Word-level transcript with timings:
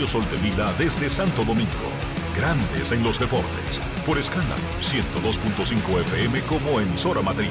Dionisio 0.00 0.06
Soltevila 0.06 0.72
desde 0.78 1.10
Santo 1.10 1.44
Domingo. 1.44 1.68
Grandes 2.36 2.92
en 2.92 3.02
los 3.02 3.18
deportes. 3.18 3.80
Por 4.06 4.18
escala 4.18 4.56
102.5 4.80 6.00
FM 6.00 6.40
como 6.42 6.80
emisora 6.80 7.20
matriz. 7.20 7.50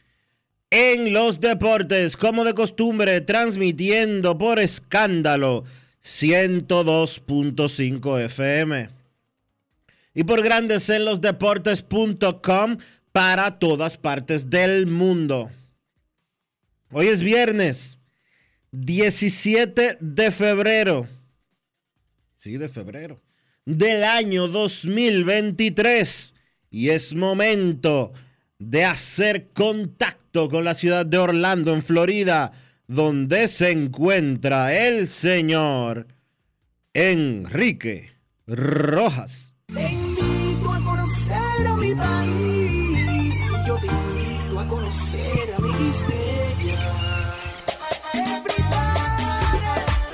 en 0.71 1.13
los 1.13 1.39
Deportes, 1.41 2.17
como 2.17 2.43
de 2.45 2.55
costumbre, 2.55 3.21
transmitiendo 3.21 4.35
por 4.37 4.59
escándalo 4.59 5.65
102.5 6.01 8.25
FM 8.25 8.89
y 10.15 10.23
por 10.23 10.41
Grandes 10.41 10.89
en 10.89 11.05
los 11.05 11.21
Deportes.com 11.21 12.77
para 13.11 13.59
todas 13.59 13.97
partes 13.97 14.49
del 14.49 14.87
mundo. 14.87 15.51
Hoy 16.91 17.05
es 17.07 17.21
viernes 17.21 17.99
17 18.71 19.97
de 19.99 20.31
febrero. 20.31 21.07
Sí, 22.39 22.57
de 22.57 22.69
febrero. 22.69 23.21
Del 23.65 24.05
año 24.05 24.47
2023. 24.47 26.33
Y 26.71 26.89
es 26.89 27.13
momento 27.13 28.11
de 28.57 28.85
hacer 28.85 29.49
contacto 29.49 30.20
con 30.31 30.63
la 30.63 30.75
ciudad 30.75 31.05
de 31.05 31.17
Orlando, 31.17 31.73
en 31.73 31.83
Florida, 31.83 32.53
donde 32.87 33.47
se 33.47 33.71
encuentra 33.71 34.73
el 34.73 35.07
señor 35.07 36.07
Enrique 36.93 38.11
Rojas. 38.47 39.53
Te 39.67 39.91
invito 39.91 40.71
a 40.71 40.79
conocer 40.83 41.67
a 41.67 41.75
mi 41.75 41.93
país. 41.93 43.35
Yo 43.67 43.75
te 43.77 43.87
invito 43.87 44.59
a 44.59 44.67
conocer 44.67 45.53
a 45.57 45.61
mi 45.61 45.71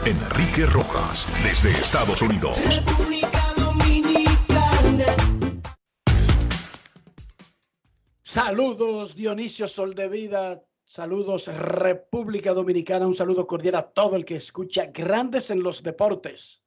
Enrique 0.06 0.66
Rojas 0.66 1.28
desde 1.44 1.70
Estados 1.72 2.22
Unidos. 2.22 2.76
República 2.76 3.42
Dominicana. 3.58 5.37
Saludos 8.30 9.16
Dionisio 9.16 9.70
Soldevida, 9.70 10.62
saludos 10.84 11.48
República 11.48 12.54
Dominicana, 12.54 13.08
un 13.08 13.16
saludo 13.16 13.48
cordial 13.48 13.76
a 13.76 13.90
todo 13.94 14.18
el 14.18 14.26
que 14.26 14.36
escucha 14.36 14.88
Grandes 14.88 15.50
en 15.50 15.64
los 15.64 15.82
Deportes 15.82 16.62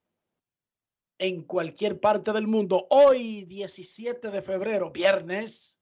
en 1.19 1.43
cualquier 1.43 1.99
parte 1.99 2.33
del 2.33 2.47
mundo. 2.47 2.87
Hoy 2.89 3.43
17 3.43 4.31
de 4.31 4.41
febrero, 4.41 4.89
viernes, 4.89 5.79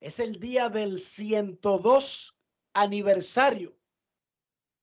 es 0.00 0.18
el 0.18 0.40
día 0.40 0.70
del 0.70 0.98
102 0.98 2.36
aniversario 2.72 3.78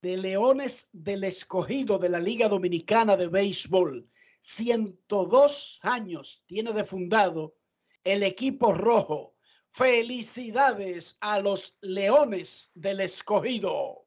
de 0.01 0.15
Leones 0.15 0.87
del 0.93 1.25
Escogido 1.25 1.97
de 1.97 2.07
la 2.07 2.21
Liga 2.21 2.47
Dominicana 2.47 3.17
de 3.17 3.27
Béisbol. 3.27 4.09
102 4.39 5.79
años 5.81 6.43
tiene 6.45 6.71
de 6.71 6.85
fundado 6.85 7.57
el 8.05 8.23
equipo 8.23 8.71
rojo. 8.71 9.32
Felicidades 9.73 11.17
a 11.19 11.39
los 11.39 11.75
Leones 11.81 12.69
del 12.75 12.99
Escogido. 12.99 14.05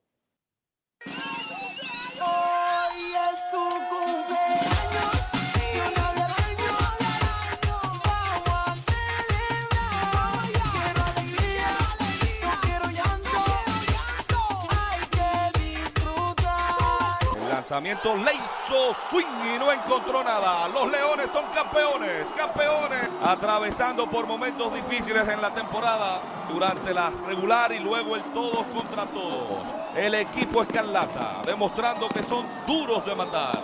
Lanzamiento 17.67 18.15
le 18.19 18.33
hizo 18.33 18.95
swing 19.11 19.57
y 19.57 19.59
no 19.59 19.73
encontró 19.73 20.23
nada. 20.23 20.69
Los 20.69 20.89
Leones 20.89 21.29
son 21.33 21.47
campeones, 21.47 22.29
campeones. 22.37 23.09
Atravesando 23.21 24.09
por 24.09 24.25
momentos 24.25 24.73
difíciles 24.73 25.27
en 25.27 25.43
la 25.43 25.53
temporada 25.53 26.21
durante 26.49 26.95
la 26.95 27.11
regular 27.27 27.73
y 27.73 27.81
luego 27.81 28.15
el 28.15 28.23
todos 28.33 28.65
contra 28.69 29.05
todos. 29.07 29.65
El 29.97 30.15
equipo 30.15 30.63
Escarlata 30.63 31.43
demostrando 31.45 32.09
que 32.09 32.23
son 32.23 32.47
duros 32.69 33.05
de 33.05 33.17
matar. 33.17 33.61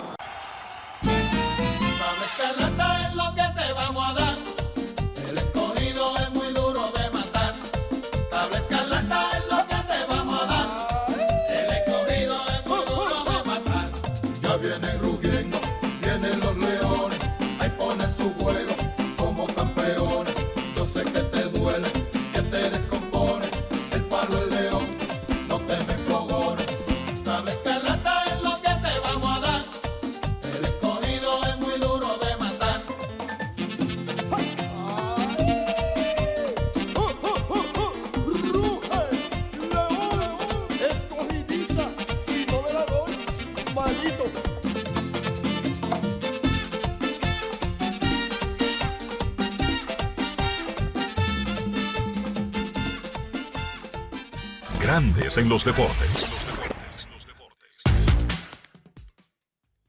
Grandes 55.32 55.38
en 55.38 55.48
los 55.48 55.64
deportes. 55.64 56.26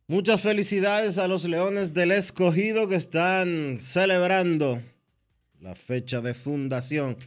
Muchas 0.07 0.41
felicidades 0.41 1.17
a 1.17 1.27
los 1.27 1.45
Leones 1.45 1.93
del 1.93 2.11
Escogido 2.11 2.87
que 2.87 2.95
están 2.95 3.77
celebrando 3.79 4.81
la 5.59 5.75
fecha 5.75 6.21
de 6.21 6.33
fundación. 6.33 7.17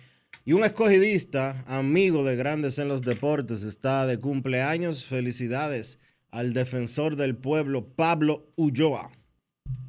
Y 0.45 0.53
un 0.53 0.65
escogidista, 0.65 1.65
amigo 1.67 2.25
de 2.25 2.37
Grandes 2.37 2.79
en 2.79 2.89
los 2.89 3.03
Deportes, 3.03 3.63
está 3.63 4.07
de 4.07 4.19
cumpleaños. 4.19 5.05
Felicidades 5.05 5.99
al 6.31 6.53
defensor 6.53 7.17
del 7.17 7.37
pueblo, 7.37 7.89
Pablo 7.97 8.53
Ulloa. 8.57 9.11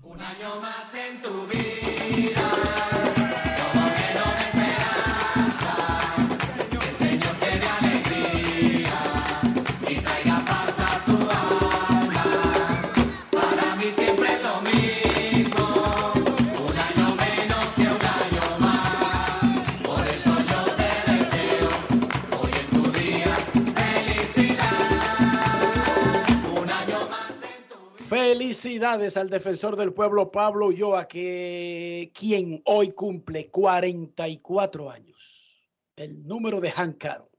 Un 0.01 0.21
año 0.21 0.59
más 0.61 0.93
en 0.95 1.21
tu 1.21 1.45
vida. 1.47 1.66
Felicidades 28.57 29.17
al 29.17 29.29
defensor 29.29 29.75
del 29.75 29.93
pueblo 29.93 30.31
Pablo 30.31 30.65
Ulloa, 30.65 31.07
que 31.07 32.11
quien 32.11 32.63
hoy 32.65 32.91
cumple 32.91 33.51
44 33.51 34.89
años. 34.89 35.69
El 35.95 36.25
número 36.25 36.59
de 36.59 36.73
Caro. 36.97 37.29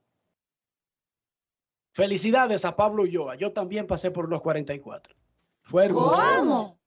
Felicidades 1.91 2.63
a 2.63 2.77
Pablo 2.77 3.03
Ulloa. 3.03 3.35
Yo 3.35 3.51
también 3.51 3.85
pasé 3.85 4.11
por 4.11 4.29
los 4.29 4.41
44. 4.41 5.13
Fue 5.61 5.83
hermoso. 5.83 6.21
¿Cómo? 6.37 6.79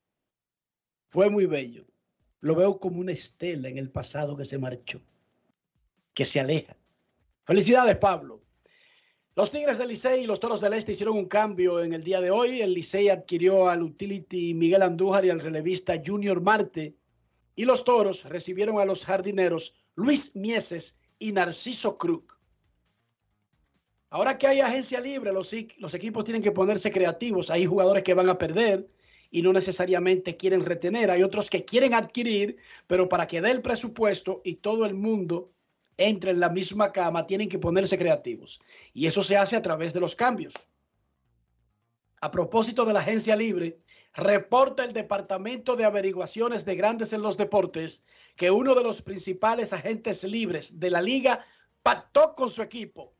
Fue 1.08 1.29
muy 1.29 1.44
bello. 1.44 1.84
Lo 2.40 2.55
veo 2.55 2.79
como 2.79 3.00
una 3.00 3.12
estela 3.12 3.69
en 3.69 3.76
el 3.76 3.90
pasado 3.90 4.34
que 4.34 4.46
se 4.46 4.56
marchó, 4.58 5.02
que 6.14 6.25
se 6.25 6.40
aleja. 6.40 6.75
Felicidades, 7.44 7.99
Pablo. 7.99 8.42
Los 9.34 9.50
Tigres 9.50 9.79
del 9.79 9.88
Licey 9.88 10.25
y 10.25 10.26
los 10.26 10.40
Toros 10.40 10.61
del 10.61 10.75
Este 10.75 10.93
hicieron 10.93 11.17
un 11.17 11.25
cambio 11.25 11.82
en 11.82 11.94
el 11.94 12.05
día 12.05 12.20
de 12.20 12.31
hoy. 12.31 12.61
El 12.61 12.75
Licey 12.75 13.08
adquirió 13.08 13.70
al 13.70 13.82
utility 13.82 14.52
Miguel 14.52 14.82
Andújar 14.82 15.25
y 15.25 15.31
al 15.31 15.40
relevista 15.40 15.94
Junior 16.05 16.43
Marte. 16.43 16.94
Y 17.56 17.64
los 17.64 17.82
Toros 17.82 18.25
recibieron 18.25 18.79
a 18.79 18.84
los 18.84 19.06
jardineros 19.06 19.75
Luis 19.94 20.37
Mieses 20.37 20.96
y 21.19 21.32
Narciso 21.32 21.96
Krug. 21.96 22.25
Ahora 24.11 24.37
que 24.37 24.49
hay 24.49 24.61
agencia 24.61 25.00
libre, 25.00 25.32
los, 25.32 25.50
los 25.79 25.94
equipos 25.94 26.25
tienen 26.25 26.43
que 26.43 26.52
ponerse 26.52 26.93
creativos. 26.93 27.49
Hay 27.49 27.64
jugadores 27.64 28.02
que 28.02 28.12
van 28.12 28.29
a 28.29 28.37
perder 28.37 28.87
y 29.31 29.40
no 29.40 29.55
necesariamente 29.55 30.37
quieren 30.37 30.62
retener. 30.62 31.11
Hay 31.11 31.23
otros 31.23 31.49
que 31.49 31.64
quieren 31.64 31.94
adquirir, 31.94 32.58
pero 32.87 33.08
para 33.08 33.26
que 33.26 33.40
dé 33.40 33.50
el 33.50 33.62
presupuesto 33.62 34.43
y 34.44 34.56
todo 34.56 34.84
el 34.84 34.93
mundo 34.93 35.52
entre 36.09 36.31
en 36.33 36.41
la 36.41 36.49
misma 36.49 36.93
cama, 36.93 37.27
tienen 37.27 37.49
que 37.49 37.59
ponerse 37.59 37.99
creativos. 37.99 38.61
Y 38.93 39.07
eso 39.07 39.23
se 39.23 39.37
hace 39.37 39.57
a 39.57 39.63
través 39.63 39.93
de 39.95 40.01
los 40.01 40.15
cambios. 40.15 40.55
A 42.21 42.31
propósito 42.31 42.85
de 42.85 42.93
la 42.93 43.01
agencia 43.01 43.35
libre, 43.35 43.81
reporta 44.15 44.85
el 44.85 44.93
Departamento 44.93 45.75
de 45.77 45.85
Averiguaciones 45.85 46.65
de 46.65 46.77
Grandes 46.77 47.13
en 47.13 47.23
los 47.23 47.37
Deportes 47.37 48.05
que 48.37 48.51
uno 48.51 48.75
de 48.75 48.83
los 48.83 49.03
principales 49.03 49.73
agentes 49.73 50.23
libres 50.25 50.79
de 50.79 50.91
la 50.91 51.03
liga 51.03 51.45
pactó 51.83 52.35
con 52.35 52.49
su 52.49 52.63
equipo. 52.63 53.13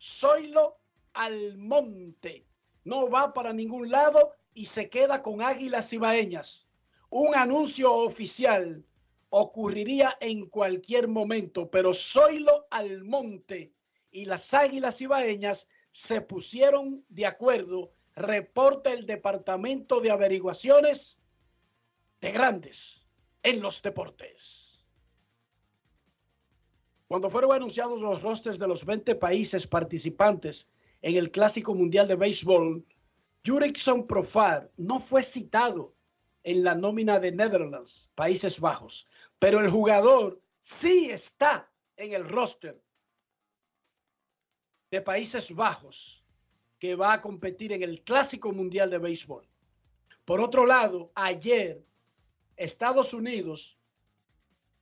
Zoilo 0.00 0.78
Almonte. 1.14 2.46
No 2.84 3.10
va 3.10 3.32
para 3.32 3.52
ningún 3.52 3.90
lado 3.90 4.32
y 4.54 4.66
se 4.66 4.88
queda 4.88 5.22
con 5.22 5.42
Águilas 5.42 5.92
Ibaeñas. 5.92 6.66
Un 7.10 7.34
anuncio 7.34 7.92
oficial 7.92 8.84
ocurriría 9.30 10.16
en 10.20 10.46
cualquier 10.46 11.08
momento, 11.08 11.70
pero 11.70 11.92
Zoilo 11.92 12.66
Almonte 12.70 13.72
y 14.10 14.24
las 14.24 14.54
Águilas 14.54 15.00
Ibaeñas 15.00 15.68
se 15.90 16.20
pusieron 16.20 17.04
de 17.08 17.26
acuerdo, 17.26 17.92
reporta 18.14 18.92
el 18.92 19.06
Departamento 19.06 20.00
de 20.00 20.10
Averiguaciones 20.10 21.20
de 22.20 22.32
Grandes 22.32 23.06
en 23.42 23.60
los 23.60 23.82
Deportes. 23.82 24.84
Cuando 27.06 27.30
fueron 27.30 27.52
anunciados 27.52 28.02
los 28.02 28.22
rosters 28.22 28.58
de 28.58 28.68
los 28.68 28.84
20 28.84 29.14
países 29.14 29.66
participantes 29.66 30.68
en 31.00 31.16
el 31.16 31.30
Clásico 31.30 31.74
Mundial 31.74 32.06
de 32.06 32.16
Béisbol, 32.16 32.84
Jurickson 33.46 34.06
Profar 34.06 34.70
no 34.76 34.98
fue 35.00 35.22
citado 35.22 35.94
en 36.48 36.64
la 36.64 36.74
nómina 36.74 37.20
de 37.20 37.30
Netherlands, 37.30 38.08
Países 38.14 38.58
Bajos, 38.58 39.06
pero 39.38 39.60
el 39.60 39.68
jugador 39.68 40.40
sí 40.60 41.10
está 41.10 41.70
en 41.94 42.14
el 42.14 42.26
roster 42.26 42.82
de 44.90 45.02
Países 45.02 45.54
Bajos 45.54 46.24
que 46.78 46.96
va 46.96 47.12
a 47.12 47.20
competir 47.20 47.74
en 47.74 47.82
el 47.82 48.02
Clásico 48.02 48.50
Mundial 48.50 48.88
de 48.88 48.96
Béisbol. 48.96 49.46
Por 50.24 50.40
otro 50.40 50.64
lado, 50.64 51.12
ayer 51.14 51.84
Estados 52.56 53.12
Unidos 53.12 53.78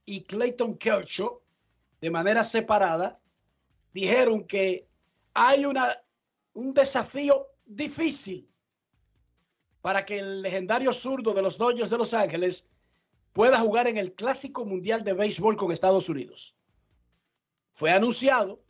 y 0.05 0.23
Clayton 0.23 0.77
Kershaw, 0.77 1.41
de 1.99 2.09
manera 2.09 2.45
separada, 2.45 3.19
dijeron 3.91 4.47
que 4.47 4.87
hay 5.33 5.65
una, 5.65 6.01
un 6.53 6.73
desafío 6.73 7.49
difícil 7.65 8.49
para 9.87 10.05
que 10.05 10.17
el 10.17 10.41
legendario 10.41 10.91
zurdo 10.91 11.33
de 11.33 11.41
los 11.41 11.57
Dodgers 11.57 11.89
de 11.89 11.97
Los 11.97 12.13
Ángeles 12.13 12.69
pueda 13.31 13.57
jugar 13.57 13.87
en 13.87 13.95
el 13.95 14.11
Clásico 14.15 14.65
Mundial 14.65 15.05
de 15.05 15.13
Béisbol 15.13 15.55
con 15.55 15.71
Estados 15.71 16.09
Unidos. 16.09 16.57
Fue 17.71 17.91
anunciado, 17.91 18.61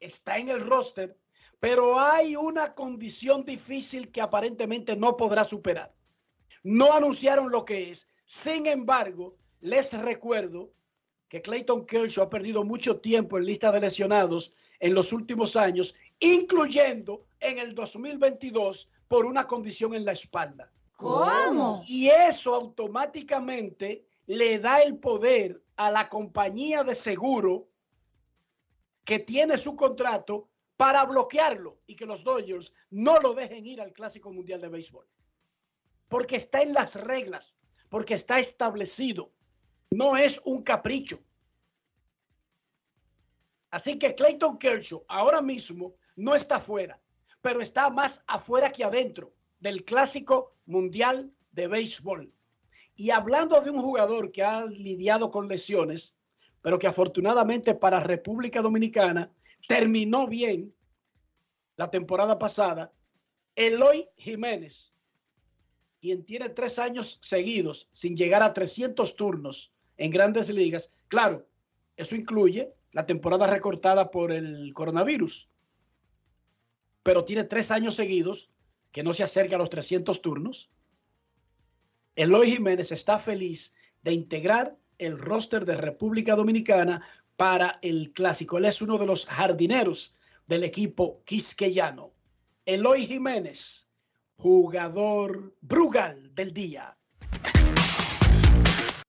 está 0.00 0.38
en 0.38 0.48
el 0.48 0.66
roster, 0.66 1.14
pero 1.60 2.00
hay 2.00 2.36
una 2.36 2.74
condición 2.74 3.44
difícil 3.44 4.10
que 4.10 4.22
aparentemente 4.22 4.96
no 4.96 5.14
podrá 5.14 5.44
superar. 5.44 5.94
No 6.62 6.94
anunciaron 6.94 7.52
lo 7.52 7.66
que 7.66 7.90
es. 7.90 8.08
Sin 8.24 8.66
embargo, 8.66 9.36
les 9.60 9.92
recuerdo 10.00 10.72
que 11.28 11.42
Clayton 11.42 11.84
Kershaw 11.84 12.24
ha 12.24 12.30
perdido 12.30 12.64
mucho 12.64 12.98
tiempo 12.98 13.36
en 13.36 13.44
lista 13.44 13.72
de 13.72 13.80
lesionados 13.80 14.54
en 14.80 14.94
los 14.94 15.12
últimos 15.12 15.54
años, 15.54 15.94
incluyendo 16.18 17.26
en 17.40 17.58
el 17.58 17.74
2022 17.74 18.88
por 19.12 19.26
una 19.26 19.46
condición 19.46 19.92
en 19.92 20.06
la 20.06 20.12
espalda. 20.12 20.72
¿Cómo? 20.96 21.82
Y 21.86 22.08
eso 22.08 22.54
automáticamente 22.54 24.06
le 24.24 24.58
da 24.58 24.80
el 24.80 24.96
poder 24.96 25.62
a 25.76 25.90
la 25.90 26.08
compañía 26.08 26.82
de 26.82 26.94
seguro 26.94 27.68
que 29.04 29.18
tiene 29.18 29.58
su 29.58 29.76
contrato 29.76 30.48
para 30.78 31.04
bloquearlo 31.04 31.76
y 31.86 31.94
que 31.94 32.06
los 32.06 32.24
Dodgers 32.24 32.72
no 32.88 33.18
lo 33.18 33.34
dejen 33.34 33.66
ir 33.66 33.82
al 33.82 33.92
Clásico 33.92 34.32
Mundial 34.32 34.62
de 34.62 34.70
Béisbol. 34.70 35.06
Porque 36.08 36.36
está 36.36 36.62
en 36.62 36.72
las 36.72 36.94
reglas, 36.94 37.58
porque 37.90 38.14
está 38.14 38.38
establecido. 38.38 39.30
No 39.90 40.16
es 40.16 40.40
un 40.46 40.62
capricho. 40.62 41.20
Así 43.70 43.98
que 43.98 44.14
Clayton 44.14 44.56
Kershaw 44.56 45.04
ahora 45.06 45.42
mismo 45.42 45.96
no 46.16 46.34
está 46.34 46.58
fuera, 46.58 46.98
pero 47.42 47.60
está 47.60 47.90
más 47.90 48.22
afuera 48.26 48.72
que 48.72 48.84
adentro 48.84 49.34
del 49.60 49.84
Clásico 49.84 50.54
Mundial 50.64 51.32
de 51.50 51.68
Béisbol. 51.68 52.32
Y 52.94 53.10
hablando 53.10 53.60
de 53.60 53.70
un 53.70 53.82
jugador 53.82 54.32
que 54.32 54.42
ha 54.42 54.64
lidiado 54.66 55.30
con 55.30 55.48
lesiones, 55.48 56.14
pero 56.62 56.78
que 56.78 56.86
afortunadamente 56.86 57.74
para 57.74 58.00
República 58.00 58.62
Dominicana 58.62 59.32
terminó 59.68 60.26
bien 60.26 60.74
la 61.76 61.90
temporada 61.90 62.38
pasada, 62.38 62.92
Eloy 63.56 64.08
Jiménez, 64.16 64.92
quien 66.00 66.24
tiene 66.24 66.48
tres 66.48 66.78
años 66.78 67.18
seguidos 67.20 67.88
sin 67.92 68.16
llegar 68.16 68.42
a 68.42 68.52
300 68.52 69.16
turnos 69.16 69.72
en 69.96 70.10
grandes 70.10 70.48
ligas. 70.50 70.90
Claro, 71.08 71.46
eso 71.96 72.14
incluye 72.14 72.72
la 72.92 73.06
temporada 73.06 73.46
recortada 73.46 74.10
por 74.10 74.32
el 74.32 74.72
coronavirus, 74.74 75.48
pero 77.02 77.24
tiene 77.24 77.44
tres 77.44 77.70
años 77.70 77.94
seguidos 77.94 78.50
que 78.90 79.02
no 79.02 79.14
se 79.14 79.22
acerca 79.22 79.56
a 79.56 79.58
los 79.58 79.70
300 79.70 80.20
turnos. 80.22 80.70
Eloy 82.14 82.50
Jiménez 82.50 82.92
está 82.92 83.18
feliz 83.18 83.74
de 84.02 84.12
integrar 84.12 84.76
el 84.98 85.18
roster 85.18 85.64
de 85.64 85.76
República 85.76 86.36
Dominicana 86.36 87.06
para 87.36 87.78
el 87.82 88.12
clásico. 88.12 88.58
Él 88.58 88.66
es 88.66 88.82
uno 88.82 88.98
de 88.98 89.06
los 89.06 89.26
jardineros 89.26 90.14
del 90.46 90.64
equipo 90.64 91.22
quisqueyano. 91.24 92.12
Eloy 92.66 93.06
Jiménez, 93.06 93.88
jugador 94.36 95.56
Brugal 95.60 96.34
del 96.34 96.52
día. 96.52 96.96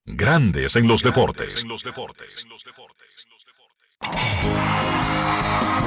Grandes 0.05 0.75
en 0.75 0.87
los 0.87 1.03
deportes. 1.03 1.65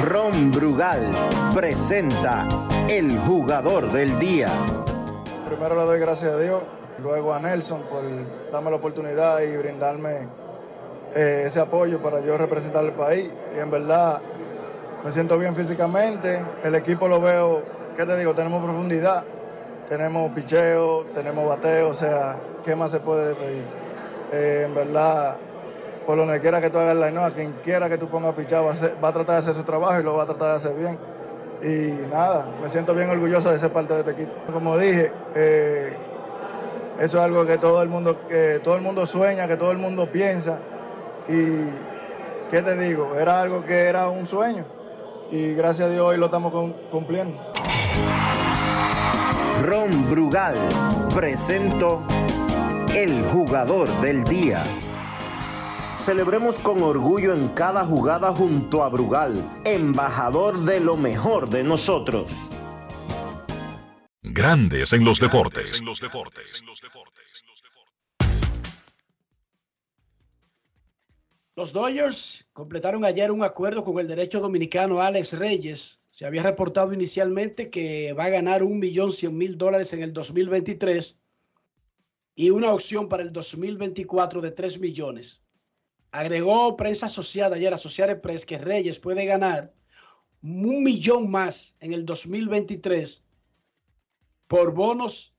Ron 0.03 0.51
Brugal 0.53 1.29
presenta 1.55 2.47
el 2.89 3.19
jugador 3.21 3.91
del 3.91 4.19
día. 4.19 4.49
Primero 5.49 5.75
le 5.75 5.83
doy 5.83 5.99
gracias 5.99 6.33
a 6.33 6.39
Dios, 6.39 6.63
luego 7.03 7.35
a 7.35 7.41
Nelson 7.41 7.83
por 7.83 8.03
darme 8.53 8.71
la 8.71 8.77
oportunidad 8.77 9.41
y 9.41 9.57
brindarme 9.57 10.29
eh, 11.15 11.45
ese 11.47 11.61
apoyo 11.61 12.01
para 12.01 12.21
yo 12.21 12.37
representar 12.37 12.85
el 12.85 12.93
país. 12.93 13.31
Y 13.57 13.59
en 13.59 13.71
verdad 13.71 14.21
me 15.05 15.13
siento 15.13 15.39
bien 15.39 15.55
físicamente, 15.55 16.41
el 16.65 16.75
equipo 16.75 17.09
lo 17.09 17.21
veo, 17.21 17.63
¿qué 17.97 18.05
te 18.05 18.17
digo? 18.19 18.35
Tenemos 18.35 18.63
profundidad, 18.63 19.25
tenemos 19.89 20.31
picheo, 20.33 21.07
tenemos 21.15 21.49
bateo, 21.49 21.91
o 21.91 21.95
sea, 21.95 22.37
¿qué 22.65 22.75
más 22.75 22.91
se 22.91 23.01
puede 23.01 23.35
pedir? 23.35 23.65
Eh, 24.33 24.65
en 24.67 24.75
verdad, 24.75 25.37
por 26.07 26.17
donde 26.17 26.41
quiera 26.41 26.61
que 26.61 26.71
tú 26.71 26.79
hagas 26.79 26.97
la 26.97 27.27
a 27.27 27.31
quien 27.33 27.53
quiera 27.65 27.89
que 27.89 27.99
tú 27.99 28.09
pongas 28.09 28.35
pichado 28.35 28.67
va 28.67 28.73
a, 28.73 29.01
va 29.03 29.09
a 29.09 29.13
tratar 29.13 29.35
de 29.35 29.39
hacer 29.41 29.55
su 29.55 29.65
trabajo 29.65 29.99
y 30.01 30.03
lo 30.05 30.15
va 30.15 30.23
a 30.23 30.27
tratar 30.27 30.51
de 30.51 30.55
hacer 30.55 30.75
bien. 30.77 30.99
Y 31.63 32.07
nada, 32.13 32.51
me 32.63 32.69
siento 32.69 32.95
bien 32.95 33.11
orgulloso 33.11 33.51
de 33.51 33.59
ser 33.59 33.73
parte 33.73 33.95
de 33.95 34.01
este 34.01 34.13
equipo. 34.13 34.33
Como 34.53 34.79
dije, 34.79 35.11
eh, 35.35 35.97
eso 37.01 37.19
es 37.19 37.25
algo 37.25 37.45
que 37.47 37.59
todo 37.59 37.83
el 37.83 37.89
mundo, 37.89 38.17
que 38.29 38.61
todo 38.63 38.77
el 38.77 38.83
mundo 38.83 39.07
sueña, 39.07 39.49
que 39.49 39.57
todo 39.57 39.73
el 39.73 39.79
mundo 39.79 40.07
piensa. 40.13 40.61
Y 41.29 41.71
qué 42.51 42.63
te 42.63 42.77
digo, 42.77 43.15
era 43.19 43.41
algo 43.41 43.65
que 43.65 43.87
era 43.87 44.09
un 44.09 44.27
sueño. 44.27 44.65
Y 45.31 45.55
gracias 45.55 45.89
a 45.89 45.91
Dios 45.91 46.05
hoy 46.07 46.19
lo 46.19 46.27
estamos 46.27 46.53
cum- 46.53 46.75
cumpliendo. 46.91 47.37
Ron 49.65 50.09
Brugal 50.11 50.57
presento 51.15 52.03
el 52.95 53.25
jugador 53.33 53.89
del 54.01 54.23
día. 54.25 54.63
Celebremos 55.97 56.59
con 56.59 56.83
orgullo 56.83 57.35
en 57.35 57.49
cada 57.49 57.85
jugada 57.87 58.31
junto 58.31 58.83
a 58.85 58.91
Brugal, 58.91 59.63
embajador 59.65 60.61
de 60.61 60.79
lo 60.79 60.97
mejor 60.97 61.49
de 61.49 61.65
nosotros. 61.65 62.31
Grandes 64.23 64.93
en 64.93 65.05
los 65.05 65.19
deportes. 65.19 65.83
Los 71.57 71.73
Dodgers 71.73 72.47
completaron 72.53 73.07
ayer 73.07 73.31
un 73.31 73.43
acuerdo 73.43 73.83
con 73.83 73.99
el 73.99 74.07
derecho 74.07 74.41
dominicano 74.41 75.01
Alex 75.01 75.39
Reyes. 75.39 76.01
Se 76.11 76.27
había 76.27 76.43
reportado 76.43 76.93
inicialmente 76.93 77.71
que 77.71 78.13
va 78.13 78.25
a 78.25 78.29
ganar 78.29 78.63
un 78.63 78.79
millón 78.79 79.11
cien 79.11 79.37
mil 79.37 79.57
dólares 79.57 79.95
en 79.95 80.03
el 80.03 80.13
2023 80.13 81.19
y 82.35 82.51
una 82.51 82.71
opción 82.71 83.09
para 83.09 83.23
el 83.23 83.33
2024 83.33 84.43
de 84.43 84.51
3 84.51 84.79
millones. 84.79 85.46
Agregó 86.17 86.79
prensa 86.79 87.07
asociada 87.07 87.57
ayer, 87.57 87.75
Associated 87.75 88.23
Press, 88.23 88.47
que 88.47 88.57
Reyes 88.57 88.99
puede 88.99 89.27
ganar 89.27 89.75
un 90.41 90.83
millón 90.83 91.31
más 91.31 91.77
en 91.79 91.93
el 91.93 92.07
2023 92.07 93.23
por 94.47 94.73
bonos 94.73 95.35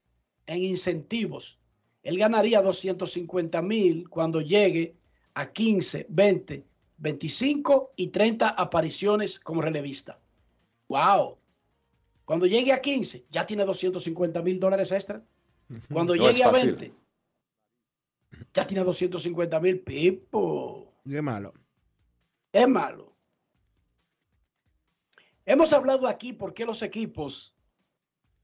en 0.46 0.62
incentivos. 0.62 1.58
Él 2.04 2.20
ganaría 2.20 2.62
250 2.62 3.60
mil 3.64 4.08
cuando 4.08 4.40
llegue 4.40 4.96
a 5.34 5.52
15, 5.52 6.06
20, 6.10 6.64
25 7.00 7.94
y 7.96 8.10
30 8.10 8.48
apariciones 8.50 9.40
como 9.40 9.64
relevista. 9.64 10.20
¡Wow! 10.90 11.40
Cuando 12.24 12.46
llegue 12.46 12.72
a 12.72 12.82
15, 12.82 13.26
ya 13.32 13.48
tiene 13.48 13.66
250 13.66 14.44
mil 14.44 14.60
dólares 14.60 14.92
extra. 14.92 15.26
Cuando 15.92 16.16
No 16.16 16.28
llegue 16.28 16.44
a 16.44 16.50
fácil. 16.50 16.76
20, 16.76 16.94
ya 18.54 18.66
tiene 18.66 18.84
250 18.84 19.60
mil 19.60 19.80
pipo. 19.80 20.67
Qué 21.10 21.22
malo. 21.22 21.54
Es 22.52 22.68
malo. 22.68 23.16
Hemos 25.46 25.72
hablado 25.72 26.08
aquí 26.08 26.34
por 26.34 26.54
qué 26.54 26.66
los 26.66 26.82
equipos 26.82 27.56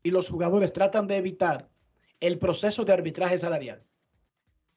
y 0.02 0.12
los 0.12 0.30
jugadores 0.30 0.72
tratan 0.72 1.08
de 1.08 1.18
evitar 1.18 1.70
el 2.20 2.40
proceso 2.40 2.86
de 2.86 2.94
arbitraje 2.94 3.38
salarial. 3.38 3.86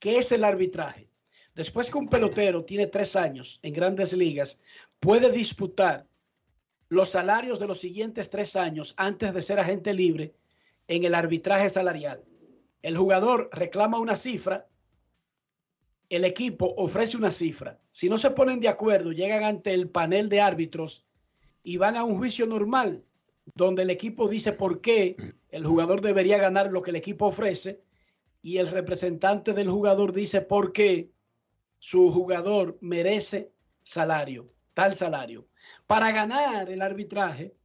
¿Qué 0.00 0.18
es 0.18 0.32
el 0.32 0.42
arbitraje? 0.42 1.08
Después 1.54 1.90
que 1.90 1.98
un 1.98 2.08
pelotero 2.08 2.64
tiene 2.64 2.86
tres 2.86 3.14
años 3.14 3.60
en 3.62 3.72
grandes 3.72 4.12
ligas, 4.12 4.60
puede 4.98 5.30
disputar 5.30 6.08
los 6.88 7.10
salarios 7.10 7.58
de 7.58 7.66
los 7.66 7.80
siguientes 7.80 8.30
tres 8.30 8.56
años 8.56 8.94
antes 8.96 9.32
de 9.32 9.42
ser 9.42 9.58
agente 9.58 9.94
libre 9.94 10.34
en 10.88 11.04
el 11.04 11.14
arbitraje 11.14 11.70
salarial. 11.70 12.24
El 12.82 12.96
jugador 12.96 13.48
reclama 13.52 13.98
una 13.98 14.16
cifra, 14.16 14.68
el 16.08 16.24
equipo 16.24 16.74
ofrece 16.76 17.16
una 17.16 17.30
cifra. 17.30 17.80
Si 17.90 18.08
no 18.08 18.18
se 18.18 18.30
ponen 18.30 18.60
de 18.60 18.68
acuerdo, 18.68 19.12
llegan 19.12 19.44
ante 19.44 19.72
el 19.72 19.88
panel 19.88 20.28
de 20.28 20.40
árbitros 20.40 21.04
y 21.62 21.78
van 21.78 21.96
a 21.96 22.04
un 22.04 22.16
juicio 22.16 22.46
normal, 22.46 23.04
donde 23.54 23.82
el 23.82 23.90
equipo 23.90 24.28
dice 24.28 24.52
por 24.52 24.80
qué 24.80 25.16
el 25.50 25.64
jugador 25.64 26.00
debería 26.00 26.38
ganar 26.38 26.70
lo 26.70 26.82
que 26.82 26.90
el 26.90 26.96
equipo 26.96 27.26
ofrece 27.26 27.82
y 28.42 28.58
el 28.58 28.68
representante 28.68 29.52
del 29.52 29.68
jugador 29.68 30.12
dice 30.12 30.40
por 30.40 30.72
qué 30.72 31.10
su 31.78 32.12
jugador 32.12 32.78
merece 32.80 33.52
salario, 33.82 34.52
tal 34.74 34.94
salario. 34.94 35.48
Para 35.86 36.12
ganar 36.12 36.70
el 36.70 36.82
arbitraje, 36.82 37.56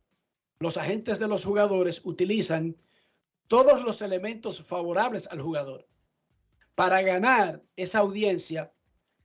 los 0.60 0.77
agentes 0.77 1.19
de 1.19 1.27
los 1.27 1.45
jugadores 1.45 2.01
utilizan 2.03 2.75
todos 3.48 3.83
los 3.83 4.01
elementos 4.01 4.62
favorables 4.62 5.27
al 5.27 5.41
jugador. 5.41 5.88
Para 6.81 7.03
ganar 7.03 7.61
esa 7.75 8.00
audiencia, 8.00 8.73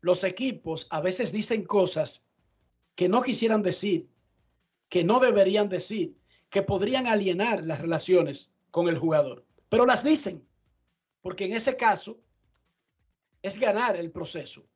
los 0.02 0.24
equipos 0.24 0.86
a 0.90 1.00
veces 1.00 1.32
dicen 1.32 1.64
cosas 1.64 2.22
que 2.94 3.08
no 3.08 3.22
quisieran 3.22 3.62
decir, 3.62 4.10
que 4.90 5.04
no 5.04 5.20
deberían 5.20 5.70
decir, 5.70 6.14
que 6.50 6.60
podrían 6.60 7.06
alienar 7.06 7.64
las 7.64 7.80
relaciones 7.80 8.50
con 8.70 8.88
el 8.88 8.98
jugador, 8.98 9.46
pero 9.70 9.86
las 9.86 10.04
dicen, 10.04 10.46
porque 11.22 11.46
en 11.46 11.54
ese 11.54 11.78
caso 11.78 12.20
es 13.40 13.58
ganar 13.58 13.96
el 13.96 14.10
proceso. 14.10 14.66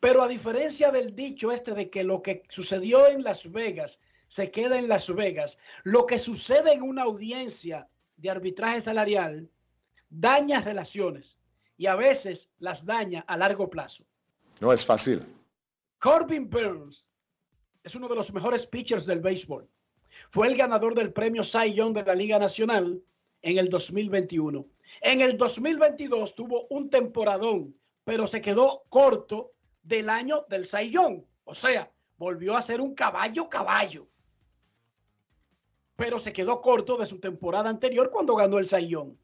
Pero 0.00 0.22
a 0.22 0.28
diferencia 0.28 0.90
del 0.90 1.14
dicho 1.14 1.52
este 1.52 1.74
de 1.74 1.90
que 1.90 2.04
lo 2.04 2.22
que 2.22 2.42
sucedió 2.48 3.06
en 3.06 3.22
Las 3.22 3.52
Vegas 3.52 4.00
se 4.28 4.50
queda 4.50 4.78
en 4.78 4.88
Las 4.88 5.14
Vegas, 5.14 5.58
lo 5.82 6.06
que 6.06 6.18
sucede 6.18 6.72
en 6.72 6.84
una 6.84 7.02
audiencia 7.02 7.86
de 8.16 8.30
arbitraje 8.30 8.80
salarial 8.80 9.50
daña 10.08 10.62
relaciones 10.62 11.36
y 11.76 11.86
a 11.86 11.94
veces 11.94 12.50
las 12.58 12.84
daña 12.84 13.24
a 13.26 13.36
largo 13.36 13.68
plazo. 13.68 14.04
No 14.60 14.72
es 14.72 14.84
fácil. 14.84 15.24
Corbin 15.98 16.48
Burns 16.48 17.08
es 17.82 17.94
uno 17.94 18.08
de 18.08 18.14
los 18.14 18.32
mejores 18.32 18.66
pitchers 18.66 19.06
del 19.06 19.20
béisbol. 19.20 19.68
Fue 20.30 20.48
el 20.48 20.56
ganador 20.56 20.94
del 20.94 21.12
premio 21.12 21.42
Cy 21.42 21.74
Young 21.74 21.94
de 21.94 22.04
la 22.04 22.14
Liga 22.14 22.38
Nacional 22.38 23.02
en 23.42 23.58
el 23.58 23.68
2021. 23.68 24.66
En 25.00 25.20
el 25.20 25.36
2022 25.36 26.34
tuvo 26.34 26.66
un 26.70 26.88
temporadón, 26.88 27.76
pero 28.04 28.26
se 28.26 28.40
quedó 28.40 28.84
corto 28.88 29.52
del 29.82 30.08
año 30.08 30.46
del 30.48 30.64
Cy 30.64 30.90
Young. 30.90 31.24
O 31.44 31.54
sea, 31.54 31.92
volvió 32.16 32.56
a 32.56 32.62
ser 32.62 32.80
un 32.80 32.94
caballo 32.94 33.48
caballo. 33.48 34.08
Pero 35.96 36.18
se 36.18 36.32
quedó 36.32 36.60
corto 36.60 36.96
de 36.96 37.06
su 37.06 37.20
temporada 37.20 37.70
anterior 37.70 38.10
cuando 38.10 38.34
ganó 38.34 38.58
el 38.58 38.68
Cy 38.68 38.88
Young. 38.88 39.14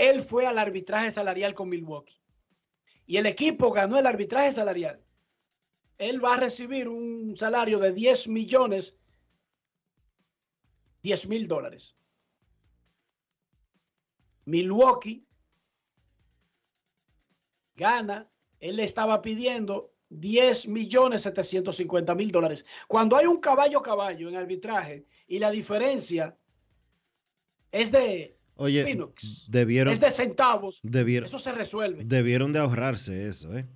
Él 0.00 0.22
fue 0.22 0.46
al 0.46 0.58
arbitraje 0.58 1.12
salarial 1.12 1.54
con 1.54 1.68
Milwaukee. 1.68 2.20
Y 3.06 3.18
el 3.18 3.26
equipo 3.26 3.70
ganó 3.70 3.98
el 3.98 4.06
arbitraje 4.06 4.52
salarial 4.52 5.04
él 6.00 6.24
va 6.24 6.34
a 6.34 6.38
recibir 6.38 6.88
un 6.88 7.36
salario 7.36 7.78
de 7.78 7.92
10 7.92 8.28
millones, 8.28 8.96
10 11.02 11.28
mil 11.28 11.46
dólares. 11.46 11.94
Milwaukee 14.46 15.26
gana, 17.74 18.30
él 18.60 18.76
le 18.76 18.84
estaba 18.84 19.20
pidiendo 19.20 19.92
10 20.08 20.68
millones 20.68 21.22
750 21.22 22.14
mil 22.14 22.30
dólares. 22.30 22.64
Cuando 22.88 23.16
hay 23.16 23.26
un 23.26 23.38
caballo 23.38 23.82
caballo 23.82 24.30
en 24.30 24.36
arbitraje 24.36 25.06
y 25.26 25.38
la 25.38 25.50
diferencia 25.50 26.38
es 27.72 27.92
de 27.92 28.39
Oye, 28.62 28.84
debieron, 29.48 29.92
es 29.92 30.00
de 30.00 30.10
centavos, 30.10 30.80
debieron, 30.82 31.26
eso 31.26 31.38
se 31.38 31.50
resuelve. 31.52 32.04
debieron 32.04 32.52
de 32.52 32.58
ahorrarse 32.58 33.26
eso, 33.26 33.56
¿eh? 33.56 33.66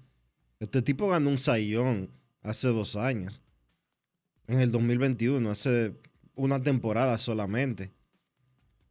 Este 0.60 0.82
tipo 0.82 1.08
ganó 1.08 1.30
un 1.30 1.38
sayón 1.38 2.10
hace 2.42 2.68
dos 2.68 2.94
años. 2.94 3.42
En 4.46 4.60
el 4.60 4.70
2021, 4.70 5.50
hace 5.50 5.94
una 6.34 6.62
temporada 6.62 7.16
solamente. 7.16 7.92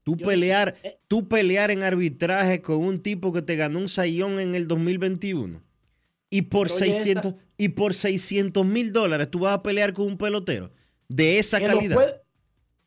Tú 0.01 0.17
Yo 0.17 0.25
pelear, 0.25 0.75
sé, 0.81 0.87
eh. 0.87 0.99
tú 1.07 1.27
pelear 1.29 1.69
en 1.69 1.83
arbitraje 1.83 2.61
con 2.61 2.77
un 2.77 2.99
tipo 3.01 3.31
que 3.31 3.43
te 3.43 3.55
ganó 3.55 3.77
un 3.79 3.87
sayón 3.87 4.39
en 4.39 4.55
el 4.55 4.67
2021 4.67 5.61
y 6.31 6.41
por 6.41 6.67
Pero 6.69 6.75
oye, 6.83 6.93
600 6.93 7.35
y 7.57 7.69
por 7.69 7.93
600 7.93 8.65
mil 8.65 8.91
dólares 8.91 9.29
tú 9.29 9.39
vas 9.39 9.53
a 9.53 9.61
pelear 9.63 9.93
con 9.93 10.07
un 10.07 10.17
pelotero 10.17 10.71
de 11.07 11.37
esa 11.37 11.59
que 11.59 11.67
lo, 11.67 11.75
calidad. 11.75 11.95
puede- 11.95 12.22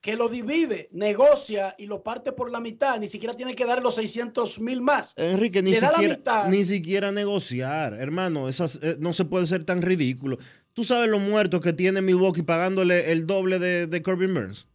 que 0.06 0.14
lo 0.14 0.28
divide, 0.28 0.86
negocia 0.92 1.74
y 1.76 1.86
lo 1.86 2.04
parte 2.04 2.30
por 2.30 2.52
la 2.52 2.60
mitad, 2.60 3.00
ni 3.00 3.08
siquiera 3.08 3.34
tiene 3.34 3.56
que 3.56 3.66
dar 3.66 3.82
los 3.82 3.96
600 3.96 4.60
mil 4.60 4.80
más. 4.80 5.12
Enrique, 5.16 5.64
ni 5.64 5.74
siquiera, 5.74 6.46
ni 6.48 6.64
siquiera 6.64 7.10
negociar, 7.10 7.94
hermano. 7.94 8.48
Esas, 8.48 8.78
eh, 8.82 8.96
no 9.00 9.12
se 9.12 9.24
puede 9.24 9.48
ser 9.48 9.64
tan 9.64 9.82
ridículo. 9.82 10.38
¿Tú 10.74 10.84
sabes 10.84 11.08
los 11.10 11.20
muertos 11.20 11.60
que 11.60 11.72
tiene 11.72 12.02
Milwaukee 12.02 12.44
pagándole 12.44 13.10
el 13.10 13.26
doble 13.26 13.58
de, 13.58 13.88
de 13.88 14.02
Corbin 14.04 14.32
Burns? 14.32 14.68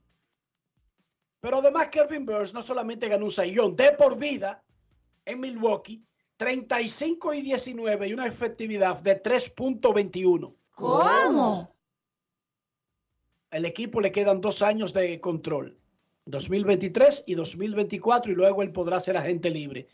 Pero 1.40 1.60
además 1.60 1.88
Kevin 1.88 2.26
Burns 2.26 2.54
no 2.54 2.62
solamente 2.62 3.08
ganó 3.08 3.24
un 3.24 3.32
sayón 3.32 3.78
de 3.78 3.94
por 3.94 4.20
vida 4.20 4.62
en 5.24 5.40
Milwaukee, 5.40 6.04
35 6.36 7.36
y 7.36 7.42
19 7.42 8.10
y 8.10 8.14
una 8.14 8.28
efectividad 8.28 9.02
de 9.02 9.24
3.21. 9.24 10.54
¿Cómo? 10.72 11.74
El 13.52 13.66
equipo 13.66 14.00
le 14.00 14.14
quedan 14.14 14.40
dos 14.40 14.62
años 14.62 14.94
de 14.94 15.20
control, 15.20 15.78
2023 16.26 17.26
y 17.28 17.36
2024, 17.36 18.32
y 18.32 18.36
luego 18.36 18.64
él 18.64 18.72
podrá 18.72 18.98
ser 19.02 19.18
agente 19.18 19.50
libre. 19.50 19.90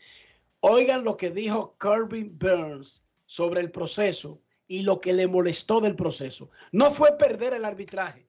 Oigan 0.60 1.02
lo 1.02 1.16
que 1.16 1.30
dijo 1.30 1.76
Kirby 1.80 2.22
Burns 2.22 3.02
sobre 3.26 3.60
el 3.60 3.72
proceso 3.72 4.40
y 4.68 4.82
lo 4.82 5.00
que 5.00 5.12
le 5.12 5.26
molestó 5.26 5.80
del 5.80 5.96
proceso. 5.96 6.50
No 6.70 6.92
fue 6.92 7.18
perder 7.18 7.52
el 7.52 7.64
arbitraje, 7.64 8.28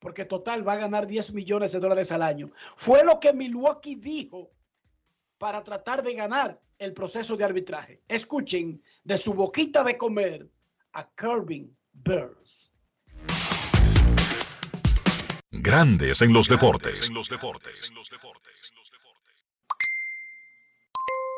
porque 0.00 0.24
total 0.24 0.66
va 0.66 0.72
a 0.72 0.78
ganar 0.78 1.06
10 1.06 1.32
millones 1.32 1.70
de 1.70 1.78
dólares 1.78 2.10
al 2.10 2.22
año. 2.22 2.50
Fue 2.74 3.04
lo 3.04 3.20
que 3.20 3.32
Milwaukee 3.32 3.94
dijo 3.94 4.50
para 5.38 5.62
tratar 5.62 6.02
de 6.02 6.12
ganar 6.12 6.60
el 6.78 6.92
proceso 6.92 7.36
de 7.36 7.44
arbitraje. 7.44 8.02
Escuchen 8.08 8.82
de 9.04 9.16
su 9.16 9.32
boquita 9.32 9.84
de 9.84 9.96
comer 9.96 10.50
a 10.92 11.08
Kirby 11.14 11.72
Burns. 11.92 12.73
Grandes 15.60 16.20
en 16.20 16.32
los 16.32 16.48
deportes. 16.48 17.10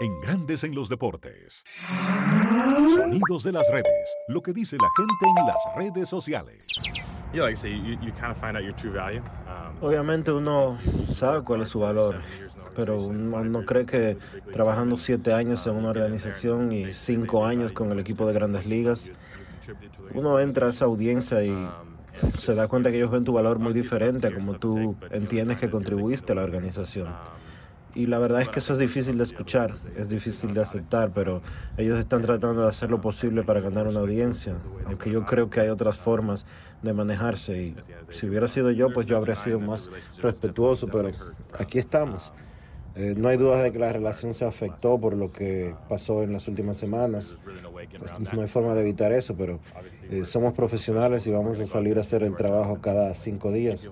en 0.00 0.20
Grandes 0.20 0.64
en 0.64 0.75
los 0.75 0.88
Deportes. 0.88 1.64
Sonidos 2.94 3.44
de 3.44 3.52
las 3.52 3.68
redes. 3.70 4.16
Lo 4.28 4.42
que 4.42 4.54
dice 4.54 4.76
la 4.76 4.88
gente 4.96 5.40
en 5.40 5.46
las 5.46 5.56
redes 5.76 6.08
sociales. 6.08 6.66
Um, 9.46 9.85
Obviamente 9.85 10.32
uno 10.32 10.78
sabe 11.12 11.44
cuál 11.44 11.61
es 11.62 11.68
su 11.68 11.80
valor, 11.80 12.20
pero 12.75 12.99
uno 13.02 13.44
no 13.44 13.64
cree 13.64 13.85
que 13.85 14.16
trabajando 14.50 14.96
siete 14.96 15.35
años 15.35 15.66
en 15.66 15.76
una 15.76 15.90
organización 15.90 16.73
y 16.73 16.90
cinco 16.92 17.44
años 17.44 17.73
con 17.73 17.92
el 17.92 17.99
equipo 17.99 18.26
de 18.26 18.32
grandes 18.32 18.64
ligas, 18.64 19.11
uno 20.14 20.40
entra 20.40 20.68
a 20.68 20.70
esa 20.70 20.87
audiencia 20.87 21.42
y 21.42 21.68
se 22.38 22.54
da 22.54 22.68
cuenta 22.68 22.90
que 22.90 22.99
ellos 22.99 23.11
ven 23.11 23.25
tu 23.25 23.32
valor 23.32 23.58
muy 23.58 23.73
diferente 23.73 24.26
a 24.28 24.35
como 24.35 24.54
tú 24.54 24.96
entiendes 25.11 25.58
que 25.58 25.70
contribuiste 25.70 26.32
a 26.32 26.37
la 26.37 26.44
organización. 26.44 27.08
Y 27.94 28.06
la 28.06 28.18
verdad 28.18 28.42
es 28.42 28.50
que 28.50 28.58
eso 28.58 28.75
es 28.75 28.78
difícil 28.78 29.16
de 29.16 29.25
escuchar, 29.25 29.75
es 29.96 30.11
difícil 30.11 30.52
de 30.52 30.61
aceptar, 30.61 31.12
pero 31.14 31.40
ellos 31.78 31.99
están 31.99 32.20
tratando 32.20 32.61
de 32.61 32.68
hacer 32.68 32.90
lo 32.90 33.00
posible 33.00 33.42
para 33.42 33.61
ganar 33.61 33.88
una 33.88 34.00
audiencia, 34.00 34.54
aunque 34.85 35.11
yo 35.11 35.25
creo 35.25 35.49
que 35.49 35.61
hay 35.61 35.68
otras 35.70 35.96
formas 35.96 36.44
de 36.82 36.92
manejarse 36.92 37.58
y 37.58 37.76
si 38.11 38.26
hubiera 38.26 38.49
sido 38.49 38.70
yo, 38.70 38.92
pues 38.92 39.06
yo 39.06 39.16
habría 39.16 39.35
sido 39.35 39.61
más 39.61 39.90
respetuoso, 40.20 40.88
pero 40.88 41.11
aquí 41.58 41.78
estamos. 41.78 42.35
Eh, 42.97 43.15
no 43.15 43.29
hay 43.29 43.37
duda 43.37 43.62
de 43.62 43.73
que 43.73 43.79
la 43.79 43.93
relación 43.93 44.33
se 44.33 44.47
afectó 44.47 44.99
por 44.99 45.15
lo 45.15 45.31
que 45.31 45.75
pasó 45.87 46.23
en 46.23 46.33
las 46.33 46.49
últimas 46.49 46.79
semanas. 46.79 47.38
No 48.33 48.41
hay 48.41 48.49
forma 48.49 48.75
de 48.75 48.81
evitar 48.81 49.12
eso, 49.12 49.37
pero 49.37 49.61
eh, 50.11 50.25
somos 50.25 50.55
profesionales 50.55 51.26
y 51.26 51.31
vamos 51.31 51.61
a 51.61 51.67
salir 51.67 51.99
a 51.99 52.00
hacer 52.00 52.23
el 52.23 52.35
trabajo 52.35 52.81
cada 52.81 53.15
cinco 53.15 53.53
días. 53.53 53.87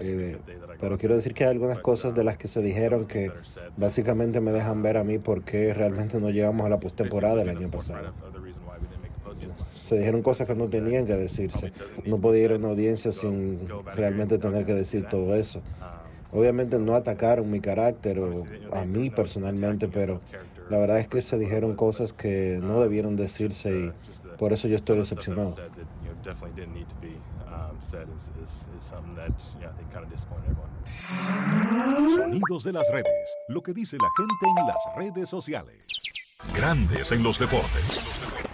Eh, 0.00 0.38
pero 0.80 0.98
quiero 0.98 1.14
decir 1.14 1.34
que 1.34 1.44
hay 1.44 1.50
algunas 1.50 1.78
cosas 1.78 2.16
de 2.16 2.24
las 2.24 2.36
que 2.36 2.48
se 2.48 2.60
dijeron 2.62 3.04
que 3.04 3.30
básicamente 3.76 4.40
me 4.40 4.50
dejan 4.50 4.82
ver 4.82 4.96
a 4.96 5.04
mí 5.04 5.18
por 5.18 5.44
qué 5.44 5.72
realmente 5.72 6.18
no 6.18 6.30
llegamos 6.30 6.66
a 6.66 6.68
la 6.68 6.80
postemporada 6.80 7.42
el 7.42 7.48
año 7.48 7.70
pasado. 7.70 8.12
Se 9.56 9.98
dijeron 9.98 10.22
cosas 10.22 10.48
que 10.48 10.56
no 10.56 10.66
tenían 10.66 11.06
que 11.06 11.14
decirse. 11.14 11.72
No 12.04 12.20
podía 12.20 12.44
ir 12.46 12.52
a 12.52 12.56
una 12.56 12.68
audiencia 12.70 13.12
sin 13.12 13.68
realmente 13.94 14.38
tener 14.38 14.66
que 14.66 14.74
decir 14.74 15.06
todo 15.08 15.36
eso. 15.36 15.62
Obviamente 16.36 16.78
no 16.78 16.94
atacaron 16.94 17.50
mi 17.50 17.60
carácter 17.60 18.18
o 18.18 18.44
a 18.72 18.84
mí 18.84 19.10
personalmente, 19.10 19.88
pero 19.88 20.20
la 20.68 20.78
verdad 20.78 20.98
es 20.98 21.08
que 21.08 21.22
se 21.22 21.38
dijeron 21.38 21.74
cosas 21.74 22.12
que 22.12 22.60
no 22.62 22.80
debieron 22.80 23.16
decirse 23.16 23.70
y 23.70 23.92
por 24.38 24.52
eso 24.52 24.68
yo 24.68 24.76
estoy 24.76 24.98
decepcionado. 24.98 25.54
definitely 26.24 26.60
didn't 26.60 26.74
need 26.74 26.88
to 26.88 26.96
be 26.96 27.16
said 27.80 28.08
is, 28.14 28.30
is, 28.42 28.68
is 28.76 28.82
something 28.82 29.14
that 29.14 29.30
yeah, 29.60 29.68
I 29.68 29.72
think 29.78 29.92
kind 29.92 30.04
of 30.04 30.10
disappointed 30.10 30.50
everyone. 30.50 32.10
Sonidos 32.10 32.64
de 32.64 32.72
las 32.72 32.90
redes. 32.90 33.36
Lo 33.48 33.62
que 33.62 33.72
dice 33.72 33.96
la 33.96 34.08
gente 34.16 34.60
en 34.60 34.66
las 34.66 34.96
redes 34.96 35.28
sociales. 35.28 35.86
Grandes 36.54 37.12
en 37.12 37.22
los 37.22 37.38
deportes. 37.38 38.45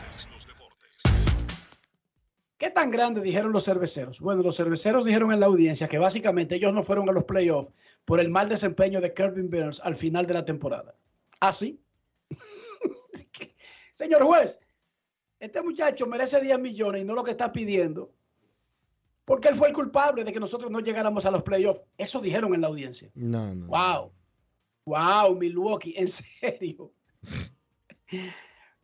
¿Qué 2.62 2.71
tan 2.71 2.92
grande 2.92 3.21
dijeron 3.21 3.50
los 3.50 3.64
cerveceros? 3.64 4.21
Bueno, 4.21 4.40
los 4.40 4.57
cerveceros 4.57 5.04
dijeron 5.04 5.33
en 5.33 5.40
la 5.40 5.47
audiencia 5.47 5.88
que 5.88 5.99
básicamente 5.99 6.54
ellos 6.54 6.73
no 6.73 6.85
fueron 6.85 7.09
a 7.09 7.12
los 7.12 7.25
playoffs 7.25 7.73
por 8.04 8.21
el 8.21 8.31
mal 8.31 8.49
desempeño 8.49 9.00
de 9.00 9.12
Kirby 9.12 9.42
Burns 9.49 9.81
al 9.81 9.97
final 9.97 10.28
de 10.28 10.35
la 10.35 10.45
temporada. 10.45 10.95
¿Ah, 11.40 11.52
sí? 11.52 11.83
Señor 13.93 14.23
juez, 14.23 14.60
este 15.41 15.60
muchacho 15.60 16.06
merece 16.06 16.41
10 16.41 16.60
millones 16.60 17.02
y 17.02 17.04
no 17.04 17.17
lo 17.17 17.25
que 17.25 17.32
está 17.32 17.50
pidiendo. 17.50 18.15
Porque 19.25 19.49
él 19.49 19.56
fue 19.56 19.67
el 19.67 19.75
culpable 19.75 20.23
de 20.23 20.30
que 20.30 20.39
nosotros 20.39 20.71
no 20.71 20.78
llegáramos 20.78 21.26
a 21.26 21.32
los 21.32 21.43
playoffs. 21.43 21.82
Eso 21.99 22.21
dijeron 22.21 22.54
en 22.54 22.60
la 22.60 22.69
audiencia. 22.69 23.10
No, 23.17 23.52
no. 23.56 23.67
Wow. 23.67 24.13
Wow, 24.84 25.34
Milwaukee, 25.36 25.95
en 25.97 26.06
serio. 26.06 26.93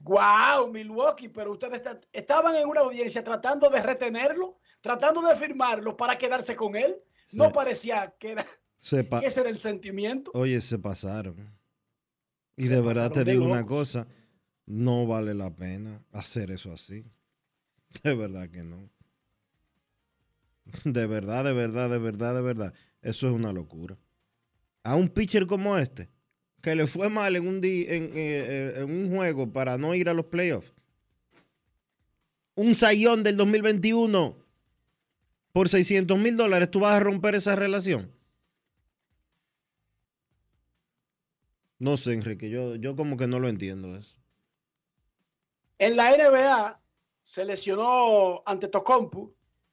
Wow, 0.00 0.70
Milwaukee, 0.72 1.28
pero 1.28 1.52
ustedes 1.52 1.74
está- 1.78 2.00
estaban 2.12 2.54
en 2.54 2.68
una 2.68 2.82
audiencia 2.82 3.22
tratando 3.24 3.68
de 3.68 3.82
retenerlo, 3.82 4.58
tratando 4.80 5.20
de 5.22 5.34
firmarlo 5.34 5.96
para 5.96 6.16
quedarse 6.16 6.54
con 6.56 6.76
él. 6.76 6.96
No 7.32 7.52
parecía 7.52 8.14
que, 8.18 8.32
era, 8.32 8.44
Se 8.76 9.04
pa- 9.04 9.20
que 9.20 9.26
ese 9.26 9.40
era 9.40 9.50
el 9.50 9.58
sentimiento. 9.58 10.30
Oye, 10.34 10.60
se 10.60 10.78
pasaron. 10.78 11.36
Y 12.56 12.64
Se 12.66 12.74
de 12.74 12.80
verdad 12.80 13.10
te 13.12 13.24
digo 13.24 13.44
una 13.44 13.66
cosa, 13.66 14.06
no 14.66 15.06
vale 15.06 15.34
la 15.34 15.50
pena 15.54 16.02
hacer 16.12 16.50
eso 16.50 16.72
así. 16.72 17.04
De 18.02 18.14
verdad 18.14 18.48
que 18.50 18.62
no. 18.62 18.88
De 20.84 21.06
verdad, 21.06 21.44
de 21.44 21.52
verdad, 21.54 21.88
de 21.88 21.98
verdad, 21.98 22.34
de 22.34 22.40
verdad. 22.42 22.74
Eso 23.00 23.26
es 23.26 23.32
una 23.32 23.52
locura. 23.52 23.96
A 24.82 24.94
un 24.96 25.08
pitcher 25.08 25.46
como 25.46 25.76
este, 25.78 26.10
que 26.68 26.74
le 26.74 26.86
fue 26.86 27.08
mal 27.08 27.34
en 27.34 27.48
un, 27.48 27.60
di- 27.62 27.84
eh, 27.88 28.10
eh, 28.14 28.74
en 28.76 28.90
un 28.90 29.16
juego 29.16 29.50
para 29.50 29.78
no 29.78 29.94
ir 29.94 30.10
a 30.10 30.12
los 30.14 30.26
playoffs. 30.26 30.74
Un 32.56 32.74
sayón 32.74 33.22
del 33.22 33.38
2021 33.38 34.36
por 35.52 35.70
600 35.70 36.18
mil 36.18 36.36
dólares, 36.36 36.70
¿tú 36.70 36.80
vas 36.80 36.94
a 36.94 37.00
romper 37.00 37.34
esa 37.36 37.56
relación? 37.56 38.12
No 41.78 41.96
sé, 41.96 42.12
Enrique, 42.12 42.50
yo, 42.50 42.74
yo 42.74 42.94
como 42.96 43.16
que 43.16 43.26
no 43.26 43.38
lo 43.38 43.48
entiendo 43.48 43.96
eso. 43.96 44.14
En 45.78 45.96
la 45.96 46.10
NBA 46.10 46.80
se 47.22 47.44
lesionó 47.46 48.42
ante 48.44 48.68
Tocompu 48.68 49.32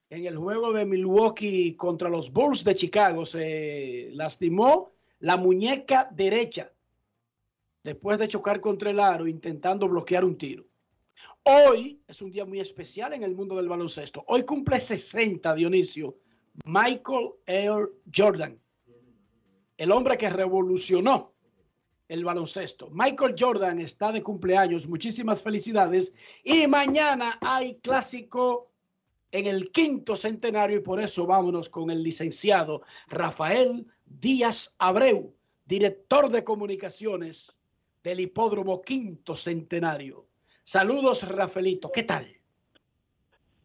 en 0.10 0.28
el 0.28 0.38
juego 0.38 0.72
de 0.72 0.86
Milwaukee 0.86 1.76
contra 1.76 2.08
los 2.10 2.32
Bulls 2.32 2.64
de 2.64 2.76
Chicago. 2.76 3.26
Se 3.26 4.12
lastimó 4.14 4.92
la 5.20 5.36
muñeca 5.36 6.08
derecha 6.14 6.72
después 7.86 8.18
de 8.18 8.28
chocar 8.28 8.60
contra 8.60 8.90
el 8.90 9.00
aro 9.00 9.28
intentando 9.28 9.88
bloquear 9.88 10.26
un 10.26 10.40
tiro. 10.40 10.66
Hoy 11.44 12.02
es 12.08 12.20
un 12.24 12.32
día 12.32 12.44
muy 12.44 12.60
especial 12.60 13.14
en 13.14 13.22
el 13.22 13.36
mundo 13.36 13.56
del 13.56 13.70
baloncesto. 13.70 14.26
Hoy 14.28 14.44
cumple 14.44 14.80
60, 14.80 15.54
Dionisio, 15.54 16.18
Michael 16.66 17.30
Air 17.46 17.92
Jordan, 18.14 18.60
el 19.78 19.92
hombre 19.92 20.18
que 20.18 20.32
revolucionó 20.32 21.36
el 22.08 22.26
baloncesto. 22.26 22.90
Michael 22.90 23.36
Jordan 23.38 23.80
está 23.80 24.12
de 24.12 24.24
cumpleaños, 24.24 24.88
muchísimas 24.88 25.44
felicidades. 25.44 26.12
Y 26.44 26.66
mañana 26.66 27.38
hay 27.40 27.76
clásico 27.76 28.72
en 29.32 29.46
el 29.46 29.70
quinto 29.70 30.16
centenario 30.16 30.78
y 30.78 30.82
por 30.82 31.00
eso 31.00 31.28
vámonos 31.28 31.70
con 31.70 31.92
el 31.92 32.02
licenciado 32.02 32.82
Rafael 33.10 33.86
Díaz 34.06 34.74
Abreu, 34.80 35.36
director 35.66 36.32
de 36.32 36.44
comunicaciones 36.44 37.60
del 38.06 38.20
hipódromo 38.20 38.84
quinto 38.84 39.34
centenario. 39.34 40.28
Saludos, 40.64 41.28
Rafaelito. 41.28 41.92
¿Qué 41.92 42.04
tal? 42.04 42.24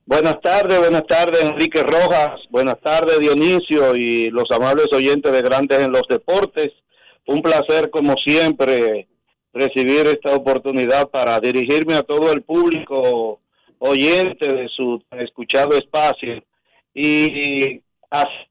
Buenas 0.06 0.40
tardes, 0.40 0.78
buenas 0.78 1.06
tardes 1.06 1.42
Enrique 1.42 1.82
Rojas, 1.82 2.40
buenas 2.48 2.80
tardes 2.80 3.20
Dionisio 3.20 3.94
y 3.94 4.28
los 4.30 4.50
amables 4.50 4.86
oyentes 4.92 5.30
de 5.30 5.42
Grandes 5.42 5.78
en 5.78 5.92
los 5.92 6.02
Deportes. 6.08 6.72
Un 7.26 7.42
placer 7.42 7.90
como 7.90 8.14
siempre 8.24 9.06
recibir 9.52 10.06
esta 10.06 10.30
oportunidad 10.30 11.10
para 11.10 11.38
dirigirme 11.38 11.94
a 11.94 12.02
todo 12.02 12.32
el 12.32 12.42
público 12.42 13.40
oyente 13.78 14.46
de 14.46 14.68
su 14.68 15.02
escuchado 15.12 15.76
espacio 15.76 16.42
y 16.94 17.82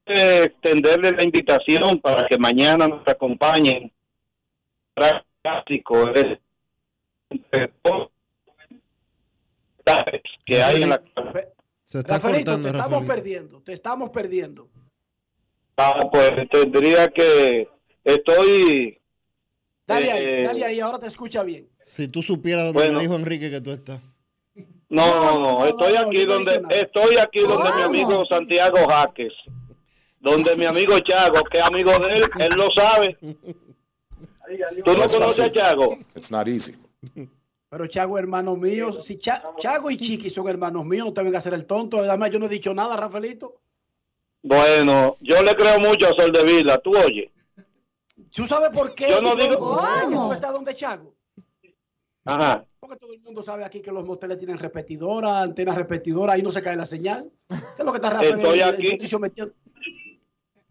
extenderle 0.05 1.11
la 1.11 1.23
invitación 1.23 1.99
para 1.99 2.27
que 2.27 2.37
mañana 2.37 2.87
nos 2.87 3.05
acompañen 3.07 3.91
clásico 5.41 6.09
es- 6.13 6.39
que 10.45 10.61
hay 10.61 10.83
en 10.83 10.89
la 10.89 11.01
Se 11.85 11.99
está 11.99 12.15
Rafaelito, 12.15 12.51
cortando, 12.51 12.71
te 12.71 12.77
estamos 12.77 13.05
perdiendo, 13.05 13.61
te 13.63 13.73
estamos 13.73 14.09
perdiendo. 14.11 14.69
Ah, 15.77 15.99
pues 16.11 16.31
tendría 16.51 17.07
que 17.07 17.67
estoy 18.03 18.95
Dale 19.87 20.11
ahí, 20.11 20.23
Eh, 20.23 20.41
dale 20.43 20.65
ahí, 20.65 20.79
ahora 20.79 20.99
te 20.99 21.07
escucha 21.07 21.41
bien. 21.43 21.67
Si 21.81 22.07
tú 22.07 22.21
supieras 22.21 22.65
donde 22.65 22.79
Bueno. 22.79 22.93
me 22.95 23.01
dijo 23.01 23.15
Enrique 23.15 23.49
que 23.49 23.59
tú 23.61 23.71
estás. 23.71 23.99
no, 24.89 25.07
no, 25.07 25.39
no, 25.39 25.65
estoy 25.65 25.93
no, 25.93 26.01
aquí 26.01 26.25
donde 26.25 26.61
estoy 26.69 27.17
aquí 27.17 27.39
donde 27.39 27.69
mi 27.75 27.81
amigo 27.81 28.23
Santiago 28.27 28.77
Jaques, 28.87 29.33
donde 30.19 30.55
mi 30.55 30.65
amigo 30.65 30.99
Chago, 30.99 31.41
que 31.51 31.57
es 31.57 31.65
amigo 31.65 31.91
de 31.97 32.13
él, 32.13 32.23
él 32.39 32.49
lo 32.55 32.69
sabe. 32.71 33.17
¿Tú 34.83 34.91
no 34.91 34.97
No 34.97 35.03
es 35.05 35.13
conoces 35.15 35.39
a 35.39 35.43
fácil. 35.45 35.51
Chago? 35.61 35.97
It's 36.15 36.31
not 36.31 36.47
easy. 36.47 36.75
Pero 37.69 37.87
Chago, 37.87 38.17
hermano 38.17 38.55
mío, 38.55 38.91
si 38.91 39.17
Cha- 39.17 39.43
Chago 39.57 39.91
y 39.91 39.97
Chiqui 39.97 40.29
son 40.29 40.47
hermanos 40.49 40.85
míos, 40.85 41.05
no 41.07 41.13
te 41.13 41.21
vengas 41.21 41.45
a 41.45 41.49
hacer 41.49 41.53
el 41.53 41.65
tonto. 41.65 41.99
Además, 41.99 42.31
yo 42.31 42.39
no 42.39 42.47
he 42.47 42.49
dicho 42.49 42.73
nada, 42.73 42.97
Rafaelito. 42.97 43.55
Bueno, 44.41 45.17
yo 45.21 45.41
le 45.43 45.55
creo 45.55 45.79
mucho 45.79 46.07
a 46.07 46.13
Sol 46.13 46.31
de 46.31 46.43
Vila, 46.43 46.77
tú 46.79 46.97
oye. 46.97 47.31
¿Tú 48.33 48.47
sabes 48.47 48.69
por 48.69 48.95
qué? 48.95 49.09
Yo 49.09 49.21
no 49.21 49.31
¿Tú 49.31 49.37
sabes 49.37 49.49
digo- 49.49 49.59
por 49.59 49.79
qué 49.83 50.07
que 50.09 50.15
tú 50.15 50.33
estás 50.33 50.51
donde 50.53 50.75
Chago? 50.75 51.13
Ajá. 52.25 52.65
Porque 52.79 52.95
todo 52.97 53.13
el 53.13 53.19
mundo 53.21 53.41
sabe 53.41 53.65
aquí 53.65 53.81
que 53.81 53.91
los 53.91 54.05
moteles 54.05 54.37
tienen 54.37 54.57
repetidora, 54.57 55.41
antenas 55.41 55.75
repetidoras, 55.75 56.35
ahí 56.35 56.41
no 56.41 56.51
se 56.51 56.61
cae 56.61 56.75
la 56.75 56.85
señal. 56.85 57.29
¿Qué 57.49 57.55
es 57.79 57.85
lo 57.85 57.91
que 57.91 57.97
está 57.97 58.09
Rafael 58.11 58.39
Estoy 58.39 58.61
aquí. 58.61 58.97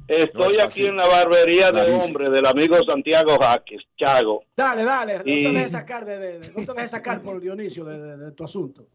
Estoy 0.09 0.43
No 0.43 0.47
es 0.47 0.59
aquí 0.59 0.87
en 0.87 0.97
la 0.97 1.07
barbería 1.07 1.67
de 1.67 1.73
Clarísimo. 1.85 2.05
hombre 2.05 2.31
del 2.31 2.47
amigo 2.47 2.77
Santiago 2.85 3.39
Jaques, 3.39 3.83
Chago. 3.99 4.43
Dale, 4.57 4.83
dale, 4.85 5.19
no 5.19 5.23
te 5.25 5.31
dejes 5.53 5.73
sacar, 5.73 6.05
de, 6.07 6.19
de- 6.19 6.39
de- 6.41 6.49
no 6.53 6.65
te 6.67 6.73
dejes 6.73 6.91
sacar 6.91 7.21
por 7.21 7.41
Dionisio 7.41 7.85
de, 7.85 7.99
de- 8.01 8.17
de 8.17 8.33
tu 8.33 8.45
asunto. 8.45 8.87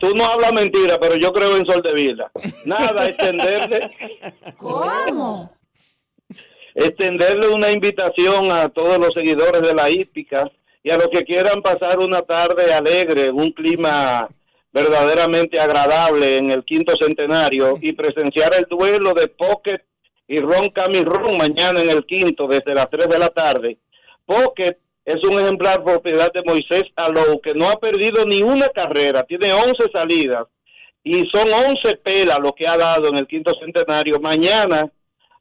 Tú 0.00 0.14
no 0.14 0.24
hablas 0.24 0.52
mentira, 0.52 0.98
pero 1.00 1.16
yo 1.16 1.32
creo 1.32 1.56
en 1.56 1.66
Sol 1.66 1.82
de 1.82 1.92
Vida. 1.92 2.30
Nada, 2.64 3.08
extenderle, 3.08 3.80
¿Cómo? 4.56 5.52
extenderle 6.74 7.48
una 7.48 7.70
invitación 7.70 8.50
a 8.50 8.68
todos 8.68 8.98
los 8.98 9.12
seguidores 9.12 9.60
de 9.62 9.74
la 9.74 9.90
hípica 9.90 10.50
y 10.82 10.90
a 10.90 10.96
los 10.96 11.08
que 11.08 11.22
quieran 11.24 11.62
pasar 11.62 11.98
una 11.98 12.22
tarde 12.22 12.72
alegre, 12.72 13.26
en 13.26 13.36
un 13.40 13.52
clima 13.52 14.28
verdaderamente 14.72 15.60
agradable 15.60 16.38
en 16.38 16.50
el 16.50 16.64
quinto 16.64 16.94
centenario 16.98 17.74
y 17.80 17.92
presenciar 17.92 18.54
el 18.54 18.64
duelo 18.70 19.12
de 19.14 19.28
Pocket 19.28 19.82
y 20.28 20.38
Ron 20.40 20.68
Camirón 20.70 21.36
mañana 21.36 21.82
en 21.82 21.90
el 21.90 22.04
quinto 22.06 22.46
desde 22.46 22.74
las 22.74 22.88
3 22.90 23.08
de 23.08 23.18
la 23.18 23.28
tarde. 23.28 23.78
Pocket 24.24 24.78
es 25.04 25.22
un 25.24 25.40
ejemplar 25.40 25.82
propiedad 25.82 26.32
de 26.32 26.42
Moisés 26.42 26.84
Alou 26.96 27.40
que 27.40 27.54
no 27.54 27.68
ha 27.68 27.76
perdido 27.76 28.24
ni 28.24 28.42
una 28.42 28.68
carrera, 28.68 29.24
tiene 29.24 29.52
11 29.52 29.74
salidas 29.92 30.46
y 31.04 31.26
son 31.32 31.52
11 31.52 31.96
pelas 31.96 32.38
lo 32.38 32.54
que 32.54 32.66
ha 32.66 32.76
dado 32.76 33.08
en 33.08 33.16
el 33.16 33.26
quinto 33.26 33.52
centenario. 33.58 34.20
Mañana 34.20 34.90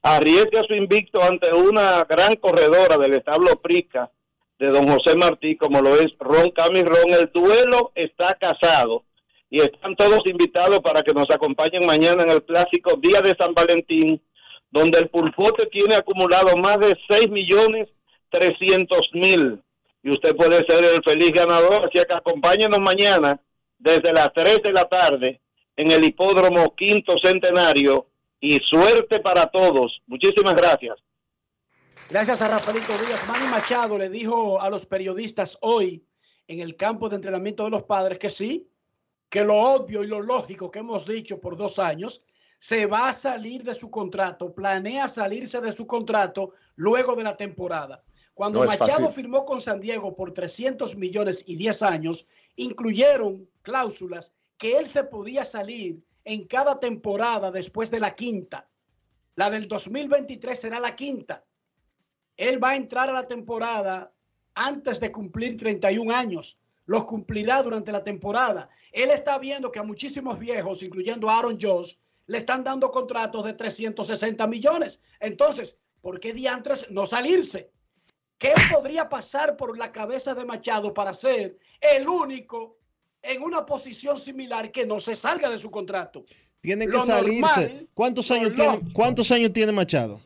arriesga 0.01 0.63
su 0.67 0.73
invicto 0.73 1.21
ante 1.21 1.53
una 1.53 2.03
gran 2.05 2.35
corredora 2.35 2.97
del 2.97 3.13
establo 3.13 3.59
Prica 3.61 4.09
de 4.57 4.67
don 4.67 4.87
José 4.87 5.15
Martí, 5.15 5.55
como 5.55 5.81
lo 5.81 5.95
es 5.95 6.11
Ron 6.19 6.51
Camirón. 6.51 7.09
El 7.09 7.31
duelo 7.31 7.91
está 7.95 8.35
casado 8.35 9.03
y 9.49 9.61
están 9.61 9.95
todos 9.95 10.25
invitados 10.25 10.79
para 10.79 11.01
que 11.01 11.13
nos 11.13 11.29
acompañen 11.29 11.85
mañana 11.85 12.23
en 12.23 12.29
el 12.29 12.43
clásico 12.43 12.95
Día 12.97 13.21
de 13.21 13.35
San 13.37 13.53
Valentín, 13.53 14.21
donde 14.71 14.99
el 14.99 15.09
pulpote 15.09 15.67
tiene 15.67 15.95
acumulado 15.95 16.55
más 16.57 16.79
de 16.79 16.97
6 17.09 17.29
millones 17.29 17.89
300 18.31 19.09
mil 19.13 19.61
y 20.03 20.09
usted 20.09 20.35
puede 20.35 20.65
ser 20.65 20.83
el 20.83 21.03
feliz 21.03 21.31
ganador, 21.31 21.85
así 21.85 22.03
que 22.05 22.13
acompáñenos 22.13 22.79
mañana 22.79 23.39
desde 23.77 24.11
las 24.11 24.33
3 24.33 24.63
de 24.63 24.71
la 24.71 24.85
tarde 24.85 25.41
en 25.75 25.91
el 25.91 26.03
hipódromo 26.03 26.75
Quinto 26.75 27.13
Centenario 27.21 28.07
y 28.39 28.57
suerte 28.63 29.19
para 29.19 29.45
todos. 29.47 30.01
Muchísimas 30.07 30.55
gracias. 30.55 30.97
Gracias 32.09 32.41
a 32.41 32.47
Rafaelito 32.47 32.93
Díaz. 32.97 33.27
Manny 33.27 33.47
Machado 33.47 33.97
le 33.97 34.09
dijo 34.09 34.59
a 34.59 34.69
los 34.69 34.85
periodistas 34.85 35.57
hoy 35.61 36.03
en 36.47 36.59
el 36.59 36.75
campo 36.75 37.07
de 37.07 37.17
entrenamiento 37.17 37.63
de 37.63 37.69
los 37.69 37.83
padres 37.83 38.17
que 38.17 38.29
sí, 38.29 38.67
que 39.29 39.43
lo 39.43 39.55
obvio 39.55 40.03
y 40.03 40.07
lo 40.07 40.21
lógico 40.21 40.71
que 40.71 40.79
hemos 40.79 41.05
dicho 41.05 41.39
por 41.39 41.55
dos 41.55 41.79
años, 41.79 42.21
se 42.61 42.85
va 42.85 43.09
a 43.09 43.13
salir 43.13 43.63
de 43.63 43.73
su 43.73 43.89
contrato, 43.89 44.53
planea 44.53 45.07
salirse 45.07 45.59
de 45.61 45.71
su 45.71 45.87
contrato 45.87 46.53
luego 46.75 47.15
de 47.15 47.23
la 47.23 47.35
temporada. 47.35 48.03
Cuando 48.35 48.63
No 48.63 48.67
Machado 48.67 49.09
firmó 49.09 49.45
con 49.45 49.61
San 49.61 49.81
Diego 49.81 50.13
por 50.13 50.31
300 50.31 50.95
millones 50.95 51.43
y 51.47 51.55
10 51.55 51.81
años, 51.81 52.27
incluyeron 52.57 53.49
cláusulas 53.63 54.31
que 54.59 54.77
él 54.77 54.85
se 54.85 55.03
podía 55.03 55.43
salir 55.43 56.03
en 56.23 56.45
cada 56.45 56.79
temporada 56.79 57.49
después 57.49 57.89
de 57.89 57.99
la 57.99 58.13
quinta. 58.13 58.69
La 59.33 59.49
del 59.49 59.67
2023 59.67 60.59
será 60.59 60.79
la 60.79 60.95
quinta. 60.95 61.43
Él 62.37 62.63
va 62.63 62.69
a 62.69 62.75
entrar 62.75 63.09
a 63.09 63.13
la 63.13 63.25
temporada 63.25 64.13
antes 64.53 64.99
de 64.99 65.11
cumplir 65.11 65.57
31 65.57 66.13
años. 66.13 66.59
Los 66.85 67.05
cumplirá 67.05 67.63
durante 67.63 67.91
la 67.91 68.03
temporada. 68.03 68.69
Él 68.91 69.09
está 69.09 69.39
viendo 69.39 69.71
que 69.71 69.79
a 69.79 69.83
muchísimos 69.83 70.37
viejos, 70.37 70.83
incluyendo 70.83 71.27
a 71.27 71.39
Aaron 71.39 71.57
Jones, 71.59 71.97
le 72.27 72.37
están 72.37 72.63
dando 72.63 72.91
contratos 72.91 73.45
de 73.45 73.53
360 73.53 74.47
millones. 74.47 75.01
Entonces, 75.19 75.77
¿por 76.01 76.19
qué 76.19 76.33
diantres 76.33 76.87
no 76.89 77.05
salirse? 77.05 77.71
¿Qué 78.37 78.53
podría 78.73 79.07
pasar 79.07 79.55
por 79.55 79.77
la 79.77 79.91
cabeza 79.91 80.33
de 80.33 80.45
Machado 80.45 80.93
para 80.93 81.13
ser 81.13 81.57
el 81.79 82.07
único 82.07 82.77
en 83.21 83.43
una 83.43 83.65
posición 83.65 84.17
similar 84.17 84.71
que 84.71 84.85
no 84.85 84.99
se 84.99 85.13
salga 85.13 85.49
de 85.49 85.57
su 85.57 85.69
contrato? 85.69 86.25
Tiene 86.59 86.85
que 86.85 86.93
Lo 86.93 87.05
salirse. 87.05 87.61
normal, 87.61 87.89
¿Cuántos 87.93 88.31
años, 88.31 88.55
tiene. 88.55 88.81
¿Cuántos 88.93 89.31
años 89.31 89.53
tiene 89.53 89.71
Machado? 89.71 90.21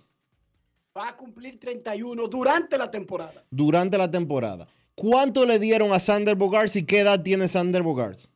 Va 0.97 1.09
a 1.09 1.15
cumplir 1.17 1.59
31 1.59 2.27
durante 2.27 2.77
la 2.77 2.89
temporada. 2.89 3.43
Durante 3.51 3.97
la 3.97 4.09
temporada. 4.09 4.67
¿Cuánto 4.95 5.45
le 5.45 5.59
dieron 5.59 5.91
a 5.91 5.99
Sander 5.99 6.35
Bogarts 6.35 6.77
y 6.77 6.85
qué 6.85 6.99
edad 6.99 7.21
tiene 7.21 7.49
Sander 7.49 7.83
Bogarts? 7.83 8.29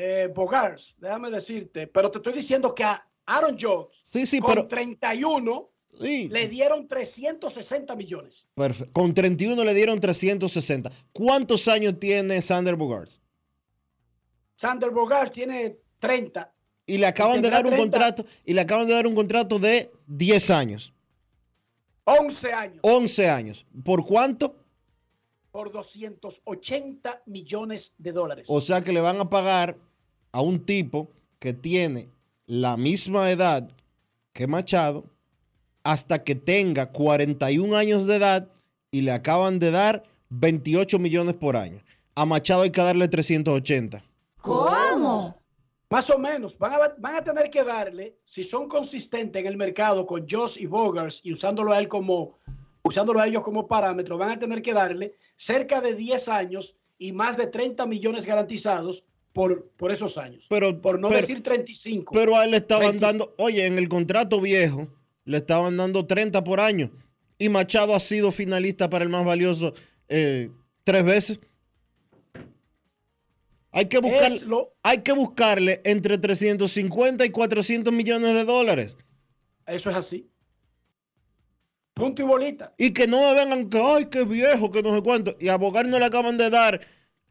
Eh, 0.00 0.30
Bogars, 0.32 0.94
déjame 1.00 1.28
decirte, 1.28 1.88
pero 1.88 2.08
te 2.08 2.18
estoy 2.18 2.32
diciendo 2.34 2.72
que 2.72 2.84
a 2.84 3.04
Aaron 3.26 3.56
Jones 3.60 4.00
Sí, 4.04 4.26
sí, 4.26 4.38
con 4.38 4.54
pero- 4.54 4.68
31 4.68 5.70
Sí. 6.00 6.28
le 6.28 6.46
dieron 6.46 6.86
360 6.86 7.96
millones. 7.96 8.46
Perfecto. 8.54 8.92
Con 8.92 9.12
31 9.12 9.64
le 9.64 9.74
dieron 9.74 9.98
360. 9.98 10.92
¿Cuántos 11.12 11.66
años 11.66 11.98
tiene 11.98 12.40
Sander 12.42 12.76
Bogarts? 12.76 13.20
Sander 14.54 14.90
Bogars 14.92 15.32
tiene 15.32 15.78
30. 15.98 16.52
Y 16.86 16.98
le 16.98 17.06
acaban 17.06 17.42
de 17.42 17.50
dar 17.50 17.64
un 17.66 17.72
30. 17.72 17.82
contrato 17.98 18.24
y 18.44 18.54
le 18.54 18.60
acaban 18.60 18.86
de 18.86 18.94
dar 18.94 19.06
un 19.08 19.16
contrato 19.16 19.58
de 19.58 19.90
10 20.06 20.50
años, 20.50 20.94
11 22.04 22.52
años 22.52 22.78
11 22.82 23.28
años. 23.28 23.66
¿Por 23.84 24.06
cuánto? 24.06 24.54
por 25.50 25.72
280 25.72 27.22
millones 27.26 27.94
de 27.98 28.12
dólares. 28.12 28.46
O 28.48 28.60
sea 28.60 28.82
que 28.84 28.92
le 28.92 29.00
van 29.00 29.18
a 29.18 29.28
pagar 29.28 29.76
a 30.32 30.40
un 30.40 30.64
tipo 30.64 31.10
que 31.38 31.52
tiene 31.52 32.08
la 32.46 32.76
misma 32.76 33.30
edad 33.30 33.70
que 34.32 34.46
Machado 34.46 35.04
hasta 35.82 36.22
que 36.22 36.34
tenga 36.34 36.92
41 36.92 37.76
años 37.76 38.06
de 38.06 38.16
edad 38.16 38.48
y 38.90 39.02
le 39.02 39.12
acaban 39.12 39.58
de 39.58 39.70
dar 39.70 40.04
28 40.30 40.98
millones 40.98 41.34
por 41.34 41.56
año. 41.56 41.82
A 42.14 42.26
Machado 42.26 42.62
hay 42.62 42.70
que 42.70 42.80
darle 42.80 43.08
380. 43.08 44.04
¿Cómo? 44.40 45.38
Más 45.90 46.10
o 46.10 46.18
menos, 46.18 46.58
van 46.58 46.74
a, 46.74 46.78
van 46.98 47.14
a 47.16 47.24
tener 47.24 47.48
que 47.48 47.64
darle, 47.64 48.18
si 48.22 48.44
son 48.44 48.68
consistentes 48.68 49.40
en 49.40 49.46
el 49.46 49.56
mercado 49.56 50.04
con 50.04 50.26
Josh 50.28 50.58
y 50.60 50.66
Bogars 50.66 51.20
y 51.24 51.32
usándolo 51.32 51.72
a 51.72 51.78
él 51.78 51.88
como, 51.88 52.38
usándolo 52.82 53.20
a 53.20 53.26
ellos 53.26 53.42
como 53.42 53.66
parámetro, 53.66 54.18
van 54.18 54.30
a 54.30 54.38
tener 54.38 54.60
que 54.60 54.74
darle 54.74 55.14
cerca 55.36 55.80
de 55.80 55.94
10 55.94 56.28
años 56.28 56.76
y 56.98 57.12
más 57.12 57.38
de 57.38 57.46
30 57.46 57.86
millones 57.86 58.26
garantizados 58.26 59.04
por, 59.38 59.68
por 59.76 59.92
esos 59.92 60.18
años. 60.18 60.46
Pero, 60.50 60.80
por 60.80 60.98
no 60.98 61.06
pero- 61.10 61.20
decir 61.20 61.40
35. 61.44 62.12
Pero 62.12 62.36
a 62.36 62.44
él 62.44 62.50
le 62.50 62.56
estaban 62.56 62.98
20. 62.98 63.06
dando, 63.06 63.34
oye, 63.38 63.66
en 63.66 63.78
el 63.78 63.88
contrato 63.88 64.40
viejo 64.40 64.88
le 65.24 65.36
estaban 65.36 65.76
dando 65.76 66.04
30 66.06 66.42
por 66.42 66.58
año. 66.58 66.90
Y 67.38 67.48
Machado 67.48 67.94
ha 67.94 68.00
sido 68.00 68.32
finalista 68.32 68.90
para 68.90 69.04
el 69.04 69.10
más 69.10 69.24
valioso 69.24 69.74
eh, 70.08 70.50
tres 70.82 71.04
veces. 71.04 71.38
Hay 73.70 73.86
que, 73.86 73.98
buscar, 74.00 74.28
lo- 74.46 74.72
hay 74.82 75.02
que 75.02 75.12
buscarle 75.12 75.82
entre 75.84 76.18
350 76.18 77.24
y 77.24 77.30
400 77.30 77.94
millones 77.94 78.34
de 78.34 78.44
dólares. 78.44 78.96
Eso 79.68 79.90
es 79.90 79.94
así. 79.94 80.28
Punto 81.94 82.22
y 82.22 82.24
bolita. 82.24 82.74
Y 82.76 82.90
que 82.92 83.06
no 83.06 83.20
me 83.20 83.34
vengan 83.36 83.70
que, 83.70 83.78
ay, 83.80 84.06
qué 84.06 84.24
viejo, 84.24 84.68
que 84.68 84.82
no 84.82 84.96
sé 84.96 85.02
cuánto. 85.04 85.36
Y 85.38 85.46
a 85.46 85.56
Bogar 85.58 85.86
no 85.86 85.96
le 86.00 86.06
acaban 86.06 86.36
de 86.38 86.50
dar 86.50 86.80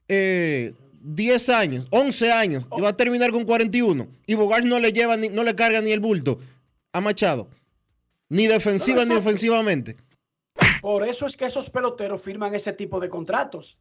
eh, 0.07 0.73
10 1.01 1.49
años, 1.49 1.87
11 1.91 2.31
años. 2.31 2.65
Y 2.77 2.81
va 2.81 2.89
a 2.89 2.97
terminar 2.97 3.31
con 3.31 3.45
41. 3.45 4.07
Y 4.25 4.35
Bogar 4.35 4.63
no 4.65 4.79
le 4.79 4.91
lleva, 4.91 5.17
ni, 5.17 5.29
no 5.29 5.43
le 5.43 5.55
carga 5.55 5.81
ni 5.81 5.91
el 5.91 5.99
bulto 5.99 6.39
a 6.91 7.01
Machado. 7.01 7.49
Ni 8.29 8.47
defensiva 8.47 9.05
ni 9.05 9.15
ofensivamente. 9.15 9.97
Por 10.81 11.07
eso 11.07 11.25
es 11.25 11.37
que 11.37 11.45
esos 11.45 11.69
peloteros 11.69 12.21
firman 12.21 12.53
ese 12.55 12.73
tipo 12.73 12.99
de 12.99 13.09
contratos. 13.09 13.79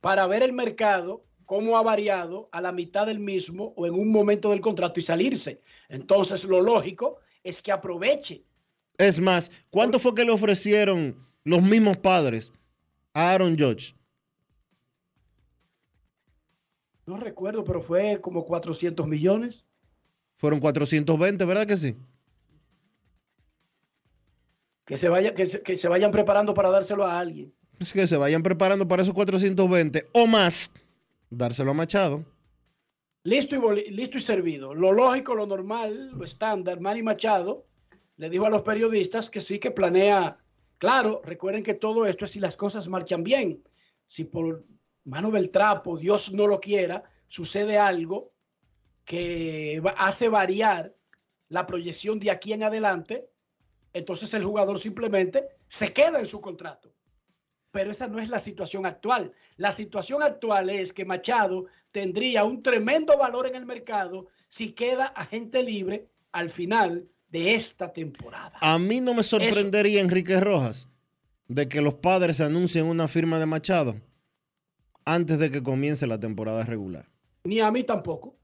Para 0.00 0.26
ver 0.26 0.42
el 0.42 0.52
mercado, 0.52 1.24
cómo 1.46 1.78
ha 1.78 1.82
variado 1.82 2.48
a 2.52 2.60
la 2.60 2.72
mitad 2.72 3.06
del 3.06 3.18
mismo 3.18 3.72
o 3.76 3.86
en 3.86 3.94
un 3.94 4.10
momento 4.10 4.50
del 4.50 4.60
contrato 4.60 5.00
y 5.00 5.02
salirse. 5.02 5.60
Entonces, 5.88 6.44
lo 6.44 6.60
lógico 6.60 7.18
es 7.42 7.62
que 7.62 7.72
aproveche. 7.72 8.44
Es 8.98 9.18
más, 9.18 9.50
¿cuánto 9.70 9.98
fue 9.98 10.14
que 10.14 10.24
le 10.24 10.32
ofrecieron 10.32 11.26
los 11.44 11.62
mismos 11.62 11.96
padres 11.96 12.52
a 13.14 13.32
Aaron 13.32 13.58
Judge? 13.58 13.95
No 17.06 17.16
recuerdo, 17.16 17.64
pero 17.64 17.80
fue 17.80 18.20
como 18.20 18.44
400 18.44 19.06
millones. 19.06 19.64
Fueron 20.36 20.60
420, 20.60 21.44
¿verdad 21.44 21.66
que 21.66 21.76
sí? 21.76 21.96
Que 24.84 24.96
se, 24.96 25.08
vaya, 25.08 25.32
que, 25.32 25.46
se, 25.46 25.62
que 25.62 25.76
se 25.76 25.88
vayan 25.88 26.10
preparando 26.10 26.52
para 26.52 26.70
dárselo 26.70 27.06
a 27.06 27.18
alguien. 27.18 27.54
Es 27.78 27.92
que 27.92 28.06
se 28.06 28.16
vayan 28.16 28.42
preparando 28.42 28.86
para 28.86 29.02
esos 29.02 29.14
420 29.14 30.08
o 30.12 30.26
más. 30.26 30.72
Dárselo 31.30 31.70
a 31.70 31.74
Machado. 31.74 32.24
Listo 33.22 33.56
y, 33.74 33.90
listo 33.90 34.18
y 34.18 34.20
servido. 34.20 34.74
Lo 34.74 34.92
lógico, 34.92 35.34
lo 35.34 35.46
normal, 35.46 36.10
lo 36.12 36.24
estándar. 36.24 36.80
Manny 36.80 37.02
Machado 37.02 37.66
le 38.16 38.30
dijo 38.30 38.46
a 38.46 38.50
los 38.50 38.62
periodistas 38.62 39.30
que 39.30 39.40
sí 39.40 39.58
que 39.58 39.70
planea. 39.70 40.38
Claro, 40.78 41.20
recuerden 41.24 41.62
que 41.62 41.74
todo 41.74 42.06
esto 42.06 42.24
es 42.24 42.32
si 42.32 42.40
las 42.40 42.56
cosas 42.56 42.88
marchan 42.88 43.24
bien. 43.24 43.62
Si 44.06 44.24
por 44.24 44.64
mano 45.06 45.30
del 45.30 45.50
trapo, 45.50 45.96
Dios 45.96 46.32
no 46.32 46.46
lo 46.46 46.60
quiera, 46.60 47.04
sucede 47.28 47.78
algo 47.78 48.32
que 49.04 49.80
hace 49.96 50.28
variar 50.28 50.94
la 51.48 51.64
proyección 51.64 52.18
de 52.18 52.32
aquí 52.32 52.52
en 52.52 52.64
adelante, 52.64 53.30
entonces 53.92 54.34
el 54.34 54.44
jugador 54.44 54.80
simplemente 54.80 55.46
se 55.68 55.92
queda 55.92 56.18
en 56.18 56.26
su 56.26 56.40
contrato. 56.40 56.92
Pero 57.70 57.92
esa 57.92 58.08
no 58.08 58.18
es 58.18 58.28
la 58.28 58.40
situación 58.40 58.84
actual. 58.84 59.32
La 59.56 59.70
situación 59.70 60.22
actual 60.22 60.70
es 60.70 60.92
que 60.92 61.04
Machado 61.04 61.66
tendría 61.92 62.42
un 62.44 62.62
tremendo 62.62 63.16
valor 63.16 63.46
en 63.46 63.54
el 63.54 63.66
mercado 63.66 64.26
si 64.48 64.72
queda 64.72 65.06
agente 65.06 65.62
libre 65.62 66.08
al 66.32 66.50
final 66.50 67.08
de 67.28 67.54
esta 67.54 67.92
temporada. 67.92 68.58
A 68.60 68.78
mí 68.78 69.00
no 69.00 69.14
me 69.14 69.22
sorprendería, 69.22 70.00
Enrique 70.00 70.40
Rojas, 70.40 70.88
de 71.48 71.68
que 71.68 71.80
los 71.80 71.94
padres 71.94 72.40
anuncien 72.40 72.86
una 72.86 73.08
firma 73.08 73.38
de 73.38 73.46
Machado 73.46 74.00
antes 75.06 75.38
de 75.38 75.50
que 75.50 75.62
comience 75.62 76.06
la 76.06 76.20
temporada 76.20 76.64
regular. 76.64 77.08
Ni 77.44 77.60
a 77.60 77.70
mí 77.70 77.82
tampoco. 77.84 78.36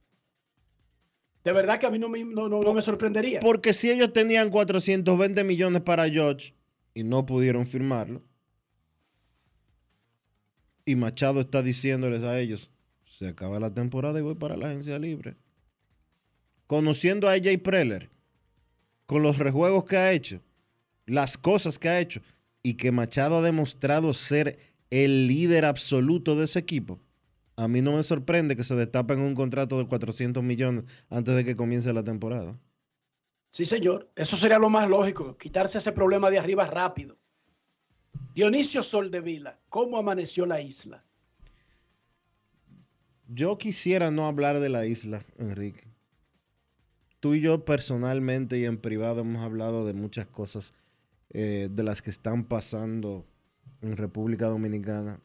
De 1.44 1.52
verdad 1.52 1.78
que 1.78 1.86
a 1.86 1.90
mí 1.90 1.98
no 1.98 2.08
me, 2.08 2.24
no, 2.24 2.48
no- 2.48 2.62
no 2.62 2.72
me 2.72 2.80
sorprendería. 2.80 3.40
Porque 3.40 3.72
si 3.74 3.90
ellos 3.90 4.12
tenían 4.12 4.48
420 4.48 5.42
millones 5.44 5.82
para 5.82 6.08
George 6.08 6.54
y 6.94 7.02
no 7.02 7.26
pudieron 7.26 7.66
firmarlo, 7.66 8.22
y 10.84 10.96
Machado 10.96 11.40
está 11.40 11.62
diciéndoles 11.62 12.22
a 12.22 12.38
ellos, 12.40 12.70
se 13.18 13.28
acaba 13.28 13.60
la 13.60 13.72
temporada 13.72 14.18
y 14.18 14.22
voy 14.22 14.34
para 14.34 14.56
la 14.56 14.68
agencia 14.68 14.98
libre. 14.98 15.36
Conociendo 16.66 17.28
a 17.28 17.32
AJ 17.32 17.58
Preller, 17.62 18.10
con 19.06 19.22
los 19.22 19.38
rejuegos 19.38 19.84
que 19.84 19.96
ha 19.96 20.12
hecho, 20.12 20.40
las 21.06 21.36
cosas 21.36 21.78
que 21.78 21.88
ha 21.88 22.00
hecho, 22.00 22.20
y 22.62 22.74
que 22.74 22.92
Machado 22.92 23.38
ha 23.38 23.42
demostrado 23.42 24.14
ser 24.14 24.58
el 24.92 25.26
líder 25.26 25.64
absoluto 25.64 26.36
de 26.36 26.44
ese 26.44 26.58
equipo, 26.58 27.00
a 27.56 27.66
mí 27.66 27.80
no 27.80 27.96
me 27.96 28.02
sorprende 28.02 28.56
que 28.56 28.62
se 28.62 28.76
destapen 28.76 29.20
un 29.20 29.34
contrato 29.34 29.78
de 29.78 29.86
400 29.86 30.42
millones 30.44 30.84
antes 31.08 31.34
de 31.34 31.46
que 31.46 31.56
comience 31.56 31.90
la 31.94 32.04
temporada. 32.04 32.60
Sí, 33.48 33.64
señor. 33.64 34.10
Eso 34.16 34.36
sería 34.36 34.58
lo 34.58 34.68
más 34.68 34.90
lógico, 34.90 35.38
quitarse 35.38 35.78
ese 35.78 35.92
problema 35.92 36.30
de 36.30 36.38
arriba 36.38 36.66
rápido. 36.66 37.16
Dionisio 38.34 38.82
Soldevila, 38.82 39.58
¿cómo 39.70 39.96
amaneció 39.96 40.44
la 40.44 40.60
isla? 40.60 41.02
Yo 43.28 43.56
quisiera 43.56 44.10
no 44.10 44.26
hablar 44.26 44.60
de 44.60 44.68
la 44.68 44.84
isla, 44.84 45.24
Enrique. 45.38 45.88
Tú 47.18 47.32
y 47.32 47.40
yo 47.40 47.64
personalmente 47.64 48.58
y 48.58 48.66
en 48.66 48.76
privado 48.76 49.22
hemos 49.22 49.42
hablado 49.42 49.86
de 49.86 49.94
muchas 49.94 50.26
cosas 50.26 50.74
eh, 51.30 51.68
de 51.70 51.82
las 51.82 52.02
que 52.02 52.10
están 52.10 52.44
pasando 52.44 53.26
en 53.82 53.96
República 53.96 54.46
Dominicana. 54.46 55.20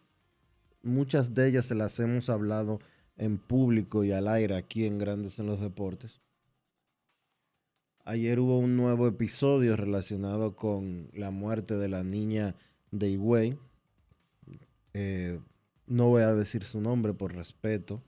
Muchas 0.84 1.34
de 1.34 1.48
ellas 1.48 1.66
se 1.68 1.76
las 1.76 2.00
hemos 2.00 2.30
hablado 2.30 2.80
en 3.16 3.38
público 3.38 4.04
y 4.04 4.12
al 4.12 4.28
aire 4.28 4.56
aquí 4.56 4.86
en 4.86 4.98
Grandes 4.98 5.40
en 5.40 5.46
los 5.48 5.62
Deportes. 5.62 6.22
Ayer 8.04 8.40
hubo 8.40 8.58
un 8.58 8.78
nuevo 8.78 9.08
episodio 9.08 9.76
relacionado 9.76 10.56
con 10.56 11.10
la 11.14 11.32
muerte 11.32 11.76
de 11.76 11.90
la 11.90 12.04
niña 12.04 12.56
de 12.92 13.10
Higüey. 13.10 13.58
Eh, 14.94 15.40
no 15.88 16.08
voy 16.08 16.24
a 16.24 16.34
decir 16.34 16.64
su 16.64 16.80
nombre 16.80 17.14
por 17.14 17.36
respeto, 17.36 18.02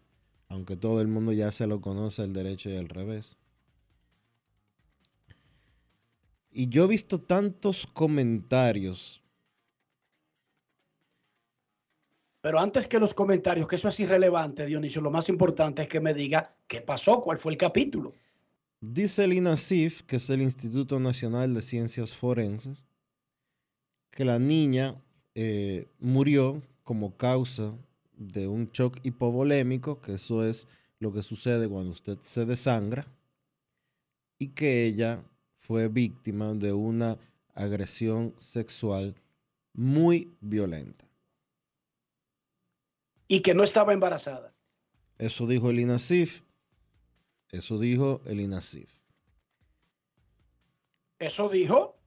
aunque 0.47 0.77
todo 0.77 1.01
el 1.01 1.07
mundo 1.07 1.33
ya 1.33 1.51
se 1.51 1.67
lo 1.67 1.81
conoce 1.81 2.23
el 2.23 2.33
derecho 2.33 2.69
y 2.69 2.75
el 2.75 2.87
revés. 2.87 3.37
Y 6.51 6.69
yo 6.69 6.85
he 6.85 6.87
visto 6.87 7.19
tantos 7.19 7.85
comentarios. 7.85 9.18
Pero 12.41 12.59
antes 12.59 12.87
que 12.87 12.99
los 12.99 13.13
comentarios, 13.13 13.67
que 13.67 13.75
eso 13.75 13.89
es 13.89 13.99
irrelevante, 13.99 14.65
Dionisio, 14.65 15.01
lo 15.01 15.11
más 15.11 15.27
importante 15.27 15.81
es 15.81 15.89
que 15.89 15.99
me 15.99 16.13
diga 16.13 16.55
qué 16.67 16.81
pasó, 16.81 17.19
cuál 17.19 17.37
fue 17.37 17.51
el 17.51 17.57
capítulo. 17.57 18.15
Dice 18.79 19.25
el 19.25 19.33
INACIF, 19.33 20.03
que 20.03 20.15
es 20.15 20.29
el 20.29 20.41
Instituto 20.41 21.01
Nacional 21.01 21.53
de 21.53 21.61
Ciencias 21.61 22.13
Forenses, 22.13 22.85
que 24.09 24.23
la 24.23 24.39
niña 24.39 24.95
eh, 25.35 25.87
murió 25.99 26.61
como 26.83 27.17
causa 27.17 27.73
de 28.15 28.47
un 28.47 28.69
shock 28.71 28.97
hipovolémico, 29.03 29.99
que 29.99 30.13
eso 30.13 30.45
es 30.45 30.67
lo 30.99 31.11
que 31.11 31.23
sucede 31.23 31.67
cuando 31.67 31.91
usted 31.91 32.19
se 32.21 32.45
desangra, 32.45 33.05
y 34.37 34.47
que 34.49 34.85
ella 34.85 35.21
fue 35.57 35.89
víctima 35.89 36.53
de 36.53 36.71
una 36.71 37.17
agresión 37.53 38.33
sexual 38.37 39.13
muy 39.73 40.31
violenta. 40.39 41.08
Y 43.29 43.39
que 43.39 43.53
no 43.53 43.63
estaba 43.63 43.93
embarazada. 43.93 44.53
Eso 45.17 45.47
dijo 45.47 45.69
el 45.69 45.79
INACIF. 45.79 46.41
Eso 47.49 47.79
dijo 47.79 48.21
el 48.25 48.41
INACIF. 48.41 48.99
Eso 51.19 51.47
dijo 51.47 51.97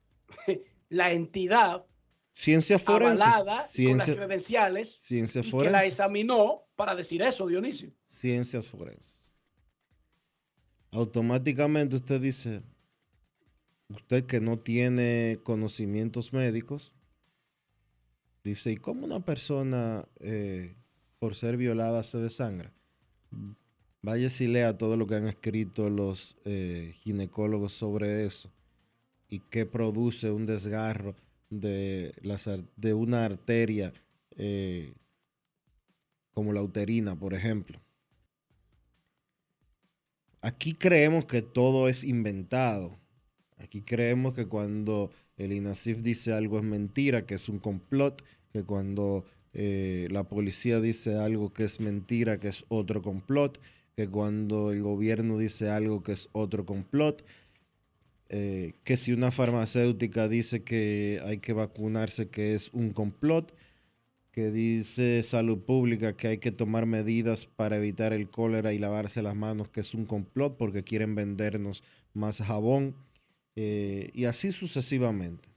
la 0.89 1.11
entidad 1.11 1.87
Ciencia 2.35 2.79
forense. 2.79 3.23
avalada 3.23 3.67
con 3.75 3.97
las 3.97 4.09
credenciales 4.09 4.89
ciencia 4.89 5.41
y 5.41 5.51
que 5.51 5.69
la 5.69 5.85
examinó 5.85 6.63
para 6.75 6.95
decir 6.95 7.21
eso, 7.21 7.47
Dionisio. 7.47 7.93
Ciencias 8.05 8.67
forenses. 8.67 9.31
Automáticamente 10.91 11.95
usted 11.95 12.19
dice, 12.19 12.63
usted 13.89 14.25
que 14.25 14.39
no 14.39 14.59
tiene 14.59 15.39
conocimientos 15.43 16.33
médicos, 16.33 16.91
dice, 18.43 18.71
¿y 18.71 18.77
cómo 18.77 19.05
una 19.05 19.23
persona 19.23 20.07
eh, 20.19 20.75
por 21.23 21.35
ser 21.35 21.55
violada 21.55 22.03
se 22.03 22.17
desangra? 22.17 22.73
Vaya 24.01 24.27
si 24.27 24.45
lea 24.49 24.77
todo 24.77 24.97
lo 24.97 25.07
que 25.07 25.15
han 25.15 25.29
escrito 25.29 25.89
los 25.89 26.35
eh, 26.43 26.95
ginecólogos 26.97 27.71
sobre 27.71 28.25
eso 28.25 28.51
y 29.29 29.39
qué 29.39 29.65
produce 29.65 30.31
un 30.31 30.45
desgarro 30.45 31.15
de, 31.49 32.13
las 32.23 32.49
ar- 32.49 32.65
de 32.75 32.93
una 32.93 33.23
arteria 33.23 33.93
eh, 34.31 34.95
como 36.33 36.51
la 36.51 36.61
uterina, 36.61 37.15
por 37.17 37.33
ejemplo. 37.33 37.79
Aquí 40.41 40.73
creemos 40.73 41.23
que 41.23 41.41
todo 41.41 41.87
es 41.87 42.03
inventado. 42.03 42.99
Aquí 43.59 43.81
creemos 43.81 44.33
que 44.33 44.45
cuando 44.45 45.09
el 45.37 45.53
INASIF 45.53 46.01
dice 46.01 46.33
algo 46.33 46.57
es 46.57 46.65
mentira, 46.65 47.25
que 47.25 47.35
es 47.35 47.47
un 47.47 47.59
complot, 47.59 48.21
que 48.51 48.65
cuando 48.65 49.23
eh, 49.53 50.07
la 50.11 50.23
policía 50.23 50.79
dice 50.79 51.15
algo 51.15 51.53
que 51.53 51.63
es 51.63 51.79
mentira, 51.79 52.39
que 52.39 52.47
es 52.47 52.65
otro 52.69 53.01
complot, 53.01 53.59
que 53.95 54.07
cuando 54.07 54.71
el 54.71 54.81
gobierno 54.81 55.37
dice 55.37 55.69
algo 55.69 56.01
que 56.01 56.13
es 56.13 56.29
otro 56.31 56.65
complot, 56.65 57.23
eh, 58.29 58.73
que 58.83 58.97
si 58.97 59.13
una 59.13 59.29
farmacéutica 59.29 60.27
dice 60.27 60.63
que 60.63 61.21
hay 61.25 61.37
que 61.37 61.53
vacunarse, 61.53 62.29
que 62.29 62.55
es 62.55 62.69
un 62.73 62.91
complot, 62.91 63.53
que 64.31 64.49
dice 64.49 65.21
salud 65.21 65.59
pública 65.59 66.17
que 66.17 66.27
hay 66.27 66.37
que 66.39 66.51
tomar 66.51 66.87
medidas 66.87 67.45
para 67.45 67.77
evitar 67.77 68.13
el 68.13 68.31
cólera 68.31 68.73
y 68.73 68.79
lavarse 68.79 69.21
las 69.21 69.35
manos, 69.35 69.69
que 69.69 69.81
es 69.81 69.93
un 69.93 70.05
complot 70.07 70.57
porque 70.57 70.83
quieren 70.83 71.13
vendernos 71.13 71.83
más 72.15 72.41
jabón, 72.41 72.95
eh, 73.55 74.09
y 74.13 74.25
así 74.25 74.51
sucesivamente. 74.51 75.52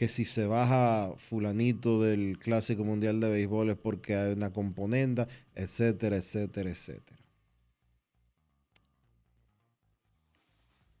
Que 0.00 0.08
si 0.08 0.24
se 0.24 0.46
baja 0.46 1.12
fulanito 1.18 2.00
del 2.00 2.38
Clásico 2.38 2.84
Mundial 2.84 3.20
de 3.20 3.28
Béisbol 3.28 3.68
es 3.68 3.76
porque 3.76 4.16
hay 4.16 4.32
una 4.32 4.50
componenda, 4.50 5.28
etcétera, 5.54 6.16
etcétera, 6.16 6.70
etcétera. 6.70 7.22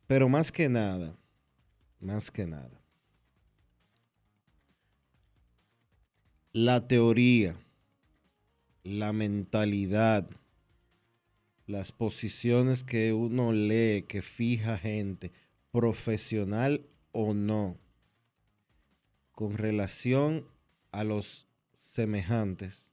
Pero 0.06 0.28
más 0.28 0.52
que 0.52 0.68
nada, 0.68 1.16
más 1.98 2.30
que 2.30 2.46
nada, 2.46 2.78
la 6.52 6.86
teoría, 6.86 7.56
la 8.84 9.14
mentalidad, 9.14 10.28
las 11.66 11.90
posiciones 11.90 12.84
que 12.84 13.14
uno 13.14 13.50
lee, 13.54 14.04
que 14.06 14.20
fija 14.20 14.76
gente, 14.76 15.32
profesional 15.70 16.84
o 17.12 17.32
no, 17.32 17.78
con 19.40 19.56
relación 19.56 20.46
a 20.92 21.02
los 21.02 21.46
semejantes, 21.78 22.92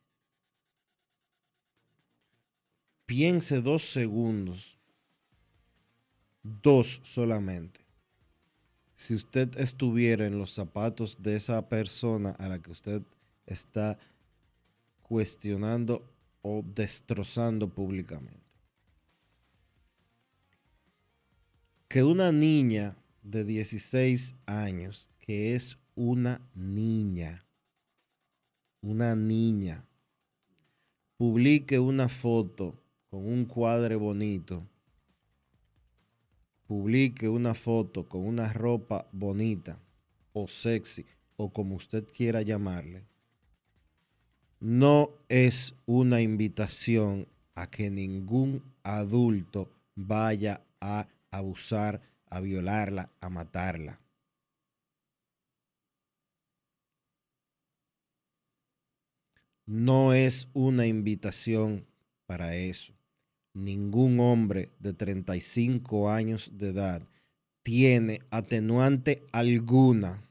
piense 3.05 3.61
dos 3.61 3.91
segundos, 3.91 4.79
dos 6.43 7.01
solamente. 7.03 7.81
Si 8.95 9.13
usted 9.13 9.59
estuviera 9.59 10.25
en 10.25 10.39
los 10.39 10.53
zapatos 10.53 11.21
de 11.21 11.35
esa 11.35 11.67
persona 11.67 12.29
a 12.39 12.47
la 12.47 12.61
que 12.61 12.71
usted 12.71 13.01
está 13.45 13.99
cuestionando 15.01 16.09
o 16.43 16.63
destrozando 16.63 17.67
públicamente. 17.67 18.47
Que 21.89 22.05
una 22.05 22.31
niña 22.31 22.95
de 23.21 23.43
16 23.43 24.37
años, 24.45 25.09
que 25.19 25.53
es 25.53 25.77
una 25.97 26.39
niña, 26.53 27.43
una 28.81 29.15
niña, 29.15 29.83
publique 31.17 31.79
una 31.79 32.07
foto 32.07 32.75
con 33.09 33.25
un 33.25 33.45
cuadre 33.45 33.95
bonito, 33.95 34.63
publique 36.67 37.27
una 37.27 37.55
foto 37.55 38.07
con 38.07 38.27
una 38.27 38.53
ropa 38.53 39.07
bonita 39.11 39.79
o 40.33 40.47
sexy 40.47 41.03
o 41.35 41.51
como 41.51 41.75
usted 41.75 42.05
quiera 42.15 42.43
llamarle, 42.43 43.03
no 44.59 45.09
es 45.29 45.73
una 45.87 46.21
invitación 46.21 47.27
a 47.55 47.71
que 47.71 47.89
ningún 47.89 48.61
adulto 48.83 49.71
vaya 49.95 50.61
a 50.79 51.07
abusar, 51.31 52.01
a 52.29 52.39
violarla, 52.39 53.09
a 53.19 53.29
matarla. 53.29 53.99
No 59.67 60.13
es 60.13 60.47
una 60.53 60.87
invitación 60.87 61.85
para 62.25 62.55
eso. 62.55 62.93
Ningún 63.53 64.21
hombre 64.21 64.71
de 64.79 64.93
35 64.93 66.09
años 66.09 66.51
de 66.53 66.69
edad 66.69 67.07
tiene 67.63 68.21
atenuante 68.31 69.27
alguna 69.33 70.23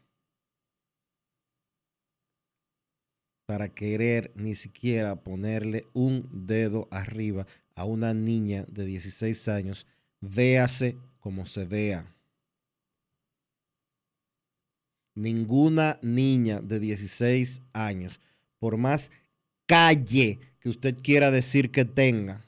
para 3.44 3.68
querer 3.68 4.32
ni 4.36 4.54
siquiera 4.54 5.16
ponerle 5.22 5.86
un 5.92 6.26
dedo 6.32 6.88
arriba 6.90 7.46
a 7.74 7.84
una 7.84 8.14
niña 8.14 8.64
de 8.68 8.86
16 8.86 9.48
años, 9.48 9.86
véase 10.22 10.96
como 11.20 11.44
se 11.44 11.66
vea. 11.66 12.10
Ninguna 15.14 15.98
niña 16.00 16.60
de 16.60 16.80
16 16.80 17.60
años, 17.74 18.18
por 18.58 18.78
más 18.78 19.10
calle 19.66 20.38
que 20.60 20.68
usted 20.68 20.96
quiera 21.02 21.30
decir 21.30 21.70
que 21.70 21.84
tenga, 21.84 22.46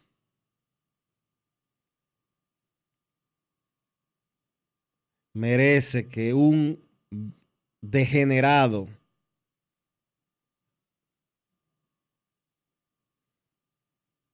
merece 5.35 6.09
que 6.09 6.35
un 6.35 6.81
degenerado 7.81 8.88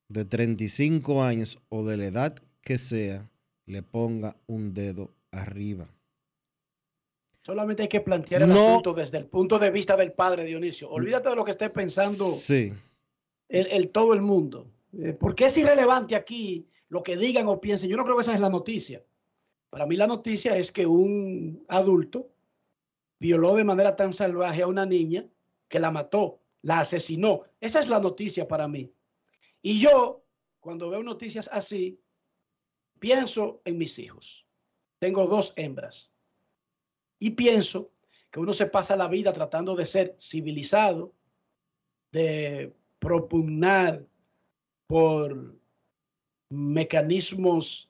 de 0.09 0.25
35 0.25 1.23
años 1.23 1.59
o 1.69 1.85
de 1.85 1.97
la 1.97 2.07
edad 2.07 2.37
que 2.63 2.79
sea 2.79 3.31
le 3.67 3.83
ponga 3.83 4.37
un 4.47 4.73
dedo 4.73 5.15
arriba. 5.31 5.94
Solamente 7.45 7.83
hay 7.83 7.89
que 7.89 8.01
plantear 8.01 8.43
el 8.43 8.49
No. 8.49 8.55
asunto 8.71 8.95
desde 8.95 9.19
el 9.19 9.27
punto 9.27 9.59
de 9.59 9.71
vista 9.71 9.97
del 9.97 10.13
padre 10.13 10.45
Dionisio. 10.45 10.89
Olvídate 10.91 11.29
de 11.29 11.37
lo 11.37 11.45
que 11.45 11.51
esté 11.51 11.69
pensando 11.69 12.31
Sí. 12.31 12.73
el, 13.49 13.67
el 13.67 13.91
todo 13.91 14.15
el 14.15 14.23
mundo. 14.23 14.67
Eh, 14.99 15.13
porque 15.13 15.47
es 15.47 15.57
irrelevante 15.59 16.17
aquí 16.17 16.67
lo 16.89 17.03
que 17.03 17.17
digan 17.19 17.47
o 17.49 17.61
piensen. 17.61 17.91
Yo 17.91 17.97
no 17.99 18.05
creo 18.05 18.17
que 18.17 18.23
esa 18.23 18.33
es 18.35 18.41
la 18.41 18.49
noticia. 18.49 19.05
Para 19.69 19.85
mí 19.85 19.97
la 19.97 20.07
noticia 20.07 20.57
es 20.57 20.73
que 20.73 20.87
un 20.87 21.65
adulto 21.69 22.31
violó 23.21 23.57
de 23.57 23.65
manera 23.65 23.95
tan 23.95 24.13
salvaje 24.15 24.63
a 24.63 24.67
una 24.67 24.87
niña 24.87 25.27
que 25.69 25.81
la 25.81 25.91
mató, 25.91 26.41
la 26.63 26.81
asesinó. 26.81 27.43
Esa 27.61 27.81
es 27.81 27.89
la 27.91 27.99
noticia 28.01 28.49
para 28.49 28.69
mí. 28.69 28.91
Y 29.61 29.81
yo, 29.81 30.25
cuando 30.61 30.89
veo 30.89 31.03
noticias 31.03 31.51
así, 31.53 32.01
pienso 33.01 33.61
en 33.67 33.77
mis 33.77 33.99
hijos. 33.99 34.47
Tengo 34.99 35.27
dos 35.27 35.53
hembras. 35.57 36.11
Y 37.25 37.31
pienso 37.31 37.91
que 38.31 38.39
uno 38.39 38.53
se 38.53 38.67
pasa 38.67 38.97
la 38.97 39.09
vida 39.09 39.33
tratando 39.33 39.75
de 39.75 39.87
ser 39.87 40.15
civilizado, 40.21 41.15
de 42.13 42.71
propugnar 42.99 44.05
por 44.87 45.57
mecanismos 46.51 47.89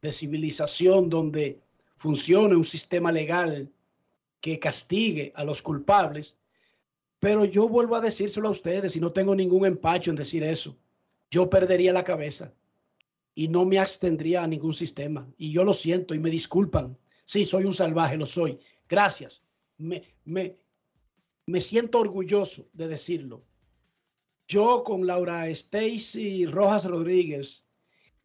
de 0.00 0.12
civilización 0.12 1.10
donde 1.10 1.60
funcione 1.98 2.56
un 2.56 2.64
sistema 2.64 3.12
legal 3.12 3.70
que 4.40 4.58
castigue 4.58 5.34
a 5.36 5.44
los 5.44 5.60
culpables. 5.60 6.38
Pero 7.18 7.44
yo 7.44 7.68
vuelvo 7.68 7.96
a 7.96 8.00
decírselo 8.00 8.48
a 8.48 8.52
ustedes 8.52 8.96
y 8.96 9.00
no 9.00 9.12
tengo 9.12 9.34
ningún 9.34 9.66
empacho 9.66 10.10
en 10.10 10.16
decir 10.16 10.42
eso. 10.42 10.74
Yo 11.30 11.50
perdería 11.50 11.92
la 11.92 12.04
cabeza 12.04 12.50
y 13.34 13.48
no 13.48 13.66
me 13.66 13.78
abstendría 13.78 14.42
a 14.42 14.46
ningún 14.46 14.72
sistema. 14.72 15.28
Y 15.36 15.52
yo 15.52 15.64
lo 15.64 15.74
siento 15.74 16.14
y 16.14 16.18
me 16.18 16.30
disculpan. 16.30 16.96
Sí, 17.30 17.46
soy 17.46 17.64
un 17.64 17.72
salvaje, 17.72 18.16
lo 18.16 18.26
soy. 18.26 18.58
Gracias. 18.88 19.44
Me, 19.78 20.02
me, 20.24 20.58
me 21.46 21.60
siento 21.60 22.00
orgulloso 22.00 22.68
de 22.72 22.88
decirlo. 22.88 23.44
Yo 24.48 24.82
con 24.82 25.06
Laura 25.06 25.46
Stacy 25.46 26.44
Rojas 26.46 26.86
Rodríguez 26.86 27.64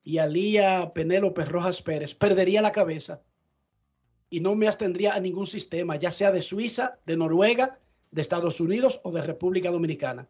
y 0.02 0.18
Alía 0.18 0.92
Penélope 0.96 1.46
Rojas 1.46 1.84
Pérez 1.84 2.16
perdería 2.16 2.64
la 2.64 2.72
cabeza 2.72 3.22
y 4.32 4.40
no 4.40 4.56
me 4.56 4.66
abstendría 4.66 5.14
a 5.14 5.20
ningún 5.20 5.46
sistema, 5.46 5.98
ya 5.98 6.10
sea 6.10 6.32
de 6.32 6.42
Suiza, 6.42 7.00
de 7.06 7.16
Noruega, 7.16 7.80
de 8.10 8.22
Estados 8.24 8.60
Unidos 8.60 9.02
o 9.04 9.12
de 9.12 9.22
República 9.22 9.70
Dominicana. 9.70 10.28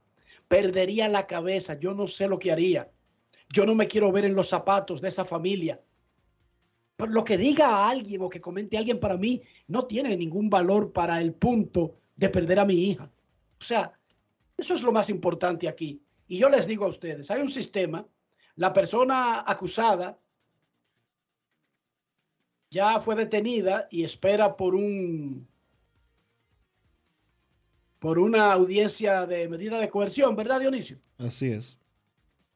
Perdería 0.50 1.08
la 1.08 1.28
cabeza, 1.28 1.80
yo 1.80 1.94
no 1.94 2.08
sé 2.08 2.28
lo 2.28 2.40
que 2.40 2.52
haría. 2.52 2.92
Yo 3.54 3.66
no 3.66 3.74
me 3.74 3.88
quiero 3.88 4.12
ver 4.12 4.26
en 4.26 4.36
los 4.36 4.50
zapatos 4.50 5.00
de 5.00 5.08
esa 5.08 5.24
familia. 5.24 5.82
Lo 6.98 7.24
que 7.24 7.38
diga 7.38 7.90
alguien 7.90 8.22
o 8.22 8.30
que 8.30 8.40
comente 8.40 8.78
alguien 8.78 9.00
para 9.00 9.18
mí 9.18 9.42
no 9.68 9.86
tiene 9.86 10.16
ningún 10.16 10.50
valor 10.50 10.94
para 10.94 11.20
el 11.20 11.34
punto 11.34 11.98
de 12.16 12.30
perder 12.30 12.60
a 12.60 12.66
mi 12.66 12.76
hija. 12.76 13.12
O 13.60 13.64
sea, 13.64 13.92
eso 14.58 14.74
es 14.74 14.82
lo 14.82 14.92
más 14.92 15.10
importante 15.10 15.68
aquí. 15.68 16.02
Y 16.28 16.38
yo 16.38 16.50
les 16.50 16.66
digo 16.66 16.86
a 16.86 16.90
ustedes, 16.90 17.30
hay 17.30 17.42
un 17.42 17.50
sistema, 17.50 18.08
la 18.56 18.72
persona 18.72 19.44
acusada 19.46 20.18
ya 22.72 23.00
fue 23.00 23.16
detenida 23.16 23.88
y 23.92 24.04
espera 24.04 24.56
por 24.56 24.76
un 24.76 25.48
por 28.00 28.20
una 28.20 28.54
audiencia 28.54 29.26
de 29.26 29.50
medida 29.50 29.80
de 29.80 29.90
coerción, 29.90 30.36
¿verdad, 30.36 30.60
Dionisio? 30.60 31.00
Así 31.18 31.48
es. 31.48 31.78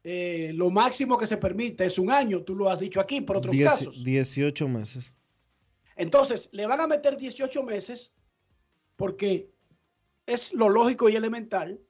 Eh, 0.03 0.51
lo 0.55 0.69
máximo 0.69 1.17
que 1.17 1.27
se 1.27 1.37
permite 1.37 1.85
es 1.85 1.99
un 1.99 2.09
año, 2.09 2.43
tú 2.43 2.55
lo 2.55 2.69
has 2.69 2.79
dicho 2.79 2.99
aquí, 3.01 3.21
por 3.21 3.37
otros 3.37 3.53
Dieci- 3.55 3.63
casos. 3.65 4.03
18 4.03 4.67
meses. 4.67 5.13
Entonces, 5.95 6.47
le 6.53 6.65
van 6.65 6.79
a 6.79 6.87
meter 6.87 7.17
18 7.17 7.63
meses 7.63 8.13
porque 8.95 9.51
es 10.25 10.53
lo 10.53 10.69
lógico 10.69 11.09
y 11.09 11.15
elemental. 11.17 11.81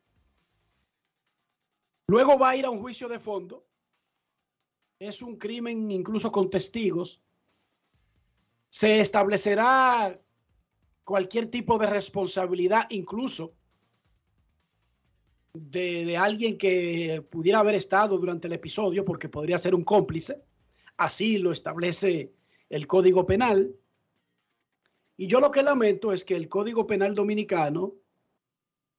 Luego 2.07 2.39
va 2.39 2.49
a 2.49 2.55
ir 2.55 2.65
a 2.65 2.71
un 2.71 2.79
juicio 2.81 3.07
de 3.07 3.19
fondo. 3.19 3.67
Es 4.97 5.21
un 5.21 5.37
crimen 5.37 5.91
incluso 5.91 6.31
con 6.31 6.49
testigos. 6.49 7.21
Se 8.71 8.99
establecerá 8.99 10.19
cualquier 11.03 11.49
tipo 11.49 11.77
de 11.77 11.87
responsabilidad, 11.87 12.87
incluso 12.89 13.53
de, 15.53 16.17
alguien 16.17 16.57
que 16.57 17.23
pudiera 17.29 17.59
haber 17.59 17.75
estado 17.75 18.17
durante 18.17 18.47
el 18.47 18.53
episodio, 18.53 19.03
porque 19.03 19.29
podría 19.29 19.57
ser 19.57 19.75
un 19.75 19.83
cómplice. 19.83 20.41
Así 20.97 21.37
lo 21.37 21.51
establece 21.51 22.33
el 22.69 22.87
Código 22.87 23.25
Penal. 23.25 23.75
Y 25.17 25.27
yo 25.27 25.39
lo 25.39 25.51
que 25.51 25.63
lamento 25.63 26.13
es 26.13 26.23
que 26.23 26.35
el 26.35 26.47
Código 26.47 26.87
Penal 26.87 27.15
Dominicano 27.15 27.95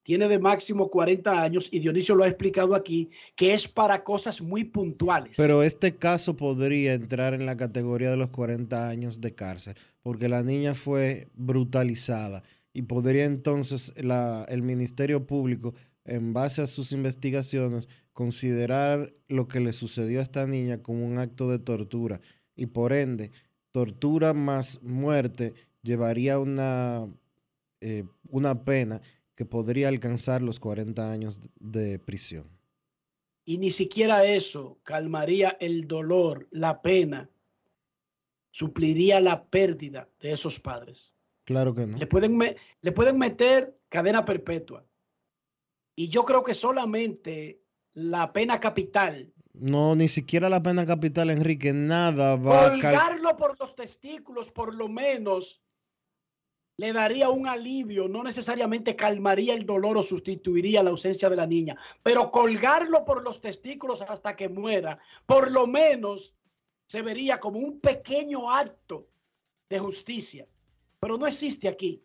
tiene 0.03 0.29
de 0.29 0.39
máximo 0.39 0.89
40 0.89 1.43
años 1.43 1.69
y 1.71 1.79
Dionisio 1.79 2.15
lo 2.15 2.25
ha 2.25 2.29
explicado 2.29 2.75
aquí, 2.75 3.11
que 3.37 3.53
es 3.55 3.69
para 3.69 4.03
cosas 4.03 4.41
muy 4.41 4.65
puntuales. 4.65 5.35
Pero 5.37 5.63
este 5.63 5.97
caso 5.97 6.37
podría 6.37 6.95
entrar 6.95 7.35
en 7.35 7.47
la 7.47 7.57
categoría 7.57 8.11
de 8.11 8.17
los 8.17 8.31
40 8.31 8.89
años 8.89 9.21
de 9.21 9.35
cárcel, 9.35 9.75
porque 10.03 10.29
la 10.29 10.43
niña 10.43 10.75
fue 10.75 11.29
brutalizada 11.35 12.43
y 12.73 12.83
podría 12.83 13.25
entonces 13.25 13.93
la- 14.03 14.47
el 14.49 14.63
Ministerio 14.63 15.27
Público, 15.27 15.75
en 16.05 16.33
base 16.33 16.63
a 16.63 16.67
sus 16.67 16.93
investigaciones, 16.93 17.89
considerar 18.13 19.13
lo 19.29 19.49
que 19.49 19.61
le 19.61 19.73
sucedió 19.73 20.21
a 20.21 20.23
esta 20.23 20.47
niña 20.47 20.83
como 20.83 21.07
un 21.07 21.19
acto 21.19 21.51
de 21.51 21.59
tortura 21.59 22.21
y 22.57 22.67
por 22.67 22.93
ende, 22.93 23.31
tortura 23.71 24.35
más 24.35 24.83
muerte 24.83 25.55
llevaría 25.83 26.39
una, 26.39 27.09
eh, 27.81 28.05
una 28.29 28.65
pena 28.65 29.01
que 29.35 29.45
podría 29.47 29.89
alcanzar 29.89 30.43
los 30.43 30.61
40 30.61 31.11
años 31.11 31.41
de 31.59 31.99
prisión. 31.99 32.49
Y 33.47 33.57
ni 33.59 33.71
siquiera 33.71 34.25
eso 34.25 34.79
calmaría 34.83 35.57
el 35.61 35.87
dolor, 35.89 36.47
la 36.51 36.83
pena, 36.83 37.31
supliría 38.51 39.21
la 39.21 39.45
pérdida 39.49 40.09
de 40.21 40.33
esos 40.33 40.61
padres. 40.61 41.15
Claro 41.45 41.75
que 41.75 41.87
no. 41.87 41.97
Le 41.97 42.07
pueden, 42.07 42.37
me- 42.37 42.57
le 42.83 42.93
pueden 42.93 43.19
meter 43.19 43.79
cadena 43.89 44.25
perpetua. 44.25 44.85
Y 46.01 46.09
yo 46.09 46.25
creo 46.25 46.43
que 46.43 46.55
solamente 46.55 47.61
la 47.93 48.33
pena 48.33 48.59
capital, 48.59 49.35
No, 49.53 49.95
ni 49.95 50.09
siquiera 50.09 50.49
la 50.49 50.63
pena 50.63 50.87
capital, 50.87 51.29
Enrique, 51.29 51.75
nada 51.75 52.37
va 52.37 52.69
a 52.69 52.71
colgarlo 52.71 53.37
por 53.37 53.61
los 53.61 53.75
testículos, 53.77 54.51
por 54.51 54.75
lo 54.75 54.89
menos, 54.89 55.63
le 56.79 56.95
daría 56.95 57.29
un 57.29 57.47
alivio, 57.47 58.09
no 58.09 58.23
necesariamente 58.23 58.97
calmaría 58.97 59.53
el 59.53 59.67
dolor 59.67 59.99
o 59.99 60.03
sustituiría 60.03 60.83
la 60.83 60.89
ausencia 60.89 61.29
de 61.29 61.37
la 61.37 61.47
niña, 61.47 61.77
pero 62.03 62.31
colgarlo 62.31 63.05
por 63.05 63.23
los 63.23 63.43
testículos 63.43 64.01
hasta 64.01 64.37
que 64.37 64.49
muera, 64.49 64.99
por 65.27 65.51
lo 65.51 65.67
menos 65.67 66.35
se 66.87 67.03
vería 67.03 67.39
como 67.39 67.59
un 67.59 67.79
pequeño 67.79 68.51
acto 68.51 69.07
de 69.69 69.79
justicia. 69.79 70.49
Pero 70.99 71.19
no 71.19 71.27
existe 71.27 71.69
aquí, 71.69 72.03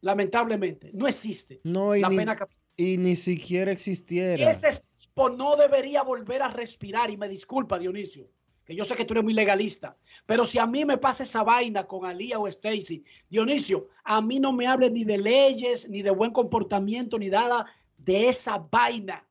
lamentablemente, 0.00 0.90
no 0.94 1.06
existe 1.06 1.60
No, 1.64 1.94
la 1.94 2.08
ni, 2.08 2.16
pena 2.16 2.34
capital. 2.34 2.65
Y 2.76 2.98
ni 2.98 3.16
siquiera 3.16 3.72
existiera. 3.72 4.50
Ese 4.50 4.82
tipo 4.94 5.30
no 5.30 5.56
debería 5.56 6.02
volver 6.02 6.42
a 6.42 6.48
respirar. 6.48 7.10
Y 7.10 7.16
me 7.16 7.28
disculpa, 7.28 7.78
Dionisio, 7.78 8.28
que 8.64 8.74
yo 8.74 8.84
sé 8.84 8.94
que 8.96 9.04
tú 9.04 9.14
eres 9.14 9.24
muy 9.24 9.32
legalista. 9.32 9.96
Pero 10.26 10.44
si 10.44 10.58
a 10.58 10.66
mí 10.66 10.84
me 10.84 10.98
pasa 10.98 11.22
esa 11.22 11.42
vaina 11.42 11.86
con 11.86 12.04
Alía 12.04 12.38
o 12.38 12.46
Stacy, 12.48 13.02
Dionisio, 13.30 13.88
a 14.04 14.20
mí 14.20 14.40
no 14.40 14.52
me 14.52 14.66
hables 14.66 14.92
ni 14.92 15.04
de 15.04 15.18
leyes, 15.18 15.88
ni 15.88 16.02
de 16.02 16.10
buen 16.10 16.32
comportamiento, 16.32 17.18
ni 17.18 17.28
nada 17.28 17.66
de 17.98 18.28
esa 18.28 18.58
vaina. 18.70 19.26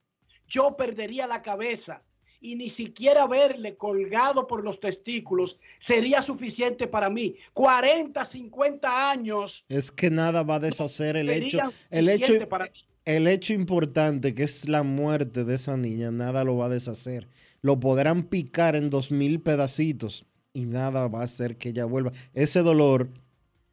Yo 0.47 0.75
perdería 0.75 1.27
la 1.27 1.41
cabeza. 1.41 2.01
Y 2.41 2.55
ni 2.55 2.69
siquiera 2.69 3.25
verle 3.25 3.75
colgado 3.75 4.45
por 4.45 4.63
los 4.63 4.79
testículos 4.79 5.57
sería 5.79 6.21
suficiente 6.21 6.87
para 6.87 7.09
mí. 7.09 7.35
40, 7.53 8.23
50 8.23 9.09
años 9.09 9.65
Es 9.67 9.89
que 9.89 10.11
nada 10.11 10.43
va 10.43 10.55
a 10.55 10.59
deshacer 10.59 11.15
el 11.15 11.29
hecho. 11.31 11.59
El 11.89 12.07
hecho, 12.07 12.25
suficientes 12.25 12.47
para 12.47 12.65
mí. 12.65 12.94
El 13.05 13.27
hecho 13.27 13.53
importante 13.53 14.33
que 14.33 14.43
es 14.43 14.67
la 14.67 14.83
muerte 14.83 15.45
de 15.45 15.55
esa 15.55 15.77
niña, 15.77 16.11
nada 16.11 16.43
lo 16.43 16.57
va 16.57 16.65
a 16.65 16.69
deshacer. 16.69 17.29
Lo 17.61 17.79
podrán 17.79 18.23
picar 18.23 18.75
en 18.75 18.89
dos 18.89 19.11
mil 19.11 19.41
pedacitos 19.41 20.25
y 20.53 20.65
nada 20.65 21.07
va 21.07 21.21
a 21.21 21.25
hacer 21.25 21.57
que 21.57 21.69
ella 21.69 21.85
vuelva. 21.85 22.11
Ese 22.33 22.61
dolor 22.61 23.09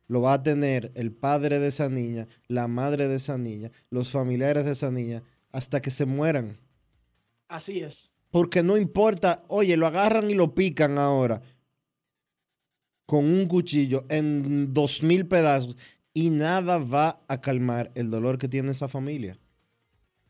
lo 0.06 0.20
va 0.20 0.34
a 0.34 0.42
tener 0.42 0.92
el 0.94 1.12
padre 1.12 1.58
de 1.58 1.68
esa 1.68 1.88
niña, 1.88 2.28
la 2.48 2.68
madre 2.68 3.08
de 3.08 3.16
esa 3.16 3.38
niña, 3.38 3.70
los 3.90 4.10
familiares 4.10 4.64
de 4.64 4.72
esa 4.72 4.90
niña, 4.90 5.22
hasta 5.50 5.80
que 5.80 5.90
se 5.90 6.04
mueran. 6.04 6.58
Así 7.48 7.80
es. 7.80 8.12
Porque 8.30 8.62
no 8.62 8.76
importa, 8.76 9.44
oye, 9.48 9.76
lo 9.76 9.86
agarran 9.86 10.30
y 10.30 10.34
lo 10.34 10.54
pican 10.54 10.98
ahora 10.98 11.42
con 13.06 13.26
un 13.26 13.46
cuchillo 13.46 14.04
en 14.08 14.72
dos 14.72 15.02
mil 15.02 15.26
pedazos 15.26 15.76
y 16.14 16.30
nada 16.30 16.78
va 16.78 17.22
a 17.28 17.40
calmar 17.40 17.90
el 17.94 18.10
dolor 18.10 18.38
que 18.38 18.48
tiene 18.48 18.70
esa 18.70 18.88
familia. 18.88 19.38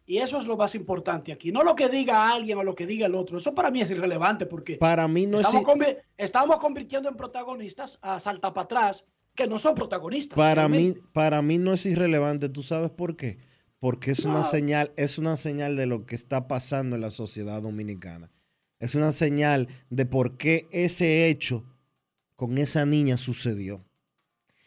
Y 0.04 0.18
eso 0.18 0.40
es 0.40 0.46
lo 0.46 0.56
más 0.56 0.74
importante 0.74 1.32
aquí. 1.32 1.52
No 1.52 1.62
lo 1.62 1.74
que 1.76 1.88
diga 1.88 2.32
alguien 2.32 2.58
o 2.58 2.64
lo 2.64 2.74
que 2.74 2.86
diga 2.86 3.06
el 3.06 3.14
otro. 3.14 3.38
Eso 3.38 3.54
para 3.54 3.70
mí 3.70 3.80
es 3.80 3.90
irrelevante 3.90 4.46
porque 4.46 4.76
Para 4.76 5.06
mí 5.08 5.26
no 5.26 5.38
es... 5.40 5.46
estamos, 5.46 5.64
convi- 5.66 5.96
estamos 6.18 6.56
convirtiendo 6.58 7.08
en 7.08 7.16
protagonistas 7.16 7.98
a 8.02 8.18
salta 8.18 8.52
para 8.52 8.64
atrás 8.64 9.04
que 9.34 9.46
no 9.46 9.58
son 9.58 9.74
protagonistas. 9.74 10.36
Para 10.36 10.68
mí, 10.68 10.94
para 11.12 11.40
mí 11.40 11.58
no 11.58 11.72
es 11.72 11.86
irrelevante. 11.86 12.48
¿Tú 12.48 12.62
sabes 12.62 12.90
por 12.90 13.16
qué? 13.16 13.38
Porque 13.78 14.10
es 14.10 14.24
una 14.24 14.44
señal, 14.44 14.92
es 14.96 15.18
una 15.18 15.36
señal 15.36 15.76
de 15.76 15.86
lo 15.86 16.04
que 16.04 16.14
está 16.14 16.46
pasando 16.46 16.96
en 16.96 17.02
la 17.02 17.10
sociedad 17.10 17.62
dominicana. 17.62 18.30
Es 18.78 18.94
una 18.94 19.12
señal 19.12 19.68
de 19.88 20.04
por 20.04 20.36
qué 20.36 20.68
ese 20.72 21.28
hecho 21.28 21.64
con 22.36 22.58
esa 22.58 22.84
niña 22.84 23.16
sucedió. 23.16 23.84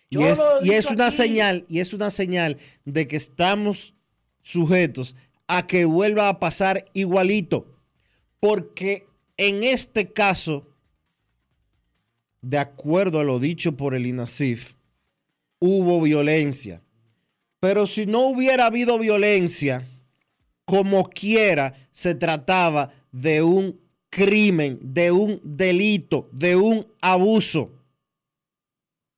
Y 0.10 0.24
es, 0.24 0.40
y 0.62 0.70
una 0.94 1.08
aquí. 1.08 1.16
señal, 1.16 1.66
y 1.68 1.80
es 1.80 1.94
una 1.94 2.10
señal 2.10 2.58
de 2.86 3.08
que 3.08 3.16
estamos 3.16 3.94
sujetos 4.44 5.16
a 5.48 5.68
que 5.68 5.86
vuelva 5.86 6.30
a 6.30 6.40
pasar 6.40 6.86
igualito. 6.94 7.68
Porque 8.40 9.08
en 9.38 9.64
este 9.64 10.14
caso, 10.14 10.68
de 12.42 12.58
acuerdo 12.58 13.20
a 13.20 13.24
lo 13.24 13.40
dicho 13.40 13.76
por 13.76 13.96
el 13.96 14.06
INASIF, 14.06 14.76
hubo 15.60 16.02
violencia. 16.02 16.82
Pero 17.60 17.88
si 17.88 18.06
no 18.06 18.28
hubiera 18.28 18.68
habido 18.68 19.00
violencia, 19.00 19.88
como 20.66 21.10
quiera, 21.10 21.74
se 21.92 22.16
trataba 22.16 22.94
de 23.12 23.42
un 23.42 23.80
crimen, 24.10 24.80
de 24.82 25.12
un 25.12 25.42
delito, 25.44 26.30
de 26.32 26.56
un 26.56 26.86
abuso, 27.02 27.72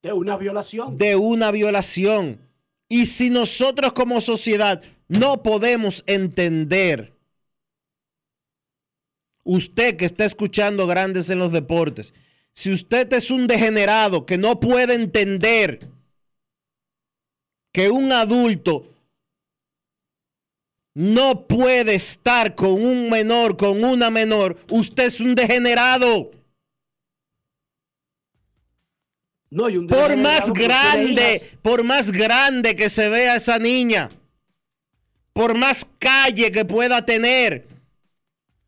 De 0.02 0.12
una 0.12 0.36
violación. 0.36 0.96
de 0.96 1.16
una 1.16 1.50
violación. 1.50 2.40
Y 2.88 3.06
si 3.06 3.30
nosotros 3.30 3.92
como 3.92 4.20
sociedad 4.20 4.82
no 5.08 5.42
podemos 5.42 6.04
entender, 6.06 7.14
usted 9.44 9.96
que 9.96 10.04
está 10.04 10.24
escuchando 10.24 10.86
grandes 10.86 11.30
en 11.30 11.38
los 11.38 11.52
deportes, 11.52 12.14
si 12.52 12.72
usted 12.72 13.12
es 13.12 13.30
un 13.30 13.46
degenerado 13.46 14.26
que 14.26 14.38
no 14.38 14.60
puede 14.60 14.94
entender 14.94 15.88
que 17.72 17.90
un 17.90 18.12
adulto 18.12 18.86
no 20.94 21.46
puede 21.46 21.94
estar 21.94 22.56
con 22.56 22.72
un 22.72 23.08
menor, 23.08 23.56
con 23.56 23.84
una 23.84 24.10
menor, 24.10 24.58
usted 24.70 25.04
es 25.04 25.20
un 25.20 25.36
degenerado. 25.36 26.32
No, 29.50 29.68
y 29.68 29.76
un 29.76 29.86
Por 29.86 30.16
más 30.16 30.52
grande, 30.52 31.50
por 31.62 31.82
más 31.82 32.12
grande 32.12 32.76
que 32.76 32.90
se 32.90 33.08
vea 33.08 33.36
esa 33.36 33.58
niña, 33.58 34.10
por 35.32 35.56
más 35.56 35.86
calle 35.98 36.52
que 36.52 36.64
pueda 36.64 37.04
tener, 37.04 37.66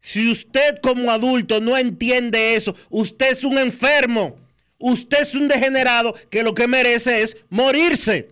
si 0.00 0.30
usted 0.30 0.78
como 0.80 1.10
adulto 1.10 1.60
no 1.60 1.76
entiende 1.76 2.54
eso, 2.54 2.74
usted 2.88 3.32
es 3.32 3.44
un 3.44 3.58
enfermo, 3.58 4.38
usted 4.78 5.20
es 5.20 5.34
un 5.34 5.48
degenerado 5.48 6.14
que 6.30 6.42
lo 6.42 6.54
que 6.54 6.66
merece 6.66 7.22
es 7.22 7.36
morirse. 7.50 8.30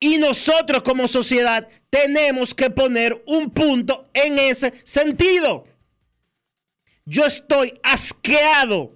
Y 0.00 0.18
nosotros 0.18 0.82
como 0.82 1.06
sociedad 1.06 1.68
tenemos 1.90 2.54
que 2.54 2.70
poner 2.70 3.22
un 3.26 3.50
punto 3.50 4.08
en 4.14 4.38
ese 4.38 4.72
sentido. 4.82 5.66
Yo 7.04 7.26
estoy 7.26 7.78
asqueado, 7.82 8.92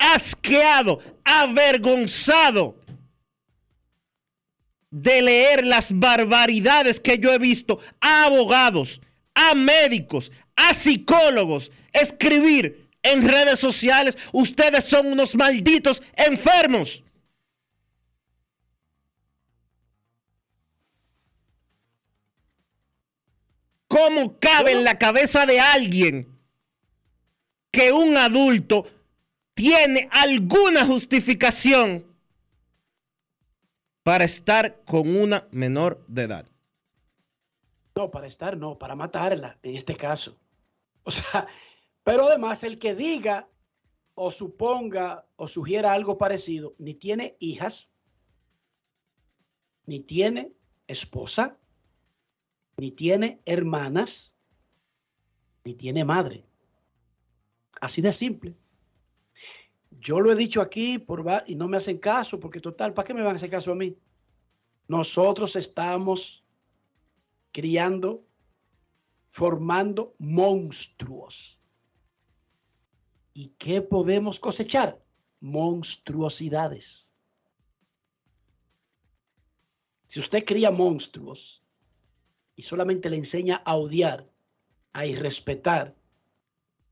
asqueado, 0.00 1.00
avergonzado 1.24 2.80
de 4.90 5.22
leer 5.22 5.64
las 5.64 5.96
barbaridades 5.96 6.98
que 6.98 7.18
yo 7.18 7.32
he 7.32 7.38
visto 7.38 7.78
a 8.00 8.24
abogados, 8.24 9.00
a 9.34 9.54
médicos, 9.54 10.32
a 10.56 10.74
psicólogos 10.74 11.70
escribir 11.92 12.90
en 13.02 13.26
redes 13.26 13.58
sociales, 13.60 14.18
ustedes 14.32 14.84
son 14.84 15.06
unos 15.06 15.34
malditos 15.34 16.02
enfermos. 16.16 17.04
¿Cómo 23.86 24.38
cabe 24.38 24.72
en 24.72 24.84
la 24.84 24.98
cabeza 24.98 25.46
de 25.46 25.60
alguien 25.60 26.38
que 27.72 27.92
un 27.92 28.16
adulto 28.16 28.86
tiene 29.60 30.08
alguna 30.10 30.86
justificación 30.86 32.06
para 34.02 34.24
estar 34.24 34.82
con 34.86 35.14
una 35.14 35.46
menor 35.50 36.02
de 36.08 36.22
edad? 36.22 36.46
No, 37.94 38.10
para 38.10 38.26
estar, 38.26 38.56
no, 38.56 38.78
para 38.78 38.94
matarla, 38.96 39.58
en 39.62 39.76
este 39.76 39.94
caso. 39.96 40.38
O 41.02 41.10
sea, 41.10 41.46
pero 42.04 42.28
además 42.28 42.62
el 42.62 42.78
que 42.78 42.94
diga 42.94 43.50
o 44.14 44.30
suponga 44.30 45.26
o 45.36 45.46
sugiera 45.46 45.92
algo 45.92 46.16
parecido, 46.16 46.74
ni 46.78 46.94
tiene 46.94 47.36
hijas, 47.38 47.90
ni 49.84 50.00
tiene 50.00 50.54
esposa, 50.86 51.58
ni 52.78 52.92
tiene 52.92 53.42
hermanas, 53.44 54.34
ni 55.64 55.74
tiene 55.74 56.06
madre. 56.06 56.46
Así 57.78 58.00
de 58.00 58.14
simple. 58.14 58.56
Yo 60.00 60.18
lo 60.20 60.32
he 60.32 60.36
dicho 60.36 60.62
aquí 60.62 60.98
por 60.98 61.24
y 61.46 61.54
no 61.54 61.68
me 61.68 61.76
hacen 61.76 61.98
caso, 61.98 62.40
porque 62.40 62.58
total, 62.58 62.94
¿para 62.94 63.06
qué 63.06 63.12
me 63.12 63.22
van 63.22 63.32
a 63.32 63.36
hacer 63.36 63.50
caso 63.50 63.70
a 63.70 63.74
mí? 63.74 63.98
Nosotros 64.88 65.56
estamos 65.56 66.42
criando, 67.52 68.24
formando 69.28 70.14
monstruos. 70.18 71.60
¿Y 73.34 73.48
qué 73.58 73.82
podemos 73.82 74.40
cosechar? 74.40 75.04
Monstruosidades. 75.40 77.12
Si 80.06 80.18
usted 80.18 80.44
cría 80.44 80.70
monstruos 80.70 81.62
y 82.56 82.62
solamente 82.62 83.10
le 83.10 83.16
enseña 83.16 83.56
a 83.66 83.76
odiar, 83.76 84.28
a 84.94 85.04
irrespetar, 85.04 85.94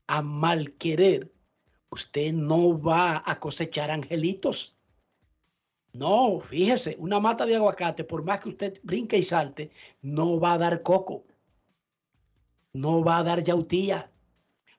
a 0.05 0.21
mal 0.21 0.73
querer, 0.73 1.33
usted 1.89 2.33
no 2.33 2.79
va 2.79 3.21
a 3.25 3.39
cosechar 3.39 3.91
angelitos. 3.91 4.75
No, 5.93 6.39
fíjese, 6.39 6.95
una 6.99 7.19
mata 7.19 7.45
de 7.45 7.55
aguacate, 7.55 8.03
por 8.03 8.23
más 8.23 8.39
que 8.39 8.49
usted 8.49 8.79
brinque 8.83 9.17
y 9.17 9.23
salte, 9.23 9.71
no 10.01 10.39
va 10.39 10.53
a 10.53 10.57
dar 10.57 10.83
coco. 10.83 11.25
No 12.73 13.03
va 13.03 13.17
a 13.17 13.23
dar 13.23 13.43
yautía. 13.43 14.11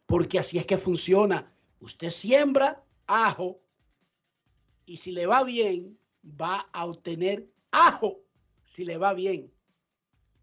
Porque 0.06 0.38
así 0.38 0.58
es 0.58 0.66
que 0.66 0.78
funciona. 0.78 1.52
Usted 1.80 2.10
siembra 2.10 2.84
ajo 3.06 3.60
y 4.86 4.96
si 4.96 5.12
le 5.12 5.26
va 5.26 5.44
bien, 5.44 5.98
va 6.24 6.68
a 6.72 6.84
obtener 6.84 7.48
ajo 7.70 8.20
si 8.62 8.84
le 8.84 8.98
va 8.98 9.14
bien. 9.14 9.52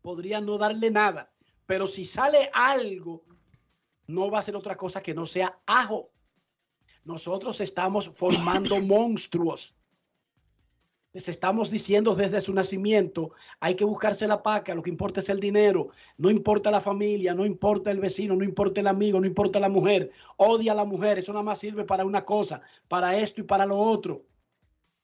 Podría 0.01 0.41
no 0.41 0.57
darle 0.57 0.89
nada, 0.89 1.32
pero 1.65 1.88
si 1.88 2.05
sale 2.05 2.49
algo, 2.53 3.24
no 4.07 4.32
va 4.32 4.39
a 4.39 4.43
ser 4.43 4.55
otra 4.55 4.78
cosa 4.78 5.01
que 5.03 5.13
no 5.13 5.26
sea 5.26 5.59
ajo. 5.65 6.11
Nosotros 7.07 7.61
estamos 7.61 8.09
formando 8.13 8.81
monstruos. 8.81 9.75
Les 11.13 11.29
estamos 11.29 11.71
diciendo 11.71 12.13
desde 12.13 12.41
su 12.41 12.53
nacimiento, 12.53 13.31
hay 13.61 13.75
que 13.75 13.85
buscarse 13.85 14.27
la 14.27 14.43
paca, 14.43 14.75
lo 14.75 14.83
que 14.83 14.89
importa 14.89 15.21
es 15.21 15.29
el 15.29 15.39
dinero, 15.39 15.87
no 16.17 16.29
importa 16.29 16.69
la 16.69 16.81
familia, 16.81 17.33
no 17.33 17.45
importa 17.45 17.91
el 17.91 18.01
vecino, 18.01 18.35
no 18.35 18.43
importa 18.43 18.81
el 18.81 18.87
amigo, 18.87 19.21
no 19.21 19.25
importa 19.25 19.57
la 19.61 19.69
mujer, 19.69 20.11
odia 20.35 20.73
a 20.73 20.75
la 20.75 20.83
mujer, 20.83 21.17
eso 21.17 21.31
nada 21.31 21.43
más 21.43 21.59
sirve 21.59 21.85
para 21.85 22.03
una 22.03 22.25
cosa, 22.25 22.59
para 22.89 23.17
esto 23.17 23.39
y 23.39 23.45
para 23.45 23.65
lo 23.65 23.79
otro. 23.79 24.25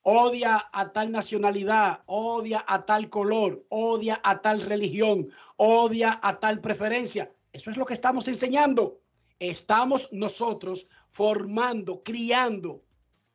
Odia 0.01 0.67
a 0.73 0.91
tal 0.91 1.09
nacionalidad, 1.09 2.01
odia 2.05 2.65
a 2.67 2.85
tal 2.85 3.09
color, 3.09 3.65
odia 3.69 4.19
a 4.25 4.41
tal 4.41 4.61
religión, 4.61 5.29
odia 5.55 6.19
a 6.21 6.37
tal 6.41 6.59
preferencia. 6.59 7.31
Eso 7.53 7.71
es 7.71 7.77
lo 7.77 7.85
que 7.85 7.93
estamos 7.93 8.27
enseñando. 8.27 8.99
Estamos 9.43 10.07
nosotros 10.13 10.87
formando, 11.09 12.01
criando, 12.01 12.81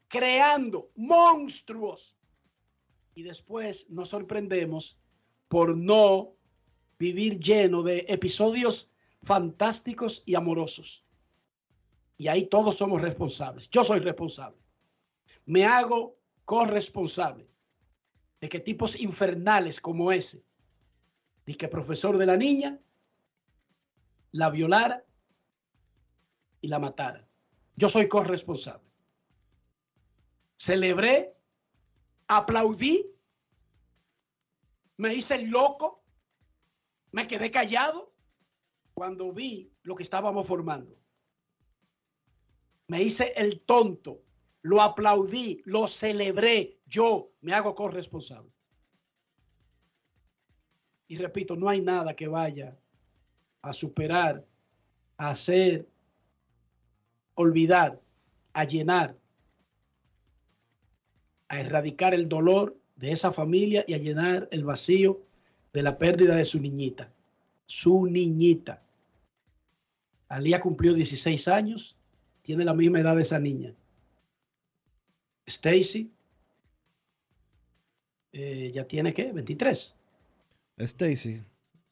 creando 0.08 0.90
monstruos 0.96 2.16
y 3.14 3.24
después 3.24 3.90
nos 3.90 4.08
sorprendemos 4.08 4.96
por 5.48 5.76
no 5.76 6.34
vivir 6.98 7.38
lleno 7.38 7.82
de 7.82 8.06
episodios 8.08 8.90
fantásticos 9.20 10.22
y 10.24 10.34
amorosos. 10.34 11.04
Y 12.16 12.28
ahí 12.28 12.46
todos 12.46 12.78
somos 12.78 13.02
responsables. 13.02 13.68
Yo 13.68 13.84
soy 13.84 14.00
responsable. 14.00 14.62
Me 15.44 15.66
hago 15.66 16.16
corresponsable 16.46 17.46
de 18.40 18.48
que 18.48 18.60
tipos 18.60 18.98
infernales 18.98 19.78
como 19.78 20.10
ese, 20.10 20.42
de 21.44 21.54
que 21.54 21.68
profesor 21.68 22.16
de 22.16 22.24
la 22.24 22.38
niña, 22.38 22.80
la 24.32 24.48
violara 24.48 25.04
y 26.60 26.68
la 26.68 26.78
matara. 26.78 27.26
Yo 27.76 27.88
soy 27.88 28.08
corresponsable. 28.08 28.88
Celebré 30.56 31.38
aplaudí, 32.28 33.10
me 34.98 35.14
hice 35.14 35.36
el 35.36 35.50
loco, 35.50 36.04
me 37.10 37.26
quedé 37.26 37.50
callado 37.50 38.12
cuando 38.94 39.32
vi 39.32 39.72
lo 39.82 39.96
que 39.96 40.02
estábamos 40.02 40.46
formando. 40.46 40.96
Me 42.86 43.02
hice 43.02 43.32
el 43.36 43.60
tonto, 43.60 44.22
lo 44.62 44.82
aplaudí, 44.82 45.62
lo 45.64 45.86
celebré, 45.86 46.78
yo 46.86 47.32
me 47.40 47.54
hago 47.54 47.74
corresponsable. 47.74 48.52
Y 51.06 51.16
repito, 51.16 51.56
no 51.56 51.68
hay 51.68 51.80
nada 51.80 52.14
que 52.14 52.28
vaya 52.28 52.78
a 53.62 53.72
superar, 53.72 54.46
a 55.16 55.30
hacer, 55.30 55.88
olvidar, 57.38 58.00
a 58.52 58.64
llenar 58.64 59.16
a 61.48 61.60
erradicar 61.60 62.14
el 62.14 62.28
dolor 62.28 62.76
de 62.96 63.12
esa 63.12 63.32
familia 63.32 63.84
y 63.86 63.94
a 63.94 63.98
llenar 63.98 64.48
el 64.50 64.64
vacío 64.64 65.22
de 65.72 65.82
la 65.82 65.96
pérdida 65.96 66.34
de 66.34 66.44
su 66.44 66.60
niñita. 66.60 67.12
Su 67.64 68.06
niñita. 68.06 68.82
Alía 70.28 70.60
cumplió 70.60 70.92
16 70.94 71.48
años, 71.48 71.96
tiene 72.42 72.64
la 72.64 72.74
misma 72.74 73.00
edad 73.00 73.16
de 73.16 73.22
esa 73.22 73.38
niña. 73.38 73.74
Stacy 75.46 76.10
eh, 78.32 78.70
ya 78.72 78.84
tiene 78.86 79.14
qué, 79.14 79.32
23. 79.32 79.94
Stacy 80.76 81.42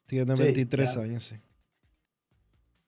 tiene 0.05 0.35
23 0.35 0.97
años, 0.99 1.25
sí. 1.25 1.37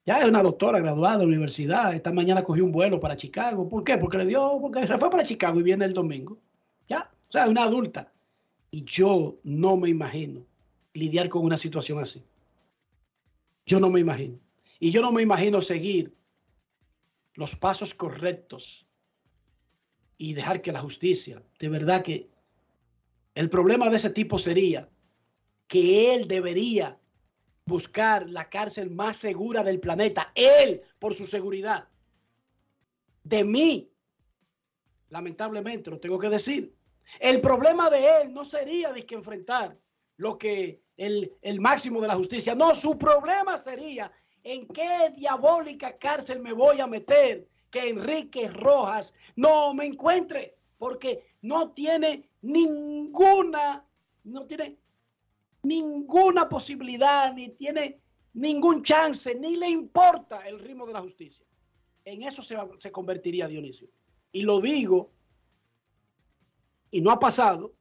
Ya 0.08 0.20
es 0.20 0.24
una 0.24 0.42
doctora 0.42 0.80
graduada 0.80 1.18
de 1.18 1.26
universidad. 1.26 1.92
Esta 1.92 2.14
mañana 2.14 2.42
cogió 2.42 2.64
un 2.64 2.72
vuelo 2.72 2.98
para 2.98 3.14
Chicago. 3.14 3.68
¿Por 3.68 3.84
qué? 3.84 3.98
Porque 3.98 4.16
le 4.16 4.24
dio, 4.24 4.56
porque 4.58 4.86
se 4.86 4.96
fue 4.96 5.10
para 5.10 5.22
Chicago 5.22 5.60
y 5.60 5.62
viene 5.62 5.84
el 5.84 5.92
domingo. 5.92 6.38
Ya, 6.88 7.10
o 7.28 7.30
sea, 7.30 7.46
una 7.46 7.64
adulta. 7.64 8.10
Y 8.70 8.84
yo 8.84 9.36
no 9.42 9.76
me 9.76 9.90
imagino 9.90 10.46
lidiar 10.94 11.28
con 11.28 11.44
una 11.44 11.58
situación 11.58 11.98
así. 11.98 12.24
Yo 13.66 13.80
no 13.80 13.90
me 13.90 14.00
imagino. 14.00 14.38
Y 14.80 14.92
yo 14.92 15.02
no 15.02 15.12
me 15.12 15.20
imagino 15.20 15.60
seguir 15.60 16.16
los 17.34 17.54
pasos 17.54 17.92
correctos 17.92 18.86
y 20.16 20.32
dejar 20.32 20.62
que 20.62 20.72
la 20.72 20.80
justicia, 20.80 21.42
de 21.58 21.68
verdad 21.68 22.00
que 22.00 22.30
el 23.34 23.50
problema 23.50 23.90
de 23.90 23.96
ese 23.96 24.08
tipo 24.08 24.38
sería 24.38 24.88
que 25.66 26.14
él 26.14 26.28
debería 26.28 26.98
buscar 27.68 28.28
la 28.28 28.48
cárcel 28.48 28.90
más 28.90 29.18
segura 29.18 29.62
del 29.62 29.78
planeta, 29.78 30.32
él 30.34 30.82
por 30.98 31.14
su 31.14 31.26
seguridad. 31.26 31.86
De 33.22 33.44
mí, 33.44 33.92
lamentablemente, 35.10 35.90
lo 35.90 36.00
tengo 36.00 36.18
que 36.18 36.30
decir, 36.30 36.74
el 37.20 37.40
problema 37.40 37.90
de 37.90 38.22
él 38.22 38.32
no 38.32 38.44
sería 38.44 38.92
de 38.92 39.06
que 39.06 39.14
enfrentar 39.14 39.78
lo 40.16 40.36
que 40.38 40.82
el, 40.96 41.36
el 41.42 41.60
máximo 41.60 42.00
de 42.00 42.08
la 42.08 42.16
justicia. 42.16 42.54
No, 42.54 42.74
su 42.74 42.98
problema 42.98 43.56
sería 43.58 44.10
en 44.42 44.66
qué 44.68 45.12
diabólica 45.14 45.98
cárcel 45.98 46.40
me 46.40 46.52
voy 46.52 46.80
a 46.80 46.86
meter 46.86 47.46
que 47.70 47.88
Enrique 47.88 48.48
Rojas 48.48 49.14
no 49.36 49.74
me 49.74 49.84
encuentre, 49.84 50.56
porque 50.78 51.34
no 51.42 51.72
tiene 51.72 52.30
ninguna, 52.40 53.84
no 54.24 54.46
tiene 54.46 54.78
ninguna 55.62 56.48
posibilidad, 56.48 57.32
ni 57.34 57.50
tiene 57.50 58.00
ningún 58.34 58.82
chance, 58.82 59.34
ni 59.34 59.56
le 59.56 59.68
importa 59.68 60.46
el 60.48 60.58
ritmo 60.58 60.86
de 60.86 60.92
la 60.92 61.00
justicia. 61.00 61.44
En 62.04 62.22
eso 62.22 62.42
se, 62.42 62.56
se 62.78 62.92
convertiría 62.92 63.48
Dionisio. 63.48 63.88
Y 64.32 64.42
lo 64.42 64.60
digo 64.60 65.10
y 66.90 67.00
no 67.00 67.10
ha 67.10 67.18
pasado, 67.18 67.74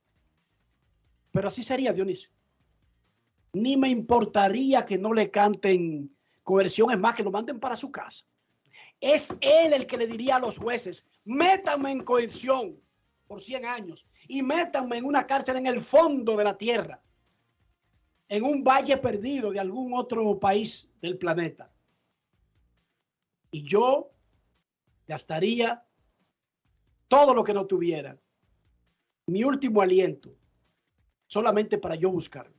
pero 1.32 1.48
así 1.48 1.64
sería 1.64 1.94
Dionisio. 1.94 2.30
Ni 3.54 3.78
me 3.78 3.90
importaría 3.90 4.86
que 4.86 4.98
no 4.98 5.14
le 5.14 5.32
canten 5.32 6.16
coerción, 6.44 6.92
es 6.92 7.00
más, 7.00 7.16
que 7.16 7.24
lo 7.24 7.32
manden 7.32 7.60
para 7.60 7.76
su 7.76 7.92
casa. 7.92 8.26
Es 9.00 9.38
él 9.42 9.74
el 9.74 9.86
que 9.86 9.98
le 9.98 10.08
diría 10.08 10.38
a 10.38 10.40
los 10.40 10.58
jueces, 10.58 11.08
métanme 11.26 11.92
en 11.92 12.04
coerción 12.04 12.80
por 13.28 13.42
100 13.42 13.66
años 13.66 14.08
y 14.28 14.42
métanme 14.42 14.98
en 14.98 15.06
una 15.06 15.28
cárcel 15.28 15.58
en 15.58 15.68
el 15.68 15.82
fondo 15.82 16.38
de 16.38 16.44
la 16.44 16.58
tierra, 16.58 17.02
en 18.30 18.44
un 18.44 18.64
valle 18.64 18.98
perdido 18.98 19.52
de 19.52 19.60
algún 19.60 19.94
otro 19.94 20.40
país 20.40 20.90
del 21.02 21.18
planeta. 21.18 21.72
Y 23.52 23.64
yo 23.64 24.12
gastaría 25.08 25.84
todo 27.08 27.34
lo 27.34 27.44
que 27.44 27.54
no 27.54 27.66
tuviera 27.66 28.20
mi 29.28 29.44
último 29.44 29.82
aliento 29.82 30.36
solamente 31.28 31.78
para 31.78 31.96
yo 31.96 32.10
buscarlo. 32.10 32.56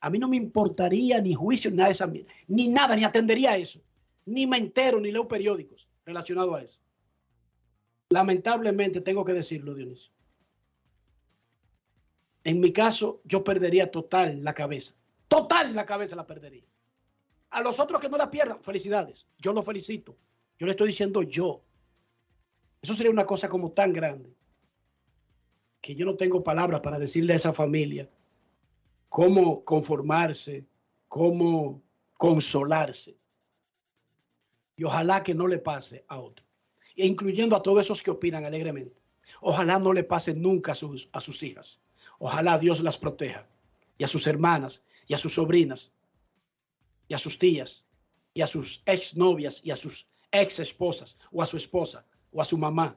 A 0.00 0.10
mí 0.10 0.18
no 0.18 0.28
me 0.28 0.36
importaría 0.36 1.20
ni 1.20 1.34
juicio, 1.34 1.70
ni 1.70 1.76
nada 1.76 1.88
de 1.88 1.92
esa, 1.92 2.12
ni 2.48 2.68
nada, 2.68 2.96
ni 2.96 3.04
atendería 3.04 3.52
a 3.52 3.56
eso. 3.56 3.80
Ni 4.26 4.46
me 4.46 4.58
entero, 4.58 5.00
ni 5.00 5.12
leo 5.12 5.28
periódicos 5.28 5.88
relacionados 6.04 6.54
a 6.54 6.62
eso. 6.62 6.80
Lamentablemente 8.08 9.00
tengo 9.00 9.24
que 9.24 9.34
decirlo, 9.34 9.74
Dionisio. 9.74 10.12
En 12.44 12.60
mi 12.60 12.72
caso, 12.72 13.20
yo 13.24 13.44
perdería 13.44 13.90
total 13.90 14.42
la 14.42 14.54
cabeza. 14.54 14.94
Total 15.28 15.74
la 15.74 15.84
cabeza 15.84 16.16
la 16.16 16.26
perdería. 16.26 16.64
A 17.50 17.60
los 17.60 17.80
otros 17.80 18.00
que 18.00 18.08
no 18.08 18.16
la 18.16 18.30
pierdan, 18.30 18.62
felicidades. 18.62 19.26
Yo 19.38 19.52
lo 19.52 19.62
felicito. 19.62 20.16
Yo 20.58 20.66
le 20.66 20.72
estoy 20.72 20.88
diciendo 20.88 21.22
yo. 21.22 21.62
Eso 22.82 22.94
sería 22.94 23.10
una 23.10 23.24
cosa 23.24 23.48
como 23.48 23.72
tan 23.72 23.92
grande 23.92 24.34
que 25.80 25.94
yo 25.94 26.06
no 26.06 26.16
tengo 26.16 26.42
palabras 26.42 26.80
para 26.80 26.98
decirle 26.98 27.32
a 27.32 27.36
esa 27.36 27.52
familia 27.52 28.08
cómo 29.08 29.64
conformarse, 29.64 30.66
cómo 31.08 31.82
consolarse. 32.14 33.16
Y 34.76 34.84
ojalá 34.84 35.22
que 35.22 35.34
no 35.34 35.46
le 35.46 35.58
pase 35.58 36.04
a 36.08 36.18
otro, 36.18 36.44
e 36.96 37.06
incluyendo 37.06 37.56
a 37.56 37.62
todos 37.62 37.84
esos 37.84 38.02
que 38.02 38.10
opinan 38.10 38.44
alegremente. 38.44 39.00
Ojalá 39.40 39.78
no 39.78 39.92
le 39.92 40.04
pase 40.04 40.34
nunca 40.34 40.72
a 40.72 40.74
sus, 40.74 41.08
a 41.12 41.20
sus 41.20 41.42
hijas. 41.42 41.80
Ojalá 42.22 42.58
Dios 42.58 42.82
las 42.82 42.98
proteja, 42.98 43.46
y 43.96 44.04
a 44.04 44.08
sus 44.08 44.26
hermanas, 44.26 44.82
y 45.06 45.14
a 45.14 45.18
sus 45.18 45.34
sobrinas, 45.34 45.94
y 47.08 47.14
a 47.14 47.18
sus 47.18 47.38
tías, 47.38 47.86
y 48.34 48.42
a 48.42 48.46
sus 48.46 48.82
exnovias, 48.84 49.62
y 49.64 49.70
a 49.70 49.76
sus 49.76 50.06
ex 50.30 50.60
esposas, 50.60 51.16
o 51.32 51.42
a 51.42 51.46
su 51.46 51.56
esposa, 51.56 52.04
o 52.30 52.42
a 52.42 52.44
su 52.44 52.58
mamá. 52.58 52.94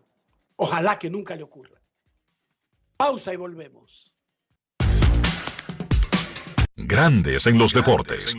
Ojalá 0.57 0.99
que 0.99 1.09
nunca 1.09 1.38
le 1.38 1.43
ocurra. 1.43 1.82
Pausa 2.97 3.34
y 3.34 3.38
volvemos. 3.38 4.11
Grandes 6.76 7.47
en 7.47 7.57
los 7.57 7.74
deportes. 7.74 8.36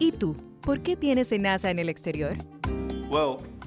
¿Y 0.00 0.10
tú? 0.10 0.34
¿Por 0.62 0.82
qué 0.82 0.96
tienes 0.96 1.30
NASA 1.38 1.70
en 1.70 1.78
el 1.78 1.88
exterior? 1.88 2.36
Well, 3.08 3.36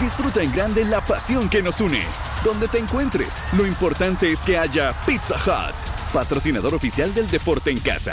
Disfruta 0.00 0.42
en 0.42 0.50
grande 0.50 0.82
la 0.86 1.02
pasión 1.02 1.50
que 1.50 1.62
nos 1.62 1.82
une. 1.82 2.02
Donde 2.42 2.68
te 2.68 2.78
encuentres, 2.78 3.44
lo 3.52 3.66
importante 3.66 4.32
es 4.32 4.40
que 4.40 4.56
haya 4.56 4.94
Pizza 5.04 5.34
Hut, 5.36 5.74
patrocinador 6.14 6.74
oficial 6.74 7.12
del 7.12 7.30
deporte 7.30 7.70
en 7.70 7.80
casa. 7.80 8.12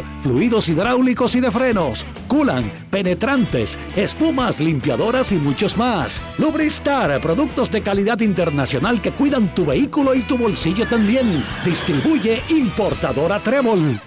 fluidos 0.23 0.69
hidráulicos 0.69 1.35
y 1.35 1.41
de 1.41 1.51
frenos, 1.51 2.05
culan, 2.27 2.71
penetrantes, 2.89 3.77
espumas, 3.95 4.59
limpiadoras 4.59 5.31
y 5.31 5.35
muchos 5.35 5.77
más. 5.77 6.21
Lubristar, 6.37 7.21
productos 7.21 7.71
de 7.71 7.81
calidad 7.81 8.19
internacional 8.19 9.01
que 9.01 9.11
cuidan 9.11 9.53
tu 9.53 9.65
vehículo 9.65 10.15
y 10.15 10.21
tu 10.21 10.37
bolsillo 10.37 10.87
también. 10.87 11.43
Distribuye 11.65 12.41
importadora 12.49 13.39
Trébol. 13.39 13.99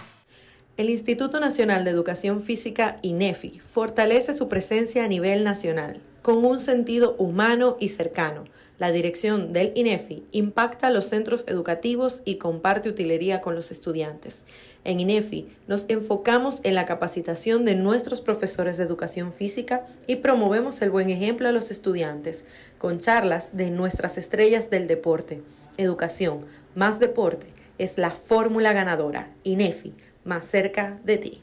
El 0.76 0.90
Instituto 0.90 1.38
Nacional 1.38 1.84
de 1.84 1.90
Educación 1.90 2.42
Física, 2.42 2.96
INEFI, 3.02 3.60
fortalece 3.60 4.34
su 4.34 4.48
presencia 4.48 5.04
a 5.04 5.08
nivel 5.08 5.44
nacional, 5.44 6.00
con 6.20 6.44
un 6.44 6.58
sentido 6.58 7.14
humano 7.16 7.76
y 7.78 7.90
cercano. 7.90 8.44
La 8.84 8.92
dirección 8.92 9.54
del 9.54 9.72
INEFI 9.76 10.24
impacta 10.30 10.88
a 10.88 10.90
los 10.90 11.06
centros 11.06 11.44
educativos 11.46 12.20
y 12.26 12.34
comparte 12.34 12.90
utilería 12.90 13.40
con 13.40 13.54
los 13.54 13.70
estudiantes. 13.70 14.42
En 14.84 15.00
INEFI 15.00 15.48
nos 15.66 15.86
enfocamos 15.88 16.60
en 16.64 16.74
la 16.74 16.84
capacitación 16.84 17.64
de 17.64 17.76
nuestros 17.76 18.20
profesores 18.20 18.76
de 18.76 18.84
educación 18.84 19.32
física 19.32 19.86
y 20.06 20.16
promovemos 20.16 20.82
el 20.82 20.90
buen 20.90 21.08
ejemplo 21.08 21.48
a 21.48 21.52
los 21.52 21.70
estudiantes, 21.70 22.44
con 22.76 22.98
charlas 22.98 23.56
de 23.56 23.70
nuestras 23.70 24.18
estrellas 24.18 24.68
del 24.68 24.86
deporte. 24.86 25.40
Educación 25.78 26.44
más 26.74 27.00
deporte 27.00 27.46
es 27.78 27.96
la 27.96 28.10
fórmula 28.10 28.74
ganadora. 28.74 29.30
INEFI, 29.44 29.94
más 30.24 30.44
cerca 30.44 30.96
de 31.04 31.16
ti. 31.16 31.42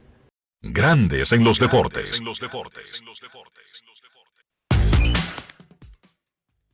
Grandes 0.62 1.32
en 1.32 1.44
los 1.44 1.58
deportes. 1.58 2.22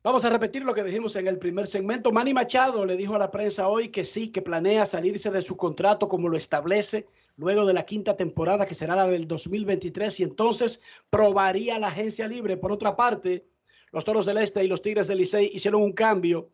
Vamos 0.07 0.23
a 0.23 0.29
repetir 0.29 0.63
lo 0.63 0.73
que 0.73 0.85
dijimos 0.85 1.17
en 1.17 1.27
el 1.27 1.37
primer 1.37 1.67
segmento. 1.67 2.13
Manny 2.13 2.33
Machado 2.33 2.85
le 2.85 2.95
dijo 2.95 3.15
a 3.15 3.19
la 3.19 3.29
prensa 3.29 3.67
hoy 3.67 3.89
que 3.89 4.05
sí, 4.05 4.29
que 4.29 4.41
planea 4.41 4.85
salirse 4.85 5.29
de 5.31 5.41
su 5.41 5.57
contrato 5.57 6.07
como 6.07 6.29
lo 6.29 6.37
establece 6.37 7.07
luego 7.35 7.65
de 7.65 7.73
la 7.73 7.83
quinta 7.83 8.15
temporada 8.15 8.65
que 8.65 8.73
será 8.73 8.95
la 8.95 9.05
del 9.05 9.27
2023 9.27 10.21
y 10.21 10.23
entonces 10.23 10.81
probaría 11.09 11.77
la 11.77 11.89
agencia 11.89 12.25
libre. 12.25 12.55
Por 12.55 12.71
otra 12.71 12.95
parte, 12.95 13.45
los 13.91 14.05
Toros 14.05 14.25
del 14.25 14.37
Este 14.37 14.63
y 14.63 14.69
los 14.69 14.81
Tigres 14.81 15.07
del 15.07 15.17
Licey 15.17 15.51
hicieron 15.53 15.81
un 15.81 15.91
cambio. 15.91 16.51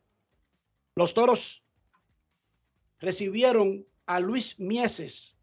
Los 0.95 1.13
Toros 1.13 1.61
recibieron 2.99 3.85
a 4.07 4.19
Luis 4.19 4.59
Mieses 4.59 5.37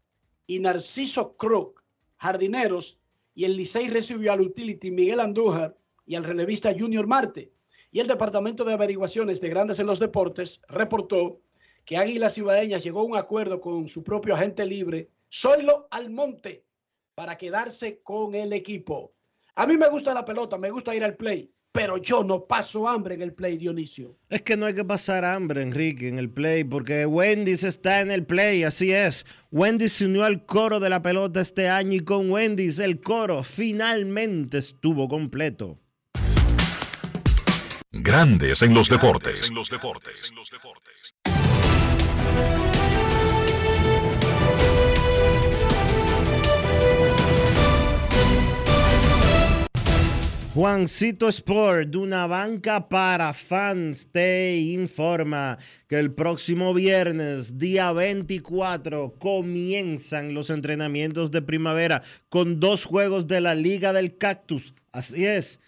y 0.47 0.59
Narciso 0.59 1.37
Crook, 1.37 1.81
jardineros, 2.17 2.97
y 3.35 3.45
el 3.45 3.55
Licey 3.55 3.87
recibió 3.87 4.33
al 4.33 4.41
utility 4.41 4.91
Miguel 4.91 5.21
Andújar 5.21 5.77
y 6.05 6.15
al 6.15 6.25
relevista 6.25 6.75
Junior 6.77 7.07
Marte. 7.07 7.53
Y 7.93 7.99
el 7.99 8.07
Departamento 8.07 8.63
de 8.63 8.73
Averiguaciones 8.73 9.41
de 9.41 9.49
Grandes 9.49 9.79
en 9.79 9.85
los 9.85 9.99
Deportes 9.99 10.61
reportó 10.69 11.41
que 11.83 11.97
Águilas 11.97 12.35
Cibaeñas 12.35 12.83
llegó 12.83 13.01
a 13.01 13.03
un 13.03 13.17
acuerdo 13.17 13.59
con 13.59 13.89
su 13.89 14.01
propio 14.01 14.33
agente 14.33 14.65
libre, 14.65 15.09
Zoilo 15.29 15.89
Almonte, 15.91 16.63
para 17.15 17.37
quedarse 17.37 17.99
con 18.01 18.33
el 18.33 18.53
equipo. 18.53 19.13
A 19.55 19.67
mí 19.67 19.75
me 19.75 19.89
gusta 19.89 20.13
la 20.13 20.23
pelota, 20.23 20.57
me 20.57 20.71
gusta 20.71 20.95
ir 20.95 21.03
al 21.03 21.17
play, 21.17 21.51
pero 21.73 21.97
yo 21.97 22.23
no 22.23 22.47
paso 22.47 22.87
hambre 22.87 23.15
en 23.15 23.23
el 23.23 23.33
play, 23.33 23.57
Dionisio. 23.57 24.17
Es 24.29 24.41
que 24.41 24.55
no 24.55 24.67
hay 24.67 24.73
que 24.73 24.85
pasar 24.85 25.25
hambre, 25.25 25.61
Enrique, 25.61 26.07
en 26.07 26.17
el 26.17 26.29
play, 26.29 26.63
porque 26.63 27.05
Wendy's 27.05 27.65
está 27.65 27.99
en 27.99 28.09
el 28.09 28.25
play, 28.25 28.63
así 28.63 28.93
es. 28.93 29.25
Wendy's 29.51 29.91
se 29.91 30.05
unió 30.05 30.23
al 30.23 30.45
coro 30.45 30.79
de 30.79 30.89
la 30.89 31.01
pelota 31.01 31.41
este 31.41 31.67
año 31.67 31.95
y 31.95 32.05
con 32.05 32.31
Wendy's 32.31 32.79
el 32.79 33.01
coro 33.01 33.43
finalmente 33.43 34.59
estuvo 34.59 35.09
completo. 35.09 35.80
Grandes 37.93 38.61
en 38.61 38.73
los 38.73 38.87
deportes. 38.87 39.51
Juancito 50.53 51.27
Sport, 51.27 51.89
de 51.89 51.97
una 51.97 52.27
banca 52.27 52.87
para 52.87 53.33
fans, 53.33 54.07
te 54.09 54.55
informa 54.57 55.57
que 55.89 55.99
el 55.99 56.13
próximo 56.13 56.73
viernes, 56.73 57.57
día 57.57 57.91
24, 57.91 59.15
comienzan 59.19 60.33
los 60.33 60.49
entrenamientos 60.49 61.29
de 61.29 61.41
primavera 61.41 62.03
con 62.29 62.61
dos 62.61 62.85
juegos 62.85 63.27
de 63.27 63.41
la 63.41 63.53
Liga 63.53 63.91
del 63.91 64.17
Cactus. 64.17 64.73
Así 64.93 65.25
es. 65.25 65.59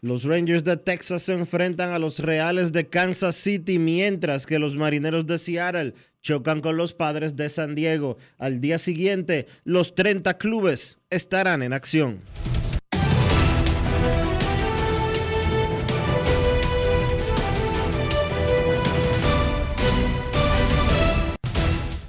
Los 0.00 0.22
Rangers 0.22 0.62
de 0.62 0.76
Texas 0.76 1.22
se 1.22 1.32
enfrentan 1.32 1.90
a 1.90 1.98
los 1.98 2.20
Reales 2.20 2.70
de 2.70 2.88
Kansas 2.88 3.34
City, 3.34 3.80
mientras 3.80 4.46
que 4.46 4.60
los 4.60 4.76
Marineros 4.76 5.26
de 5.26 5.38
Seattle 5.38 5.92
chocan 6.22 6.60
con 6.60 6.76
los 6.76 6.94
Padres 6.94 7.34
de 7.34 7.48
San 7.48 7.74
Diego. 7.74 8.16
Al 8.38 8.60
día 8.60 8.78
siguiente, 8.78 9.48
los 9.64 9.96
30 9.96 10.38
clubes 10.38 10.98
estarán 11.10 11.64
en 11.64 11.72
acción. 11.72 12.22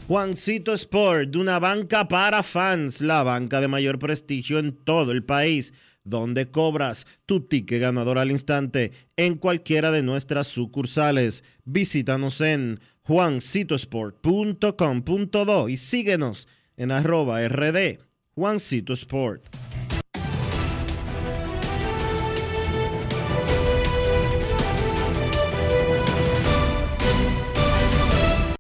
Juancito 0.08 0.74
Sport, 0.74 1.36
una 1.36 1.58
banca 1.58 2.08
para 2.08 2.44
fans, 2.44 3.02
la 3.02 3.24
banca 3.24 3.62
de 3.62 3.68
mayor 3.68 3.98
prestigio 3.98 4.60
en 4.60 4.74
todo 4.74 5.12
el 5.12 5.24
país, 5.24 5.74
donde 6.10 6.50
cobras 6.50 7.06
tu 7.26 7.42
ticket 7.42 7.82
ganador 7.82 8.18
al 8.18 8.32
instante 8.32 8.94
en 9.18 9.36
cualquiera 9.36 9.92
de 9.92 10.02
nuestras 10.02 10.48
sucursales. 10.48 11.44
Visítanos 11.66 12.40
en 12.42 12.80
juancitosport.com.do 13.04 15.70
y 15.70 15.78
síguenos 15.78 16.48
en 16.78 16.92
arroba 16.92 17.48
rd 17.48 18.00
Juancito 18.36 18.94
Sport. 18.94 19.44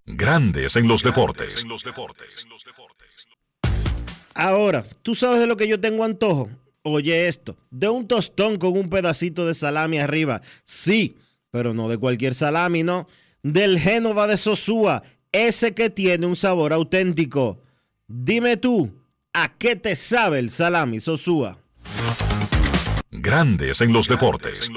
Grandes 0.06 0.76
en 0.76 0.88
los 0.88 1.02
deportes. 1.02 1.66
Ahora, 4.36 4.86
¿tú 5.02 5.16
sabes 5.16 5.39
de 5.39 5.47
lo 5.47 5.56
que 5.56 5.68
yo 5.68 5.80
tengo 5.80 6.04
antojo? 6.04 6.50
Oye 6.84 7.27
esto, 7.27 7.57
de 7.71 7.89
un 7.89 8.07
tostón 8.07 8.57
con 8.57 8.77
un 8.77 8.89
pedacito 8.89 9.45
de 9.45 9.53
salami 9.53 9.99
arriba. 9.99 10.41
Sí, 10.63 11.17
pero 11.51 11.73
no 11.73 11.89
de 11.89 11.97
cualquier 11.97 12.34
salami, 12.34 12.84
no. 12.84 13.07
Del 13.43 13.80
Génova 13.80 14.27
de 14.27 14.38
Sosúa, 14.38 15.03
ese 15.32 15.73
que 15.73 15.89
tiene 15.89 16.25
un 16.25 16.36
sabor 16.36 16.73
auténtico. 16.73 17.61
Dime 18.07 18.57
tú, 18.57 18.91
¿a 19.34 19.57
qué 19.57 19.75
te 19.75 19.95
sabe 19.95 20.39
el 20.39 20.49
salami 20.49 20.99
Sosúa? 20.99 21.59
Grandes 23.11 23.82
en 23.82 23.91
los 23.91 24.07
deportes. 24.07 24.69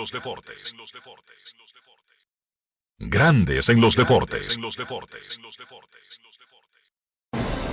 Grandes 2.98 3.68
en 3.68 3.80
los 3.80 3.96
deportes. 3.96 4.59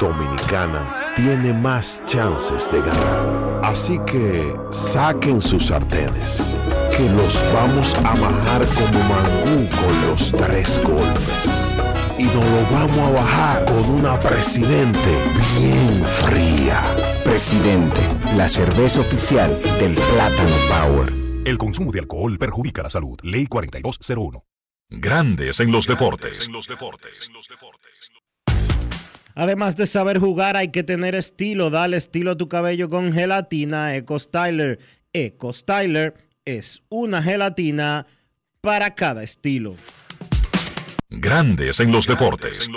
Dominicana 0.00 1.12
tiene 1.14 1.52
más 1.52 2.02
chances 2.06 2.72
de 2.72 2.80
ganar. 2.80 3.60
Así 3.62 3.98
que 4.06 4.54
saquen 4.70 5.42
sus 5.42 5.66
sartenes, 5.66 6.56
que 6.96 7.06
los 7.10 7.38
vamos 7.52 7.94
a 7.96 8.14
bajar 8.14 8.66
como 8.68 8.98
mangú 9.04 9.68
con 9.68 10.08
los 10.08 10.32
tres 10.32 10.80
golpes. 10.82 11.76
Y 12.16 12.24
nos 12.24 12.34
lo 12.34 12.62
vamos 12.72 12.98
a 12.98 13.10
bajar 13.12 13.64
con 13.66 13.90
una 13.90 14.18
presidente 14.18 15.14
bien 15.58 16.02
fría. 16.02 16.82
Presidente, 17.22 18.00
la 18.36 18.48
cerveza 18.48 19.00
oficial 19.00 19.60
del 19.78 19.94
Plátano 19.94 20.56
Power. 20.70 21.12
El 21.44 21.58
consumo 21.58 21.92
de 21.92 22.00
alcohol 22.00 22.38
perjudica 22.38 22.82
la 22.82 22.90
salud. 22.90 23.18
Ley 23.22 23.46
4201. 23.46 24.44
Grandes 24.88 25.60
en 25.60 25.70
los 25.70 25.86
deportes. 25.86 26.48
Además 29.40 29.78
de 29.78 29.86
saber 29.86 30.18
jugar, 30.18 30.58
hay 30.58 30.68
que 30.68 30.82
tener 30.82 31.14
estilo. 31.14 31.70
Dale 31.70 31.96
estilo 31.96 32.32
a 32.32 32.36
tu 32.36 32.50
cabello 32.50 32.90
con 32.90 33.10
gelatina 33.10 33.96
Eco 33.96 34.18
Styler. 34.18 34.78
Eco 35.14 35.54
Styler 35.54 36.12
es 36.44 36.82
una 36.90 37.22
gelatina 37.22 38.06
para 38.60 38.94
cada 38.94 39.22
estilo. 39.22 39.76
Grandes 41.08 41.80
en 41.80 41.90
los 41.90 42.06
deportes. 42.06 42.68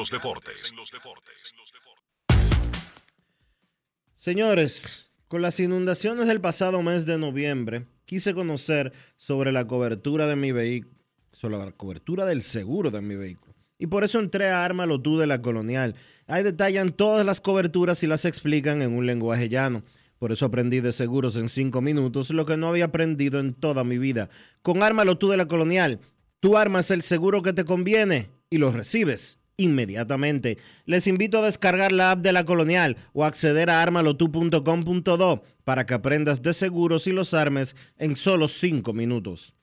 Señores, 4.16 5.11
con 5.28 5.41
las 5.41 5.59
inundaciones 5.59 6.28
del 6.28 6.39
pasado 6.39 6.82
mes 6.82 7.05
de 7.05 7.18
noviembre, 7.18 7.88
quise 8.05 8.34
conocer 8.34 8.93
sobre 9.18 9.51
la 9.51 9.68
cobertura 9.68 10.28
de 10.28 10.38
mi 10.38 10.53
vehículo, 10.53 10.95
sobre 11.34 11.57
la 11.57 11.74
cobertura 11.74 12.24
del 12.24 12.41
seguro 12.41 12.89
de 12.89 13.01
mi 13.01 13.18
vehículo. 13.18 13.53
Y 13.84 13.88
por 13.88 14.05
eso 14.05 14.22
entré 14.22 14.49
a 14.49 14.64
Ármalo 14.64 15.01
tú 15.01 15.18
de 15.18 15.28
la 15.28 15.41
Colonial. 15.41 15.95
Ahí 16.34 16.42
detallan 16.42 16.94
todas 16.94 17.24
las 17.24 17.40
coberturas 17.40 18.02
y 18.02 18.08
las 18.08 18.26
explican 18.26 18.82
en 18.82 18.94
un 18.94 19.06
lenguaje 19.06 19.50
llano. 19.50 19.84
Por 20.18 20.32
eso 20.32 20.48
aprendí 20.48 20.80
de 20.80 20.92
seguros 20.92 21.36
en 21.36 21.48
cinco 21.48 21.80
minutos, 21.80 22.32
lo 22.32 22.48
que 22.48 22.58
no 22.58 22.70
había 22.70 22.86
aprendido 22.86 23.40
en 23.40 23.54
toda 23.54 23.84
mi 23.84 24.00
vida. 24.00 24.30
Con 24.64 24.82
Ármalo 24.82 25.20
tú 25.20 25.30
de 25.30 25.38
la 25.38 25.48
Colonial, 25.48 26.00
tú 26.40 26.58
armas 26.58 26.90
el 26.90 27.04
seguro 27.04 27.44
que 27.44 27.54
te 27.54 27.66
conviene 27.66 28.32
y 28.50 28.58
lo 28.58 28.72
recibes 28.72 29.38
inmediatamente. 29.58 30.58
Les 30.86 31.06
invito 31.06 31.38
a 31.38 31.46
descargar 31.46 31.92
la 31.92 32.10
app 32.10 32.22
de 32.22 32.34
la 32.34 32.46
Colonial 32.46 32.98
o 33.14 33.26
acceder 33.26 33.70
a 33.70 33.84
armalotu.com.do 33.84 35.44
para 35.64 35.86
que 35.86 35.94
aprendas 35.94 36.42
de 36.42 36.54
seguros 36.54 37.06
y 37.06 37.12
los 37.12 37.36
armes 37.36 37.76
en 38.00 38.16
solo 38.16 38.48
cinco 38.48 38.92
minutos. 38.92 39.54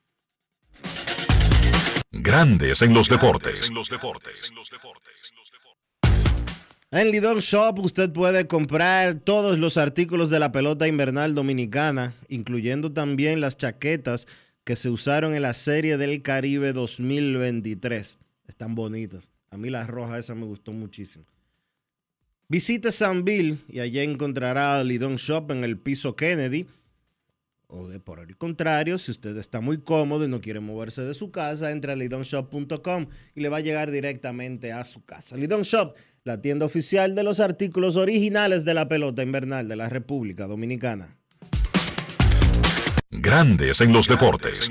Grandes 2.13 2.83
en 2.83 2.93
los 2.93 3.09
deportes. 3.09 3.71
En 3.71 3.75
Lidon 6.93 7.39
Shop 7.39 7.79
usted 7.79 8.11
puede 8.11 8.49
comprar 8.49 9.21
todos 9.21 9.61
los 9.61 9.77
artículos 9.77 10.29
de 10.29 10.41
la 10.41 10.51
pelota 10.51 10.89
invernal 10.89 11.37
dominicana, 11.37 12.15
incluyendo 12.29 12.93
también 12.93 13.41
las 13.41 13.57
chaquetas 13.57 14.27
que 14.65 14.75
se 14.75 14.91
usaron 14.91 15.37
en 15.37 15.43
la 15.43 15.55
Serie 15.55 15.97
del 15.99 16.21
Caribe 16.21 16.73
2023. 16.73 18.19
Están 18.49 18.75
bonitas. 18.75 19.31
A 19.51 19.57
mí 19.57 19.71
la 19.71 19.87
roja 19.87 20.19
esa 20.19 20.35
me 20.35 20.47
gustó 20.47 20.73
muchísimo. 20.73 21.25
Visite 22.49 22.91
San 22.91 23.25
Bill 23.25 23.61
y 23.69 23.79
allá 23.79 24.03
encontrará 24.03 24.83
Lidon 24.83 25.15
Shop 25.15 25.53
en 25.53 25.63
el 25.63 25.79
piso 25.79 26.17
Kennedy. 26.17 26.67
O 27.69 27.87
de 27.87 28.01
por 28.01 28.19
el 28.19 28.37
contrario, 28.37 28.99
si 28.99 29.13
usted 29.13 29.37
está 29.37 29.61
muy 29.61 29.79
cómodo 29.79 30.25
y 30.25 30.29
no 30.29 30.41
quiere 30.41 30.59
moverse 30.59 31.03
de 31.03 31.15
su 31.15 31.31
casa, 31.31 31.71
entre 31.71 31.93
a 31.93 31.97
lidonshop.com 31.97 33.07
y 33.37 33.41
le 33.41 33.49
va 33.49 33.59
a 33.59 33.61
llegar 33.61 33.93
directamente 33.93 34.73
a 34.73 34.85
su 34.85 35.05
casa. 35.05 35.37
Lidon 35.37 35.63
Shop, 35.63 35.95
la 36.25 36.43
tienda 36.43 36.67
oficial 36.67 37.15
de 37.15 37.23
los 37.23 37.41
artículos 37.41 37.97
originales 37.97 38.65
de 38.65 38.75
la 38.75 38.89
pelota 38.89 39.23
invernal 39.23 39.69
de 39.69 39.77
la 39.77 39.89
República 39.89 40.47
Dominicana. 40.47 41.17
Grandes 43.11 43.81
en 43.81 43.93
los 43.93 44.07
deportes. 44.07 44.71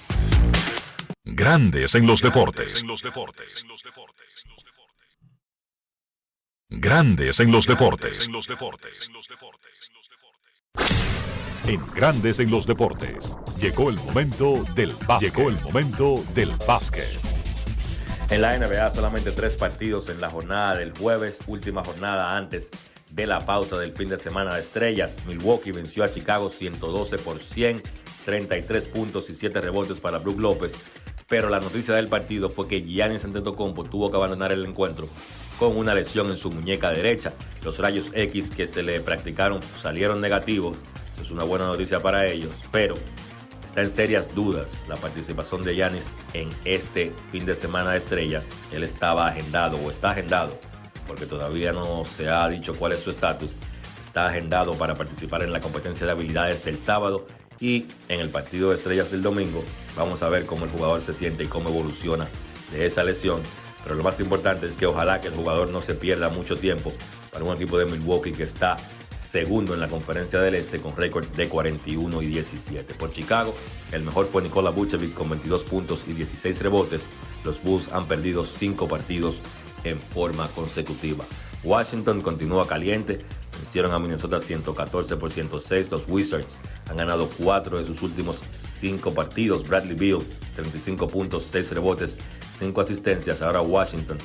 Grandes 1.23 1.93
en 1.93 2.07
los 2.07 2.19
deportes. 2.19 2.83
Grandes 6.67 7.39
en 7.39 7.51
los 7.51 7.67
deportes. 7.67 8.27
En 11.67 11.85
Grandes 11.93 12.39
en 12.39 12.49
los 12.49 12.65
deportes. 12.65 13.35
Llegó 13.59 13.91
el 13.91 13.97
momento 13.97 14.65
del 14.73 14.95
básquet. 15.05 15.35
Llegó 15.35 15.49
el 15.49 15.61
momento 15.61 16.23
del 16.33 16.49
básquet. 16.67 17.19
En 18.31 18.41
la 18.41 18.57
NBA 18.57 18.89
solamente 18.89 19.31
tres 19.31 19.57
partidos 19.57 20.09
en 20.09 20.21
la 20.21 20.29
jornada 20.31 20.77
del 20.77 20.97
jueves, 20.97 21.37
última 21.45 21.83
jornada 21.83 22.35
antes 22.35 22.71
de 23.11 23.27
la 23.27 23.45
pausa 23.45 23.77
del 23.77 23.91
fin 23.91 24.09
de 24.09 24.17
semana 24.17 24.55
de 24.55 24.61
estrellas. 24.61 25.19
Milwaukee 25.27 25.71
venció 25.71 26.03
a 26.03 26.09
Chicago 26.09 26.49
112 26.49 27.19
por 27.19 27.39
100, 27.39 27.83
33 28.25 28.87
puntos 28.87 29.29
y 29.29 29.35
7 29.35 29.61
rebotes 29.61 29.99
para 29.99 30.17
Brook 30.17 30.39
López. 30.39 30.75
Pero 31.31 31.49
la 31.49 31.61
noticia 31.61 31.95
del 31.95 32.09
partido 32.09 32.49
fue 32.49 32.67
que 32.67 32.81
Giannis 32.81 33.23
Antetokounmpo 33.23 33.85
tuvo 33.85 34.11
que 34.11 34.17
abandonar 34.17 34.51
el 34.51 34.65
encuentro 34.65 35.07
con 35.57 35.77
una 35.77 35.95
lesión 35.95 36.29
en 36.29 36.35
su 36.35 36.51
muñeca 36.51 36.91
derecha. 36.91 37.31
Los 37.63 37.79
rayos 37.79 38.11
X 38.13 38.51
que 38.51 38.67
se 38.67 38.83
le 38.83 38.99
practicaron 38.99 39.61
salieron 39.81 40.19
negativos. 40.19 40.77
Eso 41.13 41.21
es 41.21 41.31
una 41.31 41.45
buena 41.45 41.67
noticia 41.67 42.01
para 42.01 42.27
ellos, 42.27 42.51
pero 42.69 42.95
está 43.65 43.79
en 43.79 43.89
serias 43.89 44.35
dudas 44.35 44.77
la 44.89 44.97
participación 44.97 45.61
de 45.61 45.73
Giannis 45.75 46.13
en 46.33 46.49
este 46.65 47.13
fin 47.31 47.45
de 47.45 47.55
semana 47.55 47.91
de 47.91 47.99
estrellas. 47.99 48.49
Él 48.73 48.83
estaba 48.83 49.29
agendado 49.29 49.77
o 49.77 49.89
está 49.89 50.11
agendado, 50.11 50.59
porque 51.07 51.27
todavía 51.27 51.71
no 51.71 52.03
se 52.03 52.29
ha 52.29 52.45
dicho 52.49 52.73
cuál 52.73 52.91
es 52.91 52.99
su 52.99 53.09
estatus. 53.09 53.51
Está 54.03 54.25
agendado 54.25 54.73
para 54.73 54.95
participar 54.95 55.43
en 55.43 55.53
la 55.53 55.61
competencia 55.61 56.05
de 56.05 56.11
habilidades 56.11 56.65
del 56.65 56.77
sábado 56.77 57.25
y 57.61 57.85
en 58.09 58.19
el 58.19 58.29
partido 58.29 58.69
de 58.69 58.75
estrellas 58.75 59.11
del 59.11 59.21
domingo. 59.21 59.63
Vamos 59.95 60.23
a 60.23 60.29
ver 60.29 60.45
cómo 60.45 60.65
el 60.65 60.71
jugador 60.71 61.01
se 61.01 61.13
siente 61.13 61.43
y 61.43 61.47
cómo 61.47 61.69
evoluciona 61.69 62.27
de 62.71 62.85
esa 62.85 63.03
lesión. 63.03 63.41
Pero 63.83 63.95
lo 63.95 64.03
más 64.03 64.19
importante 64.19 64.67
es 64.67 64.75
que 64.75 64.87
ojalá 64.87 65.21
que 65.21 65.27
el 65.27 65.35
jugador 65.35 65.69
no 65.69 65.81
se 65.81 65.95
pierda 65.95 66.29
mucho 66.29 66.57
tiempo 66.57 66.91
para 67.31 67.45
un 67.45 67.55
equipo 67.55 67.77
de 67.77 67.85
Milwaukee 67.85 68.31
que 68.31 68.43
está 68.43 68.77
segundo 69.15 69.73
en 69.73 69.79
la 69.79 69.87
conferencia 69.87 70.39
del 70.39 70.55
Este 70.55 70.79
con 70.79 70.95
récord 70.95 71.25
de 71.27 71.47
41 71.47 72.21
y 72.21 72.25
17. 72.27 72.93
Por 72.95 73.13
Chicago, 73.13 73.55
el 73.91 74.03
mejor 74.03 74.25
fue 74.25 74.41
Nikola 74.41 74.71
Vucevic 74.71 75.13
con 75.13 75.29
22 75.29 75.63
puntos 75.63 76.05
y 76.07 76.13
16 76.13 76.61
rebotes. 76.61 77.07
Los 77.45 77.61
Bulls 77.61 77.89
han 77.91 78.07
perdido 78.07 78.43
5 78.43 78.87
partidos 78.87 79.41
en 79.83 79.99
forma 79.99 80.47
consecutiva. 80.49 81.25
Washington 81.63 82.21
continúa 82.21 82.67
caliente, 82.67 83.19
vencieron 83.57 83.93
a 83.93 83.99
Minnesota 83.99 84.39
114 84.39 85.15
por 85.17 85.31
106. 85.31 85.91
Los 85.91 86.07
Wizards 86.07 86.57
han 86.89 86.97
ganado 86.97 87.29
4 87.37 87.77
de 87.79 87.85
sus 87.85 88.01
últimos 88.01 88.41
5 88.51 89.13
partidos. 89.13 89.67
Bradley 89.67 89.95
Beal, 89.95 90.25
35 90.55 91.07
puntos, 91.07 91.43
6 91.51 91.71
rebotes, 91.73 92.17
5 92.53 92.81
asistencias. 92.81 93.41
Ahora 93.41 93.61
Washington 93.61 94.17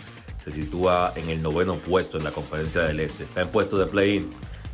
se 0.43 0.51
sitúa 0.51 1.12
en 1.16 1.28
el 1.28 1.43
noveno 1.43 1.74
puesto 1.74 2.16
en 2.16 2.24
la 2.24 2.30
conferencia 2.30 2.82
del 2.82 3.01
Este. 3.01 3.24
Está 3.24 3.43
en 3.43 3.49
puesto 3.49 3.76
de 3.76 3.87
play-in 3.87 4.30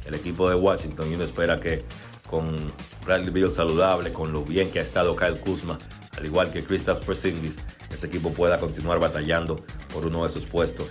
el 0.07 0.15
equipo 0.15 0.49
de 0.49 0.55
Washington 0.55 1.11
y 1.11 1.15
uno 1.15 1.25
espera 1.25 1.59
que 1.61 1.85
con 2.29 2.73
Bradley 3.05 3.31
Beal 3.31 3.53
saludable, 3.53 4.13
con 4.13 4.33
lo 4.33 4.45
bien 4.45 4.71
que 4.71 4.79
ha 4.79 4.83
estado 4.83 5.15
Kyle 5.17 5.39
Kuzma, 5.39 5.79
al 6.17 6.25
igual 6.25 6.51
que 6.51 6.65
Kristaps 6.65 7.05
Porzingis, 7.05 7.59
ese 7.93 8.07
equipo 8.07 8.33
pueda 8.33 8.59
continuar 8.59 8.99
batallando 9.01 9.61
por 9.93 10.07
uno 10.07 10.25
de 10.25 10.31
sus 10.31 10.47
puestos 10.47 10.87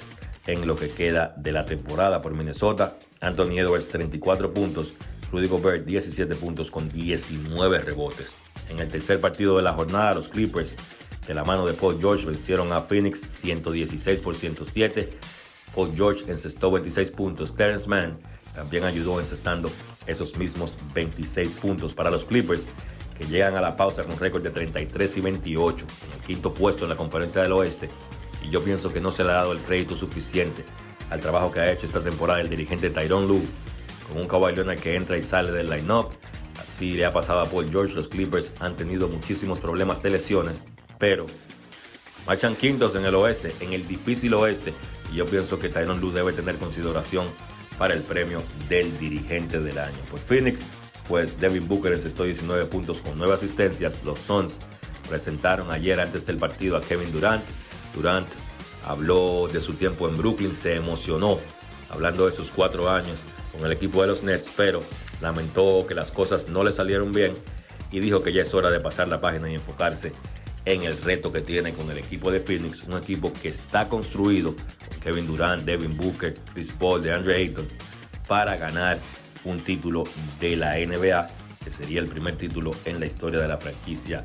en 0.48 0.68
lo 0.68 0.76
que 0.76 0.90
queda 0.90 1.34
de 1.38 1.52
la 1.52 1.66
temporada 1.66 2.22
por 2.22 2.34
Minnesota. 2.34 2.98
Anthony 3.20 3.60
Edwards 3.60 3.90
34 3.90 4.54
puntos, 4.54 4.94
Rudy 5.32 5.48
Gobert 5.48 5.86
17 5.86 6.36
puntos 6.36 6.72
con 6.72 6.92
19 6.92 7.80
rebotes. 7.80 8.36
En 8.70 8.80
el 8.80 8.88
tercer 8.90 9.22
partido 9.22 9.58
de 9.58 9.64
la 9.64 9.74
jornada, 9.74 10.14
los 10.14 10.28
Clippers 10.28 10.76
de 11.28 11.34
la 11.34 11.44
mano 11.44 11.66
de 11.66 11.74
Paul 11.74 12.00
George 12.00 12.26
vencieron 12.26 12.72
a 12.74 12.80
Phoenix 12.80 13.22
116 13.28 14.22
por 14.22 14.36
107. 14.36 15.10
Paul 15.76 15.94
George 15.96 16.30
encestó 16.30 16.72
26 16.72 17.12
puntos. 17.12 17.56
Terrence 17.56 17.88
Mann 17.88 18.20
también 18.56 18.84
ayudó 18.84 19.20
encestando 19.20 19.72
esos 20.08 20.36
mismos 20.38 20.76
26 20.94 21.56
puntos 21.56 21.94
para 21.94 22.12
los 22.12 22.26
Clippers 22.26 22.66
que 23.18 23.26
llegan 23.28 23.56
a 23.56 23.62
la 23.62 23.78
pausa 23.78 24.04
con 24.04 24.18
récord 24.18 24.42
de 24.42 24.50
33 24.50 25.18
y 25.18 25.22
28 25.22 25.86
en 26.08 26.20
el 26.20 26.26
quinto 26.26 26.54
puesto 26.54 26.84
en 26.84 26.90
la 26.90 26.98
conferencia 26.98 27.42
del 27.44 27.52
oeste 27.52 27.88
y 28.44 28.50
yo 28.50 28.64
pienso 28.64 28.92
que 28.92 29.02
no 29.02 29.12
se 29.12 29.24
le 29.24 29.32
ha 29.32 29.36
dado 29.36 29.52
el 29.52 29.60
crédito 29.60 29.96
suficiente 29.96 30.64
al 31.10 31.20
trabajo 31.20 31.52
que 31.52 31.60
ha 31.60 31.72
hecho 31.72 31.86
esta 31.86 32.02
temporada 32.02 32.42
el 32.42 32.50
dirigente 32.50 32.90
Tyrone 32.90 33.28
Lue 33.28 33.42
con 34.08 34.22
un 34.22 34.28
Kawhi 34.28 34.56
Leonard 34.56 34.80
que 34.80 34.96
entra 34.96 35.18
y 35.18 35.22
sale 35.22 35.52
del 35.52 35.70
line-up 35.70 36.10
así 36.62 36.92
le 36.92 37.06
ha 37.06 37.14
pasado 37.14 37.42
a 37.42 37.46
Paul 37.46 37.70
George 37.70 37.96
los 37.96 38.08
Clippers 38.08 38.52
han 38.60 38.76
tenido 38.76 39.08
muchísimos 39.08 39.60
problemas 39.60 40.02
de 40.02 40.12
lesiones 40.12 40.66
pero 40.98 41.28
marchan 42.26 42.56
quintos 42.56 42.96
en 42.96 43.06
el 43.06 43.16
oeste 43.16 43.54
en 43.60 43.74
el 43.74 43.88
difícil 43.88 44.34
oeste 44.34 44.74
y 45.12 45.18
yo 45.18 45.26
pienso 45.26 45.60
que 45.60 45.70
Tyrone 45.70 46.00
Lue 46.00 46.14
debe 46.14 46.34
tener 46.34 46.58
consideración 46.58 47.28
para 47.82 47.96
el 47.96 48.02
premio 48.02 48.44
del 48.70 48.96
dirigente 49.00 49.60
del 49.60 49.80
año. 49.80 49.98
Por 50.12 50.20
Phoenix, 50.20 50.62
pues 51.08 51.40
Devin 51.40 51.68
Booker 51.68 51.94
encestó 51.94 52.26
19 52.26 52.66
puntos 52.66 53.02
con 53.02 53.18
9 53.18 53.34
asistencias. 53.34 54.04
Los 54.04 54.20
Suns 54.20 54.60
presentaron 55.10 55.72
ayer 55.72 56.00
antes 56.00 56.28
del 56.28 56.38
partido 56.38 56.78
a 56.78 56.82
Kevin 56.82 57.12
Durant. 57.12 57.44
Durant 57.96 58.28
habló 58.86 59.48
de 59.52 59.62
su 59.62 59.74
tiempo 59.74 60.08
en 60.08 60.18
Brooklyn, 60.18 60.54
se 60.54 60.76
emocionó 60.76 61.40
hablando 61.90 62.26
de 62.26 62.36
sus 62.36 62.50
cuatro 62.52 62.90
años 62.90 63.22
con 63.52 63.66
el 63.66 63.72
equipo 63.72 64.02
de 64.02 64.08
los 64.08 64.24
Nets, 64.24 64.52
pero 64.56 64.82
lamentó 65.22 65.86
que 65.88 65.94
las 65.94 66.12
cosas 66.12 66.48
no 66.50 66.64
le 66.64 66.72
salieron 66.72 67.12
bien 67.12 67.34
y 67.92 68.00
dijo 68.00 68.24
que 68.24 68.34
ya 68.34 68.42
es 68.42 68.54
hora 68.54 68.72
de 68.72 68.80
pasar 68.80 69.08
la 69.08 69.22
página 69.22 69.52
y 69.52 69.56
enfocarse 69.56 70.14
en 70.66 70.84
el 70.84 70.98
reto 71.02 71.32
que 71.32 71.42
tiene 71.42 71.74
con 71.74 71.90
el 71.92 71.98
equipo 71.98 72.32
de 72.32 72.40
Phoenix, 72.40 72.84
un 72.84 72.98
equipo 72.98 73.34
que 73.34 73.50
está 73.50 73.90
construido 73.90 74.56
con 74.56 75.00
Kevin 75.02 75.28
Durant, 75.28 75.64
Devin 75.64 75.98
Booker, 75.98 76.38
Chris 76.54 76.72
Paul, 76.72 77.02
DeAndre 77.02 77.38
Ayton, 77.38 77.68
para 78.28 78.56
ganar 78.58 79.00
un 79.44 79.60
título 79.60 80.04
de 80.40 80.56
la 80.56 80.76
NBA, 80.76 81.30
que 81.64 81.72
sería 81.72 82.00
el 82.00 82.08
primer 82.08 82.38
título 82.38 82.72
en 82.86 83.00
la 83.00 83.08
historia 83.08 83.40
de 83.40 83.48
la 83.48 83.58
franquicia 83.58 84.24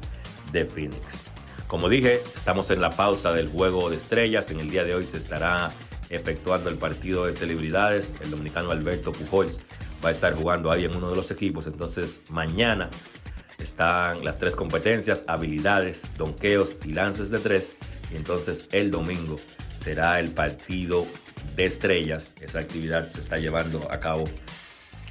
de 0.52 0.64
Phoenix. 0.64 1.22
Como 1.66 1.88
dije, 1.88 2.22
estamos 2.36 2.70
en 2.70 2.80
la 2.80 2.90
pausa 2.90 3.32
del 3.32 3.48
juego 3.48 3.90
de 3.90 3.96
estrellas. 3.96 4.50
En 4.50 4.60
el 4.60 4.70
día 4.70 4.84
de 4.84 4.94
hoy 4.94 5.04
se 5.04 5.16
estará 5.16 5.72
efectuando 6.10 6.70
el 6.70 6.76
partido 6.76 7.26
de 7.26 7.32
celebridades. 7.32 8.16
El 8.20 8.30
dominicano 8.30 8.70
Alberto 8.70 9.10
Pujols 9.10 9.58
va 10.04 10.10
a 10.10 10.12
estar 10.12 10.34
jugando 10.34 10.70
ahí 10.70 10.84
en 10.84 10.94
uno 10.94 11.10
de 11.10 11.16
los 11.16 11.30
equipos. 11.32 11.66
Entonces, 11.66 12.22
mañana 12.30 12.88
están 13.58 14.24
las 14.24 14.38
tres 14.38 14.54
competencias, 14.54 15.24
habilidades, 15.26 16.16
donqueos 16.16 16.76
y 16.84 16.92
lances 16.92 17.30
de 17.30 17.40
tres. 17.40 17.76
Y 18.12 18.16
entonces 18.16 18.68
el 18.70 18.92
domingo 18.92 19.34
será 19.80 20.20
el 20.20 20.30
partido 20.30 21.04
de 21.56 21.66
estrellas. 21.66 22.32
Esa 22.40 22.60
actividad 22.60 23.08
se 23.08 23.20
está 23.20 23.38
llevando 23.38 23.90
a 23.90 23.98
cabo 23.98 24.22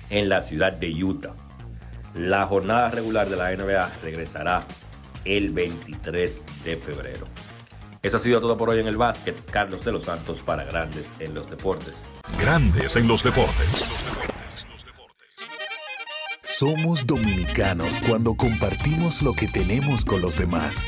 en 0.10 0.30
la 0.30 0.42
ciudad 0.42 0.72
de 0.72 1.04
Utah. 1.04 1.34
La 2.14 2.46
jornada 2.46 2.92
regular 2.92 3.28
de 3.28 3.36
la 3.36 3.54
NBA 3.54 3.92
regresará 4.02 4.66
el 5.26 5.50
23 5.50 6.44
de 6.64 6.78
febrero. 6.78 7.28
Eso 8.02 8.18
ha 8.18 8.20
sido 8.20 8.40
todo 8.40 8.56
por 8.56 8.70
hoy 8.70 8.80
en 8.80 8.88
el 8.88 8.98
básquet. 8.98 9.36
Carlos 9.50 9.84
de 9.84 9.92
los 9.92 10.04
Santos 10.04 10.42
para 10.42 10.64
Grandes 10.64 11.12
en 11.20 11.34
los 11.34 11.50
Deportes. 11.50 11.96
Grandes 12.40 12.96
en 12.96 13.08
los 13.08 13.24
deportes. 13.24 13.86
Somos 16.44 17.06
dominicanos 17.06 18.00
cuando 18.08 18.36
compartimos 18.36 19.22
lo 19.22 19.34
que 19.34 19.48
tenemos 19.48 20.06
con 20.06 20.22
los 20.22 20.38
demás. 20.38 20.88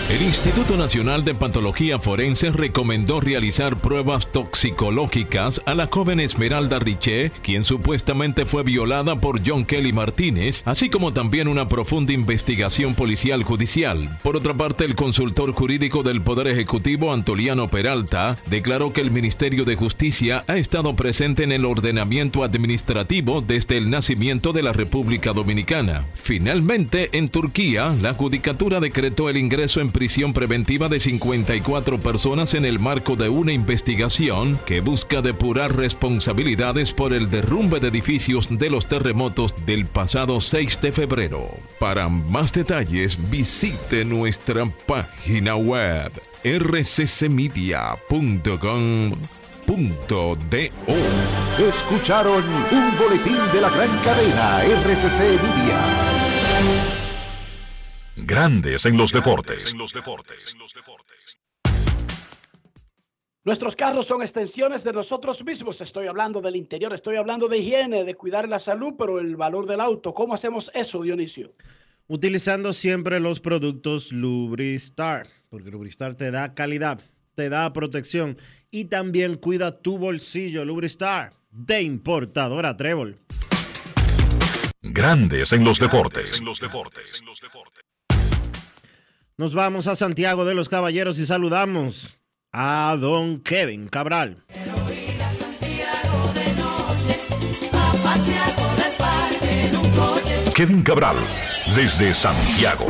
El 0.11 0.23
Instituto 0.23 0.75
Nacional 0.75 1.23
de 1.23 1.33
Patología 1.33 1.97
Forense 1.97 2.51
recomendó 2.51 3.21
realizar 3.21 3.77
pruebas 3.77 4.29
toxicológicas 4.29 5.61
a 5.65 5.73
la 5.73 5.87
joven 5.87 6.19
Esmeralda 6.19 6.79
Riché, 6.79 7.31
quien 7.41 7.63
supuestamente 7.63 8.45
fue 8.45 8.63
violada 8.63 9.15
por 9.15 9.39
John 9.47 9.63
Kelly 9.63 9.93
Martínez, 9.93 10.63
así 10.65 10.89
como 10.89 11.13
también 11.13 11.47
una 11.47 11.69
profunda 11.69 12.11
investigación 12.11 12.93
policial 12.93 13.43
judicial. 13.43 14.19
Por 14.21 14.35
otra 14.35 14.53
parte, 14.53 14.83
el 14.83 14.95
consultor 14.95 15.53
jurídico 15.53 16.03
del 16.03 16.21
Poder 16.21 16.49
Ejecutivo, 16.49 17.13
Antoliano 17.13 17.69
Peralta, 17.69 18.37
declaró 18.47 18.91
que 18.91 18.99
el 18.99 19.11
Ministerio 19.11 19.63
de 19.63 19.77
Justicia 19.77 20.43
ha 20.49 20.57
estado 20.57 20.93
presente 20.93 21.45
en 21.45 21.53
el 21.53 21.63
ordenamiento 21.63 22.43
administrativo 22.43 23.39
desde 23.39 23.77
el 23.77 23.89
nacimiento 23.89 24.51
de 24.51 24.63
la 24.63 24.73
República 24.73 25.31
Dominicana. 25.31 26.03
Finalmente, 26.15 27.07
en 27.13 27.29
Turquía, 27.29 27.95
la 28.01 28.13
Judicatura 28.13 28.81
decretó 28.81 29.29
el 29.29 29.37
ingreso 29.37 29.79
en 29.79 29.89
prisión 30.01 30.33
preventiva 30.33 30.89
de 30.89 30.99
54 30.99 31.99
personas 31.99 32.55
en 32.55 32.65
el 32.65 32.79
marco 32.79 33.15
de 33.15 33.29
una 33.29 33.51
investigación 33.51 34.59
que 34.65 34.81
busca 34.81 35.21
depurar 35.21 35.77
responsabilidades 35.77 36.91
por 36.91 37.13
el 37.13 37.29
derrumbe 37.29 37.79
de 37.79 37.89
edificios 37.89 38.47
de 38.49 38.71
los 38.71 38.87
terremotos 38.87 39.53
del 39.67 39.85
pasado 39.85 40.41
6 40.41 40.81
de 40.81 40.91
febrero. 40.91 41.49
Para 41.77 42.09
más 42.09 42.51
detalles 42.51 43.29
visite 43.29 44.03
nuestra 44.03 44.65
página 44.87 45.55
web 45.55 46.11
rccmedia.com.do. 46.43 47.69
Escucharon 51.69 52.43
un 52.43 52.97
boletín 52.97 53.37
de 53.53 53.61
la 53.61 53.69
gran 53.69 53.89
cadena 54.03 54.63
RCC 54.63 55.19
Media. 55.43 57.00
Grandes 58.23 58.85
en 58.85 58.97
los 58.97 59.11
deportes. 59.11 59.75
Nuestros 63.43 63.75
carros 63.75 64.05
son 64.05 64.21
extensiones 64.21 64.83
de 64.83 64.93
nosotros 64.93 65.43
mismos. 65.43 65.81
Estoy 65.81 66.05
hablando 66.05 66.39
del 66.39 66.55
interior, 66.55 66.93
estoy 66.93 67.15
hablando 67.15 67.47
de 67.47 67.57
higiene, 67.57 68.03
de 68.03 68.13
cuidar 68.13 68.47
la 68.47 68.59
salud, 68.59 68.93
pero 68.95 69.19
el 69.19 69.35
valor 69.35 69.65
del 69.65 69.81
auto. 69.81 70.13
¿Cómo 70.13 70.35
hacemos 70.35 70.69
eso, 70.75 71.01
Dionisio? 71.01 71.55
Utilizando 72.05 72.73
siempre 72.73 73.19
los 73.19 73.39
productos 73.39 74.11
Lubristar, 74.11 75.27
porque 75.49 75.71
Lubristar 75.71 76.13
te 76.13 76.29
da 76.29 76.53
calidad, 76.53 77.01
te 77.33 77.49
da 77.49 77.73
protección 77.73 78.37
y 78.69 78.85
también 78.85 79.35
cuida 79.35 79.81
tu 79.81 79.97
bolsillo. 79.97 80.63
Lubristar 80.63 81.33
de 81.49 81.81
importadora 81.81 82.77
Trébol. 82.77 83.19
Grandes 84.83 85.53
en 85.53 85.63
los 85.63 85.79
deportes. 85.79 86.41
Nos 89.41 89.55
vamos 89.55 89.87
a 89.87 89.95
Santiago 89.95 90.45
de 90.45 90.53
los 90.53 90.69
Caballeros 90.69 91.17
y 91.17 91.25
saludamos 91.25 92.15
a 92.51 92.95
don 93.01 93.41
Kevin 93.41 93.87
Cabral. 93.87 94.37
Kevin 100.55 100.83
Cabral, 100.83 101.15
desde 101.75 102.13
Santiago. 102.13 102.85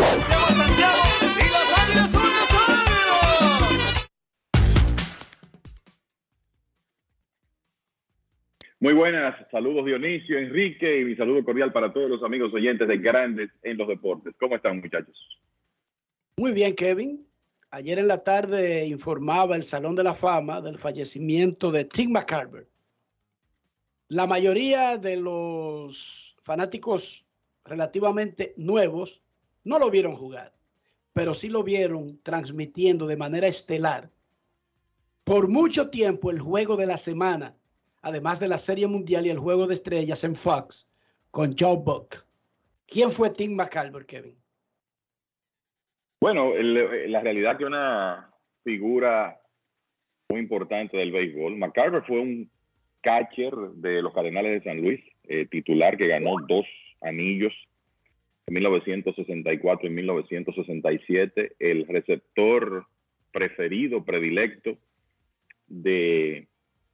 Muy 8.82 8.94
buenas, 8.94 9.36
saludos 9.52 9.86
Dionisio, 9.86 10.38
Enrique 10.38 11.00
y 11.00 11.06
mi 11.06 11.16
saludo 11.16 11.46
cordial 11.46 11.72
para 11.72 11.94
todos 11.94 12.10
los 12.10 12.24
amigos 12.24 12.54
oyentes 12.54 12.90
de 12.90 12.98
Grandes 12.98 13.50
en 13.64 13.78
los 13.78 13.88
Deportes. 13.88 14.36
¿Cómo 14.38 14.58
están 14.58 14.82
muchachos? 14.82 15.16
Muy 16.42 16.54
bien, 16.54 16.74
Kevin. 16.74 17.30
Ayer 17.70 18.00
en 18.00 18.08
la 18.08 18.24
tarde 18.24 18.88
informaba 18.88 19.56
el 19.56 19.64
Salón 19.64 19.96
de 19.96 20.04
la 20.04 20.16
Fama 20.16 20.60
del 20.60 20.80
fallecimiento 20.80 21.72
de 21.72 21.86
Tim 21.86 22.14
McCarver. 22.14 22.68
La 24.08 24.26
mayoría 24.26 24.98
de 24.98 25.18
los 25.18 26.36
fanáticos 26.42 27.28
relativamente 27.64 28.56
nuevos 28.58 29.22
no 29.64 29.78
lo 29.78 29.92
vieron 29.92 30.16
jugar, 30.16 30.52
pero 31.14 31.36
sí 31.36 31.48
lo 31.48 31.62
vieron 31.62 32.18
transmitiendo 32.24 33.06
de 33.06 33.18
manera 33.18 33.46
estelar 33.46 34.10
por 35.24 35.48
mucho 35.48 35.92
tiempo 35.92 36.32
el 36.32 36.40
juego 36.40 36.76
de 36.76 36.88
la 36.88 36.98
semana, 36.98 37.56
además 38.02 38.40
de 38.40 38.48
la 38.48 38.58
Serie 38.58 38.88
Mundial 38.88 39.28
y 39.28 39.30
el 39.30 39.38
Juego 39.38 39.68
de 39.68 39.76
Estrellas 39.76 40.24
en 40.24 40.34
Fox 40.34 40.88
con 41.30 41.56
Joe 41.56 41.78
Buck. 41.78 42.26
¿Quién 42.88 43.12
fue 43.12 43.30
Tim 43.30 43.56
McCarver, 43.56 44.08
Kevin? 44.08 44.41
Bueno, 46.22 46.54
el- 46.56 47.12
la 47.12 47.22
realidad 47.22 47.58
que 47.58 47.66
una 47.66 48.30
figura 48.64 49.40
muy 50.30 50.40
importante 50.40 50.96
del 50.96 51.12
béisbol, 51.12 51.58
McCarver 51.58 52.04
fue 52.04 52.20
un 52.20 52.50
catcher 53.02 53.54
de 53.76 54.04
los 54.04 54.14
Cardenales 54.14 54.52
de 54.52 54.70
San 54.70 54.80
Luis, 54.82 55.02
eh, 55.28 55.48
titular 55.48 55.98
que 55.98 56.08
ganó 56.08 56.36
dos 56.48 56.66
anillos 57.02 57.52
en 58.46 58.54
1964 58.54 59.88
y 59.88 59.90
1967, 59.90 61.54
el 61.58 61.88
receptor 61.88 62.86
preferido, 63.32 64.06
predilecto 64.06 64.78
de 65.68 66.48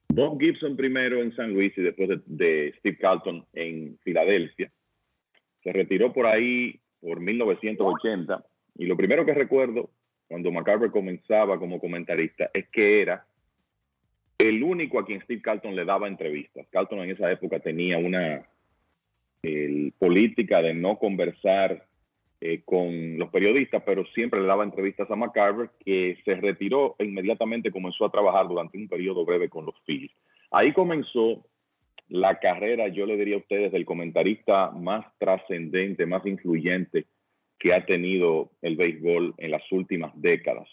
Bob 0.08 0.40
Gibson 0.40 0.78
primero 0.78 1.22
en 1.22 1.36
San 1.36 1.54
Luis 1.54 1.74
y 1.78 1.82
después 1.82 2.08
de, 2.08 2.22
de 2.28 2.74
Steve 2.80 2.98
Carlton 2.98 3.46
en 3.54 3.98
Filadelfia. 4.04 4.72
Se 5.64 5.74
retiró 5.74 6.14
por 6.14 6.28
ahí 6.28 6.80
por 7.02 7.20
1980 7.20 8.46
y 8.78 8.86
lo 8.86 8.96
primero 8.96 9.26
que 9.26 9.34
recuerdo 9.34 9.90
cuando 10.28 10.52
McCarver 10.52 10.92
comenzaba 10.92 11.58
como 11.58 11.80
comentarista 11.80 12.50
es 12.54 12.68
que 12.70 13.02
era 13.02 13.26
el 14.38 14.62
único 14.62 15.00
a 15.00 15.06
quien 15.06 15.22
Steve 15.22 15.42
Carlton 15.42 15.76
le 15.76 15.86
daba 15.86 16.08
entrevistas. 16.08 16.68
Carlton 16.70 17.00
en 17.00 17.12
esa 17.12 17.32
época 17.32 17.60
tenía 17.60 17.98
una 17.98 18.46
política 19.98 20.62
de 20.62 20.74
no 20.74 21.00
conversar 21.00 21.86
eh, 22.42 22.62
con 22.66 23.18
los 23.18 23.30
periodistas, 23.30 23.82
pero 23.86 24.06
siempre 24.08 24.42
le 24.42 24.46
daba 24.46 24.64
entrevistas 24.64 25.10
a 25.10 25.16
McCarver, 25.16 25.70
que 25.84 26.18
se 26.24 26.36
retiró 26.36 26.96
e 27.00 27.06
inmediatamente 27.06 27.72
comenzó 27.72 28.06
a 28.06 28.12
trabajar 28.12 28.48
durante 28.48 28.78
un 28.78 28.88
periodo 28.88 29.26
breve 29.26 29.50
con 29.50 29.66
los 29.66 29.76
Phillies. 29.86 30.12
Ahí 30.52 30.74
comenzó 30.74 31.46
la 32.10 32.40
carrera, 32.40 32.90
yo 32.90 33.06
le 33.06 33.18
diría 33.18 33.36
a 33.36 33.40
ustedes, 33.40 33.72
del 33.72 33.86
comentarista 33.86 34.72
más 34.72 35.06
trascendente, 35.18 36.06
más 36.06 36.26
influyente 36.26 37.06
que 37.60 37.74
ha 37.74 37.86
tenido 37.86 38.52
el 38.62 38.76
béisbol 38.76 39.36
en 39.38 39.52
las 39.52 39.64
últimas 39.72 40.12
décadas. 40.16 40.68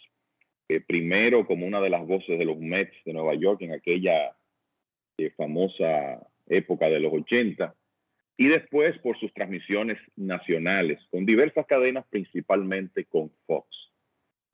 Eh, 0.69 0.81
primero 0.81 1.47
como 1.47 1.67
una 1.67 1.81
de 1.81 1.91
las 1.91 2.07
voces 2.07 2.39
de 2.39 2.45
los 2.45 2.59
Mets 2.59 2.97
de 3.05 3.13
Nueva 3.13 3.35
York 3.35 3.63
en 3.63 3.73
aquella 3.73 4.37
eh, 5.19 5.31
famosa 5.37 6.27
época 6.47 6.89
de 6.89 7.01
los 7.01 7.13
80, 7.13 7.75
y 8.37 8.49
después 8.49 8.99
por 8.99 9.19
sus 9.19 9.33
transmisiones 9.33 9.99
nacionales, 10.17 10.99
con 11.11 11.25
diversas 11.25 11.67
cadenas, 11.67 12.05
principalmente 12.11 13.05
con 13.05 13.31
Fox. 13.47 13.69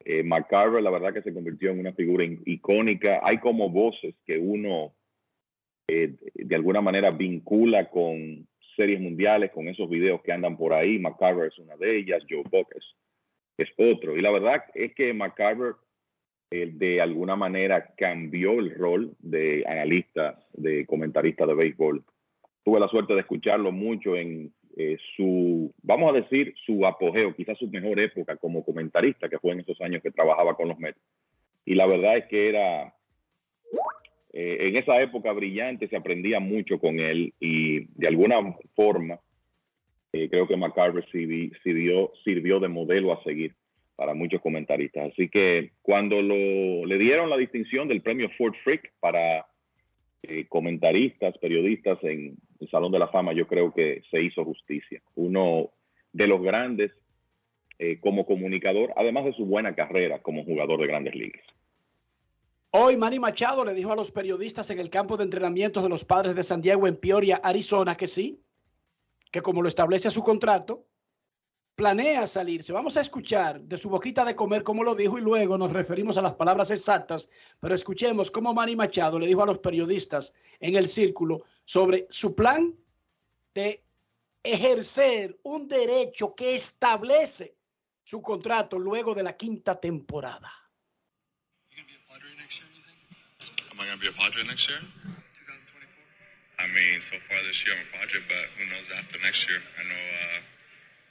Eh, 0.05 0.23
McCarver, 0.23 0.83
la 0.83 0.91
verdad 0.91 1.15
que 1.15 1.23
se 1.23 1.33
convirtió 1.33 1.71
en 1.71 1.81
una 1.81 1.93
figura 1.93 2.25
icónica. 2.45 3.21
Hay 3.23 3.39
como 3.39 3.71
voces 3.71 4.15
que 4.27 4.39
uno 4.39 4.95
eh, 5.89 6.15
de 6.35 6.55
alguna 6.55 6.81
manera 6.81 7.11
vincula 7.11 7.89
con 7.91 8.47
series 8.77 9.01
mundiales, 9.01 9.51
con 9.51 9.69
esos 9.69 9.89
videos 9.89 10.23
que 10.23 10.33
andan 10.33 10.57
por 10.57 10.73
ahí. 10.73 10.99
McCarver 10.99 11.49
es 11.49 11.59
una 11.59 11.77
de 11.77 11.99
ellas, 11.99 12.25
Joe 12.29 12.43
Buck 12.51 12.69
es, 12.75 12.85
es 13.59 13.69
otro. 13.77 14.17
Y 14.17 14.23
la 14.23 14.31
verdad 14.31 14.65
es 14.75 14.95
que 14.95 15.13
McCarver 15.13 15.75
eh, 16.51 16.71
de 16.73 17.01
alguna 17.01 17.37
manera 17.37 17.95
cambió 17.97 18.59
el 18.59 18.75
rol 18.75 19.15
de 19.21 19.65
analista, 19.67 20.45
de 20.53 20.85
comentarista 20.87 21.47
de 21.47 21.55
béisbol. 21.55 22.05
Tuve 22.65 22.81
la 22.81 22.89
suerte 22.89 23.15
de 23.15 23.21
escucharlo 23.21 23.71
mucho 23.71 24.17
en 24.17 24.53
eh, 24.77 24.97
su, 25.17 25.73
vamos 25.83 26.11
a 26.11 26.21
decir, 26.21 26.55
su 26.67 26.87
apogeo, 26.87 27.35
quizás 27.35 27.59
su 27.59 27.69
mejor 27.69 28.01
época 28.01 28.37
como 28.37 28.65
comentarista, 28.65 29.29
que 29.29 29.39
fue 29.39 29.53
en 29.53 29.61
esos 29.61 29.81
años 29.81 30.03
que 30.03 30.11
trabajaba 30.11 30.55
con 30.57 30.69
los 30.69 30.79
Mets. 30.79 30.99
Y 31.65 31.75
la 31.75 31.87
verdad 31.87 32.17
es 32.17 32.27
que 32.27 32.49
era, 32.49 32.95
eh, 34.33 34.69
en 34.69 34.77
esa 34.77 35.01
época 35.01 35.33
brillante, 35.33 35.89
se 35.89 35.97
aprendía 35.97 36.41
mucho 36.41 36.79
con 36.79 37.01
él 37.01 37.33
y 37.41 37.87
de 38.01 38.09
alguna 38.09 38.37
forma 38.75 39.19
Eh, 40.13 40.29
creo 40.29 40.49
que 40.49 40.57
McCarver 40.57 41.05
sirvi- 41.13 41.53
sirvió, 41.63 42.59
de 42.59 42.67
modelo 42.67 43.13
a 43.13 43.23
seguir 43.23 43.55
para 43.95 44.13
muchos 44.13 44.41
comentaristas. 44.41 45.13
Así 45.13 45.29
que 45.29 45.71
cuando 45.83 46.21
le 46.21 46.99
dieron 46.99 47.31
la 47.31 47.37
distinción 47.37 47.87
del 47.87 48.01
premio 48.03 48.29
Ford 48.37 48.55
Frick 48.65 48.91
para 48.99 49.47
eh, 50.25 50.47
comentaristas, 50.49 51.39
periodistas 51.39 52.03
en 52.03 52.35
el 52.59 52.69
Salón 52.71 52.91
de 52.91 52.99
la 52.99 53.07
Fama, 53.07 53.33
yo 53.35 53.47
creo 53.47 53.73
que 53.73 54.03
se 54.11 54.21
hizo 54.21 54.45
justicia. 54.45 55.01
Uno 55.15 55.71
de 56.13 56.27
los 56.27 56.43
grandes 56.43 56.91
como 58.01 58.27
comunicador, 58.27 58.93
además 58.97 59.27
de 59.27 59.33
su 59.35 59.47
buena 59.47 59.77
carrera 59.77 60.19
como 60.19 60.45
jugador 60.45 60.81
de 60.81 60.89
grandes 60.89 61.15
ligas. 61.15 61.47
Hoy 62.73 62.97
Manny 62.97 63.19
Machado 63.19 63.65
le 63.65 63.75
dijo 63.75 63.91
a 63.91 63.97
los 63.97 64.13
periodistas 64.13 64.71
en 64.71 64.79
el 64.79 64.91
campo 64.91 65.17
de 65.17 65.25
entrenamiento 65.25 65.83
de 65.83 65.89
los 65.89 66.05
padres 66.05 66.37
de 66.37 66.45
San 66.45 66.61
Diego 66.61 66.87
en 66.87 66.97
Peoria, 66.97 67.41
Arizona, 67.43 67.97
que 67.97 68.07
sí, 68.07 68.45
que 69.33 69.43
como 69.43 69.61
lo 69.61 69.69
establece 69.69 70.09
su 70.09 70.23
contrato, 70.23 70.87
planea 71.75 72.29
salirse. 72.29 72.73
Vamos 72.73 72.97
a 72.97 73.01
escuchar 73.01 73.61
de 73.61 73.77
su 73.77 73.91
boquita 73.91 74.25
de 74.25 74.37
comer 74.37 74.63
cómo 74.63 74.85
lo 74.85 74.95
dijo 74.95 75.19
y 75.19 75.21
luego 75.21 75.59
nos 75.59 75.73
referimos 75.73 76.17
a 76.17 76.23
las 76.23 76.35
palabras 76.35 76.71
exactas, 76.71 77.29
pero 77.59 77.75
escuchemos 77.75 78.31
cómo 78.31 78.55
Manny 78.55 78.77
Machado 78.77 79.19
le 79.19 79.27
dijo 79.27 79.43
a 79.43 79.47
los 79.47 79.59
periodistas 79.59 80.33
en 80.61 80.77
el 80.77 80.89
círculo 80.89 81.43
sobre 81.65 82.07
su 82.09 82.37
plan 82.37 82.77
de 83.53 83.83
ejercer 84.45 85.41
un 85.43 85.67
derecho 85.67 86.37
que 86.37 86.55
establece 86.55 87.57
su 88.05 88.23
contrato 88.23 88.79
luego 88.79 89.13
de 89.13 89.25
la 89.25 89.37
quinta 89.37 89.81
temporada. 89.81 90.60
Am 93.81 93.89
I 93.89 93.97
going 93.97 94.05
to 94.05 94.05
be 94.05 94.13
a 94.13 94.21
Padre 94.21 94.45
next 94.45 94.69
year? 94.69 94.77
2024. 94.77 96.61
I 96.61 96.69
mean, 96.69 97.01
so 97.01 97.17
far 97.25 97.41
this 97.49 97.65
year 97.65 97.73
I'm 97.73 97.89
a 97.89 97.91
Padre, 97.97 98.21
but 98.29 98.53
who 98.61 98.69
knows 98.69 98.85
after 98.93 99.17
next 99.25 99.49
year? 99.49 99.57
I 99.57 99.89
know, 99.89 100.05
uh, 100.21 100.37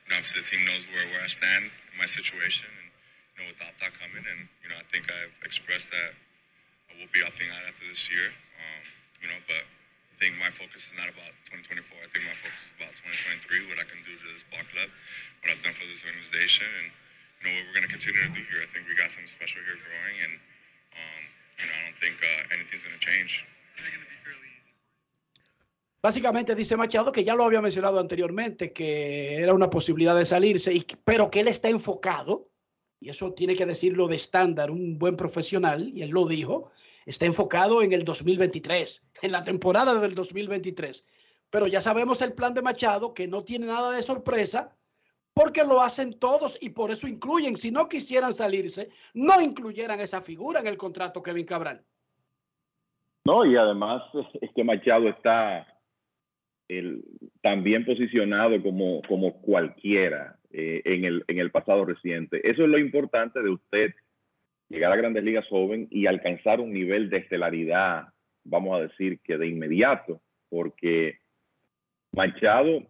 you 0.06 0.08
know, 0.14 0.22
obviously 0.22 0.46
the 0.46 0.50
team 0.54 0.62
knows 0.70 0.86
where, 0.94 1.02
where 1.10 1.18
I 1.18 1.34
stand 1.34 1.66
in 1.66 1.96
my 1.98 2.06
situation, 2.06 2.70
and 2.70 2.94
you 2.94 3.38
know, 3.42 3.46
with 3.50 3.58
Opta 3.58 3.90
coming, 3.98 4.22
and 4.22 4.46
you 4.62 4.70
know, 4.70 4.78
I 4.78 4.86
think 4.94 5.10
I've 5.10 5.34
expressed 5.42 5.90
that 5.90 6.14
I 6.94 7.02
will 7.02 7.10
be 7.10 7.26
opting 7.26 7.50
out 7.50 7.66
after 7.66 7.90
this 7.90 8.06
year. 8.06 8.30
Um, 8.30 8.86
you 9.18 9.34
know, 9.34 9.42
but 9.50 9.66
I 9.66 10.16
think 10.22 10.38
my 10.38 10.54
focus 10.54 10.94
is 10.94 10.94
not 10.94 11.10
about 11.10 11.34
2024. 11.50 11.82
I 11.82 12.10
think 12.14 12.30
my 12.30 12.38
focus 12.38 12.70
is 12.70 12.74
about 12.78 12.94
2023, 13.50 13.66
what 13.66 13.82
I 13.82 13.86
can 13.90 13.98
do 14.06 14.14
to 14.14 14.26
this 14.30 14.46
ball 14.46 14.62
club, 14.70 14.94
what 15.42 15.58
I've 15.58 15.64
done 15.66 15.74
for 15.74 15.90
this 15.90 16.06
organization, 16.06 16.70
and 16.86 16.94
you 17.42 17.44
know, 17.50 17.52
what 17.58 17.66
we're 17.66 17.82
going 17.82 17.90
to 17.90 17.94
continue 17.98 18.22
to 18.30 18.30
do 18.30 18.46
here. 18.46 18.62
I 18.62 18.70
think 18.70 18.86
we 18.86 18.94
got 18.94 19.10
something 19.10 19.26
special 19.26 19.66
here 19.66 19.82
growing, 19.82 20.18
and 20.22 20.34
um, 20.94 21.24
uh. 21.60 23.50
Básicamente 26.02 26.56
dice 26.56 26.78
Machado 26.78 27.12
que 27.12 27.26
ya 27.26 27.36
lo 27.36 27.44
había 27.44 27.62
mencionado 27.62 28.00
anteriormente, 28.00 28.72
que 28.72 29.36
era 29.36 29.54
una 29.54 29.70
posibilidad 29.70 30.16
de 30.16 30.26
salirse, 30.26 30.86
pero 31.04 31.30
que 31.30 31.42
él 31.42 31.50
está 31.50 31.68
enfocado, 31.68 32.50
y 33.02 33.10
eso 33.10 33.34
tiene 33.34 33.56
que 33.56 33.66
decirlo 33.66 34.08
de 34.08 34.16
estándar 34.16 34.72
un 34.72 34.98
buen 34.98 35.18
profesional, 35.18 35.92
y 35.94 36.02
él 36.04 36.12
lo 36.12 36.26
dijo, 36.26 36.72
está 37.06 37.26
enfocado 37.26 37.82
en 37.84 37.92
el 37.92 38.06
2023, 38.06 39.04
en 39.24 39.32
la 39.34 39.44
temporada 39.44 40.00
del 40.00 40.16
2023. 40.16 41.06
Pero 41.50 41.68
ya 41.68 41.82
sabemos 41.82 42.22
el 42.22 42.34
plan 42.34 42.54
de 42.54 42.62
Machado, 42.62 43.14
que 43.14 43.28
no 43.28 43.44
tiene 43.44 43.66
nada 43.66 43.92
de 43.92 44.02
sorpresa, 44.02 44.78
porque 45.40 45.64
lo 45.64 45.80
hacen 45.80 46.20
todos 46.20 46.58
y 46.62 46.72
por 46.72 46.92
eso 46.92 47.08
incluyen, 47.08 47.56
si 47.56 47.72
no 47.72 47.88
quisieran 47.88 48.34
salirse, 48.34 48.90
no 49.14 49.40
incluyeran 49.40 50.02
esa 50.02 50.20
figura 50.20 50.60
en 50.60 50.68
el 50.68 50.76
contrato 50.76 51.24
Kevin 51.24 51.46
Cabral. 51.46 51.82
No, 53.24 53.46
y 53.46 53.56
además 53.56 54.04
es 54.42 54.50
que 54.54 54.66
Machado 54.66 55.08
está 55.08 55.66
bien 56.68 57.86
posicionado 57.86 58.62
como, 58.62 59.02
como 59.08 59.42
cualquiera 59.42 60.38
eh, 60.52 60.82
en, 60.84 61.06
el, 61.06 61.24
en 61.30 61.40
el 61.40 61.52
pasado 61.52 61.86
reciente. 61.86 62.42
Eso 62.44 62.64
es 62.64 62.70
lo 62.70 62.78
importante 62.78 63.42
de 63.42 63.50
usted 63.50 63.94
llegar 64.68 64.92
a 64.92 64.98
grandes 64.98 65.24
ligas 65.24 65.48
joven 65.48 65.88
y 65.90 66.08
alcanzar 66.08 66.60
un 66.60 66.74
nivel 66.74 67.10
de 67.10 67.20
estelaridad, 67.20 68.10
vamos 68.44 68.78
a 68.78 68.82
decir 68.82 69.22
que 69.24 69.38
de 69.38 69.48
inmediato, 69.48 70.22
porque 70.50 71.20
Machado 72.12 72.89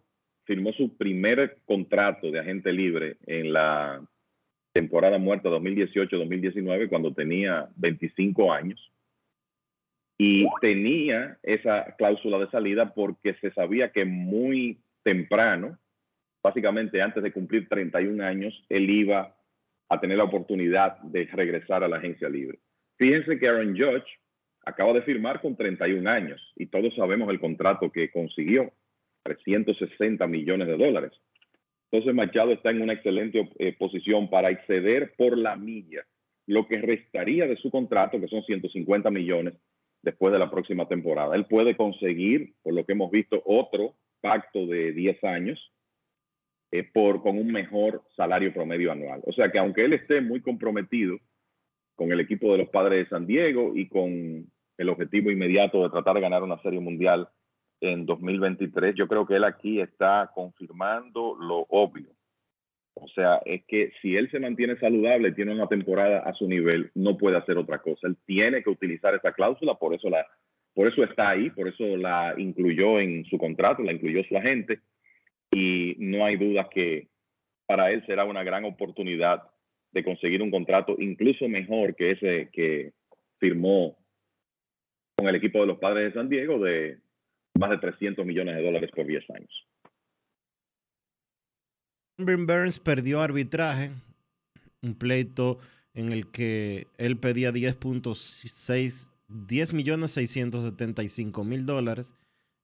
firmó 0.50 0.72
su 0.72 0.96
primer 0.96 1.58
contrato 1.64 2.32
de 2.32 2.40
agente 2.40 2.72
libre 2.72 3.18
en 3.26 3.52
la 3.52 4.04
temporada 4.72 5.16
muerta 5.16 5.48
2018-2019 5.48 6.88
cuando 6.88 7.14
tenía 7.14 7.68
25 7.76 8.52
años 8.52 8.92
y 10.18 10.44
tenía 10.60 11.38
esa 11.44 11.94
cláusula 11.96 12.40
de 12.40 12.50
salida 12.50 12.92
porque 12.94 13.34
se 13.34 13.52
sabía 13.52 13.92
que 13.92 14.04
muy 14.04 14.80
temprano, 15.04 15.78
básicamente 16.42 17.00
antes 17.00 17.22
de 17.22 17.30
cumplir 17.30 17.68
31 17.68 18.24
años, 18.24 18.52
él 18.68 18.90
iba 18.90 19.36
a 19.88 20.00
tener 20.00 20.18
la 20.18 20.24
oportunidad 20.24 20.98
de 21.02 21.26
regresar 21.26 21.84
a 21.84 21.88
la 21.88 21.98
agencia 21.98 22.28
libre. 22.28 22.58
Fíjense 22.98 23.38
que 23.38 23.46
Aaron 23.46 23.78
Judge 23.78 24.18
acaba 24.66 24.94
de 24.94 25.02
firmar 25.02 25.40
con 25.40 25.56
31 25.56 26.10
años 26.10 26.40
y 26.56 26.66
todos 26.66 26.92
sabemos 26.96 27.30
el 27.30 27.38
contrato 27.38 27.92
que 27.92 28.10
consiguió, 28.10 28.72
360 29.22 30.26
millones 30.26 30.68
de 30.68 30.76
dólares. 30.76 31.12
Entonces 31.90 32.14
Machado 32.14 32.52
está 32.52 32.70
en 32.70 32.82
una 32.82 32.92
excelente 32.92 33.50
eh, 33.58 33.74
posición 33.76 34.30
para 34.30 34.50
exceder 34.50 35.14
por 35.16 35.36
la 35.36 35.56
milla 35.56 36.06
lo 36.46 36.66
que 36.66 36.80
restaría 36.80 37.46
de 37.46 37.56
su 37.56 37.70
contrato, 37.70 38.20
que 38.20 38.28
son 38.28 38.42
150 38.42 39.10
millones 39.10 39.54
después 40.02 40.32
de 40.32 40.38
la 40.38 40.50
próxima 40.50 40.88
temporada. 40.88 41.36
Él 41.36 41.46
puede 41.46 41.76
conseguir, 41.76 42.54
por 42.62 42.74
lo 42.74 42.84
que 42.84 42.92
hemos 42.92 43.10
visto, 43.10 43.40
otro 43.44 43.94
pacto 44.20 44.66
de 44.66 44.92
10 44.92 45.22
años 45.24 45.72
eh, 46.72 46.84
por, 46.84 47.22
con 47.22 47.38
un 47.38 47.52
mejor 47.52 48.02
salario 48.16 48.52
promedio 48.52 48.92
anual. 48.92 49.20
O 49.26 49.32
sea 49.32 49.50
que 49.50 49.58
aunque 49.58 49.84
él 49.84 49.92
esté 49.92 50.20
muy 50.20 50.40
comprometido 50.40 51.18
con 51.94 52.12
el 52.12 52.20
equipo 52.20 52.52
de 52.52 52.58
los 52.58 52.68
padres 52.68 53.04
de 53.04 53.10
San 53.10 53.26
Diego 53.26 53.72
y 53.76 53.88
con 53.88 54.50
el 54.78 54.88
objetivo 54.88 55.30
inmediato 55.30 55.82
de 55.82 55.90
tratar 55.90 56.14
de 56.14 56.22
ganar 56.22 56.42
una 56.42 56.60
serie 56.62 56.80
mundial 56.80 57.28
en 57.80 58.06
2023, 58.06 58.94
yo 58.94 59.08
creo 59.08 59.26
que 59.26 59.34
él 59.34 59.44
aquí 59.44 59.80
está 59.80 60.30
confirmando 60.34 61.36
lo 61.40 61.66
obvio. 61.68 62.08
O 62.94 63.08
sea, 63.08 63.40
es 63.46 63.64
que 63.66 63.92
si 64.02 64.16
él 64.16 64.30
se 64.30 64.40
mantiene 64.40 64.78
saludable, 64.78 65.32
tiene 65.32 65.54
una 65.54 65.68
temporada 65.68 66.20
a 66.20 66.34
su 66.34 66.46
nivel, 66.46 66.90
no 66.94 67.16
puede 67.16 67.38
hacer 67.38 67.56
otra 67.56 67.78
cosa. 67.78 68.06
Él 68.06 68.16
tiene 68.26 68.62
que 68.62 68.70
utilizar 68.70 69.14
esa 69.14 69.32
cláusula, 69.32 69.74
por 69.74 69.94
eso 69.94 70.10
la, 70.10 70.26
por 70.74 70.88
eso 70.88 71.02
está 71.04 71.30
ahí, 71.30 71.50
por 71.50 71.68
eso 71.68 71.96
la 71.96 72.34
incluyó 72.36 73.00
en 73.00 73.24
su 73.24 73.38
contrato, 73.38 73.82
la 73.82 73.92
incluyó 73.92 74.22
su 74.24 74.36
agente, 74.36 74.80
y 75.50 75.96
no 75.98 76.24
hay 76.24 76.36
duda 76.36 76.68
que 76.70 77.08
para 77.66 77.90
él 77.90 78.04
será 78.06 78.24
una 78.24 78.42
gran 78.42 78.64
oportunidad 78.64 79.42
de 79.92 80.04
conseguir 80.04 80.42
un 80.42 80.50
contrato 80.50 80.94
incluso 80.98 81.48
mejor 81.48 81.96
que 81.96 82.12
ese 82.12 82.50
que 82.52 82.92
firmó 83.38 83.96
con 85.16 85.28
el 85.28 85.34
equipo 85.36 85.60
de 85.60 85.66
los 85.66 85.78
padres 85.78 86.04
de 86.04 86.12
San 86.18 86.28
Diego 86.28 86.58
de 86.58 86.98
más 87.60 87.70
de 87.70 87.78
300 87.78 88.26
millones 88.26 88.56
de 88.56 88.62
dólares 88.62 88.90
por 88.94 89.06
10 89.06 89.30
años. 89.30 89.66
Burns 92.18 92.78
perdió 92.78 93.20
arbitraje, 93.20 93.90
un 94.82 94.94
pleito 94.94 95.58
en 95.94 96.12
el 96.12 96.30
que 96.30 96.86
él 96.98 97.18
pedía 97.18 97.52
10.6 97.52 99.10
10 99.30 99.74
millones 99.74 100.10
675 100.12 101.44
mil 101.44 101.64
dólares 101.64 102.14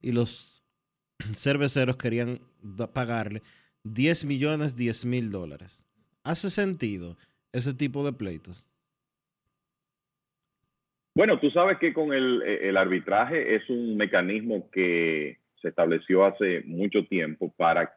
y 0.01 0.13
los 0.13 0.65
cerveceros 1.35 1.97
querían 1.97 2.41
pagarle 2.93 3.43
10 3.85 4.25
millones 4.25 4.77
10 4.77 5.05
mil 5.05 5.31
dólares. 5.31 5.85
¿Hace 6.25 6.51
sentido 6.51 7.17
ese 7.53 7.73
tipo 7.73 8.05
de 8.05 8.13
pleitos? 8.13 8.69
Bueno, 11.17 11.41
tú 11.41 11.51
sabes 11.51 11.79
que 11.79 11.95
con 11.95 12.13
el, 12.13 12.43
eh, 12.43 12.69
el 12.69 12.77
arbitraje 12.77 13.55
es 13.55 13.71
un 13.71 13.97
mecanismo 13.97 14.71
que 14.71 15.39
se 15.63 15.69
estableció 15.69 16.27
hace 16.27 16.61
mucho 16.67 17.07
tiempo 17.07 17.51
para 17.57 17.97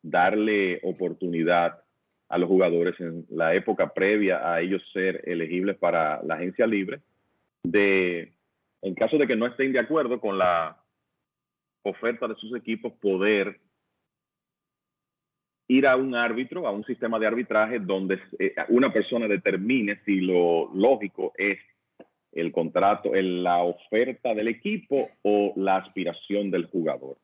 darle 0.00 0.78
oportunidad 0.84 1.82
a 2.28 2.38
los 2.38 2.48
jugadores 2.48 2.94
en 3.00 3.26
la 3.30 3.56
época 3.56 3.92
previa 3.92 4.52
a 4.52 4.60
ellos 4.60 4.80
ser 4.92 5.20
elegibles 5.28 5.76
para 5.78 6.22
la 6.22 6.36
agencia 6.36 6.64
libre, 6.64 7.00
de, 7.64 8.32
en 8.82 8.94
caso 8.94 9.18
de 9.18 9.26
que 9.26 9.34
no 9.34 9.46
estén 9.46 9.72
de 9.72 9.80
acuerdo 9.80 10.20
con 10.20 10.38
la 10.38 10.80
oferta 11.82 12.28
de 12.28 12.36
sus 12.36 12.54
equipos, 12.54 12.92
poder 13.00 13.58
ir 15.66 15.88
a 15.88 15.96
un 15.96 16.14
árbitro, 16.14 16.68
a 16.68 16.70
un 16.70 16.84
sistema 16.84 17.18
de 17.18 17.26
arbitraje 17.26 17.80
donde 17.80 18.20
eh, 18.38 18.54
una 18.68 18.92
persona 18.92 19.26
determine 19.26 19.98
si 20.04 20.20
lo 20.20 20.72
lógico 20.72 21.32
es 21.36 21.58
el 22.34 22.52
contrato, 22.52 23.14
el- 23.14 23.42
la 23.42 23.62
oferta 23.62 24.34
del 24.34 24.48
equipo 24.48 25.10
o 25.22 25.52
la 25.56 25.76
aspiración 25.76 26.50
del 26.50 26.66
jugador. 26.66 27.16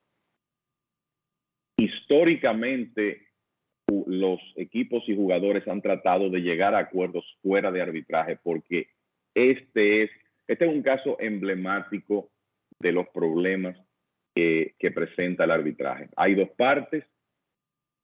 Históricamente, 1.76 3.26
los 4.06 4.40
equipos 4.56 5.02
y 5.08 5.16
jugadores 5.16 5.66
han 5.66 5.82
tratado 5.82 6.30
de 6.30 6.40
llegar 6.40 6.74
a 6.74 6.78
acuerdos 6.78 7.24
fuera 7.42 7.72
de 7.72 7.82
arbitraje 7.82 8.36
porque 8.42 8.88
este 9.34 10.04
es, 10.04 10.10
este 10.46 10.66
es 10.66 10.70
un 10.72 10.82
caso 10.82 11.16
emblemático 11.20 12.30
de 12.78 12.92
los 12.92 13.08
problemas 13.08 13.76
que, 14.34 14.74
que 14.78 14.90
presenta 14.90 15.44
el 15.44 15.50
arbitraje. 15.50 16.08
Hay 16.16 16.34
dos 16.34 16.50
partes 16.50 17.04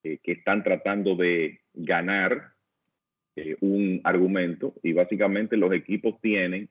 eh, 0.02 0.18
que 0.22 0.32
están 0.32 0.64
tratando 0.64 1.14
de 1.14 1.60
ganar 1.74 2.52
eh, 3.36 3.56
un 3.60 4.00
argumento 4.02 4.74
y 4.82 4.92
básicamente 4.92 5.56
los 5.56 5.72
equipos 5.72 6.20
tienen 6.20 6.68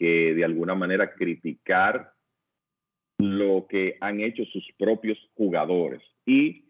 que 0.00 0.34
de 0.34 0.44
alguna 0.46 0.74
manera 0.74 1.12
criticar 1.12 2.14
lo 3.18 3.66
que 3.68 3.98
han 4.00 4.20
hecho 4.20 4.46
sus 4.46 4.66
propios 4.78 5.18
jugadores. 5.34 6.00
Y 6.24 6.64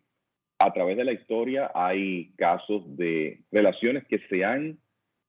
a 0.58 0.72
través 0.72 0.96
de 0.96 1.04
la 1.04 1.12
historia 1.12 1.70
hay 1.72 2.32
casos 2.36 2.82
de 2.96 3.44
relaciones 3.52 4.04
que 4.08 4.18
se 4.28 4.44
han 4.44 4.78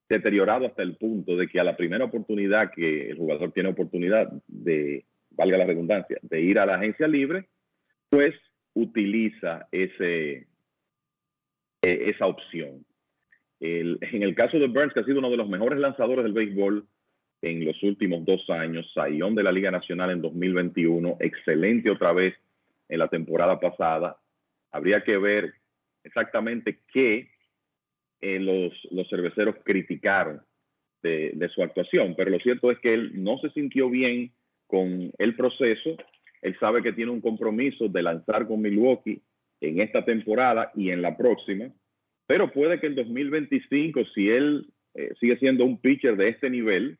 deteriorado 0.09 0.65
hasta 0.65 0.81
el 0.81 0.97
punto 0.97 1.37
de 1.37 1.47
que 1.47 1.59
a 1.59 1.63
la 1.63 1.77
primera 1.77 2.05
oportunidad 2.05 2.71
que 2.75 3.11
el 3.11 3.17
jugador 3.17 3.51
tiene 3.51 3.69
oportunidad 3.69 4.31
de, 4.47 5.05
valga 5.29 5.59
la 5.59 5.65
redundancia, 5.65 6.17
de 6.23 6.41
ir 6.41 6.59
a 6.59 6.65
la 6.65 6.77
agencia 6.77 7.07
libre, 7.07 7.49
pues 8.09 8.33
utiliza 8.73 9.67
ese, 9.71 10.47
e, 11.83 12.09
esa 12.09 12.25
opción. 12.25 12.83
en 13.59 14.23
el 14.23 14.33
caso 14.33 14.57
de 14.57 14.67
Burns, 14.67 14.91
que 14.91 15.01
ha 15.01 15.05
sido 15.05 15.19
uno 15.19 15.29
de 15.29 15.37
los 15.37 15.47
mejores 15.47 15.79
lanzadores 15.79 16.23
del 16.23 16.33
béisbol 16.33 16.87
en 17.41 17.65
los 17.65 17.81
últimos 17.83 18.23
dos 18.25 18.47
años, 18.49 18.91
Sayón 18.93 19.35
de 19.35 19.43
la 19.43 19.51
Liga 19.51 19.71
Nacional 19.71 20.11
en 20.11 20.21
2021, 20.21 21.17
excelente 21.19 21.89
otra 21.89 22.13
vez 22.13 22.35
en 22.87 22.99
la 22.99 23.07
temporada 23.07 23.59
pasada. 23.59 24.17
Habría 24.71 25.03
que 25.03 25.17
ver 25.17 25.53
exactamente 26.03 26.79
qué 26.93 27.29
eh, 28.21 28.39
los, 28.39 28.73
los 28.91 29.09
cerveceros 29.09 29.55
criticaron 29.63 30.41
de, 31.01 31.31
de, 31.33 31.49
su 31.49 31.63
actuación, 31.63 32.13
pero 32.15 32.29
lo 32.29 32.39
cierto 32.39 32.69
es 32.69 32.77
que 32.79 32.93
él 32.93 33.23
no 33.23 33.39
se 33.39 33.49
sintió 33.49 33.89
bien 33.89 34.31
con 34.67 35.11
el 35.17 35.35
proceso. 35.35 35.97
Él 36.43 36.55
sabe 36.59 36.83
que 36.83 36.93
tiene 36.93 37.11
un 37.11 37.21
compromiso 37.21 37.87
de 37.87 38.03
lanzar 38.03 38.47
con 38.47 38.61
Milwaukee 38.61 39.21
en 39.61 39.81
esta 39.81 40.05
temporada 40.05 40.71
y 40.75 40.91
en 40.91 41.01
la 41.01 41.17
próxima, 41.17 41.71
pero 42.27 42.51
puede 42.51 42.79
que 42.79 42.87
en 42.87 42.95
2025, 42.95 44.05
si 44.13 44.29
él 44.29 44.67
eh, 44.93 45.11
sigue 45.19 45.37
siendo 45.37 45.65
un 45.65 45.79
pitcher 45.79 46.15
de 46.15 46.29
este 46.29 46.49
nivel, 46.49 46.97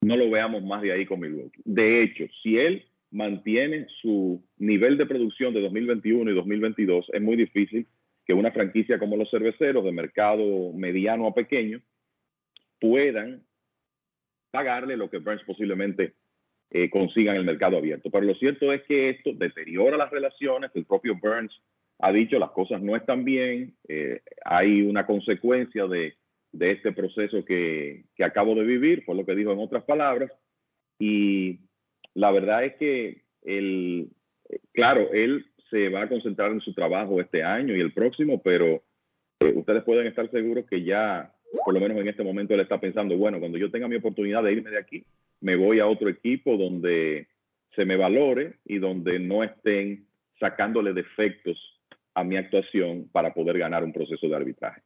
no 0.00 0.16
lo 0.16 0.30
veamos 0.30 0.62
más 0.62 0.82
de 0.82 0.92
ahí 0.92 1.06
con 1.06 1.20
Milwaukee. 1.20 1.60
De 1.64 2.02
hecho, 2.02 2.24
si 2.42 2.58
él 2.58 2.86
mantiene 3.10 3.86
su 4.00 4.42
nivel 4.56 4.96
de 4.96 5.06
producción 5.06 5.52
de 5.52 5.60
2021 5.60 6.30
y 6.30 6.34
2022, 6.34 7.06
es 7.12 7.20
muy 7.20 7.36
difícil 7.36 7.86
que 8.24 8.34
una 8.34 8.52
franquicia 8.52 8.98
como 8.98 9.16
los 9.16 9.30
cerveceros 9.30 9.84
de 9.84 9.92
mercado 9.92 10.72
mediano 10.72 11.26
a 11.26 11.34
pequeño 11.34 11.80
puedan 12.80 13.44
pagarle 14.50 14.96
lo 14.96 15.10
que 15.10 15.18
Burns 15.18 15.42
posiblemente 15.44 16.14
eh, 16.70 16.88
consiga 16.88 17.32
en 17.32 17.38
el 17.38 17.44
mercado 17.44 17.76
abierto. 17.76 18.10
Pero 18.10 18.26
lo 18.26 18.34
cierto 18.34 18.72
es 18.72 18.82
que 18.84 19.10
esto 19.10 19.32
deteriora 19.34 19.96
las 19.96 20.10
relaciones. 20.10 20.70
El 20.74 20.86
propio 20.86 21.16
Burns 21.20 21.52
ha 21.98 22.12
dicho 22.12 22.38
las 22.38 22.52
cosas 22.52 22.80
no 22.80 22.96
están 22.96 23.24
bien. 23.24 23.74
Eh, 23.88 24.22
hay 24.44 24.82
una 24.82 25.04
consecuencia 25.06 25.86
de 25.86 26.14
de 26.52 26.72
este 26.72 26.92
proceso 26.92 27.44
que, 27.44 28.04
que, 28.14 28.24
acabo 28.24 28.54
de 28.54 28.64
vivir, 28.64 29.04
fue 29.04 29.14
lo 29.14 29.24
que 29.24 29.34
dijo 29.34 29.52
en 29.52 29.58
otras 29.58 29.84
palabras. 29.84 30.30
Y 30.98 31.60
la 32.14 32.30
verdad 32.32 32.64
es 32.64 32.76
que, 32.76 33.22
el, 33.42 34.10
claro, 34.72 35.12
él 35.12 35.46
se 35.70 35.88
va 35.88 36.02
a 36.02 36.08
concentrar 36.08 36.50
en 36.50 36.60
su 36.60 36.74
trabajo 36.74 37.20
este 37.20 37.42
año 37.42 37.76
y 37.76 37.80
el 37.80 37.92
próximo, 37.92 38.42
pero 38.42 38.82
eh, 39.40 39.52
ustedes 39.54 39.84
pueden 39.84 40.06
estar 40.06 40.30
seguros 40.30 40.66
que 40.68 40.82
ya, 40.82 41.32
por 41.64 41.72
lo 41.72 41.80
menos 41.80 41.98
en 41.98 42.08
este 42.08 42.24
momento, 42.24 42.54
él 42.54 42.60
está 42.60 42.80
pensando, 42.80 43.16
bueno, 43.16 43.38
cuando 43.38 43.56
yo 43.56 43.70
tenga 43.70 43.88
mi 43.88 43.96
oportunidad 43.96 44.42
de 44.42 44.52
irme 44.52 44.70
de 44.70 44.78
aquí, 44.78 45.04
me 45.40 45.56
voy 45.56 45.80
a 45.80 45.86
otro 45.86 46.08
equipo 46.08 46.56
donde 46.56 47.28
se 47.74 47.84
me 47.84 47.96
valore 47.96 48.58
y 48.64 48.78
donde 48.78 49.18
no 49.18 49.44
estén 49.44 50.06
sacándole 50.38 50.92
defectos 50.92 51.56
a 52.14 52.24
mi 52.24 52.36
actuación 52.36 53.08
para 53.12 53.32
poder 53.32 53.58
ganar 53.58 53.84
un 53.84 53.92
proceso 53.92 54.28
de 54.28 54.36
arbitraje. 54.36 54.82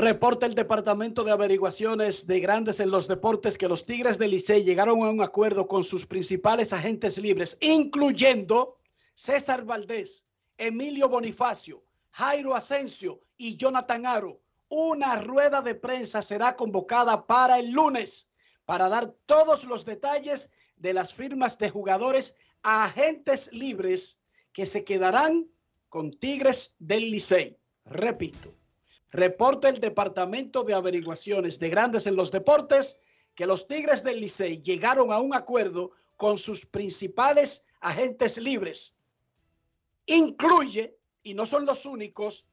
Reporta 0.00 0.46
el 0.46 0.54
Departamento 0.54 1.24
de 1.24 1.30
Averiguaciones 1.30 2.26
de 2.26 2.40
Grandes 2.40 2.80
en 2.80 2.90
los 2.90 3.06
Deportes 3.06 3.58
que 3.58 3.68
los 3.68 3.84
Tigres 3.84 4.18
del 4.18 4.30
Licey 4.30 4.64
llegaron 4.64 5.02
a 5.02 5.10
un 5.10 5.20
acuerdo 5.20 5.68
con 5.68 5.82
sus 5.82 6.06
principales 6.06 6.72
agentes 6.72 7.18
libres, 7.18 7.58
incluyendo 7.60 8.78
César 9.12 9.66
Valdés, 9.66 10.24
Emilio 10.56 11.10
Bonifacio, 11.10 11.84
Jairo 12.12 12.54
Asensio 12.54 13.20
y 13.36 13.58
Jonathan 13.58 14.06
Aro. 14.06 14.40
Una 14.70 15.16
rueda 15.16 15.60
de 15.60 15.74
prensa 15.74 16.22
será 16.22 16.56
convocada 16.56 17.26
para 17.26 17.58
el 17.58 17.70
lunes 17.70 18.26
para 18.64 18.88
dar 18.88 19.14
todos 19.26 19.66
los 19.66 19.84
detalles 19.84 20.48
de 20.78 20.94
las 20.94 21.12
firmas 21.12 21.58
de 21.58 21.68
jugadores 21.68 22.36
a 22.62 22.86
agentes 22.86 23.52
libres 23.52 24.18
que 24.54 24.64
se 24.64 24.82
quedarán 24.82 25.50
con 25.90 26.10
Tigres 26.10 26.74
del 26.78 27.10
Licey. 27.10 27.58
Repito, 27.84 28.54
reporta 29.10 29.68
el 29.68 29.80
Departamento 29.80 30.62
de 30.62 30.74
Averiguaciones 30.74 31.58
de 31.58 31.68
Grandes 31.68 32.06
en 32.06 32.16
los 32.16 32.30
Deportes 32.30 32.98
que 33.34 33.46
los 33.46 33.66
Tigres 33.66 34.04
del 34.04 34.20
Licey 34.20 34.62
llegaron 34.62 35.12
a 35.12 35.18
un 35.18 35.34
acuerdo 35.34 35.92
con 36.16 36.38
sus 36.38 36.66
principales 36.66 37.64
agentes 37.80 38.38
libres. 38.38 38.94
Incluye, 40.06 40.96
y 41.22 41.34
no 41.34 41.46
son 41.46 41.66
los 41.66 41.86
únicos, 41.86 42.46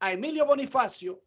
a 0.00 0.12
Emilio 0.12 0.46
Bonifacio, 0.46 1.20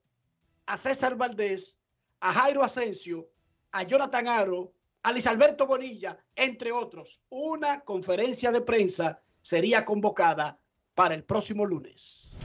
a 0.65 0.77
César 0.77 1.15
Valdés, 1.15 1.77
a 2.19 2.33
Jairo 2.33 2.63
Asensio, 2.63 3.29
a 3.71 3.83
Jonathan 3.83 4.27
Aro, 4.27 4.73
a 5.03 5.11
Luis 5.11 5.27
Alberto 5.27 5.67
Bonilla, 5.67 6.17
entre 6.35 6.71
otros. 6.71 7.19
Una 7.29 7.81
conferencia 7.81 8.51
de 8.51 8.61
prensa 8.61 9.21
sería 9.41 9.83
convocada 9.83 10.59
para 10.93 11.15
el 11.15 11.23
próximo 11.23 11.65
lunes. 11.65 12.37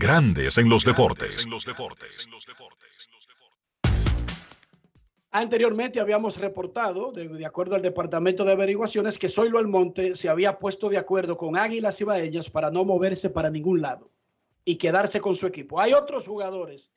Grandes 0.00 0.56
en 0.58 0.68
los 0.68 0.84
deportes. 0.84 1.44
Anteriormente 5.32 5.98
habíamos 5.98 6.38
reportado, 6.38 7.10
de, 7.10 7.44
acuerdo 7.44 7.74
al 7.74 7.82
Departamento 7.82 8.44
de 8.44 8.52
Averiguaciones, 8.52 9.18
que 9.18 9.28
Zoilo 9.28 9.58
Almonte 9.58 10.14
se 10.14 10.28
había 10.28 10.56
puesto 10.56 10.88
de 10.88 10.98
acuerdo 10.98 11.36
con 11.36 11.58
Águilas 11.58 12.00
y 12.00 12.04
Baellas 12.04 12.48
para 12.48 12.70
no 12.70 12.84
moverse 12.84 13.28
para 13.28 13.50
ningún 13.50 13.80
lado 13.80 14.08
y 14.64 14.76
quedarse 14.76 15.20
con 15.20 15.34
su 15.34 15.48
equipo. 15.48 15.80
Hay 15.80 15.94
otros 15.94 16.28
jugadores, 16.28 16.92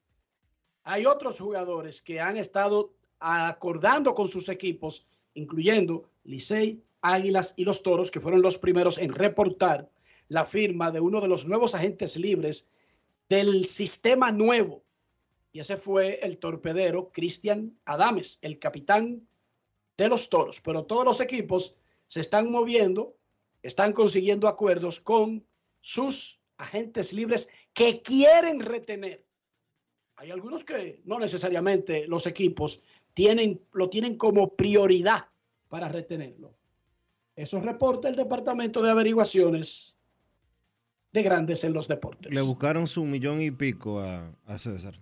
hay 0.83 1.07
otros 1.07 1.39
jugadores 1.39 2.03
que 2.03 2.21
han 2.21 2.37
estado 2.37 2.93
acordando 3.19 4.13
con 4.13 4.27
sus 4.27 4.47
equipos, 4.47 5.07
incluyendo 5.33 6.07
Licey, 6.23 6.83
Águilas 7.01 7.55
y 7.57 7.65
los 7.65 7.81
Toros, 7.81 8.11
que 8.11 8.19
fueron 8.19 8.43
los 8.43 8.59
primeros 8.59 8.99
en 8.99 9.11
reportar 9.11 9.89
la 10.27 10.45
firma 10.45 10.91
de 10.91 10.99
uno 10.99 11.19
de 11.19 11.27
los 11.27 11.47
nuevos 11.47 11.73
agentes 11.73 12.15
libres 12.15 12.67
del 13.31 13.65
sistema 13.65 14.29
nuevo. 14.29 14.83
Y 15.53 15.61
ese 15.61 15.77
fue 15.77 16.19
el 16.21 16.37
torpedero 16.37 17.13
Cristian 17.13 17.79
Adames, 17.85 18.37
el 18.41 18.59
capitán 18.59 19.25
de 19.97 20.09
los 20.09 20.29
toros. 20.29 20.59
Pero 20.59 20.83
todos 20.83 21.05
los 21.05 21.21
equipos 21.21 21.73
se 22.07 22.19
están 22.19 22.51
moviendo, 22.51 23.15
están 23.63 23.93
consiguiendo 23.93 24.49
acuerdos 24.49 24.99
con 24.99 25.45
sus 25.79 26.41
agentes 26.57 27.13
libres 27.13 27.47
que 27.73 28.01
quieren 28.01 28.59
retener. 28.59 29.23
Hay 30.17 30.29
algunos 30.29 30.65
que 30.65 30.99
no 31.05 31.17
necesariamente 31.17 32.07
los 32.07 32.27
equipos 32.27 32.81
tienen, 33.13 33.61
lo 33.71 33.89
tienen 33.89 34.17
como 34.17 34.57
prioridad 34.57 35.29
para 35.69 35.87
retenerlo. 35.87 36.53
Eso 37.37 37.61
reporta 37.61 38.09
el 38.09 38.17
Departamento 38.17 38.81
de 38.81 38.91
Averiguaciones 38.91 39.95
de 41.11 41.23
grandes 41.23 41.63
en 41.63 41.73
los 41.73 41.87
deportes. 41.87 42.31
Le 42.31 42.41
buscaron 42.41 42.87
su 42.87 43.03
millón 43.05 43.41
y 43.41 43.51
pico 43.51 43.99
a, 43.99 44.33
César. 44.57 44.99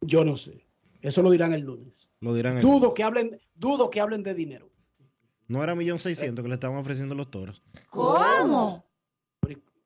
Yo 0.00 0.24
no 0.24 0.36
sé. 0.36 0.64
Eso 1.00 1.22
lo 1.22 1.30
dirán 1.30 1.54
el 1.54 1.62
lunes. 1.62 2.10
Lo 2.20 2.34
dirán 2.34 2.56
el 2.56 2.62
dudo 2.62 2.92
que 2.94 3.04
hablen, 3.04 3.40
dudo 3.54 3.90
que 3.90 4.00
hablen 4.00 4.22
de 4.22 4.34
dinero. 4.34 4.68
No 5.46 5.62
era 5.62 5.74
millón 5.74 5.98
seiscientos 5.98 6.42
que 6.42 6.48
le 6.48 6.54
estaban 6.54 6.76
ofreciendo 6.76 7.14
los 7.14 7.30
toros. 7.30 7.62
¿Cómo? 7.88 8.84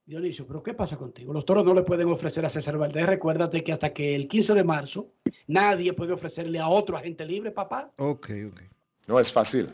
Dionisio, 0.04 0.46
pero 0.46 0.62
¿qué 0.62 0.74
pasa 0.74 0.96
contigo? 0.96 1.32
Los 1.32 1.44
toros 1.44 1.64
no 1.64 1.72
le 1.74 1.82
pueden 1.82 2.08
ofrecer 2.08 2.44
a 2.44 2.50
César 2.50 2.76
Valdés. 2.76 3.06
Recuérdate 3.06 3.62
que 3.62 3.72
hasta 3.72 3.92
que 3.92 4.16
el 4.16 4.26
15 4.26 4.54
de 4.54 4.64
marzo 4.64 5.12
nadie 5.46 5.92
puede 5.92 6.12
ofrecerle 6.12 6.58
a 6.58 6.68
otro 6.68 6.96
agente 6.96 7.24
libre, 7.24 7.52
papá. 7.52 7.92
Ok, 7.96 8.30
ok. 8.48 8.60
No 9.06 9.20
es 9.20 9.32
fácil. 9.32 9.70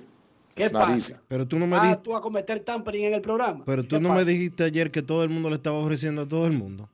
¿Qué 0.59 0.71
pasa? 0.71 1.23
Pero 1.29 1.47
tú 1.47 1.59
no 1.59 1.67
me 1.67 1.77
ah, 1.77 2.01
tú 2.03 2.15
a 2.17 2.21
cometer 2.21 2.61
tampering 2.61 3.05
en 3.07 3.15
el 3.15 3.21
programa. 3.21 3.65
Pero 3.65 3.85
tú 3.85 4.01
no 4.01 4.15
me 4.15 4.25
dijiste 4.25 4.65
ayer 4.65 4.91
que 4.91 5.03
todo 5.03 5.23
el 5.25 5.31
mundo 5.31 5.49
le 5.51 5.57
estaba 5.57 5.77
ofreciendo 5.79 6.23
a 6.23 6.29
todo 6.29 6.47
el 6.47 6.53
mundo. 6.53 6.91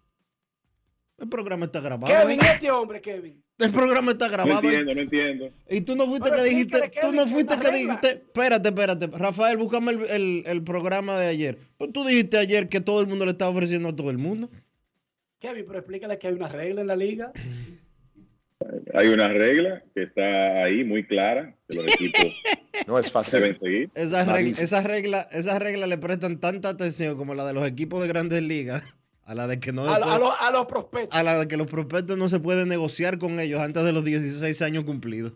El 1.19 1.28
programa 1.28 1.66
está 1.66 1.81
grabado. 1.81 2.12
Kevin, 2.12 2.41
¿eh? 2.41 2.49
este 2.55 2.70
hombre, 2.70 3.01
Kevin. 3.01 3.41
El 3.59 3.70
programa 3.70 4.11
está 4.12 4.27
No 4.27 4.32
grabado. 4.32 4.62
¿eh? 4.69 4.74
entiendo, 4.74 4.95
no 4.95 5.01
entiendo. 5.01 5.47
Y 5.70 5.81
tú 5.82 5.95
no 5.95 6.07
fuiste 6.09 6.28
Pero 6.28 6.43
que 6.43 6.49
dijiste, 6.51 6.91
tú 7.01 7.12
no 7.12 7.24
que 7.24 7.31
fuiste 7.31 7.55
que 7.57 7.62
regla. 7.62 7.78
dijiste, 7.78 8.09
espérate, 8.09 8.69
espérate, 8.69 9.07
Rafael, 9.07 9.57
búscame 9.57 9.93
el, 9.93 10.01
el- 10.11 10.43
el 10.47 10.62
programa 10.65 11.19
de 11.19 11.27
ayer. 11.28 11.59
Pues 11.78 11.93
tú 11.93 12.05
dijiste 12.05 12.36
ayer 12.36 12.69
que 12.69 12.81
todo 12.81 13.01
el 13.01 13.07
mundo 13.07 13.24
le 13.24 13.31
estaba 13.31 13.53
ofreciendo 13.53 13.91
a 13.91 13.95
todo 13.97 14.11
el 14.11 14.19
mundo. 14.19 14.51
Kevin, 15.39 15.65
pero 15.66 15.78
explícale 15.78 16.19
que 16.19 16.27
hay 16.27 16.35
una 16.35 16.49
regla 16.49 16.81
en 16.81 16.86
la 16.89 16.97
liga. 16.97 17.32
Hay 18.95 19.09
una 19.09 19.28
regla 19.28 19.82
que 19.95 20.05
está 20.05 20.65
ahí 20.65 20.85
muy 20.85 21.07
clara, 21.07 21.55
que 21.69 21.77
los 21.77 21.86
equipos 21.86 22.24
No 22.86 22.99
es 22.99 23.11
fácil. 23.11 23.41
deben 23.41 23.59
seguir. 23.61 23.91
Esas 23.95 24.27
reglas 24.27 24.61
esa 24.62 24.82
regla, 24.82 25.28
esas 25.32 25.59
reglas 25.59 25.89
le 25.89 25.99
prestan 25.99 26.41
tanta 26.41 26.70
atención 26.70 27.16
como 27.16 27.35
la 27.35 27.47
de 27.47 27.53
los 27.53 27.66
equipos 27.66 28.01
de 28.03 28.09
grandes 28.09 28.43
ligas, 28.43 28.82
a 29.24 29.35
la 29.35 29.47
de 29.47 29.61
que 29.61 29.73
no 29.73 29.85
A, 29.89 29.99
los- 30.19 30.35
a 30.41 30.51
los 30.51 30.66
prospectos. 30.66 31.19
a 31.19 31.23
la 31.23 31.39
de 31.39 31.49
que 31.49 31.57
los 31.57 31.66
prospectos 31.69 32.16
no 32.19 32.28
se 32.28 32.41
puede 32.41 32.66
negociar 32.66 33.19
con 33.19 33.39
ellos 33.41 33.61
antes 33.61 33.85
de 33.85 33.93
los 33.93 34.05
16 34.05 34.61
años 34.62 34.85
cumplidos. 34.85 35.32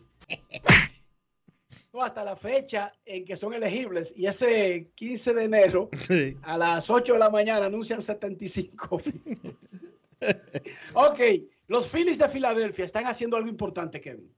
No, 1.93 2.03
hasta 2.05 2.23
la 2.23 2.37
fecha 2.37 2.93
en 3.07 3.25
que 3.25 3.37
son 3.37 3.55
elegibles. 3.55 4.13
Y 4.17 4.27
ese 4.27 4.91
15 4.95 5.35
de 5.35 5.45
enero, 5.45 5.89
Sí. 5.99 6.37
a 6.43 6.59
las 6.59 6.91
8 6.91 7.15
de 7.15 7.19
la 7.19 7.31
mañana, 7.31 7.67
anuncian 7.67 8.03
75 8.03 8.99
Phillies. 8.99 9.81
ok, 10.95 11.21
los 11.69 11.93
Phillies 11.93 12.19
de 12.19 12.29
Filadelfia 12.29 12.85
están 12.85 13.07
haciendo 13.07 13.37
algo 13.37 13.49
importante, 13.49 14.01
Kevin. 14.01 14.35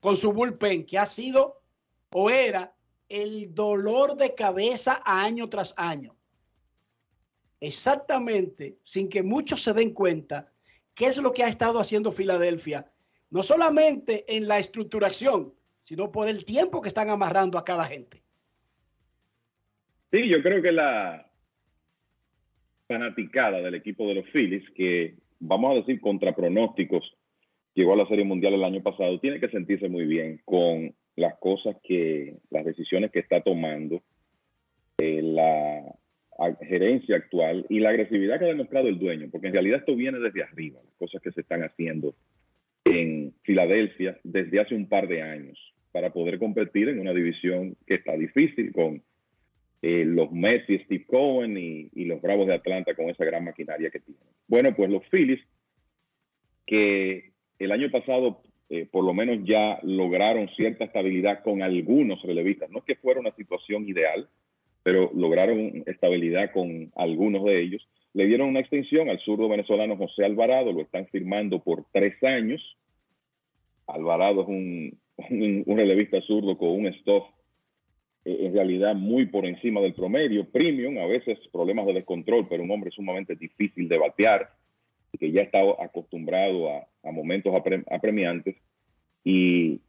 Con 0.00 0.16
su 0.16 0.32
bullpen, 0.32 0.84
que 0.84 0.98
ha 0.98 1.06
sido 1.06 1.62
o 2.12 2.28
era 2.28 2.74
el 3.08 3.54
dolor 3.54 4.16
de 4.16 4.34
cabeza 4.34 5.00
año 5.04 5.48
tras 5.48 5.74
año. 5.76 6.16
Exactamente, 7.60 8.78
sin 8.82 9.08
que 9.08 9.22
muchos 9.22 9.62
se 9.62 9.72
den 9.72 9.92
cuenta, 9.92 10.50
qué 10.94 11.06
es 11.06 11.18
lo 11.18 11.32
que 11.32 11.44
ha 11.44 11.48
estado 11.48 11.78
haciendo 11.78 12.10
Filadelfia, 12.10 12.90
no 13.30 13.42
solamente 13.42 14.24
en 14.36 14.48
la 14.48 14.58
estructuración, 14.58 15.54
sino 15.80 16.10
por 16.10 16.28
el 16.28 16.44
tiempo 16.44 16.80
que 16.80 16.88
están 16.88 17.10
amarrando 17.10 17.58
a 17.58 17.64
cada 17.64 17.84
gente. 17.84 18.22
Sí, 20.10 20.28
yo 20.28 20.42
creo 20.42 20.60
que 20.62 20.72
la 20.72 21.30
fanaticada 22.88 23.58
del 23.58 23.74
equipo 23.76 24.08
de 24.08 24.14
los 24.14 24.26
Phillies, 24.30 24.68
que 24.74 25.16
vamos 25.40 25.72
a 25.72 25.74
decir 25.76 26.00
contra 26.00 26.34
pronósticos, 26.34 27.16
llegó 27.74 27.94
a 27.94 27.96
la 27.96 28.06
Serie 28.06 28.24
Mundial 28.24 28.54
el 28.54 28.64
año 28.64 28.82
pasado, 28.82 29.18
tiene 29.18 29.40
que 29.40 29.48
sentirse 29.48 29.88
muy 29.88 30.04
bien 30.04 30.40
con 30.44 30.94
las 31.16 31.36
cosas 31.38 31.76
que, 31.82 32.36
las 32.50 32.64
decisiones 32.64 33.10
que 33.10 33.18
está 33.18 33.40
tomando 33.42 34.02
eh, 34.98 35.22
la 35.22 35.96
gerencia 36.62 37.16
actual 37.16 37.66
y 37.68 37.80
la 37.80 37.90
agresividad 37.90 38.38
que 38.38 38.46
ha 38.46 38.48
demostrado 38.48 38.88
el 38.88 38.98
dueño, 38.98 39.28
porque 39.30 39.48
en 39.48 39.52
realidad 39.52 39.80
esto 39.80 39.94
viene 39.94 40.18
desde 40.18 40.42
arriba, 40.42 40.80
las 40.84 40.94
cosas 40.94 41.20
que 41.20 41.32
se 41.32 41.42
están 41.42 41.62
haciendo 41.62 42.14
en 42.84 43.34
Filadelfia 43.42 44.18
desde 44.24 44.60
hace 44.60 44.74
un 44.74 44.88
par 44.88 45.06
de 45.06 45.22
años 45.22 45.58
para 45.92 46.12
poder 46.12 46.38
competir 46.38 46.88
en 46.88 47.00
una 47.00 47.12
división 47.12 47.76
que 47.86 47.94
está 47.94 48.16
difícil 48.16 48.72
con 48.72 49.02
eh, 49.82 50.04
los 50.04 50.30
Mets 50.30 50.64
Steve 50.64 51.04
Cohen 51.06 51.56
y, 51.56 52.04
los 52.04 52.20
Bravos 52.20 52.46
de 52.46 52.54
Atlanta 52.54 52.94
con 52.94 53.08
esa 53.08 53.24
gran 53.24 53.44
maquinaria 53.44 53.90
que 53.90 54.00
tienen. 54.00 54.22
Bueno, 54.46 54.74
pues 54.74 54.90
los 54.90 55.02
Phillies, 55.10 55.40
que 56.66 57.32
el 57.58 57.72
año 57.72 57.90
pasado 57.90 58.42
eh, 58.72 58.86
por 58.86 59.04
lo 59.04 59.12
menos 59.12 59.38
ya 59.44 59.80
lograron 59.82 60.48
cierta 60.50 60.84
estabilidad 60.84 61.42
con 61.42 61.60
algunos 61.62 62.22
relevistas. 62.22 62.70
No 62.70 62.78
es 62.78 62.84
que 62.84 62.94
fuera 62.94 63.18
una 63.18 63.34
situación 63.34 63.88
ideal, 63.88 64.28
pero 64.84 65.10
lograron 65.12 65.82
estabilidad 65.86 66.52
con 66.52 66.92
algunos 66.94 67.44
de 67.44 67.60
ellos. 67.60 67.88
Le 68.12 68.26
dieron 68.26 68.48
una 68.48 68.60
extensión 68.60 69.08
al 69.08 69.18
zurdo 69.20 69.48
venezolano 69.48 69.96
José 69.96 70.24
Alvarado, 70.24 70.72
lo 70.72 70.82
están 70.82 71.06
firmando 71.08 71.58
por 71.58 71.84
tres 71.92 72.22
años. 72.22 72.76
Alvarado 73.88 74.42
es 74.42 74.48
un, 74.48 74.98
un, 75.30 75.62
un 75.66 75.78
relevista 75.78 76.20
zurdo 76.20 76.56
con 76.56 76.68
un 76.68 76.86
eh, 76.86 76.94
en 78.24 78.52
realidad 78.52 78.94
muy 78.94 79.26
por 79.26 79.46
encima 79.46 79.80
del 79.80 79.94
promedio, 79.94 80.44
premium, 80.44 80.98
a 80.98 81.06
veces 81.06 81.38
problemas 81.52 81.86
de 81.86 81.94
descontrol, 81.94 82.46
pero 82.48 82.62
un 82.62 82.70
hombre 82.70 82.90
sumamente 82.90 83.34
difícil 83.36 83.88
de 83.88 83.98
batear, 83.98 84.50
que 85.18 85.32
ya 85.32 85.42
está 85.42 85.60
acostumbrado 85.80 86.70
a, 86.70 86.86
a 87.02 87.10
momentos 87.12 87.52
apre- 87.52 87.84
apremiantes 87.90 88.56
y 89.24 89.80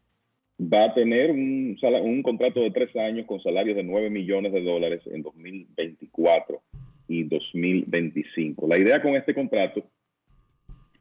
va 0.62 0.86
a 0.86 0.94
tener 0.94 1.32
un, 1.32 1.78
un 2.04 2.24
contrato 2.24 2.62
de 2.62 2.72
tres 2.72 2.96
años 2.96 3.26
con 3.26 3.42
salarios 3.42 3.76
de 3.76 3.84
9 3.84 4.10
millones 4.10 4.52
de 4.54 4.62
dólares 4.64 5.02
en 5.06 5.22
2024 5.24 6.62
y 7.08 7.24
2025. 7.24 8.68
La 8.68 8.78
idea 8.78 9.02
con 9.02 9.16
este 9.16 9.34
contrato, 9.34 9.84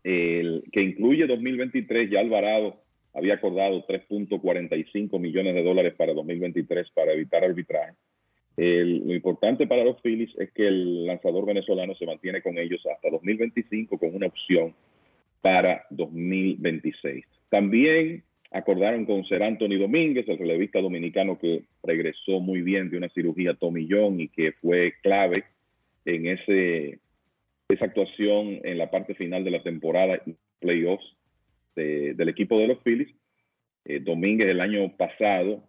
el, 0.02 0.64
que 0.72 0.82
incluye 0.82 1.26
2023, 1.26 2.10
ya 2.10 2.20
Alvarado 2.20 2.80
había 3.14 3.34
acordado 3.34 3.84
3.45 3.86 5.18
millones 5.18 5.54
de 5.54 5.62
dólares 5.62 5.94
para 5.96 6.14
2023 6.14 6.90
para 6.90 7.12
evitar 7.12 7.44
arbitraje. 7.44 7.94
El- 8.56 9.06
lo 9.06 9.14
importante 9.14 9.66
para 9.66 9.84
los 9.84 10.00
Phillies 10.02 10.30
es 10.38 10.50
que 10.52 10.66
el 10.66 11.06
lanzador 11.06 11.46
venezolano 11.46 11.94
se 11.94 12.06
mantiene 12.06 12.42
con 12.42 12.58
ellos 12.58 12.84
hasta 12.86 13.10
2025 13.10 13.98
con 13.98 14.14
una 14.14 14.26
opción 14.26 14.74
para 15.40 15.86
2026. 15.90 17.24
También 17.48 18.22
acordaron 18.50 19.06
con 19.06 19.24
Ser 19.24 19.42
Anthony 19.42 19.78
Domínguez, 19.78 20.28
el 20.28 20.38
relevista 20.38 20.80
dominicano 20.80 21.38
que 21.38 21.62
regresó 21.82 22.40
muy 22.40 22.62
bien 22.62 22.90
de 22.90 22.98
una 22.98 23.08
cirugía 23.08 23.56
John 23.60 24.20
y 24.20 24.28
que 24.28 24.52
fue 24.52 24.94
clave 25.02 25.44
en 26.04 26.26
ese, 26.26 26.98
esa 27.68 27.84
actuación 27.84 28.60
en 28.64 28.78
la 28.78 28.90
parte 28.90 29.14
final 29.14 29.44
de 29.44 29.50
la 29.52 29.62
temporada 29.62 30.20
y 30.26 30.34
playoffs 30.60 31.16
de- 31.76 32.14
del 32.14 32.28
equipo 32.28 32.58
de 32.58 32.66
los 32.68 32.78
Phillies. 32.82 33.14
Eh, 33.84 34.00
Domínguez 34.00 34.50
el 34.50 34.60
año 34.60 34.96
pasado 34.96 35.64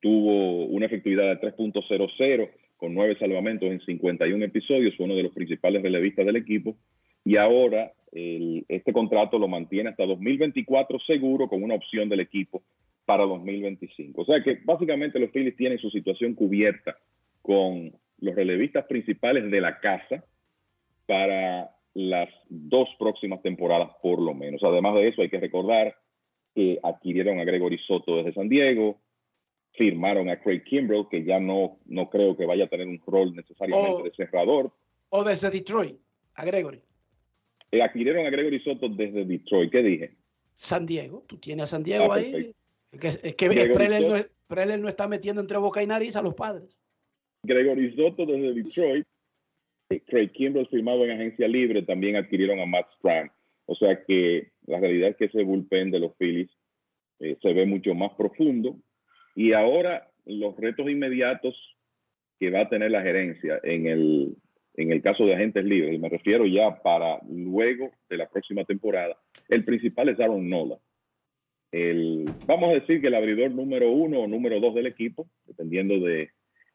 tuvo 0.00 0.66
una 0.66 0.86
efectividad 0.86 1.28
de 1.28 1.36
3.00 1.40 2.50
con 2.76 2.94
nueve 2.94 3.16
salvamentos 3.18 3.68
en 3.70 3.80
51 3.80 4.44
episodios, 4.44 4.96
fue 4.96 5.06
uno 5.06 5.16
de 5.16 5.24
los 5.24 5.32
principales 5.32 5.82
relevistas 5.82 6.24
del 6.24 6.36
equipo 6.36 6.76
y 7.24 7.36
ahora 7.36 7.92
este 8.10 8.92
contrato 8.92 9.38
lo 9.38 9.48
mantiene 9.48 9.90
hasta 9.90 10.06
2024 10.06 10.98
seguro 11.00 11.46
con 11.48 11.62
una 11.62 11.74
opción 11.74 12.08
del 12.08 12.20
equipo 12.20 12.62
para 13.04 13.24
2025. 13.24 14.22
O 14.22 14.24
sea 14.24 14.42
que 14.42 14.60
básicamente 14.64 15.18
los 15.18 15.30
Phillies 15.30 15.56
tienen 15.56 15.78
su 15.78 15.90
situación 15.90 16.34
cubierta 16.34 16.96
con 17.42 17.92
los 18.20 18.34
relevistas 18.34 18.86
principales 18.86 19.50
de 19.50 19.60
la 19.60 19.78
casa 19.80 20.24
para 21.06 21.70
las 21.98 22.28
dos 22.48 22.88
próximas 22.96 23.42
temporadas 23.42 23.90
por 24.00 24.20
lo 24.22 24.32
menos. 24.32 24.62
Además 24.62 24.94
de 24.94 25.08
eso 25.08 25.20
hay 25.22 25.28
que 25.28 25.40
recordar 25.40 25.96
que 26.54 26.78
adquirieron 26.82 27.40
a 27.40 27.44
Gregory 27.44 27.78
Soto 27.78 28.16
desde 28.16 28.32
San 28.34 28.48
Diego, 28.48 29.00
firmaron 29.74 30.30
a 30.30 30.40
Craig 30.40 30.62
Kimbrell, 30.64 31.08
que 31.10 31.24
ya 31.24 31.40
no, 31.40 31.78
no 31.86 32.08
creo 32.08 32.36
que 32.36 32.46
vaya 32.46 32.64
a 32.64 32.68
tener 32.68 32.86
un 32.86 33.00
rol 33.04 33.34
necesariamente 33.34 33.90
Oh. 33.92 34.02
de 34.04 34.12
cerrador. 34.12 34.72
O 35.10 35.24
desde 35.24 35.50
Detroit, 35.50 35.96
a 36.34 36.44
Gregory. 36.44 36.80
Eh, 37.72 37.82
adquirieron 37.82 38.26
a 38.26 38.30
Gregory 38.30 38.60
Soto 38.60 38.88
desde 38.88 39.24
Detroit. 39.24 39.70
¿Qué 39.72 39.82
dije? 39.82 40.16
San 40.54 40.86
Diego, 40.86 41.24
tú 41.26 41.36
tienes 41.38 41.64
a 41.64 41.66
San 41.66 41.82
Diego 41.82 42.12
Ah, 42.12 42.16
ahí. 42.16 42.54
que, 42.98 43.08
es 43.08 43.18
que 43.36 43.48
Preller 43.48 44.02
no, 44.08 44.16
Preller 44.46 44.78
no 44.78 44.88
está 44.88 45.08
metiendo 45.08 45.40
entre 45.40 45.58
boca 45.58 45.82
y 45.82 45.86
nariz 45.86 46.14
a 46.16 46.22
los 46.22 46.34
padres. 46.34 46.80
Gregory 47.42 47.94
Soto 47.96 48.24
desde 48.24 48.54
Detroit. 48.54 49.06
Craig 50.06 50.30
Kimbrell 50.32 50.68
firmado 50.68 51.04
en 51.04 51.12
agencia 51.12 51.48
libre. 51.48 51.82
También 51.82 52.16
adquirieron 52.16 52.60
a 52.60 52.66
Matt 52.66 52.88
Strang. 52.98 53.30
O 53.66 53.74
sea 53.74 54.02
que 54.04 54.50
la 54.66 54.80
realidad 54.80 55.10
es 55.10 55.16
que 55.16 55.24
ese 55.26 55.42
bullpen 55.42 55.90
de 55.90 56.00
los 56.00 56.16
Phillies 56.16 56.50
eh, 57.20 57.36
se 57.42 57.52
ve 57.52 57.66
mucho 57.66 57.94
más 57.94 58.12
profundo. 58.14 58.76
Y 59.34 59.52
ahora 59.52 60.10
los 60.26 60.56
retos 60.56 60.88
inmediatos 60.88 61.56
que 62.38 62.50
va 62.50 62.62
a 62.62 62.68
tener 62.68 62.90
la 62.90 63.02
gerencia 63.02 63.60
en 63.62 63.86
el, 63.86 64.36
en 64.74 64.92
el 64.92 65.02
caso 65.02 65.24
de 65.26 65.34
agentes 65.34 65.64
libres, 65.64 65.94
y 65.94 65.98
me 65.98 66.08
refiero 66.08 66.46
ya 66.46 66.82
para 66.82 67.18
luego 67.28 67.90
de 68.08 68.16
la 68.16 68.28
próxima 68.28 68.64
temporada, 68.64 69.16
el 69.48 69.64
principal 69.64 70.08
es 70.08 70.20
Aaron 70.20 70.48
Nola. 70.48 70.78
El, 71.72 72.24
vamos 72.46 72.70
a 72.70 72.74
decir 72.74 73.00
que 73.00 73.08
el 73.08 73.14
abridor 73.14 73.50
número 73.50 73.90
uno 73.90 74.20
o 74.20 74.26
número 74.26 74.60
dos 74.60 74.74
del 74.74 74.86
equipo, 74.86 75.28
dependiendo 75.46 75.98
de 75.98 76.30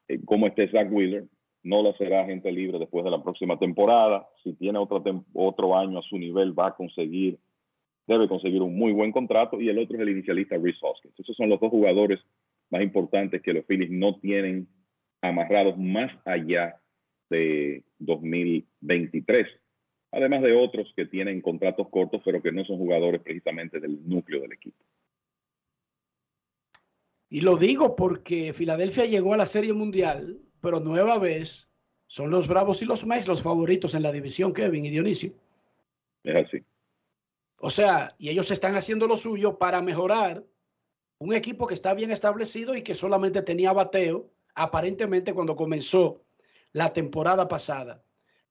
eh, 0.08 0.20
cómo 0.26 0.48
esté 0.48 0.70
Zach 0.70 0.92
Wheeler, 0.92 1.24
Nola 1.64 1.96
será 1.98 2.22
agente 2.22 2.52
libre 2.52 2.78
después 2.78 3.06
de 3.06 3.12
la 3.12 3.24
próxima 3.24 3.58
temporada. 3.58 4.28
Si 4.44 4.54
tiene 4.54 4.78
otro, 4.80 5.02
otro 5.34 5.78
año 5.78 6.00
a 6.00 6.04
su 6.04 6.18
nivel, 6.18 6.58
va 6.58 6.68
a 6.68 6.76
conseguir, 6.76 7.40
debe 8.06 8.28
conseguir 8.28 8.62
un 8.62 8.76
muy 8.76 8.92
buen 8.92 9.12
contrato. 9.12 9.60
Y 9.60 9.70
el 9.70 9.80
otro 9.80 9.96
es 9.96 10.02
el 10.02 10.10
inicialista 10.10 10.58
Rhys 10.58 10.78
Hoskins. 10.82 11.18
Esos 11.18 11.36
son 11.36 11.50
los 11.50 11.60
dos 11.60 11.70
jugadores 11.70 12.20
más 12.70 12.82
importantes 12.82 13.42
que 13.42 13.54
los 13.54 13.66
Phillies 13.66 13.92
no 13.92 14.20
tienen 14.20 14.68
amarrados 15.22 15.78
más 15.78 16.12
allá 16.26 16.82
de 17.30 17.84
2023. 18.00 19.48
Además 20.12 20.42
de 20.42 20.54
otros 20.54 20.92
que 20.96 21.06
tienen 21.06 21.42
contratos 21.42 21.88
cortos, 21.90 22.22
pero 22.24 22.42
que 22.42 22.52
no 22.52 22.66
son 22.66 22.78
jugadores 22.78 23.22
precisamente 23.22 23.80
del 23.80 24.08
núcleo 24.08 24.42
del 24.42 24.52
equipo. 24.52 24.84
Y 27.30 27.42
lo 27.42 27.58
digo 27.58 27.96
porque 27.96 28.54
Filadelfia 28.54 29.06
llegó 29.06 29.34
a 29.34 29.38
la 29.38 29.48
Serie 29.48 29.74
Mundial, 29.74 30.40
pero 30.64 30.80
nueva 30.80 31.20
vez 31.20 31.68
son 32.08 32.32
los 32.32 32.48
Bravos 32.48 32.82
y 32.82 32.86
los 32.86 33.06
Mets 33.06 33.28
los 33.28 33.44
favoritos 33.44 33.96
en 33.96 34.02
la 34.02 34.14
división, 34.14 34.54
Kevin 34.54 34.86
y 34.86 34.92
Dionisio. 34.92 35.34
Es 36.24 36.48
así. 36.48 36.64
O 37.58 37.70
sea, 37.70 38.16
y 38.18 38.30
ellos 38.30 38.50
están 38.50 38.78
haciendo 38.78 39.06
lo 39.06 39.18
suyo 39.18 39.58
para 39.58 39.82
mejorar 39.82 40.46
un 41.18 41.34
equipo 41.34 41.68
que 41.68 41.74
está 41.74 41.94
bien 41.94 42.12
establecido 42.12 42.78
y 42.78 42.82
que 42.82 42.96
solamente 42.96 43.42
tenía 43.42 43.74
bateo, 43.74 44.30
aparentemente 44.56 45.34
cuando 45.34 45.58
comenzó 45.58 46.22
la 46.72 46.94
temporada 46.94 47.50
pasada. 47.50 48.02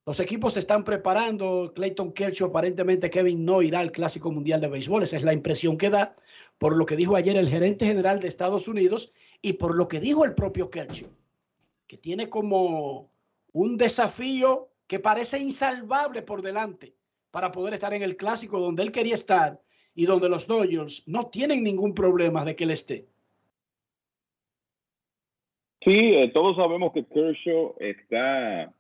Los 0.05 0.21
equipos 0.21 0.53
se 0.53 0.61
están 0.61 0.85
preparando. 0.85 1.73
Clayton 1.75 2.13
Kershaw, 2.13 2.49
aparentemente 2.49 3.09
Kevin 3.09 3.43
no 3.43 3.63
irá 3.63 3.79
al 3.79 3.91
Clásico 3.91 4.31
Mundial 4.31 4.61
de 4.61 4.69
Béisbol. 4.69 5.05
Esa 5.05 5.17
es 5.17 5.23
la 5.23 5.33
impresión 5.33 5.79
que 5.79 5.89
da 5.89 6.15
por 6.59 6.77
lo 6.77 6.85
que 6.85 6.97
dijo 6.97 7.17
ayer 7.17 7.37
el 7.37 7.49
gerente 7.49 7.87
general 7.87 8.21
de 8.21 8.29
Estados 8.29 8.69
Unidos 8.69 9.13
y 9.41 9.55
por 9.55 9.75
lo 9.75 9.89
que 9.89 10.01
dijo 10.01 10.27
el 10.27 10.35
propio 10.35 10.69
Kershaw, 10.69 11.09
que 11.93 11.99
tiene 11.99 12.31
como 12.31 13.11
un 13.53 13.77
desafío 13.77 14.71
que 14.87 14.99
parece 14.99 15.39
insalvable 15.41 16.23
por 16.23 16.41
delante 16.41 16.95
para 17.31 17.53
poder 17.53 17.75
estar 17.75 17.93
en 17.93 18.01
el 18.01 18.17
Clásico 18.17 18.59
donde 18.59 18.83
él 18.83 18.93
quería 18.93 19.15
estar 19.15 19.61
y 19.95 20.07
donde 20.07 20.31
los 20.31 20.47
Dodgers 20.47 21.03
no 21.07 21.27
tienen 21.27 21.63
ningún 21.63 21.93
problema 21.93 22.47
de 22.47 22.57
que 22.57 22.65
él 22.65 22.71
esté. 22.71 23.05
Sí, 25.85 26.15
eh, 26.15 26.29
todos 26.33 26.57
sabemos 26.57 26.95
que 26.95 27.05
Kershaw 27.05 27.75
está 27.79 28.75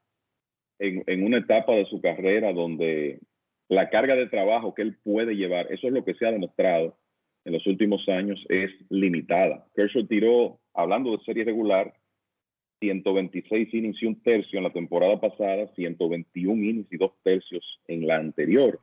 en, 0.78 1.22
una 1.22 1.36
etapa 1.36 1.74
de 1.74 1.84
su 1.84 2.00
carrera 2.00 2.54
donde 2.54 3.20
la 3.68 3.90
carga 3.90 4.14
de 4.14 4.26
trabajo 4.26 4.72
que 4.72 4.80
él 4.80 4.96
puede 5.04 5.34
llevar, 5.34 5.70
eso 5.70 5.86
es 5.86 5.92
lo 5.92 6.02
que 6.02 6.14
se 6.14 6.26
ha 6.26 6.32
demostrado 6.32 6.96
en 7.44 7.52
los 7.52 7.66
últimos 7.66 8.08
años, 8.08 8.42
es 8.48 8.70
limitada. 8.88 9.66
Kershaw 9.74 10.06
tiró, 10.06 10.60
hablando 10.72 11.10
de 11.10 11.22
serie 11.24 11.44
regular, 11.44 11.92
126 12.82 13.72
innings 13.74 14.02
y 14.02 14.06
un 14.06 14.20
tercio 14.22 14.58
en 14.58 14.64
la 14.64 14.72
temporada 14.72 15.20
pasada, 15.20 15.72
121 15.76 16.64
innings 16.64 16.92
y 16.92 16.96
dos 16.96 17.12
tercios 17.22 17.64
en 17.86 18.08
la 18.08 18.16
anterior. 18.16 18.80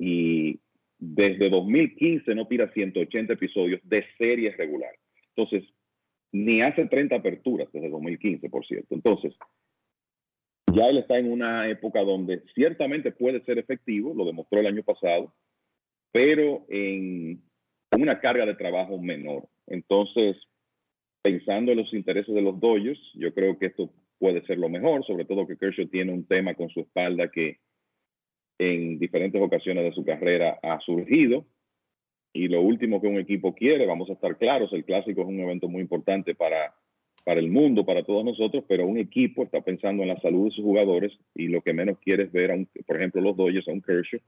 Y 0.00 0.58
desde 0.98 1.48
2015 1.48 2.34
no 2.34 2.48
tira 2.48 2.72
180 2.72 3.34
episodios 3.34 3.80
de 3.84 4.04
serie 4.18 4.50
regular. 4.56 4.90
Entonces, 5.36 5.62
ni 6.32 6.60
hace 6.60 6.86
30 6.86 7.14
aperturas 7.14 7.68
desde 7.72 7.88
2015, 7.88 8.50
por 8.50 8.66
cierto. 8.66 8.96
Entonces, 8.96 9.32
ya 10.74 10.88
él 10.88 10.98
está 10.98 11.18
en 11.18 11.30
una 11.30 11.68
época 11.68 12.00
donde 12.00 12.42
ciertamente 12.52 13.12
puede 13.12 13.44
ser 13.44 13.58
efectivo, 13.58 14.12
lo 14.12 14.24
demostró 14.24 14.58
el 14.58 14.66
año 14.66 14.82
pasado, 14.82 15.32
pero 16.10 16.66
en 16.68 17.42
una 17.96 18.18
carga 18.18 18.44
de 18.44 18.54
trabajo 18.54 18.98
menor. 18.98 19.48
Entonces, 19.68 20.36
pensando 21.22 21.72
en 21.72 21.78
los 21.78 21.92
intereses 21.94 22.34
de 22.34 22.42
los 22.42 22.58
Dodgers, 22.60 23.00
yo 23.14 23.32
creo 23.32 23.58
que 23.58 23.66
esto 23.66 23.90
puede 24.18 24.44
ser 24.46 24.58
lo 24.58 24.68
mejor, 24.68 25.04
sobre 25.06 25.24
todo 25.24 25.46
que 25.46 25.56
Kershaw 25.56 25.86
tiene 25.86 26.12
un 26.12 26.24
tema 26.24 26.54
con 26.54 26.68
su 26.68 26.80
espalda 26.80 27.30
que 27.30 27.58
en 28.58 28.98
diferentes 28.98 29.40
ocasiones 29.40 29.84
de 29.84 29.92
su 29.92 30.04
carrera 30.04 30.58
ha 30.62 30.78
surgido. 30.80 31.46
Y 32.34 32.48
lo 32.48 32.62
último 32.62 33.00
que 33.00 33.08
un 33.08 33.18
equipo 33.18 33.54
quiere, 33.54 33.86
vamos 33.86 34.08
a 34.08 34.14
estar 34.14 34.38
claros, 34.38 34.72
el 34.72 34.84
clásico 34.84 35.22
es 35.22 35.28
un 35.28 35.40
evento 35.40 35.68
muy 35.68 35.82
importante 35.82 36.34
para 36.34 36.74
para 37.24 37.40
el 37.40 37.50
mundo, 37.50 37.84
para 37.84 38.04
todos 38.04 38.24
nosotros, 38.24 38.64
pero 38.68 38.86
un 38.86 38.98
equipo 38.98 39.44
está 39.44 39.60
pensando 39.60 40.02
en 40.02 40.08
la 40.08 40.20
salud 40.20 40.46
de 40.46 40.50
sus 40.50 40.64
jugadores 40.64 41.12
y 41.34 41.48
lo 41.48 41.62
que 41.62 41.72
menos 41.72 41.98
quiere 42.00 42.24
es 42.24 42.32
ver, 42.32 42.50
a 42.50 42.54
un, 42.54 42.68
por 42.86 42.96
ejemplo, 42.96 43.20
los 43.20 43.36
Dodgers 43.36 43.68
a 43.68 43.72
un 43.72 43.80
Kershaw 43.80 44.20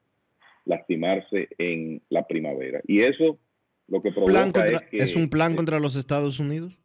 lastimarse 0.64 1.48
en 1.58 2.02
la 2.08 2.26
primavera. 2.26 2.80
Y 2.86 3.02
eso 3.02 3.38
lo 3.88 4.00
que 4.00 4.12
provoca 4.12 4.42
contra, 4.42 4.66
es 4.66 4.84
que... 4.84 4.96
¿Es 4.98 5.16
un 5.16 5.28
plan 5.28 5.56
contra 5.56 5.78
los 5.78 5.96
Estados 5.96 6.38
Unidos? 6.38 6.78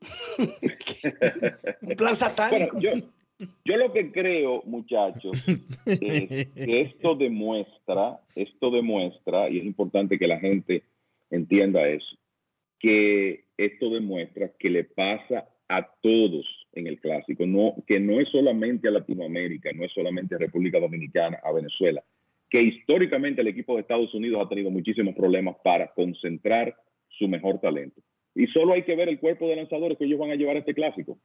un 1.82 1.96
plan 1.96 2.14
satánico. 2.14 2.78
Bueno, 2.78 3.00
yo, 3.38 3.46
yo 3.64 3.76
lo 3.76 3.92
que 3.92 4.10
creo, 4.12 4.62
muchachos, 4.66 5.36
es 5.86 5.98
que 5.98 6.80
esto 6.80 7.14
demuestra, 7.14 8.20
esto 8.34 8.70
demuestra, 8.70 9.48
y 9.48 9.58
es 9.58 9.64
importante 9.64 10.18
que 10.18 10.26
la 10.26 10.38
gente 10.38 10.82
entienda 11.30 11.88
eso, 11.88 12.16
que 12.78 13.44
esto 13.56 13.90
demuestra 13.90 14.52
que 14.58 14.70
le 14.70 14.84
pasa 14.84 15.48
a 15.68 15.88
todos 16.02 16.46
en 16.72 16.86
el 16.86 17.00
clásico, 17.00 17.46
no, 17.46 17.74
que 17.86 18.00
no 18.00 18.20
es 18.20 18.28
solamente 18.28 18.88
a 18.88 18.92
Latinoamérica, 18.92 19.70
no 19.72 19.84
es 19.84 19.92
solamente 19.92 20.34
a 20.34 20.38
República 20.38 20.80
Dominicana, 20.80 21.38
a 21.44 21.52
Venezuela, 21.52 22.02
que 22.48 22.60
históricamente 22.60 23.40
el 23.40 23.48
equipo 23.48 23.74
de 23.74 23.82
Estados 23.82 24.12
Unidos 24.14 24.42
ha 24.44 24.48
tenido 24.48 24.70
muchísimos 24.70 25.14
problemas 25.14 25.56
para 25.62 25.92
concentrar 25.92 26.74
su 27.08 27.28
mejor 27.28 27.60
talento. 27.60 28.00
Y 28.34 28.46
solo 28.48 28.74
hay 28.74 28.82
que 28.84 28.96
ver 28.96 29.08
el 29.08 29.18
cuerpo 29.18 29.48
de 29.48 29.56
lanzadores 29.56 29.98
que 29.98 30.04
ellos 30.04 30.18
van 30.18 30.30
a 30.30 30.36
llevar 30.36 30.56
a 30.56 30.60
este 30.60 30.74
clásico. 30.74 31.18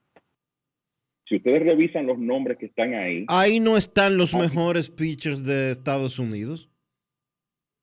Si 1.27 1.37
ustedes 1.37 1.63
revisan 1.63 2.05
los 2.05 2.19
nombres 2.19 2.57
que 2.57 2.67
están 2.67 2.93
ahí. 2.93 3.25
Ahí 3.27 3.59
no 3.59 3.77
están 3.77 4.17
los 4.17 4.33
mejores 4.33 4.91
pitchers 4.91 5.43
de 5.43 5.71
Estados 5.71 6.19
Unidos. 6.19 6.69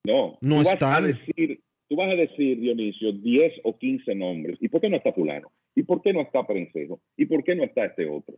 No, 0.05 0.37
no 0.41 0.59
tú 0.59 0.63
vas 0.63 0.73
están. 0.73 1.03
A 1.03 1.07
decir, 1.07 1.61
tú 1.89 1.95
vas 1.95 2.11
a 2.11 2.15
decir, 2.15 2.59
Dionisio, 2.59 3.11
10 3.11 3.53
o 3.63 3.77
15 3.77 4.15
nombres. 4.15 4.57
¿Y 4.61 4.69
por 4.69 4.81
qué 4.81 4.89
no 4.89 4.97
está 4.97 5.11
fulano? 5.13 5.51
¿Y 5.75 5.83
por 5.83 6.01
qué 6.01 6.13
no 6.13 6.21
está 6.21 6.45
Prensejo? 6.45 7.01
¿Y 7.17 7.25
por 7.25 7.43
qué 7.43 7.55
no 7.55 7.63
está 7.63 7.85
este 7.85 8.07
otro? 8.07 8.35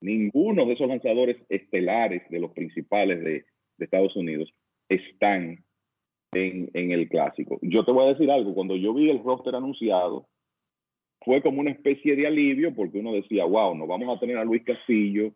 Ninguno 0.00 0.66
de 0.66 0.74
esos 0.74 0.88
lanzadores 0.88 1.36
estelares 1.48 2.22
de 2.30 2.40
los 2.40 2.52
principales 2.52 3.20
de, 3.20 3.44
de 3.76 3.84
Estados 3.84 4.14
Unidos 4.16 4.52
están 4.88 5.64
en, 6.32 6.70
en, 6.74 6.92
el 6.92 7.08
clásico. 7.08 7.58
Yo 7.62 7.84
te 7.84 7.92
voy 7.92 8.04
a 8.04 8.12
decir 8.14 8.30
algo, 8.30 8.54
cuando 8.54 8.76
yo 8.76 8.94
vi 8.94 9.10
el 9.10 9.22
roster 9.22 9.54
anunciado, 9.54 10.28
fue 11.24 11.42
como 11.42 11.60
una 11.60 11.70
especie 11.70 12.16
de 12.16 12.26
alivio 12.26 12.74
porque 12.74 12.98
uno 12.98 13.12
decía, 13.12 13.44
wow, 13.44 13.74
no 13.74 13.86
vamos 13.86 14.16
a 14.16 14.20
tener 14.20 14.38
a 14.38 14.44
Luis 14.44 14.64
Castillo, 14.64 15.32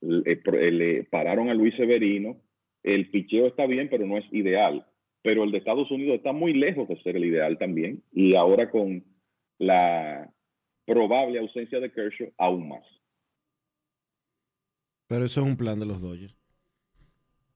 le, 0.00 0.40
le 0.72 1.04
pararon 1.04 1.50
a 1.50 1.54
Luis 1.54 1.74
Severino, 1.76 2.36
el 2.82 3.10
picheo 3.10 3.46
está 3.46 3.66
bien, 3.66 3.88
pero 3.90 4.06
no 4.06 4.16
es 4.16 4.24
ideal 4.32 4.86
pero 5.22 5.44
el 5.44 5.52
de 5.52 5.58
Estados 5.58 5.90
Unidos 5.90 6.16
está 6.16 6.32
muy 6.32 6.54
lejos 6.54 6.88
de 6.88 7.00
ser 7.02 7.16
el 7.16 7.24
ideal 7.24 7.58
también. 7.58 8.02
Y 8.12 8.36
ahora 8.36 8.70
con 8.70 9.04
la 9.58 10.32
probable 10.86 11.38
ausencia 11.38 11.78
de 11.80 11.92
Kershaw, 11.92 12.32
aún 12.38 12.68
más. 12.68 12.84
Pero 15.08 15.24
eso 15.24 15.40
es 15.40 15.46
un 15.46 15.56
plan 15.56 15.78
de 15.78 15.86
los 15.86 16.00
Dodgers. 16.00 16.36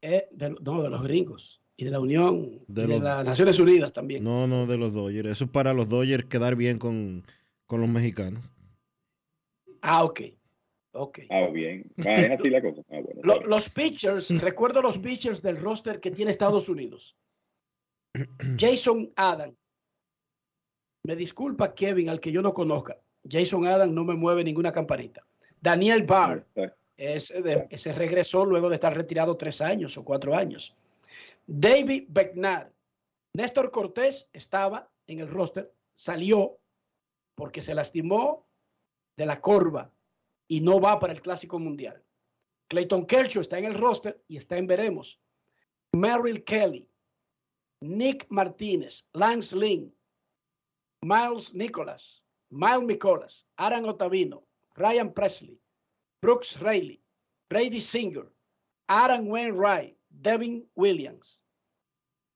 Eh, 0.02 0.26
de, 0.32 0.50
no, 0.50 0.82
de 0.82 0.90
los 0.90 1.02
gringos. 1.02 1.62
Y 1.76 1.84
de 1.84 1.90
la 1.90 2.00
Unión, 2.00 2.60
de, 2.68 2.82
de 2.82 2.88
los, 2.88 3.02
las 3.02 3.26
Naciones 3.26 3.58
Unidas 3.58 3.92
también. 3.92 4.22
No, 4.22 4.46
no, 4.46 4.66
de 4.66 4.78
los 4.78 4.92
Dodgers. 4.92 5.28
Eso 5.28 5.44
es 5.44 5.50
para 5.50 5.72
los 5.72 5.88
Dodgers 5.88 6.26
quedar 6.26 6.54
bien 6.54 6.78
con, 6.78 7.24
con 7.66 7.80
los 7.80 7.90
mexicanos. 7.90 8.44
Ah, 9.82 10.04
ok. 10.04 10.20
Ok. 10.92 11.20
Ah, 11.30 11.48
bien. 11.52 11.92
Ah, 11.98 12.14
es 12.14 12.38
así 12.38 12.48
la 12.48 12.62
cosa. 12.62 12.80
Ah, 12.90 13.00
bueno, 13.04 13.20
Lo, 13.24 13.42
los 13.42 13.68
pitchers, 13.68 14.30
recuerdo 14.40 14.80
los 14.80 14.98
pitchers 14.98 15.42
del 15.42 15.56
roster 15.56 16.00
que 16.00 16.12
tiene 16.12 16.30
Estados 16.30 16.68
Unidos. 16.68 17.16
Jason 18.58 19.12
Adam. 19.16 19.54
Me 21.02 21.16
disculpa, 21.16 21.74
Kevin, 21.74 22.08
al 22.08 22.20
que 22.20 22.30
yo 22.30 22.40
no 22.40 22.52
conozca. 22.52 22.96
Jason 23.28 23.66
Adam 23.66 23.92
no 23.92 24.04
me 24.04 24.14
mueve 24.14 24.44
ninguna 24.44 24.70
campanita. 24.70 25.26
Daniel 25.60 26.04
Barr. 26.04 26.46
Ese, 26.96 27.42
de, 27.42 27.66
ese 27.70 27.92
regresó 27.92 28.46
luego 28.46 28.68
de 28.68 28.76
estar 28.76 28.94
retirado 28.94 29.36
tres 29.36 29.60
años 29.60 29.98
o 29.98 30.04
cuatro 30.04 30.36
años. 30.36 30.76
David 31.46 32.06
Becknar. 32.08 32.72
Néstor 33.34 33.70
Cortés 33.70 34.28
estaba 34.32 34.90
en 35.06 35.20
el 35.20 35.28
roster, 35.28 35.74
salió 35.92 36.60
porque 37.34 37.60
se 37.60 37.74
lastimó 37.74 38.48
de 39.16 39.26
la 39.26 39.40
corva 39.40 39.92
y 40.48 40.60
no 40.60 40.80
va 40.80 40.98
para 40.98 41.12
el 41.12 41.20
Clásico 41.20 41.58
Mundial. 41.58 42.04
Clayton 42.68 43.06
Kershaw 43.06 43.42
está 43.42 43.58
en 43.58 43.66
el 43.66 43.74
roster 43.74 44.22
y 44.28 44.36
está 44.36 44.56
en 44.56 44.66
veremos. 44.66 45.20
Merrill 45.92 46.44
Kelly, 46.44 46.90
Nick 47.80 48.26
Martínez, 48.30 49.06
Lance 49.12 49.54
Lynn, 49.54 49.94
Miles 51.02 51.54
Nicholas, 51.54 52.24
Miles 52.50 52.86
Nicholas, 52.86 53.46
Aaron 53.56 53.88
Otavino, 53.88 54.46
Ryan 54.74 55.12
Presley, 55.12 55.60
Brooks 56.22 56.58
Rayleigh, 56.60 57.02
Brady 57.50 57.80
Singer, 57.80 58.32
Aaron 58.88 59.30
Wainwright, 59.30 59.96
Devin 60.20 60.68
Williams. 60.74 61.40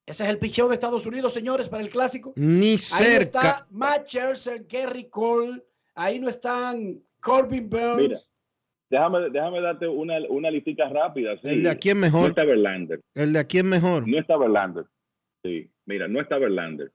Ese 0.06 0.24
es 0.24 0.30
el 0.30 0.38
picheo 0.38 0.68
de 0.68 0.74
Estados 0.74 1.04
Unidos, 1.06 1.34
señores, 1.34 1.68
para 1.68 1.82
el 1.82 1.90
clásico. 1.90 2.32
Ni 2.36 2.72
Ahí 2.72 2.78
cerca. 2.78 3.40
no 3.42 3.48
está 3.48 3.66
Matt 3.70 4.06
Scherzer, 4.08 4.64
Gary 4.66 5.08
Cole, 5.10 5.62
ahí 5.94 6.18
no 6.18 6.28
están 6.30 7.02
Corbin 7.20 7.68
Burns. 7.68 7.98
Mira, 7.98 8.18
déjame, 8.88 9.30
déjame 9.30 9.60
darte 9.60 9.86
una, 9.86 10.18
una 10.30 10.50
listica 10.50 10.88
rápida. 10.88 11.36
Sí. 11.42 11.48
¿El 11.48 11.62
de 11.64 11.70
aquí 11.70 11.90
es 11.90 11.96
mejor? 11.96 12.22
No 12.22 12.28
está 12.28 12.44
Verlander. 12.44 13.00
¿El 13.14 13.32
de 13.34 13.38
aquí 13.38 13.58
es 13.58 13.64
mejor? 13.64 14.08
No 14.08 14.18
está 14.18 14.36
Verlander. 14.38 14.86
Sí, 15.44 15.70
mira, 15.84 16.08
no 16.08 16.20
está 16.20 16.38
Verlander. 16.38 16.90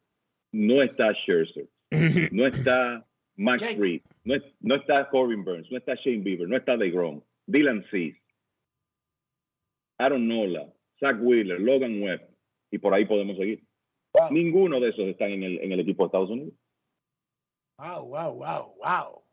No 0.51 0.81
está 0.81 1.14
Scherzer. 1.14 1.68
No 2.31 2.47
está 2.47 3.05
Max 3.35 3.76
Fried. 3.77 4.01
No, 4.23 4.35
es, 4.35 4.43
no, 4.60 4.76
está 4.76 5.07
Corbin 5.10 5.43
Burns. 5.43 5.69
No 5.72 5.77
está 5.77 5.93
Shane 5.95 6.23
Bieber. 6.23 6.47
No 6.47 6.57
está 6.57 6.77
DeGrom. 6.77 7.22
Dylan 7.45 7.84
Cease. 7.91 8.19
Aaron 9.97 10.27
Nola. 10.27 10.71
Zach 10.99 11.17
Wheeler. 11.19 11.59
Logan 11.59 12.01
Webb. 12.01 12.21
Y 12.71 12.77
por 12.77 12.93
ahí 12.93 13.05
podemos 13.05 13.37
seguir. 13.37 13.63
Wow. 14.13 14.31
Ninguno 14.31 14.79
de 14.79 14.89
esos 14.89 15.05
están 15.05 15.31
en 15.31 15.43
el, 15.43 15.59
en 15.59 15.71
el 15.71 15.79
equipo 15.79 16.03
de 16.03 16.07
Estados 16.07 16.29
Unidos. 16.29 16.53
Wow, 17.77 18.05
wow, 18.05 18.35
wow, 18.35 18.75
wow. 18.77 19.23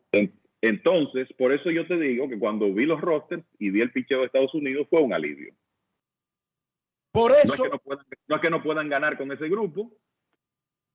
Entonces, 0.63 1.29
por 1.39 1.53
eso 1.53 1.71
yo 1.71 1.87
te 1.87 1.99
digo 1.99 2.29
que 2.29 2.39
cuando 2.39 2.73
vi 2.73 2.85
los 2.85 3.01
rosters 3.01 3.45
y 3.59 3.71
vi 3.71 3.81
el 3.81 3.93
picheo 3.93 4.21
de 4.21 4.27
Estados 4.27 4.55
Unidos 4.55 4.87
fue 4.91 5.01
un 5.01 5.13
alivio. 5.13 5.55
Por 7.13 7.31
No 7.31 7.37
eso, 7.39 7.55
es, 7.55 7.63
que 7.63 7.69
no, 7.69 7.79
puedan, 7.79 8.07
no 8.29 8.37
es 8.37 8.43
que 8.43 8.51
no 8.51 8.63
puedan 8.63 8.89
ganar 8.89 9.17
con 9.17 9.33
ese 9.33 9.49
grupo, 9.49 9.93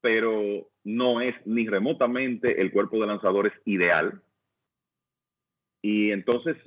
pero 0.02 0.70
no 0.84 1.20
es 1.20 1.36
ni 1.46 1.68
remotamente 1.68 2.62
el 2.62 2.72
cuerpo 2.72 3.00
de 3.00 3.08
lanzadores 3.08 3.54
ideal. 3.66 4.22
Y 5.82 6.12
entonces, 6.12 6.58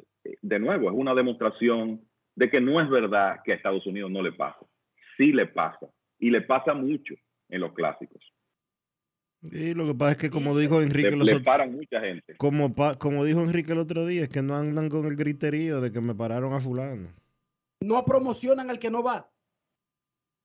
de 0.42 0.58
nuevo, 0.58 0.90
es 0.90 0.96
una 0.96 1.14
demostración 1.14 2.07
de 2.38 2.48
que 2.50 2.60
no 2.60 2.80
es 2.80 2.88
verdad 2.88 3.40
que 3.44 3.52
a 3.52 3.56
Estados 3.56 3.84
Unidos 3.86 4.10
no 4.12 4.22
le 4.22 4.32
pasa. 4.32 4.60
Sí 5.16 5.32
le 5.32 5.46
pasa. 5.46 5.88
Y 6.20 6.30
le 6.30 6.42
pasa 6.42 6.72
mucho 6.72 7.14
en 7.48 7.60
los 7.60 7.72
clásicos. 7.72 8.22
Y 9.42 9.74
lo 9.74 9.86
que 9.86 9.94
pasa 9.94 10.12
es 10.12 10.18
que, 10.18 10.30
como 10.30 10.56
dijo 10.56 10.80
Enrique, 10.80 11.10
Le, 11.10 11.16
los 11.16 11.26
le 11.26 11.40
paran 11.40 11.72
mucha 11.72 12.00
gente. 12.00 12.36
como, 12.36 12.74
como 12.98 13.24
dijo 13.24 13.40
Enrique 13.42 13.72
el 13.72 13.78
otro 13.78 14.06
día, 14.06 14.22
es 14.24 14.28
que 14.28 14.42
no 14.42 14.56
andan 14.56 14.88
con 14.88 15.04
el 15.06 15.16
griterío 15.16 15.80
de 15.80 15.90
que 15.92 16.00
me 16.00 16.14
pararon 16.14 16.52
a 16.54 16.60
fulano. 16.60 17.08
no 17.80 18.04
promocionan 18.04 18.70
al 18.70 18.78
que 18.78 18.90
no 18.90 19.02
va. 19.02 19.28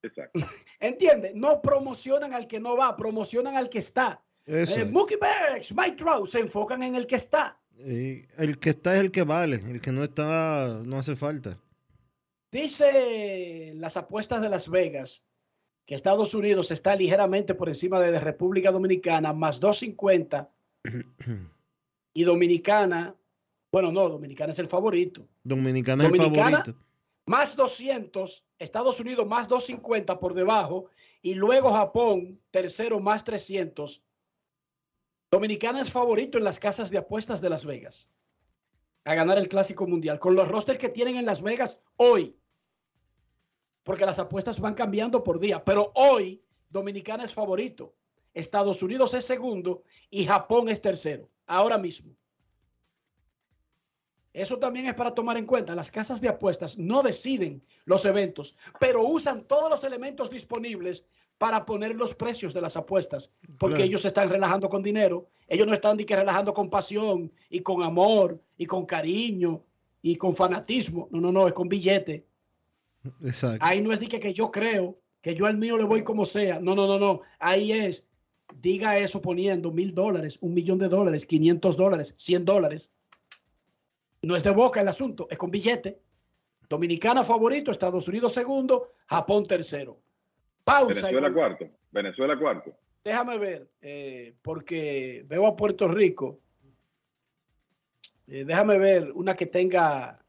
Exacto. 0.03 0.39
¿Entiende? 0.79 1.31
No 1.35 1.61
promocionan 1.61 2.33
al 2.33 2.47
que 2.47 2.59
no 2.59 2.75
va, 2.77 2.95
promocionan 2.95 3.55
al 3.55 3.69
que 3.69 3.79
está. 3.79 4.21
Eso 4.45 4.75
Eh, 4.75 4.81
es. 4.81 4.91
Mookie 4.91 5.15
Betts, 5.21 5.73
Mike 5.75 5.95
Trout, 5.97 6.27
se 6.27 6.39
enfocan 6.39 6.81
en 6.83 6.95
el 6.95 7.05
que 7.07 7.15
está. 7.15 7.59
Y 7.77 8.25
el 8.37 8.59
que 8.59 8.71
está 8.71 8.95
es 8.95 9.01
el 9.01 9.11
que 9.11 9.23
vale, 9.23 9.55
el 9.57 9.79
que 9.81 9.91
no 9.91 10.03
está 10.03 10.81
no 10.85 10.97
hace 10.99 11.15
falta. 11.15 11.57
Dice 12.53 13.73
las 13.77 13.97
apuestas 13.97 14.39
de 14.39 14.47
Las 14.47 14.69
Vegas 14.69 15.25
que 15.87 15.95
Estados 15.95 16.35
Unidos 16.35 16.69
está 16.69 16.95
ligeramente 16.95 17.55
por 17.55 17.67
encima 17.67 17.99
de 17.99 18.19
República 18.19 18.71
Dominicana, 18.71 19.33
más 19.33 19.59
250. 19.59 20.51
y 22.13 22.23
Dominicana, 22.23 23.15
bueno, 23.71 23.91
no, 23.91 24.07
Dominicana 24.07 24.53
es 24.53 24.59
el 24.59 24.67
favorito. 24.67 25.27
Dominicana 25.43 26.03
es 26.03 26.11
el 26.11 26.17
Dominicana, 26.17 26.57
favorito. 26.59 26.85
más 27.25 27.55
200, 27.55 28.45
Estados 28.59 28.99
Unidos 28.99 29.25
más 29.25 29.47
250 29.47 30.19
por 30.19 30.35
debajo 30.35 30.91
y 31.23 31.33
luego 31.33 31.73
Japón, 31.73 32.39
tercero 32.51 32.99
más 32.99 33.23
300. 33.23 34.03
Dominicana 35.31 35.81
es 35.81 35.91
favorito 35.91 36.37
en 36.37 36.43
las 36.43 36.59
casas 36.59 36.91
de 36.91 36.99
apuestas 36.99 37.41
de 37.41 37.49
Las 37.49 37.65
Vegas 37.65 38.11
a 39.05 39.15
ganar 39.15 39.37
el 39.37 39.49
Clásico 39.49 39.87
Mundial 39.87 40.19
con 40.19 40.35
los 40.35 40.47
rosters 40.47 40.79
que 40.79 40.89
tienen 40.89 41.15
en 41.15 41.25
Las 41.25 41.41
Vegas 41.41 41.79
hoy. 41.97 42.37
Porque 43.83 44.05
las 44.05 44.19
apuestas 44.19 44.59
van 44.59 44.73
cambiando 44.75 45.23
por 45.23 45.39
día, 45.39 45.63
pero 45.63 45.91
hoy 45.95 46.41
Dominicana 46.69 47.25
es 47.25 47.33
favorito, 47.33 47.93
Estados 48.33 48.81
Unidos 48.81 49.13
es 49.13 49.25
segundo 49.25 49.83
y 50.09 50.25
Japón 50.25 50.69
es 50.69 50.81
tercero, 50.81 51.29
ahora 51.45 51.77
mismo. 51.77 52.15
Eso 54.33 54.57
también 54.57 54.87
es 54.87 54.95
para 54.95 55.13
tomar 55.13 55.37
en 55.37 55.45
cuenta. 55.45 55.75
Las 55.75 55.91
casas 55.91 56.19
de 56.19 56.27
apuestas 56.27 56.75
no 56.77 57.03
deciden 57.03 57.61
los 57.85 58.03
eventos, 58.05 58.55
pero 58.79 59.03
usan 59.03 59.43
todos 59.43 59.69
los 59.69 59.83
elementos 59.83 60.31
disponibles 60.31 61.05
para 61.37 61.65
poner 61.65 61.95
los 61.95 62.15
precios 62.15 62.53
de 62.53 62.61
las 62.61 62.75
apuestas, 62.75 63.31
porque 63.59 63.75
Claro. 63.75 63.87
ellos 63.89 64.01
se 64.01 64.07
están 64.07 64.29
relajando 64.29 64.69
con 64.69 64.81
dinero. 64.81 65.27
Ellos 65.47 65.67
no 65.67 65.73
están 65.73 65.97
ni 65.97 66.05
que 66.05 66.15
relajando 66.15 66.51
con 66.53 66.69
pasión 66.69 67.31
y 67.49 67.59
con 67.59 67.83
amor 67.83 68.41
y 68.57 68.65
con 68.65 68.85
cariño 68.85 69.63
y 70.01 70.15
con 70.15 70.33
fanatismo. 70.35 71.07
No, 71.11 71.21
no, 71.21 71.31
no, 71.31 71.47
es 71.47 71.53
con 71.53 71.69
billete. 71.69 72.25
Exacto. 73.23 73.65
Ahí 73.65 73.81
no 73.81 73.91
es 73.91 73.99
de 73.99 74.07
que, 74.07 74.19
que 74.19 74.33
yo 74.33 74.51
creo 74.51 74.97
que 75.21 75.35
yo 75.35 75.45
al 75.45 75.57
mío 75.57 75.77
le 75.77 75.85
voy 75.85 76.03
como 76.03 76.25
sea. 76.25 76.59
No, 76.59 76.75
no, 76.75 76.85
no, 76.85 76.99
no. 76.99 77.21
Ahí 77.39 77.71
es, 77.71 78.05
diga 78.61 78.97
eso 78.97 79.21
poniendo 79.21 79.71
mil 79.71 79.95
dólares, 79.95 80.37
un 80.41 80.53
millón 80.53 80.77
de 80.77 80.89
dólares, 80.89 81.25
500 81.25 81.77
dólares, 81.77 82.13
100 82.17 82.45
dólares. 82.45 82.91
No 84.21 84.35
es 84.35 84.43
de 84.43 84.51
boca 84.51 84.81
el 84.81 84.87
asunto, 84.87 85.27
es 85.29 85.37
con 85.37 85.49
billete. 85.49 85.99
Dominicana 86.69 87.23
favorito, 87.23 87.71
Estados 87.71 88.07
Unidos 88.07 88.33
segundo, 88.33 88.93
Japón 89.07 89.45
tercero. 89.45 89.99
Pausa. 90.63 91.07
Venezuela 91.07 91.33
cuarto. 91.33 91.69
Venezuela 91.91 92.39
cuarto. 92.39 92.75
Déjame 93.03 93.37
ver, 93.37 93.69
eh, 93.81 94.33
porque 94.41 95.25
veo 95.27 95.45
a 95.45 95.55
Puerto 95.55 95.87
Rico. 95.87 96.39
Eh, 98.27 98.45
déjame 98.45 98.77
ver 98.77 99.11
una 99.13 99.35
que 99.35 99.45
tenga 99.45 100.22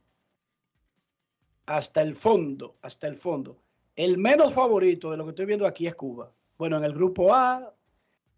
hasta 1.66 2.02
el 2.02 2.14
fondo, 2.14 2.76
hasta 2.82 3.06
el 3.06 3.14
fondo. 3.14 3.58
El 3.96 4.18
menos 4.18 4.52
favorito 4.52 5.10
de 5.10 5.16
lo 5.16 5.24
que 5.24 5.30
estoy 5.30 5.46
viendo 5.46 5.66
aquí 5.66 5.86
es 5.86 5.94
Cuba. 5.94 6.32
Bueno, 6.58 6.78
en 6.78 6.84
el 6.84 6.92
grupo 6.92 7.34
A, 7.34 7.74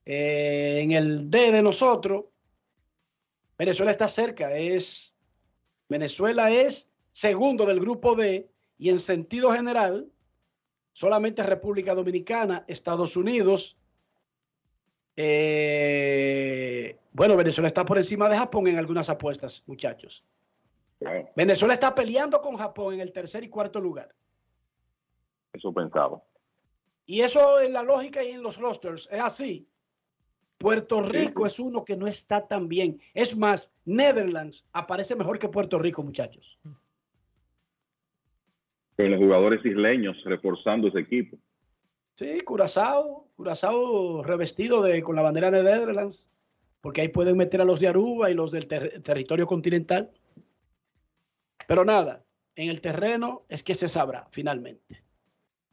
eh, 0.05 0.81
en 0.83 0.93
el 0.93 1.31
D 1.31 1.53
de 1.53 1.63
nosotros, 1.63 2.27
Venezuela 3.59 3.91
está 3.91 4.09
cerca. 4.09 4.55
Es 4.57 5.15
Venezuela 5.89 6.51
es 6.51 6.91
segundo 7.13 7.65
del 7.67 7.81
grupo 7.81 8.15
D 8.15 8.51
y 8.79 8.91
en 8.91 8.99
sentido 8.99 9.53
general, 9.53 10.11
solamente 10.93 11.43
República 11.43 11.95
Dominicana, 11.95 12.65
Estados 12.69 13.17
Unidos. 13.17 13.79
eh, 15.17 16.99
bueno, 17.13 17.37
Venezuela 17.37 17.69
está 17.69 17.85
por 17.85 17.97
encima 17.97 18.29
de 18.29 18.37
Japón 18.37 18.67
en 18.69 18.77
algunas 18.77 19.09
apuestas, 19.09 19.65
muchachos. 19.67 20.25
Venezuela 21.37 21.75
está 21.75 21.95
peleando 21.95 22.41
con 22.41 22.57
Japón 22.57 22.95
en 22.95 23.01
el 23.01 23.13
tercer 23.13 23.45
y 23.45 23.49
cuarto 23.49 23.81
lugar. 23.81 24.15
eso 25.53 25.73
pensaba. 25.73 26.23
Y 27.05 27.21
eso 27.21 27.61
en 27.61 27.73
la 27.73 27.83
lógica 27.83 28.23
y 28.25 28.31
en 28.31 28.43
los 28.43 28.59
rosters 28.59 29.09
es 29.13 29.21
así. 29.21 29.69
Puerto 30.59 31.03
Rico 31.03 31.47
es 31.47 31.61
uno 31.61 31.85
que 31.85 31.97
no 31.97 32.07
está 32.07 32.47
tan 32.49 32.67
bien. 32.67 32.99
Es 33.15 33.37
más, 33.37 33.73
Netherlands 33.85 34.67
aparece 34.73 35.15
mejor 35.15 35.39
que 35.39 35.49
Puerto 35.49 35.79
Rico, 35.79 36.03
muchachos. 36.03 36.59
Con 38.97 39.11
los 39.11 39.21
jugadores 39.21 39.65
isleños 39.65 40.17
reforzando 40.25 40.89
ese 40.89 41.01
equipo. 41.01 41.37
Sí, 42.15 42.41
Curazao, 42.41 43.29
Curazao 43.37 44.23
revestido 44.23 44.81
de, 44.83 45.03
con 45.03 45.15
la 45.15 45.23
bandera 45.23 45.51
de 45.51 45.63
Netherlands, 45.63 46.31
porque 46.81 47.03
ahí 47.03 47.09
pueden 47.09 47.37
meter 47.37 47.61
a 47.61 47.65
los 47.67 47.79
de 47.79 47.89
Aruba 47.89 48.31
y 48.31 48.35
los 48.35 48.51
del 48.51 48.67
ter- 48.67 49.03
territorio 49.03 49.47
continental. 49.47 50.11
Pero 51.67 51.85
nada, 51.85 52.25
en 52.55 52.69
el 52.69 52.81
terreno 52.81 53.45
es 53.49 53.63
que 53.63 53.75
se 53.75 53.89
sabrá 53.89 54.29
finalmente. 54.31 55.05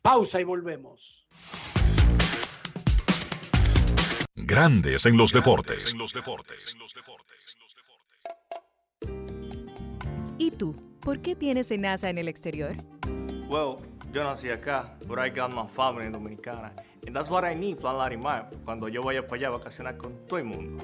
Pausa 0.01 0.41
y 0.41 0.43
volvemos. 0.43 1.27
Grandes 4.35 5.05
en 5.05 5.17
los 5.17 5.31
deportes. 5.31 5.95
¿Y 10.37 10.51
tú? 10.51 10.73
¿Por 10.99 11.21
qué 11.21 11.35
tienes 11.35 11.71
enaza 11.71 12.09
en 12.09 12.17
el 12.17 12.27
exterior? 12.27 12.75
Well, 13.47 13.75
yo 14.11 14.23
nací 14.23 14.49
acá, 14.49 14.97
but 15.07 15.19
I 15.19 15.29
got 15.29 15.53
my 15.53 15.67
family 15.75 16.09
dominicana. 16.09 16.73
And 17.05 17.15
that's 17.15 17.29
what 17.29 17.43
I 17.43 17.55
need, 17.55 17.77
Plan 17.77 17.97
Larimar, 17.97 18.49
cuando 18.65 18.87
yo 18.87 19.01
vaya 19.01 19.21
para 19.25 19.35
allá 19.35 19.47
a 19.49 19.51
vacacionar 19.51 19.97
con 19.97 20.25
todo 20.25 20.39
el 20.39 20.45
mundo. 20.45 20.83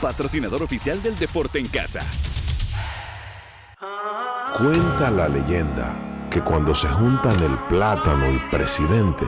patrocinador 0.00 0.62
oficial 0.62 1.02
del 1.02 1.18
deporte 1.18 1.58
en 1.58 1.68
casa. 1.68 2.00
Cuenta 4.58 5.10
la 5.10 5.28
leyenda 5.28 6.28
que 6.30 6.40
cuando 6.42 6.74
se 6.74 6.88
juntan 6.88 7.40
el 7.42 7.56
plátano 7.68 8.30
y 8.32 8.38
presidente, 8.50 9.24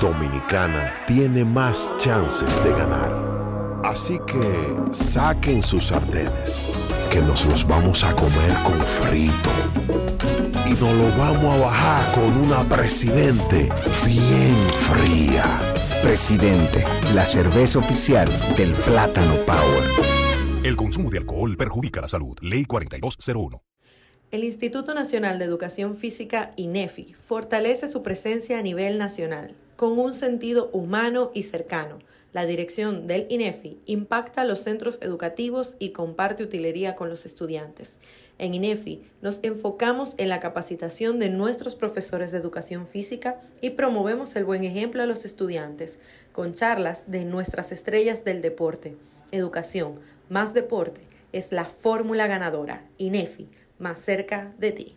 Dominicana 0.00 1.04
tiene 1.06 1.44
más 1.44 1.92
chances 1.96 2.62
de 2.64 2.70
ganar. 2.72 3.80
Así 3.84 4.18
que 4.26 4.76
saquen 4.92 5.62
sus 5.62 5.88
sartenes, 5.88 6.72
que 7.10 7.20
nos 7.20 7.44
los 7.46 7.66
vamos 7.66 8.02
a 8.02 8.14
comer 8.14 8.54
con 8.64 8.82
frito. 8.82 9.50
Y 10.66 10.70
nos 10.70 10.92
lo 10.92 11.18
vamos 11.18 11.54
a 11.54 11.60
bajar 11.64 12.14
con 12.14 12.36
una 12.38 12.60
presidente 12.62 13.68
bien 14.04 14.56
fría. 14.70 15.73
Presidente, 16.04 16.84
la 17.14 17.24
cerveza 17.24 17.78
oficial 17.78 18.28
del 18.58 18.74
Plátano 18.74 19.36
Power. 19.46 20.62
El 20.62 20.76
consumo 20.76 21.08
de 21.08 21.16
alcohol 21.16 21.56
perjudica 21.56 22.02
la 22.02 22.08
salud. 22.08 22.36
Ley 22.42 22.66
4201. 22.66 23.62
El 24.30 24.44
Instituto 24.44 24.92
Nacional 24.92 25.38
de 25.38 25.46
Educación 25.46 25.96
Física, 25.96 26.52
INEFI, 26.56 27.14
fortalece 27.14 27.88
su 27.88 28.02
presencia 28.02 28.58
a 28.58 28.62
nivel 28.62 28.98
nacional, 28.98 29.54
con 29.76 29.98
un 29.98 30.12
sentido 30.12 30.68
humano 30.74 31.30
y 31.32 31.44
cercano. 31.44 32.00
La 32.34 32.44
dirección 32.44 33.06
del 33.06 33.26
INEFI 33.30 33.80
impacta 33.86 34.42
a 34.42 34.44
los 34.44 34.58
centros 34.58 34.98
educativos 35.00 35.76
y 35.78 35.92
comparte 35.92 36.42
utilería 36.42 36.96
con 36.96 37.08
los 37.08 37.24
estudiantes. 37.24 37.96
En 38.38 38.52
INEFI 38.52 39.02
nos 39.22 39.38
enfocamos 39.42 40.14
en 40.18 40.28
la 40.28 40.40
capacitación 40.40 41.18
de 41.18 41.28
nuestros 41.28 41.76
profesores 41.76 42.32
de 42.32 42.38
educación 42.38 42.86
física 42.86 43.40
y 43.60 43.70
promovemos 43.70 44.34
el 44.34 44.44
buen 44.44 44.64
ejemplo 44.64 45.02
a 45.02 45.06
los 45.06 45.24
estudiantes, 45.24 45.98
con 46.32 46.52
charlas 46.52 47.04
de 47.10 47.24
nuestras 47.24 47.70
estrellas 47.70 48.24
del 48.24 48.42
deporte. 48.42 48.96
Educación 49.30 50.00
más 50.28 50.52
deporte 50.52 51.02
es 51.32 51.52
la 51.52 51.64
fórmula 51.64 52.26
ganadora. 52.26 52.84
INEFI, 52.98 53.48
más 53.78 54.00
cerca 54.00 54.52
de 54.58 54.72
ti. 54.72 54.96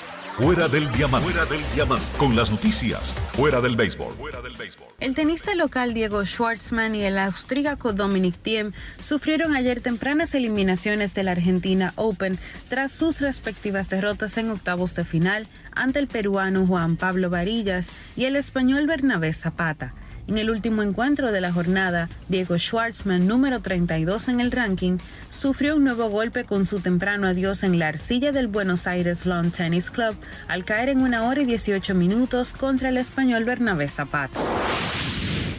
Fuera 0.37 0.69
del 0.69 0.89
diamante. 0.93 1.29
Fuera 1.29 1.45
del 1.45 1.61
diamante. 1.75 2.05
Con 2.17 2.37
las 2.37 2.49
noticias. 2.49 3.13
Fuera 3.33 3.59
del 3.59 3.75
béisbol. 3.75 4.13
Fuera 4.13 4.41
del 4.41 4.55
béisbol. 4.55 4.87
El 4.99 5.13
tenista 5.13 5.55
local 5.55 5.93
Diego 5.93 6.23
Schwartzman 6.23 6.95
y 6.95 7.03
el 7.03 7.17
austríaco 7.17 7.91
Dominic 7.91 8.37
Thiem 8.37 8.71
sufrieron 8.97 9.55
ayer 9.55 9.81
tempranas 9.81 10.33
eliminaciones 10.33 11.13
de 11.13 11.23
la 11.23 11.31
Argentina 11.31 11.91
Open 11.97 12.39
tras 12.69 12.93
sus 12.93 13.19
respectivas 13.19 13.89
derrotas 13.89 14.37
en 14.37 14.49
octavos 14.51 14.95
de 14.95 15.03
final 15.03 15.47
ante 15.73 15.99
el 15.99 16.07
peruano 16.07 16.65
Juan 16.65 16.95
Pablo 16.95 17.29
Varillas 17.29 17.91
y 18.15 18.23
el 18.23 18.37
español 18.37 18.87
Bernabé 18.87 19.33
Zapata. 19.33 19.93
En 20.27 20.37
el 20.37 20.49
último 20.49 20.83
encuentro 20.83 21.31
de 21.31 21.41
la 21.41 21.51
jornada, 21.51 22.07
Diego 22.29 22.57
Schwartzman, 22.57 23.27
número 23.27 23.61
32 23.61 24.29
en 24.29 24.39
el 24.39 24.51
ranking, 24.51 24.97
sufrió 25.29 25.75
un 25.75 25.83
nuevo 25.83 26.09
golpe 26.09 26.45
con 26.45 26.65
su 26.65 26.79
temprano 26.79 27.27
adiós 27.27 27.63
en 27.63 27.79
la 27.79 27.87
arcilla 27.87 28.31
del 28.31 28.47
Buenos 28.47 28.87
Aires 28.87 29.25
Lawn 29.25 29.51
Tennis 29.51 29.91
Club 29.91 30.15
al 30.47 30.63
caer 30.63 30.89
en 30.89 31.01
una 31.01 31.23
hora 31.23 31.41
y 31.41 31.45
18 31.45 31.95
minutos 31.95 32.53
contra 32.53 32.89
el 32.89 32.97
español 32.97 33.43
Bernabé 33.43 33.89
Zapata. 33.89 34.39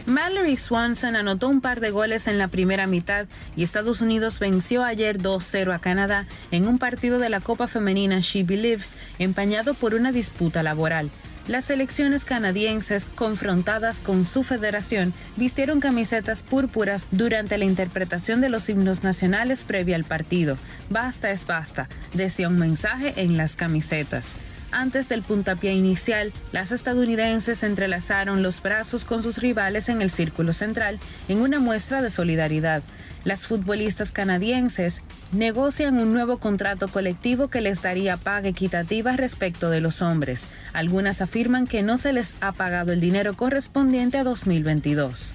Mallory 0.05 0.57
Swanson 0.57 1.15
anotó 1.15 1.47
un 1.47 1.61
par 1.61 1.79
de 1.79 1.89
goles 1.89 2.27
en 2.27 2.37
la 2.37 2.49
primera 2.49 2.87
mitad 2.87 3.25
y 3.55 3.63
Estados 3.63 4.01
Unidos 4.01 4.39
venció 4.39 4.83
ayer 4.83 5.17
2-0 5.17 5.73
a 5.73 5.79
Canadá 5.79 6.25
en 6.51 6.67
un 6.67 6.77
partido 6.77 7.19
de 7.19 7.29
la 7.29 7.39
Copa 7.39 7.67
Femenina 7.67 8.19
She 8.19 8.43
Believes 8.43 8.95
empañado 9.17 9.73
por 9.73 9.93
una 9.93 10.11
disputa 10.11 10.61
laboral. 10.61 11.09
Las 11.47 11.65
selecciones 11.65 12.23
canadienses, 12.23 13.05
confrontadas 13.05 13.99
con 13.99 14.23
su 14.23 14.43
federación, 14.43 15.13
vistieron 15.35 15.81
camisetas 15.81 16.41
púrpuras 16.41 17.05
durante 17.11 17.57
la 17.57 17.65
interpretación 17.65 18.39
de 18.39 18.47
los 18.47 18.69
himnos 18.69 19.03
nacionales 19.03 19.65
previa 19.65 19.97
al 19.97 20.05
partido. 20.05 20.57
Basta 20.89 21.31
es 21.31 21.45
basta, 21.45 21.89
decía 22.13 22.47
un 22.47 22.59
mensaje 22.59 23.13
en 23.17 23.35
las 23.35 23.57
camisetas. 23.57 24.35
Antes 24.71 25.09
del 25.09 25.21
puntapié 25.21 25.73
inicial, 25.73 26.31
las 26.53 26.71
estadounidenses 26.71 27.61
entrelazaron 27.63 28.41
los 28.41 28.61
brazos 28.63 29.03
con 29.03 29.21
sus 29.21 29.37
rivales 29.37 29.89
en 29.89 30.01
el 30.01 30.09
círculo 30.09 30.53
central 30.53 30.97
en 31.27 31.41
una 31.41 31.59
muestra 31.59 32.01
de 32.01 32.09
solidaridad. 32.09 32.83
Las 33.25 33.47
futbolistas 33.47 34.11
canadienses 34.11 35.01
negocian 35.31 35.97
un 35.97 36.11
nuevo 36.11 36.39
contrato 36.39 36.89
colectivo 36.89 37.47
que 37.47 37.61
les 37.61 37.81
daría 37.81 38.17
paga 38.17 38.49
equitativa 38.49 39.15
respecto 39.15 39.69
de 39.69 39.79
los 39.79 40.01
hombres. 40.01 40.49
Algunas 40.73 41.21
afirman 41.21 41.65
que 41.65 41.83
no 41.83 41.97
se 41.97 42.11
les 42.11 42.33
ha 42.41 42.51
pagado 42.51 42.91
el 42.91 42.99
dinero 42.99 43.33
correspondiente 43.33 44.17
a 44.17 44.25
2022. 44.25 45.31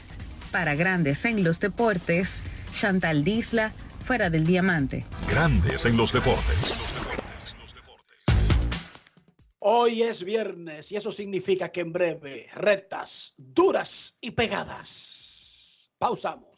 Para 0.50 0.74
Grandes 0.74 1.24
en 1.24 1.42
los 1.42 1.60
Deportes, 1.60 2.42
Chantal 2.72 3.24
Disla, 3.24 3.72
fuera 3.98 4.28
del 4.28 4.46
diamante. 4.46 5.06
Grandes 5.30 5.86
en 5.86 5.96
los 5.96 6.12
deportes. 6.12 6.74
Hoy 9.60 10.02
es 10.02 10.24
viernes 10.24 10.92
y 10.92 10.96
eso 10.96 11.10
significa 11.10 11.70
que 11.70 11.80
en 11.80 11.92
breve, 11.92 12.48
rectas, 12.54 13.34
duras 13.36 14.16
y 14.20 14.30
pegadas. 14.30 15.90
Pausamos. 15.98 16.57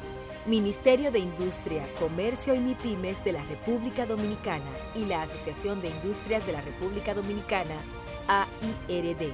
Ministerio 0.47 1.11
de 1.11 1.19
Industria, 1.19 1.87
Comercio 1.99 2.55
y 2.55 2.59
MIPIMES 2.59 3.23
de 3.23 3.33
la 3.33 3.43
República 3.43 4.07
Dominicana 4.07 4.71
y 4.95 5.05
la 5.05 5.21
Asociación 5.21 5.81
de 5.81 5.89
Industrias 5.89 6.43
de 6.47 6.53
la 6.53 6.61
República 6.61 7.13
Dominicana, 7.13 7.75
AIRD. 8.27 9.33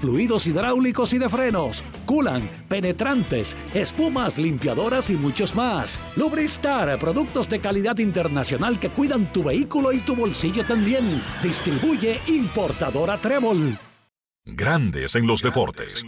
fluidos 0.00 0.46
hidráulicos 0.46 1.12
y 1.12 1.18
de 1.18 1.28
frenos, 1.28 1.84
culan, 2.06 2.50
penetrantes, 2.68 3.56
espumas, 3.74 4.38
limpiadoras 4.38 5.10
y 5.10 5.14
muchos 5.14 5.54
más. 5.54 5.98
Lubristar, 6.16 6.98
productos 6.98 7.48
de 7.48 7.60
calidad 7.60 7.98
internacional 7.98 8.78
que 8.78 8.90
cuidan 8.90 9.32
tu 9.32 9.44
vehículo 9.44 9.92
y 9.92 9.98
tu 9.98 10.14
bolsillo 10.14 10.64
también. 10.66 11.22
Distribuye 11.42 12.20
importadora 12.26 13.18
Trébol. 13.18 13.78
Grandes 14.44 15.14
en 15.14 15.26
los 15.26 15.42
deportes. 15.42 16.04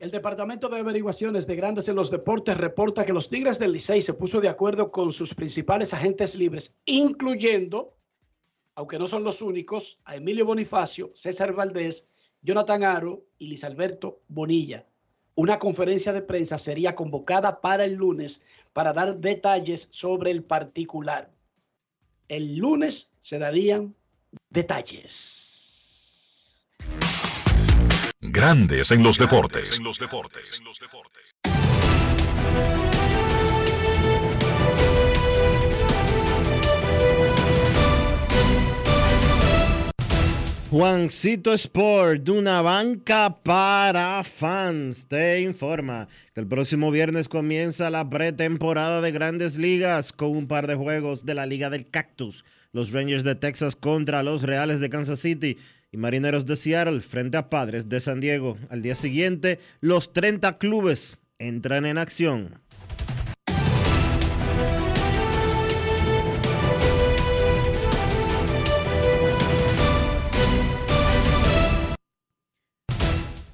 El 0.00 0.10
Departamento 0.10 0.70
de 0.70 0.80
Averiguaciones 0.80 1.46
de 1.46 1.56
Grandes 1.56 1.86
en 1.88 1.94
los 1.94 2.10
Deportes 2.10 2.56
reporta 2.56 3.04
que 3.04 3.12
los 3.12 3.28
Tigres 3.28 3.58
del 3.58 3.72
Licey 3.72 4.00
se 4.00 4.14
puso 4.14 4.40
de 4.40 4.48
acuerdo 4.48 4.90
con 4.90 5.12
sus 5.12 5.34
principales 5.34 5.92
agentes 5.92 6.36
libres, 6.36 6.74
incluyendo 6.86 7.99
aunque 8.80 8.98
no 8.98 9.06
son 9.06 9.24
los 9.24 9.42
únicos, 9.42 9.98
a 10.06 10.16
Emilio 10.16 10.46
Bonifacio, 10.46 11.12
César 11.14 11.52
Valdés, 11.52 12.06
Jonathan 12.40 12.82
Aro 12.82 13.26
y 13.36 13.48
Luis 13.48 13.62
Alberto 13.62 14.22
Bonilla. 14.26 14.86
Una 15.34 15.58
conferencia 15.58 16.14
de 16.14 16.22
prensa 16.22 16.56
sería 16.56 16.94
convocada 16.94 17.60
para 17.60 17.84
el 17.84 17.96
lunes 17.96 18.40
para 18.72 18.94
dar 18.94 19.18
detalles 19.18 19.88
sobre 19.90 20.30
el 20.30 20.44
particular. 20.44 21.30
El 22.28 22.56
lunes 22.56 23.10
se 23.20 23.38
darían 23.38 23.94
detalles. 24.48 26.58
Grandes 28.22 28.92
en 28.92 29.02
los 29.02 29.18
deportes. 29.18 29.76
En 29.76 29.84
los 29.84 29.98
deportes. 29.98 30.62
Juancito 40.70 41.52
Sport, 41.52 42.28
una 42.28 42.62
banca 42.62 43.42
para 43.42 44.22
fans, 44.22 45.08
te 45.08 45.40
informa 45.40 46.06
que 46.32 46.40
el 46.40 46.46
próximo 46.46 46.92
viernes 46.92 47.28
comienza 47.28 47.90
la 47.90 48.08
pretemporada 48.08 49.00
de 49.00 49.10
grandes 49.10 49.58
ligas 49.58 50.12
con 50.12 50.30
un 50.30 50.46
par 50.46 50.68
de 50.68 50.76
juegos 50.76 51.26
de 51.26 51.34
la 51.34 51.46
Liga 51.46 51.70
del 51.70 51.90
Cactus. 51.90 52.44
Los 52.70 52.92
Rangers 52.92 53.24
de 53.24 53.34
Texas 53.34 53.74
contra 53.74 54.22
los 54.22 54.42
Reales 54.42 54.78
de 54.78 54.90
Kansas 54.90 55.18
City 55.18 55.58
y 55.90 55.96
Marineros 55.96 56.46
de 56.46 56.54
Seattle 56.54 57.00
frente 57.00 57.36
a 57.36 57.50
Padres 57.50 57.88
de 57.88 57.98
San 57.98 58.20
Diego. 58.20 58.56
Al 58.68 58.80
día 58.80 58.94
siguiente, 58.94 59.58
los 59.80 60.12
30 60.12 60.56
clubes 60.58 61.18
entran 61.40 61.84
en 61.84 61.98
acción. 61.98 62.60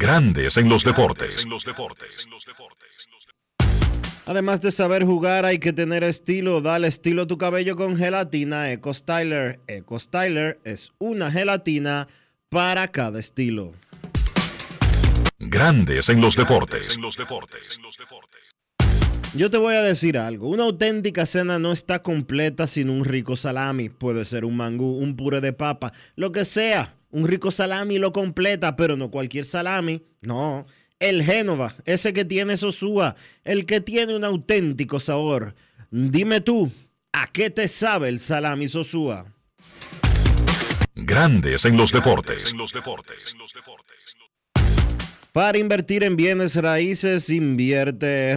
Grandes 0.00 0.56
en 0.56 0.70
los 0.70 0.82
deportes. 0.82 1.46
Además 4.24 4.62
de 4.62 4.70
saber 4.70 5.04
jugar, 5.04 5.44
hay 5.44 5.58
que 5.58 5.74
tener 5.74 6.04
estilo. 6.04 6.62
Dale 6.62 6.88
estilo 6.88 7.22
a 7.22 7.26
tu 7.26 7.36
cabello 7.36 7.76
con 7.76 7.98
gelatina 7.98 8.72
Eco 8.72 8.94
Styler. 8.94 9.60
Eco 9.66 10.00
Styler 10.00 10.58
es 10.64 10.92
una 10.96 11.30
gelatina 11.30 12.08
para 12.48 12.88
cada 12.88 13.20
estilo. 13.20 13.74
Grandes 15.38 16.08
en 16.08 16.22
los 16.22 16.34
deportes. 16.34 16.98
Yo 19.34 19.50
te 19.50 19.58
voy 19.58 19.74
a 19.74 19.82
decir 19.82 20.16
algo. 20.16 20.48
Una 20.48 20.62
auténtica 20.62 21.26
cena 21.26 21.58
no 21.58 21.72
está 21.72 22.00
completa 22.00 22.66
sin 22.66 22.88
un 22.88 23.04
rico 23.04 23.36
salami. 23.36 23.90
Puede 23.90 24.24
ser 24.24 24.46
un 24.46 24.56
mangú, 24.56 24.96
un 24.96 25.14
puré 25.14 25.42
de 25.42 25.52
papa, 25.52 25.92
lo 26.16 26.32
que 26.32 26.46
sea. 26.46 26.96
Un 27.10 27.26
rico 27.26 27.50
salami 27.50 27.98
lo 27.98 28.12
completa, 28.12 28.76
pero 28.76 28.96
no 28.96 29.10
cualquier 29.10 29.44
salami. 29.44 30.02
No. 30.20 30.66
El 30.98 31.22
Génova, 31.22 31.74
ese 31.86 32.12
que 32.12 32.24
tiene 32.24 32.56
Sosúa, 32.56 33.16
el 33.42 33.66
que 33.66 33.80
tiene 33.80 34.14
un 34.14 34.24
auténtico 34.24 35.00
sabor. 35.00 35.54
Dime 35.90 36.40
tú, 36.40 36.70
¿a 37.12 37.26
qué 37.26 37.50
te 37.50 37.66
sabe 37.68 38.08
el 38.08 38.18
salami 38.18 38.68
Sosúa? 38.68 39.26
Grandes 40.94 41.64
en 41.64 41.76
los 41.76 41.90
deportes. 41.90 42.54
Para 45.32 45.58
invertir 45.58 46.04
en 46.04 46.16
bienes 46.16 46.56
raíces, 46.56 47.30
invierte 47.30 48.36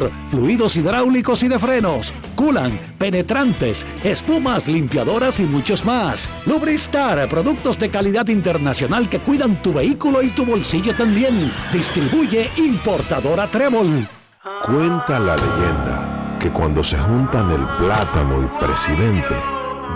fluidos 0.29 0.75
hidráulicos 0.77 1.43
y 1.43 1.47
de 1.47 1.59
frenos, 1.59 2.13
culan, 2.35 2.79
penetrantes, 2.97 3.85
espumas, 4.03 4.67
limpiadoras 4.67 5.39
y 5.39 5.43
muchos 5.43 5.85
más. 5.85 6.29
Lubristar, 6.45 7.27
productos 7.29 7.77
de 7.77 7.89
calidad 7.89 8.27
internacional 8.27 9.09
que 9.09 9.19
cuidan 9.19 9.61
tu 9.61 9.73
vehículo 9.73 10.21
y 10.21 10.29
tu 10.29 10.45
bolsillo 10.45 10.95
también. 10.95 11.51
Distribuye 11.71 12.49
importadora 12.57 13.47
Trébol. 13.47 14.07
Cuenta 14.65 15.19
la 15.19 15.35
leyenda 15.35 16.37
que 16.39 16.51
cuando 16.51 16.83
se 16.83 16.97
juntan 16.97 17.51
el 17.51 17.63
plátano 17.77 18.43
y 18.43 18.65
presidente, 18.65 19.35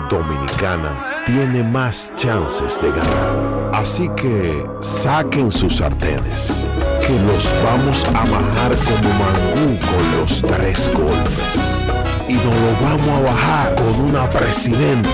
Dominicana 0.08 1.24
tiene 1.26 1.64
más 1.64 2.12
chances 2.14 2.80
de 2.80 2.90
ganar. 2.90 3.70
Así 3.74 4.08
que 4.16 4.64
saquen 4.80 5.50
sus 5.50 5.76
sartenes 5.76 6.66
que 7.06 7.18
los 7.20 7.62
vamos 7.62 8.04
a 8.06 8.24
bajar 8.24 8.76
como 8.78 9.14
mangú 9.14 9.78
con 9.78 10.18
los 10.18 10.42
tres 10.42 10.90
golpes. 10.92 11.84
Y 12.28 12.34
nos 12.34 12.44
lo 12.44 12.72
vamos 12.82 13.08
a 13.08 13.20
bajar 13.20 13.76
con 13.76 14.00
una 14.00 14.28
presidente 14.28 15.08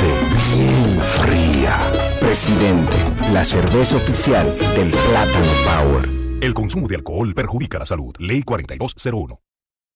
bien 0.55 0.99
fría. 0.99 1.79
Presidente, 2.21 2.95
la 3.33 3.45
cerveza 3.45 3.97
oficial 3.97 4.57
del 4.75 4.91
Plátano 4.91 5.53
Power. 5.67 6.09
El 6.41 6.55
consumo 6.55 6.89
de 6.89 6.97
alcohol 6.97 7.35
perjudica 7.35 7.79
la 7.79 7.87
salud. 7.87 8.15
Ley 8.19 8.43
4201. 8.43 9.41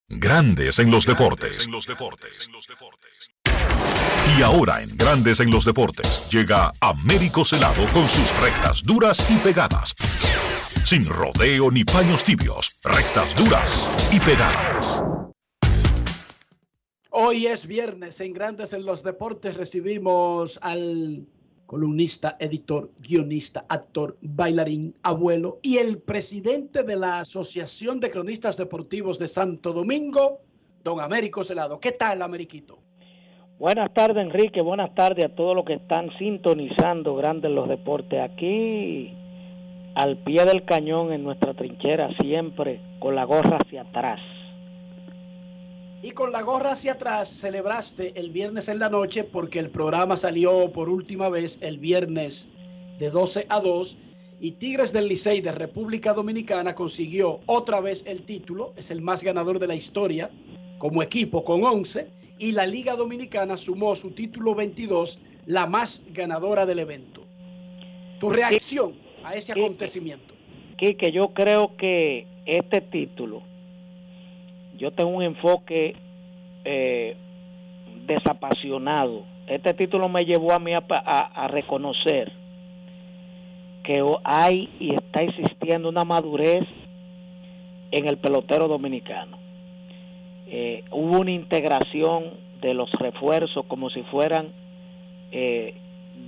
Grandes 0.09 0.79
en 0.79 0.91
los 0.91 1.05
deportes. 1.05 1.67
Y 4.37 4.41
ahora 4.41 4.81
en 4.81 4.95
Grandes 4.97 5.39
en 5.39 5.51
los 5.51 5.65
deportes 5.65 6.27
llega 6.29 6.71
Américo 6.81 7.43
Celado 7.45 7.85
con 7.93 8.07
sus 8.07 8.41
rectas 8.41 8.83
duras 8.83 9.29
y 9.29 9.37
pegadas 9.37 9.93
sin 10.87 11.05
rodeo 11.05 11.69
ni 11.69 11.83
paños 11.83 12.23
tibios, 12.23 12.79
rectas 12.81 13.35
duras 13.35 14.09
y 14.09 14.21
pegadas. 14.21 15.03
Hoy 17.09 17.47
es 17.47 17.67
viernes 17.67 18.21
en 18.21 18.31
Grandes 18.31 18.71
en 18.71 18.85
los 18.85 19.03
Deportes. 19.03 19.57
Recibimos 19.57 20.57
al 20.61 21.27
columnista, 21.65 22.37
editor, 22.39 22.89
guionista, 22.99 23.65
actor, 23.67 24.17
bailarín, 24.21 24.95
abuelo 25.03 25.59
y 25.61 25.75
el 25.75 26.01
presidente 26.01 26.83
de 26.83 26.95
la 26.95 27.19
Asociación 27.19 27.99
de 27.99 28.09
Cronistas 28.09 28.55
Deportivos 28.55 29.19
de 29.19 29.27
Santo 29.27 29.73
Domingo, 29.73 30.39
don 30.85 31.01
Américo 31.01 31.43
Celado. 31.43 31.81
¿Qué 31.81 31.91
tal, 31.91 32.21
Ameriquito? 32.21 32.79
Buenas 33.59 33.91
tardes, 33.91 34.23
Enrique. 34.23 34.61
Buenas 34.61 34.93
tardes 34.93 35.25
a 35.25 35.29
todos 35.29 35.55
los 35.55 35.65
que 35.65 35.73
están 35.73 36.11
sintonizando 36.19 37.15
Grandes 37.15 37.49
los 37.49 37.67
Deportes. 37.67 38.21
Aquí 38.21 39.11
al 39.95 40.17
pie 40.17 40.45
del 40.45 40.63
cañón 40.63 41.11
en 41.11 41.23
nuestra 41.23 41.55
trinchera, 41.55 42.07
siempre 42.21 42.79
con 42.99 43.15
la 43.15 43.23
gorra 43.23 43.57
hacia 43.57 43.81
atrás. 43.81 44.19
Y 46.03 46.11
con 46.11 46.31
la 46.31 46.43
gorra 46.43 46.73
hacia 46.73 46.93
atrás 46.93 47.29
celebraste 47.29 48.13
el 48.19 48.29
viernes 48.29 48.69
en 48.69 48.77
la 48.77 48.89
noche 48.89 49.23
porque 49.23 49.57
el 49.57 49.71
programa 49.71 50.15
salió 50.15 50.71
por 50.71 50.87
última 50.87 51.27
vez 51.27 51.57
el 51.61 51.79
viernes 51.79 52.47
de 52.99 53.09
12 53.09 53.47
a 53.49 53.59
2 53.59 53.97
y 54.39 54.51
Tigres 54.51 54.93
del 54.93 55.07
Licey 55.07 55.41
de 55.41 55.51
República 55.51 56.13
Dominicana 56.13 56.75
consiguió 56.75 57.39
otra 57.47 57.81
vez 57.81 58.03
el 58.05 58.21
título, 58.21 58.73
es 58.77 58.91
el 58.91 59.01
más 59.01 59.23
ganador 59.23 59.57
de 59.57 59.65
la 59.65 59.73
historia 59.73 60.29
como 60.77 61.01
equipo 61.01 61.43
con 61.43 61.63
11 61.63 62.16
y 62.39 62.51
la 62.51 62.65
Liga 62.65 62.95
Dominicana 62.95 63.57
sumó 63.57 63.95
su 63.95 64.11
título 64.11 64.55
22, 64.55 65.19
la 65.45 65.65
más 65.67 66.03
ganadora 66.11 66.65
del 66.65 66.79
evento. 66.79 67.25
Tu 68.19 68.29
reacción 68.29 68.93
a 69.23 69.33
ese 69.35 69.51
acontecimiento? 69.53 70.33
que 70.95 71.11
yo 71.11 71.29
creo 71.29 71.75
que 71.77 72.27
este 72.45 72.81
título, 72.81 73.41
yo 74.77 74.91
tengo 74.91 75.09
un 75.09 75.23
enfoque 75.23 75.95
eh, 76.65 77.15
desapasionado. 78.05 79.25
Este 79.47 79.73
título 79.73 80.07
me 80.09 80.23
llevó 80.25 80.51
a 80.53 80.59
mí 80.59 80.73
a, 80.73 80.83
a- 80.89 81.45
a 81.45 81.47
reconocer 81.47 82.31
que 83.83 84.03
hay 84.23 84.69
y 84.79 84.93
está 84.93 85.21
existiendo 85.23 85.87
una 85.89 86.03
madurez 86.03 86.63
en 87.91 88.05
el 88.07 88.17
pelotero 88.17 88.67
dominicano. 88.67 89.39
Eh, 90.49 90.85
hubo 90.91 91.19
una 91.19 91.31
integración 91.31 92.23
de 92.61 92.73
los 92.73 92.89
refuerzos 92.93 93.65
como 93.65 93.89
si 93.89 94.03
fueran 94.03 94.47
eh, 95.31 95.75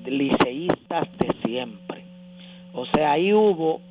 liceístas 0.05 1.07
de 1.17 1.29
siempre. 1.45 2.03
O 2.73 2.85
sea, 2.85 3.13
ahí 3.13 3.33
hubo 3.33 3.81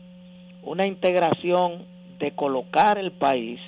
una 0.63 0.87
integración 0.87 1.85
de 2.19 2.33
colocar 2.33 2.99
el 2.99 3.13
país, 3.13 3.59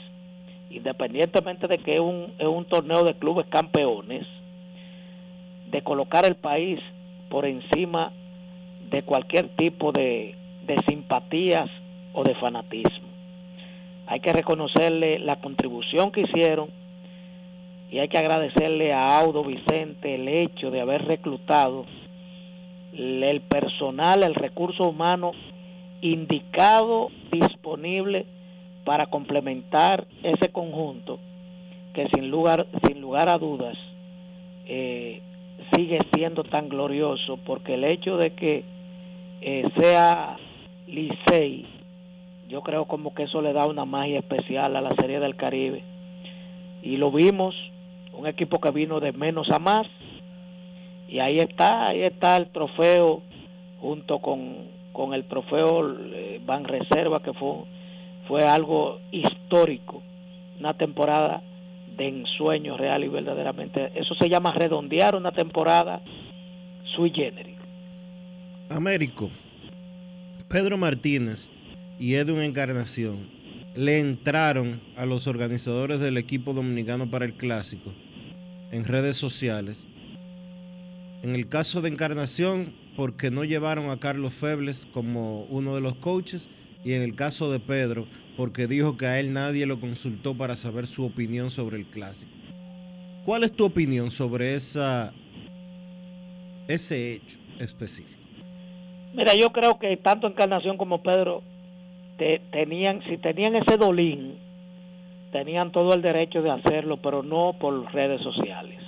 independientemente 0.70 1.66
de 1.66 1.78
que 1.78 1.95
es 1.95 2.01
un, 2.01 2.35
es 2.39 2.47
un 2.47 2.65
torneo 2.66 3.05
de 3.05 3.15
clubes 3.15 3.47
campeones, 3.47 4.27
de 5.70 5.82
colocar 5.82 6.27
el 6.27 6.37
país 6.37 6.78
por 7.31 7.47
encima 7.47 8.12
de 8.91 9.03
cualquier 9.03 9.49
tipo 9.57 9.93
de, 9.93 10.35
de 10.66 10.77
simpatías 10.87 11.70
o 12.12 12.23
de 12.23 12.35
fanatismo. 12.35 13.10
Hay 14.11 14.19
que 14.19 14.32
reconocerle 14.32 15.20
la 15.20 15.37
contribución 15.37 16.11
que 16.11 16.23
hicieron 16.23 16.69
y 17.93 18.01
hay 18.01 18.09
que 18.09 18.19
agradecerle 18.19 18.93
a 18.93 19.20
Audo 19.20 19.45
Vicente 19.45 20.16
el 20.16 20.27
hecho 20.27 20.73
de 20.73 20.81
haber 20.81 21.05
reclutado 21.05 21.87
el 22.93 23.41
personal, 23.43 24.24
el 24.24 24.35
recurso 24.35 24.89
humano 24.89 25.31
indicado, 26.01 27.11
disponible 27.31 28.27
para 28.85 29.07
complementar 29.07 30.09
ese 30.24 30.49
conjunto 30.49 31.20
que 31.95 32.09
sin 32.12 32.32
lugar, 32.32 32.66
sin 32.89 33.01
lugar 33.01 33.28
a 33.28 33.39
dudas 33.39 33.78
eh, 34.66 35.23
sigue 35.73 35.99
siendo 36.12 36.43
tan 36.43 36.69
glorioso 36.69 37.39
porque 37.47 37.74
el 37.74 37.85
hecho 37.85 38.16
de 38.16 38.31
que 38.32 38.65
eh, 39.41 39.70
sea 39.78 40.37
Licey, 40.89 41.80
yo 42.51 42.62
creo 42.62 42.86
como 42.86 43.14
que 43.14 43.22
eso 43.22 43.40
le 43.40 43.52
da 43.52 43.66
una 43.66 43.85
magia 43.85 44.18
especial 44.18 44.74
a 44.74 44.81
la 44.81 44.90
Serie 45.01 45.20
del 45.20 45.36
Caribe. 45.36 45.85
Y 46.82 46.97
lo 46.97 47.12
vimos, 47.12 47.55
un 48.12 48.27
equipo 48.27 48.60
que 48.60 48.72
vino 48.72 48.98
de 48.98 49.12
menos 49.12 49.48
a 49.51 49.60
más, 49.60 49.86
y 51.09 51.20
ahí 51.20 51.39
está, 51.39 51.89
ahí 51.89 52.02
está 52.02 52.36
el 52.36 52.51
trofeo 52.51 53.22
junto 53.81 54.18
con, 54.18 54.68
con 54.93 55.14
el 55.14 55.24
trofeo 55.27 55.97
eh, 56.12 56.40
Ban 56.44 56.64
Reserva, 56.64 57.22
que 57.22 57.32
fue, 57.35 57.64
fue 58.27 58.43
algo 58.43 58.98
histórico, 59.12 60.02
una 60.59 60.74
temporada 60.74 61.43
de 61.97 62.09
ensueño 62.09 62.77
real 62.77 63.05
y 63.05 63.09
verdaderamente. 63.09 63.93
Eso 63.94 64.14
se 64.14 64.28
llama 64.28 64.52
redondear 64.52 65.14
una 65.14 65.31
temporada 65.31 66.01
sui 66.97 67.10
generis. 67.10 67.56
Américo, 68.70 69.31
Pedro 70.48 70.77
Martínez 70.77 71.51
y 72.01 72.14
Edwin 72.14 72.40
Encarnación 72.40 73.28
le 73.74 74.01
entraron 74.01 74.81
a 74.97 75.05
los 75.05 75.27
organizadores 75.27 76.01
del 76.01 76.16
equipo 76.16 76.55
dominicano 76.55 77.10
para 77.10 77.27
el 77.27 77.35
clásico 77.35 77.93
en 78.72 78.86
redes 78.86 79.18
sociales. 79.18 79.86
En 81.22 81.35
el 81.35 81.47
caso 81.47 81.82
de 81.82 81.90
Encarnación, 81.90 82.72
porque 82.97 83.31
no 83.31 83.44
llevaron 83.44 83.90
a 83.90 84.01
Carlos 84.01 84.32
Febles 84.32 84.86
como 84.86 85.43
uno 85.44 85.74
de 85.74 85.82
los 85.82 85.94
coaches, 85.97 86.48
y 86.82 86.94
en 86.94 87.02
el 87.02 87.14
caso 87.14 87.52
de 87.52 87.60
Pedro, 87.60 88.06
porque 88.39 88.66
dijo 88.66 88.97
que 88.97 89.05
a 89.05 89.20
él 89.20 89.35
nadie 89.35 89.66
lo 89.66 89.78
consultó 89.78 90.35
para 90.35 90.56
saber 90.56 90.86
su 90.86 91.05
opinión 91.05 91.51
sobre 91.51 91.77
el 91.77 91.86
clásico. 91.86 92.32
¿Cuál 93.27 93.44
es 93.44 93.52
tu 93.52 93.66
opinión 93.66 94.10
sobre 94.10 94.55
esa, 94.55 95.12
ese 96.66 97.16
hecho 97.16 97.39
específico? 97.59 98.18
Mira, 99.12 99.35
yo 99.35 99.52
creo 99.52 99.78
que 99.78 99.94
tanto 99.98 100.27
Encarnación 100.27 100.78
como 100.78 101.02
Pedro 101.02 101.43
te- 102.20 102.42
tenían, 102.51 103.02
si 103.05 103.16
tenían 103.16 103.56
ese 103.56 103.78
dolín, 103.78 104.38
tenían 105.32 105.72
todo 105.72 105.94
el 105.94 106.02
derecho 106.02 106.42
de 106.42 106.51
hacerlo, 106.51 106.98
pero 106.98 107.22
no 107.22 107.55
por 107.59 107.90
redes 107.94 108.20
sociales. 108.20 108.78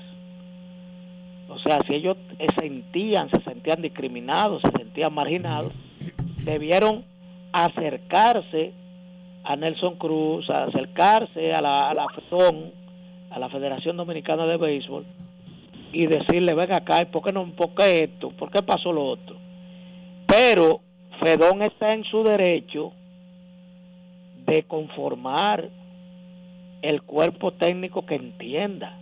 O 1.49 1.59
sea, 1.61 1.79
si 1.89 1.95
ellos 1.95 2.19
sentían, 2.61 3.31
se 3.31 3.41
sentían 3.43 3.81
discriminados, 3.81 4.61
se 4.63 4.71
sentían 4.83 5.15
marginados, 5.15 5.73
debieron 6.45 7.05
acercarse 7.53 8.73
a 9.45 9.57
Nelson 9.57 9.97
Cruz, 9.97 10.51
a 10.51 10.65
acercarse 10.65 11.55
a 11.55 11.63
la, 11.63 11.89
a 11.89 11.95
la 11.95 12.07
FEDON, 12.09 12.71
a 13.31 13.39
la 13.39 13.49
Federación 13.49 13.97
Dominicana 13.97 14.45
de 14.47 14.59
Béisbol, 14.59 15.07
y 15.95 16.07
decirle, 16.07 16.53
ven 16.55 16.73
acá, 16.73 17.01
¿y 17.01 17.07
¿por 17.07 17.23
qué 17.23 17.33
no, 17.33 17.51
por 17.53 17.75
qué 17.75 18.05
esto? 18.05 18.29
¿Por 18.31 18.51
qué 18.51 18.63
pasó 18.63 18.93
lo 18.93 19.07
otro? 19.07 19.37
Pero 20.27 20.81
Fedón 21.23 21.63
está 21.63 21.95
en 21.95 22.05
su 22.05 22.23
derecho 22.23 22.93
de 24.47 24.65
conformar 24.65 25.71
el 26.83 27.03
cuerpo 27.03 27.53
técnico 27.53 28.05
que 28.07 28.17
entienda 28.17 28.99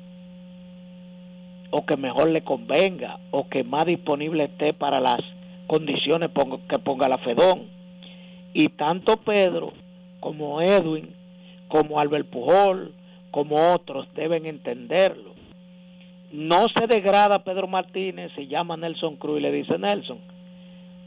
o 1.71 1.87
que 1.87 1.97
mejor 1.97 2.31
le 2.31 2.43
convenga 2.43 3.19
o 3.31 3.49
que 3.49 3.65
más 3.65 3.87
disponible 3.87 4.45
esté 4.45 4.73
para 4.73 5.01
las 5.01 5.21
condiciones 5.67 6.31
que 6.69 6.79
ponga 6.79 7.09
la 7.09 7.19
Fedón. 7.19 7.69
Y 8.53 8.69
tanto 8.71 9.19
Pedro 9.19 9.73
como 10.19 10.61
Edwin, 10.61 11.15
como 11.69 12.01
Albert 12.01 12.29
Pujol, 12.29 12.93
como 13.31 13.73
otros 13.73 14.07
deben 14.15 14.47
entenderlo. 14.47 15.35
No 16.33 16.67
se 16.77 16.87
degrada 16.87 17.45
Pedro 17.45 17.67
Martínez 17.67 18.33
si 18.37 18.47
llama 18.47 18.77
Nelson 18.77 19.17
Cruz 19.17 19.39
y 19.39 19.43
le 19.43 19.53
dice 19.53 19.79
Nelson, 19.79 20.19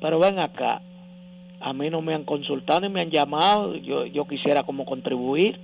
pero 0.02 0.20
ven 0.20 0.40
acá, 0.40 0.82
a 1.64 1.72
mí 1.72 1.90
no 1.90 2.02
me 2.02 2.14
han 2.14 2.26
consultado 2.26 2.82
ni 2.82 2.90
me 2.90 3.02
han 3.02 3.10
llamado, 3.10 3.76
yo, 3.76 4.06
yo 4.06 4.28
quisiera 4.28 4.64
como 4.64 4.84
contribuir, 4.84 5.58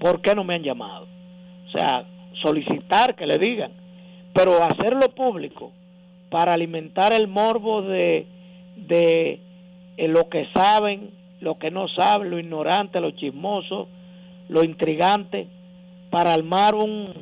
¿por 0.00 0.22
qué 0.22 0.34
no 0.34 0.42
me 0.42 0.54
han 0.54 0.62
llamado? 0.62 1.06
O 1.68 1.70
sea, 1.70 2.06
solicitar 2.40 3.14
que 3.14 3.26
le 3.26 3.36
digan, 3.36 3.72
pero 4.32 4.62
hacerlo 4.62 5.14
público 5.14 5.70
para 6.30 6.54
alimentar 6.54 7.12
el 7.12 7.28
morbo 7.28 7.82
de, 7.82 8.26
de 8.76 9.38
eh, 9.98 10.08
lo 10.08 10.30
que 10.30 10.48
saben, 10.54 11.10
lo 11.40 11.58
que 11.58 11.70
no 11.70 11.88
saben, 11.88 12.30
lo 12.30 12.38
ignorante, 12.38 12.98
lo 12.98 13.10
chismoso, 13.10 13.88
lo 14.48 14.64
intrigante, 14.64 15.46
para 16.10 16.32
armar 16.32 16.74
un, 16.74 17.12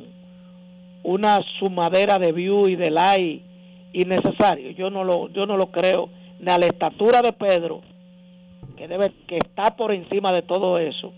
una 1.03 1.41
sumadera 1.59 2.17
de 2.19 2.31
view 2.31 2.69
y 2.69 2.77
de 2.77 2.89
like 2.89 3.43
innecesario. 3.91 4.71
Yo 4.71 4.89
no 4.89 5.03
lo, 5.03 5.27
yo 5.29 5.45
no 5.45 5.57
lo 5.57 5.67
creo, 5.71 6.09
a 6.49 6.57
la 6.57 6.67
estatura 6.67 7.21
de 7.21 7.33
Pedro, 7.33 7.81
que 8.77 8.87
debe, 8.87 9.11
que 9.27 9.37
está 9.37 9.75
por 9.75 9.93
encima 9.93 10.31
de 10.31 10.41
todo 10.41 10.77
eso, 10.77 11.13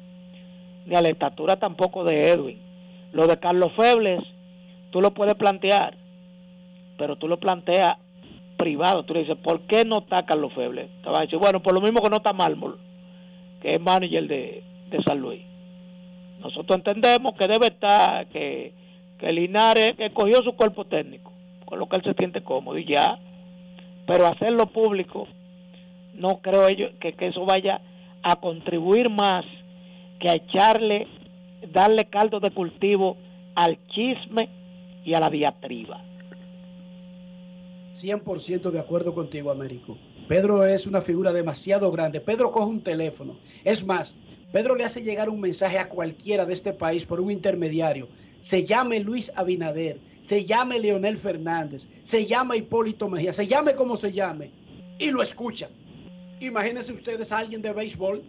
ni 0.86 0.96
a 0.96 1.02
la 1.02 1.10
estatura 1.10 1.58
tampoco 1.58 2.04
de 2.04 2.30
Edwin. 2.30 2.60
Lo 3.14 3.28
de 3.28 3.40
Carlos 3.40 3.72
Febles, 3.78 4.22
tú 4.92 5.02
lo 5.02 5.14
puedes 5.14 5.36
plantear, 5.36 5.96
pero 6.98 7.16
tú 7.16 7.28
lo 7.28 7.40
planteas 7.40 7.98
privado. 8.58 9.04
Tú 9.04 9.14
le 9.14 9.22
dices, 9.22 9.38
¿por 9.38 9.62
qué 9.62 9.86
no 9.86 10.00
está 10.00 10.26
Carlos 10.26 10.54
Febles? 10.54 10.90
Te 11.04 11.10
vas 11.10 11.20
a 11.20 11.24
decir, 11.24 11.40
bueno, 11.40 11.62
por 11.62 11.74
lo 11.74 11.82
mismo 11.82 12.02
que 12.02 12.10
no 12.10 12.18
está 12.18 12.34
Mármol, 12.34 12.80
que 13.62 13.72
es 13.72 13.82
manager 13.82 14.28
de, 14.28 14.64
de 14.90 15.04
San 15.04 15.20
Luis. 15.20 15.42
Nosotros 16.40 16.78
entendemos 16.78 17.36
que 17.36 17.48
debe 17.48 17.68
estar, 17.68 18.28
que, 18.28 18.74
que 19.18 19.32
Linares 19.32 19.96
que 19.96 20.12
cogió 20.12 20.42
su 20.44 20.54
cuerpo 20.56 20.86
técnico, 20.86 21.32
con 21.66 21.80
lo 21.80 21.88
que 21.88 21.98
él 21.98 22.04
se 22.04 22.14
siente 22.14 22.44
cómodo 22.44 22.78
y 22.78 22.86
ya. 22.86 23.20
Pero 24.06 24.28
hacerlo 24.28 24.68
público, 24.68 25.28
no 26.14 26.40
creo 26.42 26.68
que, 27.00 27.14
que 27.14 27.28
eso 27.28 27.46
vaya 27.46 27.82
a 28.22 28.36
contribuir 28.38 29.10
más 29.10 29.46
que 30.20 30.30
a 30.30 30.36
echarle, 30.36 31.08
darle 31.72 32.06
caldo 32.06 32.40
de 32.40 32.52
cultivo 32.52 33.18
al 33.56 33.78
chisme 33.88 34.50
y 35.06 35.14
a 35.14 35.20
la 35.20 35.30
diatriba. 35.30 36.02
100% 37.94 38.72
de 38.72 38.80
acuerdo 38.80 39.14
contigo, 39.14 39.52
Américo. 39.52 39.98
Pedro 40.28 40.66
es 40.66 40.88
una 40.88 41.02
figura 41.02 41.32
demasiado 41.32 41.92
grande. 41.92 42.22
Pedro 42.22 42.52
coge 42.52 42.70
un 42.70 42.82
teléfono. 42.82 43.38
Es 43.64 43.86
más, 43.86 44.18
Pedro 44.52 44.76
le 44.76 44.84
hace 44.84 45.04
llegar 45.04 45.30
un 45.30 45.40
mensaje 45.40 45.78
a 45.78 45.90
cualquiera 45.90 46.46
de 46.46 46.54
este 46.54 46.74
país 46.74 47.06
por 47.06 47.20
un 47.20 47.32
intermediario. 47.32 48.08
Se 48.44 48.66
llame 48.66 49.00
Luis 49.00 49.32
Abinader, 49.38 50.02
se 50.20 50.44
llame 50.44 50.78
Leonel 50.78 51.16
Fernández, 51.16 51.88
se 52.04 52.26
llama 52.26 52.58
Hipólito 52.58 53.08
Mejía, 53.08 53.32
se 53.32 53.48
llame 53.48 53.74
como 53.74 53.96
se 53.96 54.12
llame, 54.12 54.52
y 55.00 55.12
lo 55.12 55.22
escuchan. 55.22 55.72
Imagínense 56.42 56.92
ustedes 56.92 57.32
a 57.32 57.38
alguien 57.38 57.62
de 57.62 57.72
béisbol, 57.72 58.22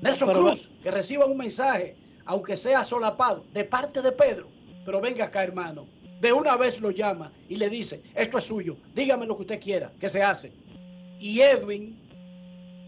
Nelson 0.00 0.28
Pero- 0.28 0.46
Cruz, 0.46 0.70
que 0.82 0.90
reciba 0.90 1.26
un 1.26 1.36
mensaje, 1.36 1.94
aunque 2.24 2.56
sea 2.56 2.82
solapado, 2.84 3.44
de 3.52 3.64
parte 3.64 4.00
de 4.00 4.12
Pedro. 4.12 4.48
Pero 4.86 5.02
venga 5.02 5.26
acá, 5.26 5.44
hermano. 5.44 5.86
De 6.22 6.32
una 6.32 6.56
vez 6.56 6.80
lo 6.80 6.90
llama 6.90 7.30
y 7.50 7.56
le 7.56 7.68
dice, 7.68 8.02
esto 8.14 8.38
es 8.38 8.44
suyo, 8.44 8.78
dígame 8.94 9.26
lo 9.26 9.36
que 9.36 9.42
usted 9.42 9.60
quiera, 9.60 9.92
que 10.00 10.08
se 10.08 10.22
hace. 10.22 10.52
Y 11.20 11.40
Edwin 11.40 12.00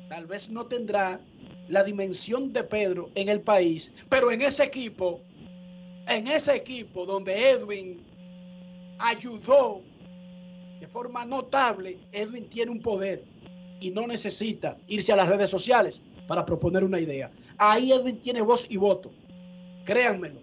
tal 0.09 0.24
vez 0.24 0.48
no 0.48 0.64
tendrá 0.64 1.20
la 1.68 1.85
dimensión 1.85 2.55
de 2.55 2.64
Pedro 2.64 3.10
en 3.14 3.28
el 3.28 3.43
país, 3.43 3.93
pero 4.09 4.30
en 4.30 4.40
ese 4.40 4.64
equipo 4.64 5.20
en 6.09 6.26
ese 6.26 6.56
equipo 6.56 7.06
donde 7.06 7.51
Edwin 7.51 8.05
ayudó 8.98 9.82
de 10.80 10.86
forma 10.86 11.24
notable, 11.24 11.98
Edwin 12.12 12.48
tiene 12.48 12.70
un 12.70 12.80
poder 12.80 13.24
y 13.80 13.90
no 13.90 14.06
necesita 14.06 14.76
irse 14.89 15.12
a 15.12 15.16
las 15.16 15.28
redes 15.28 15.51
sociales 15.51 16.02
para 16.26 16.44
proponer 16.44 16.85
una 16.85 17.01
idea. 17.01 17.30
Ahí 17.59 17.93
Edwin 17.93 18.20
tiene 18.20 18.43
voz 18.43 18.66
y 18.68 18.76
voto. 18.76 19.10
Créanmelo. 19.85 20.40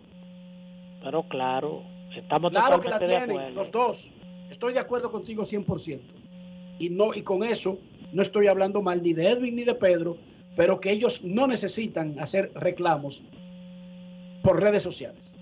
Pero 1.03 1.27
claro, 1.29 1.83
estamos 2.15 2.51
claro 2.51 2.79
que 2.79 2.89
la 2.89 2.99
tienen 2.99 3.55
los 3.55 3.71
dos. 3.71 4.11
Estoy 4.49 4.73
de 4.73 4.79
acuerdo 4.79 5.11
contigo 5.11 5.43
100%. 5.43 6.01
Y 6.79 6.89
no 6.89 7.13
y 7.13 7.21
con 7.21 7.43
eso 7.43 7.79
no 8.11 8.21
estoy 8.21 8.47
hablando 8.47 8.81
mal 8.81 9.01
ni 9.01 9.13
de 9.13 9.29
Edwin 9.29 9.55
ni 9.55 9.63
de 9.63 9.75
Pedro, 9.75 10.17
pero 10.55 10.79
que 10.79 10.91
ellos 10.91 11.23
no 11.23 11.47
necesitan 11.47 12.19
hacer 12.19 12.51
reclamos 12.55 13.23
por 14.43 14.61
redes 14.61 14.83
sociales. 14.83 15.34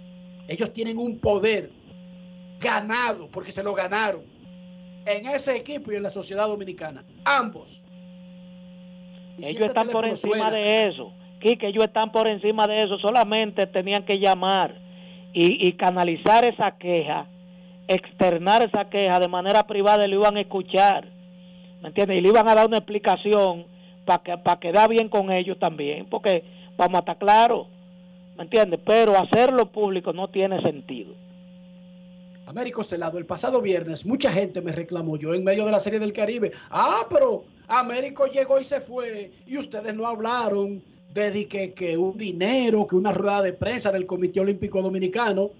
Ellos 0.47 0.73
tienen 0.73 0.97
un 0.97 1.19
poder 1.19 1.71
ganado 2.59 3.27
porque 3.29 3.51
se 3.51 3.63
lo 3.63 3.73
ganaron 3.73 4.21
en 5.05 5.25
ese 5.27 5.55
equipo 5.55 5.91
y 5.91 5.95
en 5.95 6.03
la 6.03 6.09
sociedad 6.09 6.47
dominicana. 6.47 7.03
Ambos. 7.25 7.83
ellos 9.37 9.61
están 9.61 9.89
por 9.89 10.05
encima 10.05 10.51
de 10.51 10.87
eso. 10.87 11.13
Quique, 11.39 11.67
ellos 11.67 11.83
están 11.83 12.11
por 12.11 12.27
encima 12.27 12.67
de 12.67 12.77
eso. 12.77 12.97
Solamente 12.99 13.67
tenían 13.67 14.05
que 14.05 14.19
llamar 14.19 14.75
y, 15.33 15.67
y 15.67 15.73
canalizar 15.73 16.45
esa 16.45 16.77
queja, 16.77 17.27
externar 17.87 18.63
esa 18.63 18.89
queja 18.89 19.19
de 19.19 19.27
manera 19.27 19.67
privada 19.67 20.05
y 20.05 20.09
lo 20.09 20.21
iban 20.21 20.37
a 20.37 20.41
escuchar. 20.41 21.07
¿Me 21.81 21.89
entiendes? 21.89 22.17
Y 22.17 22.21
le 22.21 22.29
iban 22.29 22.47
a 22.47 22.55
dar 22.55 22.65
una 22.65 22.77
explicación 22.77 23.65
para 24.05 24.23
que, 24.23 24.37
para 24.37 24.59
quedar 24.59 24.89
bien 24.89 25.09
con 25.09 25.31
ellos 25.31 25.59
también. 25.59 26.05
Porque 26.09 26.43
vamos 26.77 26.95
a 26.95 26.99
estar 26.99 27.17
claros. 27.17 27.67
¿Me 28.37 28.43
entiendes? 28.43 28.79
Pero 28.85 29.17
hacerlo 29.17 29.71
público 29.71 30.13
no 30.13 30.29
tiene 30.29 30.61
sentido. 30.61 31.13
Américo 32.45 32.83
Celado, 32.83 33.17
el 33.17 33.25
pasado 33.25 33.61
viernes 33.61 34.05
mucha 34.05 34.31
gente 34.31 34.61
me 34.61 34.71
reclamó 34.71 35.17
yo 35.17 35.33
en 35.33 35.43
medio 35.43 35.65
de 35.65 35.71
la 35.71 35.79
Serie 35.79 35.99
del 35.99 36.13
Caribe. 36.13 36.51
Ah, 36.69 37.07
pero 37.09 37.45
Américo 37.67 38.27
llegó 38.27 38.59
y 38.59 38.63
se 38.63 38.81
fue 38.81 39.31
y 39.47 39.57
ustedes 39.57 39.95
no 39.95 40.05
hablaron 40.07 40.83
de 41.13 41.47
que, 41.47 41.73
que 41.73 41.97
un 41.97 42.17
dinero, 42.17 42.87
que 42.87 42.95
una 42.95 43.11
rueda 43.11 43.41
de 43.43 43.53
prensa 43.53 43.91
del 43.91 44.05
Comité 44.05 44.39
Olímpico 44.39 44.81
Dominicano. 44.81 45.51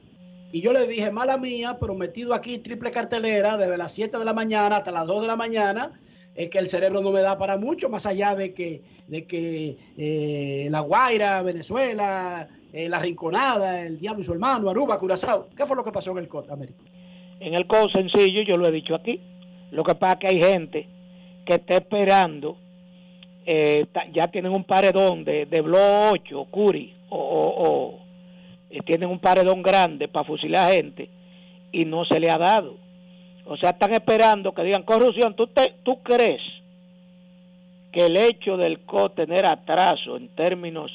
Y 0.52 0.62
yo 0.62 0.74
le 0.74 0.88
dije, 0.88 1.10
mala 1.12 1.38
mía, 1.38 1.78
pero 1.80 1.96
metido 1.96 2.34
aquí 2.34 2.60
triple 2.60 2.92
cartelera 2.92 3.58
desde 3.58 3.78
las 3.78 3.92
7 3.92 4.18
de 4.18 4.26
la 4.26 4.34
mañana 4.34 4.78
hasta 4.78 4.92
las 4.92 5.08
2 5.08 5.22
de 5.22 5.28
la 5.28 5.36
mañana, 5.36 6.00
es 6.36 6.50
que 6.50 6.60
el 6.60 6.68
cerebro 6.68 7.02
no 7.02 7.12
me 7.12 7.22
da 7.22 7.38
para 7.38 7.58
mucho, 7.58 7.90
más 7.90 8.06
allá 8.06 8.36
de 8.36 8.54
que, 8.54 8.82
de 9.08 9.26
que 9.26 9.78
eh, 9.98 10.68
La 10.70 10.82
Guaira, 10.82 11.42
Venezuela, 11.42 12.48
eh, 12.74 12.90
La 12.90 13.00
Rinconada, 13.00 13.82
El 13.82 13.98
Diablo 13.98 14.22
y 14.22 14.26
su 14.26 14.34
hermano, 14.34 14.70
Aruba, 14.70 14.98
Curazao. 14.98 15.48
¿Qué 15.56 15.66
fue 15.66 15.78
lo 15.78 15.84
que 15.84 15.92
pasó 15.92 16.12
en 16.12 16.18
el 16.18 16.28
COT, 16.28 16.50
Américo? 16.50 16.84
En 17.40 17.54
el 17.54 17.68
COT 17.68 17.92
sencillo, 17.92 18.42
yo 18.42 18.58
lo 18.58 18.68
he 18.68 18.72
dicho 18.72 18.96
aquí. 18.96 19.22
Lo 19.72 19.84
que 19.84 19.96
pasa 19.96 20.14
es 20.14 20.20
que 20.20 20.28
hay 20.28 20.42
gente 20.42 20.88
que 21.46 21.56
está 21.56 21.76
esperando, 21.76 22.58
eh, 23.46 23.86
ya 24.12 24.28
tienen 24.30 24.52
un 24.52 24.64
paredón 24.64 25.24
de, 25.24 25.46
de 25.46 25.62
Blo 25.62 26.10
8, 26.12 26.46
Curi, 26.50 26.96
o, 27.10 27.18
o, 27.18 28.00
eh, 28.72 28.80
tienen 28.86 29.10
un 29.10 29.20
paredón 29.20 29.62
grande 29.62 30.08
para 30.08 30.26
fusilar 30.26 30.72
gente 30.74 31.10
y 31.72 31.86
no 31.86 32.06
se 32.06 32.20
le 32.20 32.32
ha 32.32 32.38
dado. 32.38 32.78
O 33.46 33.56
sea, 33.58 33.72
están 33.72 33.94
esperando 33.94 34.54
que 34.54 34.64
digan 34.64 34.84
corrupción. 34.84 35.36
¿Tú, 35.36 35.48
te, 35.48 35.76
tú 35.84 36.02
crees 36.02 36.42
que 37.92 38.06
el 38.06 38.18
hecho 38.18 38.58
del 38.58 38.80
COT 38.80 39.16
tener 39.16 39.46
atraso 39.46 40.18
en 40.18 40.30
términos 40.30 40.92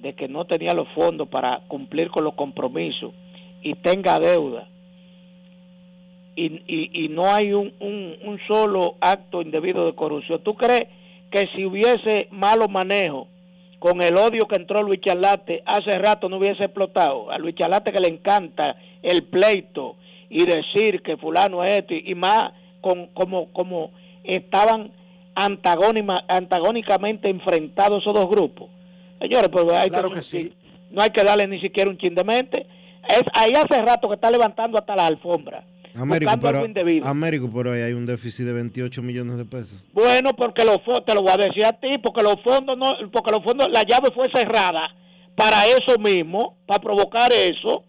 de 0.00 0.14
que 0.14 0.28
no 0.28 0.46
tenía 0.46 0.74
los 0.74 0.88
fondos 0.94 1.28
para 1.28 1.60
cumplir 1.68 2.10
con 2.10 2.24
los 2.24 2.34
compromisos 2.34 3.12
y 3.62 3.74
tenga 3.74 4.18
deuda 4.18 4.66
y, 6.36 7.04
y, 7.04 7.08
no 7.08 7.26
hay 7.26 7.52
un, 7.52 7.72
un, 7.80 8.38
solo 8.48 8.94
acto 9.00 9.42
indebido 9.42 9.84
de 9.84 9.94
corrupción. 9.94 10.40
¿Tú 10.42 10.54
crees 10.54 10.88
que 11.30 11.48
si 11.54 11.66
hubiese 11.66 12.28
malo 12.30 12.66
manejo 12.68 13.28
con 13.78 14.00
el 14.00 14.16
odio 14.16 14.46
que 14.48 14.56
entró 14.56 14.82
Luis 14.82 15.00
Charlate 15.02 15.62
hace 15.66 15.98
rato 15.98 16.30
no 16.30 16.38
hubiese 16.38 16.64
explotado? 16.64 17.30
A 17.30 17.38
Luis 17.38 17.56
Charlate 17.56 17.92
que 17.92 18.00
le 18.00 18.08
encanta 18.08 18.76
el 19.02 19.24
pleito 19.24 19.96
y 20.30 20.46
decir 20.46 21.02
que 21.02 21.18
fulano 21.18 21.62
es 21.62 21.80
esto 21.80 21.94
y, 21.94 22.14
más 22.14 22.52
con, 22.80 23.08
como, 23.08 23.52
como 23.52 23.90
estaban 24.24 24.92
antagónicamente 25.34 27.28
enfrentados 27.28 28.02
esos 28.02 28.14
dos 28.14 28.30
grupos 28.30 28.70
Señores, 29.20 29.48
pues 29.52 29.70
hay 29.72 29.90
claro 29.90 30.10
que, 30.10 30.22
sí. 30.22 30.52
no 30.90 31.02
hay 31.02 31.10
que 31.10 31.22
darle 31.22 31.46
ni 31.46 31.60
siquiera 31.60 31.90
un 31.90 31.98
chin 31.98 32.14
de 32.14 32.24
mente. 32.24 32.66
Es, 33.08 33.22
ahí 33.34 33.52
hace 33.54 33.82
rato 33.82 34.08
que 34.08 34.14
está 34.14 34.30
levantando 34.30 34.78
hasta 34.78 34.96
la 34.96 35.06
alfombra. 35.06 35.64
Américo, 35.94 36.32
pero, 36.40 36.64
Américo, 37.04 37.50
pero 37.52 37.72
ahí 37.72 37.82
hay 37.82 37.92
un 37.92 38.06
déficit 38.06 38.44
de 38.44 38.52
28 38.52 39.02
millones 39.02 39.36
de 39.36 39.44
pesos. 39.44 39.82
Bueno, 39.92 40.34
porque 40.36 40.64
los 40.64 40.82
fondos, 40.84 41.04
te 41.04 41.14
lo 41.14 41.22
voy 41.22 41.32
a 41.32 41.36
decir 41.36 41.64
a 41.64 41.72
ti, 41.72 41.98
porque 42.02 42.22
los 42.22 42.36
fondos, 42.42 42.78
no, 42.78 43.10
porque 43.10 43.32
los 43.32 43.42
fondos, 43.42 43.68
la 43.70 43.82
llave 43.82 44.10
fue 44.14 44.28
cerrada 44.32 44.88
para 45.34 45.66
eso 45.66 45.98
mismo, 45.98 46.58
para 46.66 46.80
provocar 46.80 47.32
eso. 47.32 47.84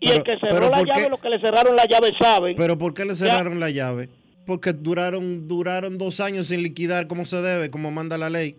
Y 0.00 0.10
el 0.10 0.22
que 0.22 0.38
cerró 0.38 0.70
la 0.70 0.82
llave, 0.82 1.08
los 1.08 1.18
que 1.18 1.30
le 1.30 1.40
cerraron 1.40 1.76
la 1.76 1.86
llave 1.86 2.12
saben. 2.18 2.56
Pero 2.56 2.76
¿por 2.78 2.94
qué 2.94 3.04
le 3.04 3.14
cerraron 3.14 3.60
la 3.60 3.70
llave? 3.70 4.10
Porque 4.46 4.72
duraron, 4.72 5.48
duraron 5.48 5.96
dos 5.96 6.20
años 6.20 6.46
sin 6.46 6.62
liquidar 6.62 7.06
como 7.06 7.24
se 7.24 7.40
debe, 7.40 7.70
como 7.70 7.90
manda 7.90 8.18
la 8.18 8.28
ley. 8.28 8.56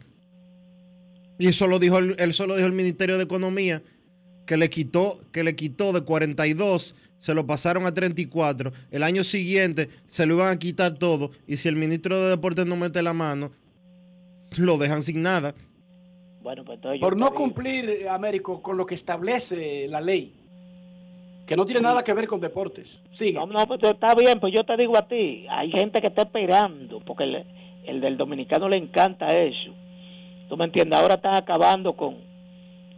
Y 1.38 1.48
eso 1.48 1.68
lo 1.68 1.80
dijo 1.80 1.98
el, 1.98 2.16
él 2.18 2.34
solo 2.34 2.56
dijo 2.56 2.68
el 2.68 2.74
Ministerio 2.74 3.18
de 3.18 3.24
Economía, 3.24 3.82
que 4.45 4.57
le 4.57 4.70
quitó, 4.70 5.20
que 5.32 5.44
le 5.44 5.56
quitó 5.56 5.91
de 5.91 6.02
42, 6.02 6.95
se 7.18 7.34
lo 7.34 7.45
pasaron 7.45 7.86
a 7.86 7.94
34. 7.94 8.72
El 8.91 9.03
año 9.03 9.24
siguiente 9.24 9.90
se 10.07 10.26
lo 10.26 10.36
iban 10.36 10.49
a 10.49 10.60
quitar 10.60 10.95
todo. 10.95 11.32
Y 11.48 11.57
si 11.57 11.68
el 11.68 11.76
ministro 11.76 12.22
de 12.22 12.30
Deportes 12.30 12.66
no 12.66 12.76
mete 12.76 13.02
la 13.02 13.14
mano, 13.14 13.52
lo 14.57 14.78
dejan 14.78 15.03
sin 15.03 15.22
nada. 15.22 15.56
Bueno, 16.41 16.64
pues 16.64 16.80
Por 16.99 17.18
no 17.18 17.34
cumplir, 17.34 18.07
Américo, 18.07 18.62
con 18.62 18.78
lo 18.78 18.86
que 18.86 18.94
establece 18.94 19.88
la 19.90 19.99
ley. 19.99 20.34
Que 21.48 21.56
no 21.56 21.66
tiene 21.66 21.82
nada 21.82 22.03
que 22.03 22.14
ver 22.14 22.28
con 22.28 22.40
deportes. 22.40 23.02
Sí. 23.10 23.34
No, 23.34 23.45
no, 23.45 23.68
pues 23.68 23.80
está 23.84 24.14
bien, 24.16 24.40
pues 24.40 24.53
yo 24.53 24.64
te 24.64 24.78
digo 24.78 24.98
a 24.98 25.07
ti, 25.07 25.45
hay 25.49 25.72
gente 25.72 26.02
que 26.02 26.07
está 26.07 26.24
esperando, 26.24 26.99
porque 27.02 27.45
el 27.86 28.02
del 28.02 28.18
dominicano 28.18 28.68
le 28.68 28.78
encanta 28.78 29.28
eso 29.28 29.74
¿Tú 30.47 30.57
me 30.57 30.65
entiendes? 30.65 30.99
Ahora 30.99 31.15
están 31.15 31.35
acabando 31.35 31.93
con, 31.93 32.17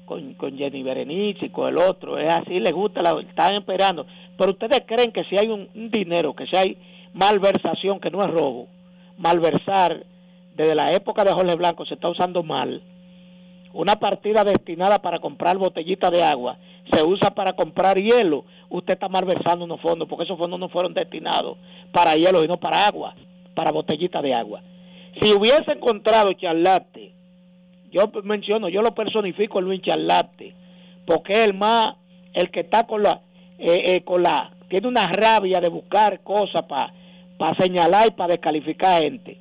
con, 0.06 0.34
con 0.34 0.58
Jenny 0.58 0.84
Berenice 0.84 1.46
y 1.46 1.50
con 1.50 1.70
el 1.70 1.78
otro. 1.78 2.18
Es 2.18 2.30
así, 2.30 2.60
les 2.60 2.74
gusta, 2.74 3.02
la, 3.02 3.20
están 3.22 3.56
esperando. 3.56 4.06
Pero 4.38 4.52
ustedes 4.52 4.84
creen 4.86 5.12
que 5.12 5.24
si 5.26 5.38
hay 5.38 5.50
un, 5.50 5.70
dinero, 5.90 6.36
que 6.36 6.46
si 6.48 6.56
hay 6.56 6.78
malversación, 7.14 8.00
que 8.00 8.12
no 8.12 8.22
es 8.22 8.30
robo, 8.30 8.68
malversar, 9.18 10.06
desde 10.56 10.76
la 10.76 10.92
época 10.94 11.24
de 11.24 11.32
Jorge 11.32 11.56
Blanco 11.56 11.86
se 11.86 11.94
está 11.96 12.10
usando 12.10 12.44
mal. 12.44 12.82
Una 13.74 13.96
partida 13.96 14.44
destinada 14.44 15.00
para 15.00 15.20
comprar 15.20 15.58
botellitas 15.58 16.12
de 16.12 16.24
agua 16.24 16.58
se 16.92 17.04
usa 17.04 17.32
para 17.32 17.54
comprar 17.54 17.98
hielo. 17.98 18.46
Usted 18.70 18.94
está 18.94 19.08
malversando 19.08 19.66
unos 19.66 19.82
fondos, 19.82 20.08
porque 20.08 20.24
esos 20.24 20.38
fondos 20.38 20.60
no 20.60 20.70
fueron 20.70 20.94
destinados 20.94 21.58
para 21.92 22.16
hielo, 22.16 22.42
sino 22.42 22.58
para 22.58 22.88
agua, 22.88 23.16
para 23.54 23.72
botellitas 23.72 24.22
de 24.24 24.34
agua. 24.34 24.62
Si 25.22 25.34
hubiese 25.34 25.72
encontrado 25.72 26.34
charlate 26.34 27.17
yo 27.92 28.12
menciono, 28.24 28.70
yo 28.70 28.82
lo 28.82 28.94
personifico 28.94 29.62
Luis 29.62 29.82
Charlate, 29.82 30.54
porque 31.06 31.34
es 31.34 31.40
el 31.46 31.54
más, 31.54 31.96
el 32.34 32.52
que 32.52 32.62
está 32.62 32.86
con 32.86 33.04
la, 33.04 33.22
eh, 33.58 33.82
eh, 33.86 34.02
con 34.04 34.24
la, 34.24 34.52
tiene 34.70 34.88
una 34.88 35.08
rabia 35.08 35.60
de 35.60 35.70
buscar 35.70 36.22
cosas 36.22 36.64
para 36.64 37.56
señalar 37.58 38.08
y 38.08 38.12
para 38.12 38.34
descalificar 38.34 39.02
gente. 39.02 39.38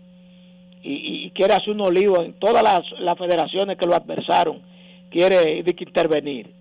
Y, 0.82 1.30
quiere 1.30 1.54
hacer 1.54 1.70
un 1.70 1.80
olivo 1.80 2.22
en 2.22 2.34
todas 2.34 2.62
las, 2.62 3.18
federaciones 3.18 3.76
que 3.76 3.86
lo 3.86 3.96
adversaron, 3.96 4.62
quiere 5.10 5.64
intervenir. 5.66 6.54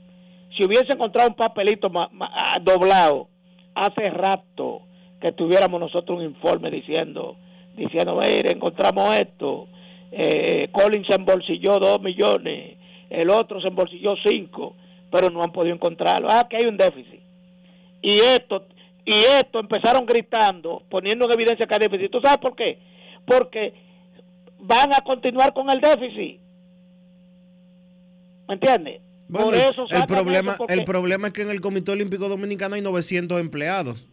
Si 0.58 0.66
hubiese 0.66 0.94
encontrado 0.94 1.30
un 1.30 1.36
papelito 1.36 1.92
ah, 1.94 2.58
doblado, 2.62 3.28
hace 3.76 4.10
rato 4.10 4.82
que 5.22 5.32
tuviéramos 5.32 5.80
nosotros 5.80 6.18
un 6.18 6.26
informe 6.26 6.72
diciendo, 6.72 7.36
diciendo, 7.76 8.18
mire, 8.20 8.52
encontramos 8.52 9.16
esto, 9.16 9.68
eh, 10.18 10.70
Collins 10.72 11.08
se 11.08 11.16
embolsilló 11.16 11.78
dos 11.78 12.02
millones, 12.02 12.78
el 13.10 13.30
otro 13.30 13.60
se 13.60 13.68
embolsilló 13.68 14.16
cinco, 14.26 14.74
pero 15.12 15.30
no 15.30 15.44
han 15.44 15.52
podido 15.52 15.76
encontrarlo. 15.76 16.30
Ah, 16.30 16.48
que 16.50 16.56
hay 16.56 16.66
un 16.66 16.78
déficit. 16.78 17.20
Y 18.02 18.20
esto, 18.20 18.66
y 19.04 19.14
esto 19.14 19.60
empezaron 19.60 20.06
gritando, 20.06 20.84
poniendo 20.90 21.26
en 21.26 21.34
evidencia 21.34 21.68
que 21.68 21.74
hay 21.74 21.82
déficit. 21.82 22.12
¿Tú 22.12 22.22
sabes 22.22 22.38
por 22.38 22.56
qué? 22.56 22.80
Porque 23.26 23.74
van 24.58 24.94
a 24.94 25.02
continuar 25.04 25.54
con 25.54 25.70
el 25.70 25.82
déficit. 25.82 26.40
¿Me 28.48 28.54
entiendes? 28.54 29.02
por 29.30 29.56
eso 29.56 29.88
el 29.90 30.06
problema, 30.06 30.56
el 30.70 30.86
problema 30.86 31.28
es 31.28 31.34
que 31.34 31.42
en 31.42 31.50
el 31.50 31.60
Comité 31.60 31.92
Olímpico 31.92 32.30
Dominicano 32.30 32.76
hay 32.76 32.82
900 32.82 33.42
empleados. 33.42 34.06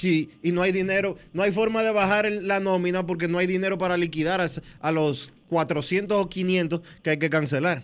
Y, 0.00 0.30
y, 0.42 0.52
no 0.52 0.62
hay 0.62 0.72
dinero, 0.72 1.16
no 1.32 1.42
hay 1.42 1.52
forma 1.52 1.82
de 1.82 1.92
bajar 1.92 2.30
la 2.30 2.60
nómina 2.60 3.06
porque 3.06 3.28
no 3.28 3.38
hay 3.38 3.46
dinero 3.46 3.76
para 3.78 3.96
liquidar 3.96 4.40
a, 4.40 4.92
los 4.92 5.32
400 5.48 6.16
o 6.18 6.28
500 6.28 6.80
que 7.02 7.10
hay 7.10 7.18
que 7.18 7.28
cancelar. 7.28 7.82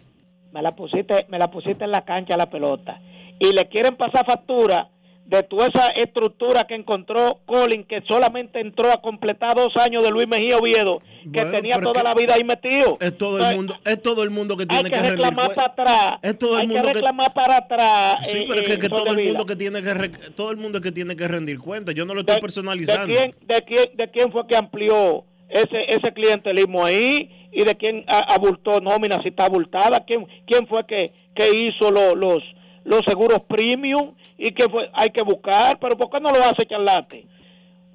Me 0.53 0.63
la 0.63 0.75
pusiste, 0.75 1.27
me 1.29 1.39
la 1.39 1.51
pusiste 1.51 1.85
en 1.85 1.91
la 1.91 2.05
cancha 2.05 2.37
la 2.37 2.51
pelota. 2.51 3.01
y 3.39 3.53
le 3.53 3.69
quieren 3.69 3.97
pasar 3.97 4.25
factura 4.27 4.91
de 5.29 5.43
toda 5.43 5.67
esa 5.67 5.89
estructura 5.89 6.65
que 6.65 6.75
encontró 6.75 7.41
Colin, 7.45 7.85
que 7.85 8.03
solamente 8.09 8.61
entró 8.61 8.91
a 8.91 9.03
completar 9.03 9.55
dos 9.55 9.77
años 9.77 10.03
de 10.03 10.11
Luis 10.11 10.27
Mejía 10.27 10.57
Oviedo, 10.57 11.01
que 11.31 11.41
Bueno, 11.43 11.51
tenía 11.51 11.79
toda 11.81 12.03
la 12.03 12.15
vida 12.15 12.33
ahí 12.35 12.45
metido. 12.45 12.97
Es 12.99 13.17
todo 13.19 13.39
el 13.47 13.55
mundo, 13.55 13.75
es 13.85 14.03
todo 14.03 14.23
el 14.23 14.31
mundo 14.31 14.57
que 14.57 14.65
tiene 14.65 14.91
que 14.91 14.99
reclamar 14.99 15.53
para 15.55 15.67
atrás. 15.67 16.15
Es 16.23 16.39
todo 16.39 16.55
el 16.55 16.63
hay 16.63 16.67
mundo 16.69 16.81
que 16.83 16.89
que- 16.89 16.95
reclamar 16.95 17.35
para 17.35 17.57
atrás. 17.59 18.17
Sí, 18.25 18.39
eh, 18.39 18.45
pero 18.49 18.61
es 18.63 18.67
que, 18.69 18.73
eh, 18.73 18.79
que 18.79 18.89
todo 18.89 19.13
el 19.13 19.23
mundo 19.27 19.45
que 19.45 19.57
tiene 19.57 19.83
que 19.83 19.93
re- 19.95 20.09
todo 20.35 20.51
el 20.51 20.57
mundo 20.57 20.81
que 20.81 20.93
tiene 20.93 21.15
que 21.15 21.29
rendir 21.29 21.59
cuenta. 21.59 21.93
Yo 21.93 22.07
no 22.07 22.15
lo 22.15 22.21
estoy 22.21 22.37
¿De 22.37 22.41
personalizando. 22.41 23.15
quién, 23.15 23.35
de, 23.47 23.63
quién, 23.63 23.97
¿De 23.99 24.11
quién 24.11 24.33
fue 24.33 24.47
que 24.47 24.57
amplió 24.57 25.25
ese 25.51 25.85
ese 25.89 26.11
clientelismo 26.15 26.87
ahí? 26.87 27.31
¿Y 27.53 27.65
de 27.65 27.75
quién 27.77 28.05
abultó 28.09 28.81
nómina 28.81 29.21
si 29.23 29.29
está 29.29 29.45
abultada? 29.45 30.05
¿Quién, 30.07 30.27
quién 30.47 30.67
fue 30.67 30.87
que, 30.87 31.13
que 31.35 31.51
hizo 31.51 31.91
lo- 31.91 32.15
los, 32.15 32.43
los 32.89 33.03
seguros 33.07 33.41
premium? 33.47 34.15
¿Y 34.39 34.51
qué 34.53 34.69
fue? 34.69 34.91
Hay 34.95 35.11
que 35.11 35.23
buscar, 35.23 35.79
pero 35.79 35.97
¿por 35.97 36.11
qué 36.11 36.21
no 36.21 36.31
lo 36.31 36.39
hace 36.39 36.67
Charlate? 36.67 37.27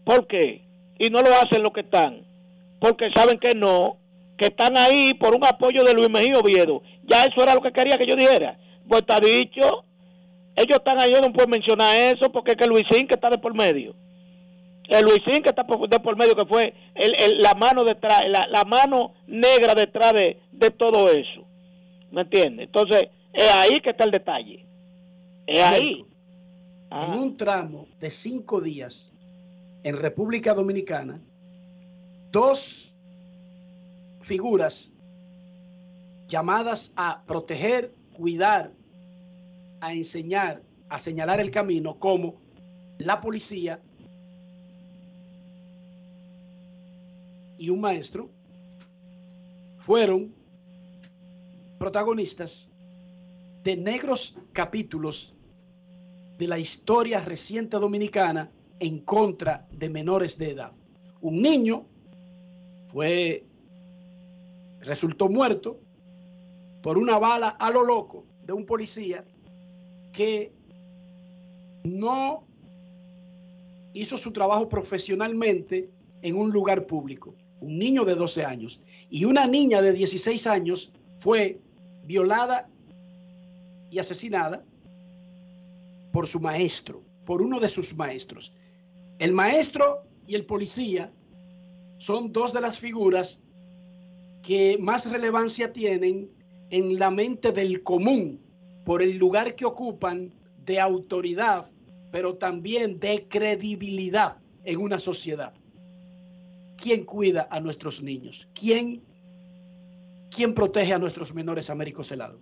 ¿Por 0.04 0.28
qué? 0.28 0.62
Y 1.00 1.10
no 1.10 1.22
lo 1.22 1.30
hacen 1.30 1.64
los 1.64 1.74
que 1.74 1.82
están. 1.82 2.22
Porque 2.80 3.10
saben 3.16 3.40
que 3.40 3.56
no, 3.56 3.98
que 4.38 4.46
están 4.46 4.78
ahí 4.78 5.14
por 5.16 5.36
un 5.36 5.46
apoyo 5.46 5.84
de 5.84 5.94
Luis 5.94 6.10
Mejía 6.10 6.38
Oviedo. 6.38 6.84
Ya 7.06 7.24
eso 7.24 7.42
era 7.42 7.56
lo 7.56 7.62
que 7.62 7.72
quería 7.72 7.98
que 7.98 8.06
yo 8.06 8.16
dijera. 8.16 8.58
Pues 8.88 9.02
está 9.02 9.20
dicho. 9.20 9.84
Ellos 10.56 10.78
están 10.78 11.02
ahí, 11.02 11.12
yo 11.12 11.22
no 11.22 11.34
puedo 11.34 11.48
mencionar 11.48 11.96
eso 11.96 12.32
porque 12.32 12.52
es 12.52 12.58
que 12.58 12.68
Luisín 12.68 13.08
que 13.08 13.16
está 13.16 13.32
de 13.32 13.40
por 13.40 13.56
medio 13.56 13.96
el 14.90 15.06
Luisín 15.06 15.42
que 15.42 15.50
está 15.50 15.66
por, 15.66 15.88
de 15.88 16.00
por 16.00 16.16
medio 16.18 16.36
que 16.36 16.46
fue 16.46 16.74
el, 16.96 17.40
la 17.40 17.56
mano 17.56 17.84
detrás 17.84 18.22
la, 18.28 18.46
la 18.50 18.64
mano 18.64 19.14
negra 19.28 19.74
detrás 19.74 20.14
de, 20.14 20.40
de 20.52 20.70
todo 20.72 21.10
eso 21.10 21.48
¿me 22.12 22.22
entiendes? 22.22 22.68
entonces 22.68 23.08
es 23.34 23.52
ahí 23.56 23.82
que 23.82 23.92
está 23.92 24.04
el 24.04 24.12
detalle 24.12 24.66
es 25.48 25.64
ahí. 25.64 26.06
En 26.92 27.12
un 27.14 27.38
tramo 27.38 27.88
de 28.00 28.12
cinco 28.12 28.62
días 28.62 29.12
en 29.84 29.98
República 29.98 30.54
Dominicana, 30.54 31.22
dos 32.32 32.96
figuras 34.22 34.94
llamadas 36.28 36.92
a 36.96 37.24
proteger, 37.26 37.94
cuidar, 38.16 38.72
a 39.82 39.94
enseñar, 39.94 40.62
a 40.90 41.00
señalar 41.00 41.40
el 41.40 41.52
camino, 41.52 41.98
como 42.00 42.36
la 43.00 43.20
policía 43.20 43.82
y 47.58 47.70
un 47.70 47.82
maestro, 47.82 48.30
fueron 49.78 50.34
protagonistas 51.80 52.70
de 53.64 53.76
negros 53.76 54.36
capítulos 54.54 55.33
de 56.38 56.48
la 56.48 56.58
historia 56.58 57.20
reciente 57.20 57.78
dominicana 57.78 58.52
en 58.80 59.00
contra 59.00 59.68
de 59.72 59.90
menores 59.90 60.38
de 60.38 60.52
edad. 60.52 60.72
Un 61.22 61.42
niño 61.42 61.86
fue 62.88 63.46
resultó 64.82 65.30
muerto 65.30 65.80
por 66.82 66.98
una 66.98 67.18
bala 67.18 67.50
a 67.50 67.72
lo 67.72 67.84
loco 67.84 68.26
de 68.46 68.54
un 68.54 68.66
policía 68.66 69.24
que 70.12 70.52
no 71.84 72.46
hizo 73.94 74.18
su 74.18 74.32
trabajo 74.32 74.68
profesionalmente 74.68 75.90
en 76.22 76.36
un 76.36 76.52
lugar 76.52 76.86
público. 76.86 77.36
Un 77.62 77.78
niño 77.78 78.04
de 78.04 78.16
12 78.16 78.44
años 78.44 78.82
y 79.10 79.26
una 79.26 79.48
niña 79.48 79.82
de 79.82 79.94
16 79.94 80.48
años 80.48 80.92
fue 81.16 81.62
violada 82.06 82.68
y 83.90 84.00
asesinada 84.00 84.64
por 86.14 86.28
su 86.28 86.40
maestro, 86.40 87.04
por 87.26 87.42
uno 87.42 87.60
de 87.60 87.68
sus 87.68 87.96
maestros. 87.96 88.54
El 89.20 89.34
maestro 89.34 90.04
y 90.28 90.36
el 90.36 90.46
policía 90.46 91.12
son 91.98 92.32
dos 92.32 92.54
de 92.54 92.62
las 92.62 92.80
figuras 92.80 93.42
que 94.44 94.78
más 94.80 95.10
relevancia 95.12 95.74
tienen 95.74 96.30
en 96.70 97.00
la 97.00 97.10
mente 97.10 97.52
del 97.52 97.82
común 97.82 98.40
por 98.86 99.02
el 99.02 99.18
lugar 99.18 99.56
que 99.56 99.66
ocupan 99.66 100.32
de 100.66 100.80
autoridad, 100.80 101.66
pero 102.12 102.36
también 102.36 103.00
de 103.00 103.28
credibilidad 103.28 104.38
en 104.66 104.80
una 104.80 105.00
sociedad. 105.00 105.54
¿Quién 106.78 107.06
cuida 107.06 107.48
a 107.50 107.60
nuestros 107.60 108.04
niños? 108.04 108.48
¿Quién, 108.54 109.02
quién 110.30 110.54
protege 110.54 110.94
a 110.94 111.00
nuestros 111.00 111.34
menores 111.34 111.72
Américo 111.72 112.04
Celado? 112.04 112.40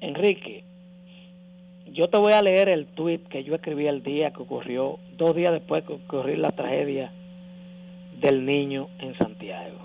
Enrique 0.00 0.64
yo 1.92 2.08
te 2.08 2.16
voy 2.16 2.32
a 2.32 2.42
leer 2.42 2.68
el 2.68 2.86
tweet 2.86 3.20
que 3.30 3.44
yo 3.44 3.54
escribí 3.54 3.86
el 3.86 4.02
día 4.02 4.32
que 4.32 4.42
ocurrió 4.42 4.98
dos 5.16 5.34
días 5.34 5.52
después 5.52 5.84
que 5.84 5.94
ocurrió 5.94 6.36
la 6.36 6.52
tragedia 6.52 7.12
del 8.20 8.44
niño 8.44 8.88
en 8.98 9.16
Santiago. 9.16 9.78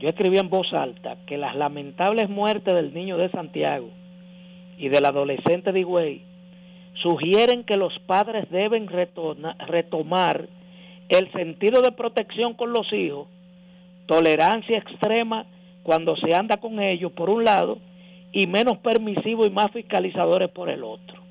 Yo 0.00 0.08
escribí 0.08 0.38
en 0.38 0.50
voz 0.50 0.72
alta 0.72 1.16
que 1.26 1.38
las 1.38 1.56
lamentables 1.56 2.28
muertes 2.28 2.74
del 2.74 2.92
niño 2.92 3.16
de 3.16 3.30
Santiago 3.30 3.88
y 4.78 4.88
del 4.88 5.06
adolescente 5.06 5.72
de 5.72 5.80
Higüey 5.80 6.22
sugieren 7.02 7.64
que 7.64 7.76
los 7.76 7.98
padres 8.00 8.50
deben 8.50 8.88
retomar 8.88 10.48
el 11.08 11.32
sentido 11.32 11.82
de 11.82 11.92
protección 11.92 12.54
con 12.54 12.72
los 12.72 12.92
hijos, 12.92 13.28
tolerancia 14.06 14.78
extrema 14.78 15.46
cuando 15.82 16.16
se 16.16 16.34
anda 16.34 16.56
con 16.56 16.80
ellos 16.80 17.12
por 17.12 17.30
un 17.30 17.44
lado 17.44 17.78
y 18.36 18.46
menos 18.46 18.76
permisivos 18.80 19.46
y 19.46 19.50
más 19.50 19.70
fiscalizadores 19.70 20.50
por 20.50 20.68
el 20.68 20.84
otro. 20.84 21.22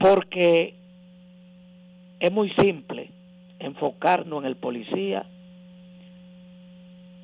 Porque 0.00 0.74
es 2.18 2.32
muy 2.32 2.50
simple 2.58 3.08
enfocarnos 3.60 4.42
en 4.42 4.48
el 4.48 4.56
policía 4.56 5.26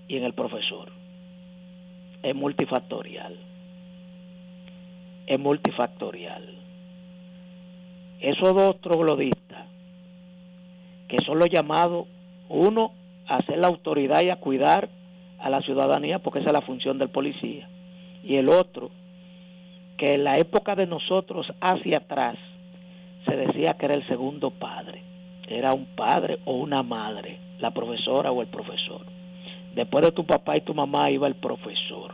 y 0.07 0.17
en 0.17 0.23
el 0.23 0.33
profesor. 0.33 0.93
Es 2.23 2.37
multifactorial. 2.37 3.37
Es 5.27 5.41
multifactorial. 5.41 6.55
Esos 8.21 8.55
dos 8.55 8.81
troglodistas, 8.81 9.67
que 11.09 11.17
son 11.27 11.41
los 11.41 11.51
llamados, 11.51 12.07
uno, 12.49 12.93
a 13.27 13.43
ser 13.43 13.59
la 13.59 13.67
autoridad 13.67 14.23
y 14.23 14.31
a 14.31 14.37
cuidar 14.37 14.89
a 15.41 15.51
la 15.51 15.61
ciudadanía, 15.63 16.19
porque 16.19 16.41
esa 16.41 16.51
es 16.51 16.55
la 16.55 16.63
función 16.63 16.99
del 16.99 17.11
policía, 17.11 17.69
y 18.23 18.37
el 18.37 18.49
otro, 18.49 18.91
que 19.97 20.15
en 20.15 20.25
la 20.25 20.39
época 20.39 20.75
de 20.75 20.87
nosotros 20.87 21.47
hacia 21.61 21.99
atrás, 21.99 22.37
se 23.27 23.37
decía 23.37 23.75
que 23.79 23.87
era 23.87 23.95
el 23.95 24.07
segundo 24.07 24.51
padre, 24.51 25.03
era 25.49 25.75
un 25.75 25.87
padre 25.97 26.39
o 26.45 26.53
una 26.55 26.83
madre, 26.83 27.39
la 27.59 27.71
profesora 27.71 28.31
o 28.31 28.41
el 28.41 28.49
profesor. 28.49 29.03
Después 29.75 30.05
de 30.05 30.13
tu 30.13 30.25
papá 30.25 30.57
y 30.57 30.63
tu 30.63 30.75
mamá 30.75 31.11
iba 31.11 31.27
el 31.27 31.35
profesor, 31.35 32.13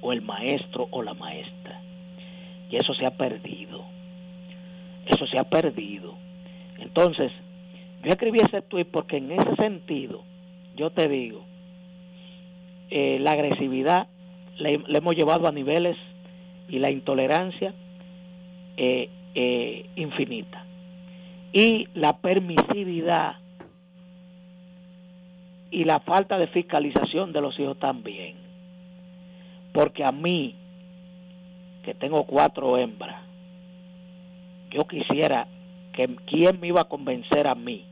o 0.00 0.12
el 0.12 0.22
maestro 0.22 0.88
o 0.90 1.02
la 1.02 1.14
maestra. 1.14 1.80
Y 2.70 2.76
eso 2.76 2.94
se 2.94 3.06
ha 3.06 3.10
perdido. 3.10 3.84
Eso 5.06 5.26
se 5.26 5.38
ha 5.38 5.44
perdido. 5.44 6.14
Entonces, 6.78 7.32
yo 8.02 8.10
escribí 8.10 8.38
ese 8.40 8.62
tweet 8.62 8.86
porque 8.86 9.16
en 9.16 9.32
ese 9.32 9.56
sentido, 9.56 10.22
yo 10.76 10.90
te 10.90 11.08
digo, 11.08 11.44
eh, 12.90 13.18
la 13.20 13.32
agresividad 13.32 14.08
le, 14.58 14.80
hemos 14.88 15.14
llevado 15.14 15.46
a 15.46 15.52
niveles 15.52 15.96
y 16.68 16.78
la 16.78 16.90
intolerancia 16.90 17.74
eh, 18.76 19.08
eh, 19.34 19.86
infinita. 19.96 20.64
Y 21.52 21.88
la 21.94 22.18
permisividad 22.18 23.36
y 25.70 25.84
la 25.84 26.00
falta 26.00 26.38
de 26.38 26.46
fiscalización 26.48 27.32
de 27.32 27.40
los 27.40 27.58
hijos 27.58 27.78
también. 27.78 28.36
Porque 29.72 30.04
a 30.04 30.12
mí, 30.12 30.54
que 31.84 31.94
tengo 31.94 32.24
cuatro 32.24 32.78
hembras, 32.78 33.22
yo 34.70 34.86
quisiera 34.86 35.46
que 35.92 36.16
quién 36.26 36.60
me 36.60 36.68
iba 36.68 36.82
a 36.82 36.88
convencer 36.88 37.48
a 37.48 37.54
mí 37.54 37.84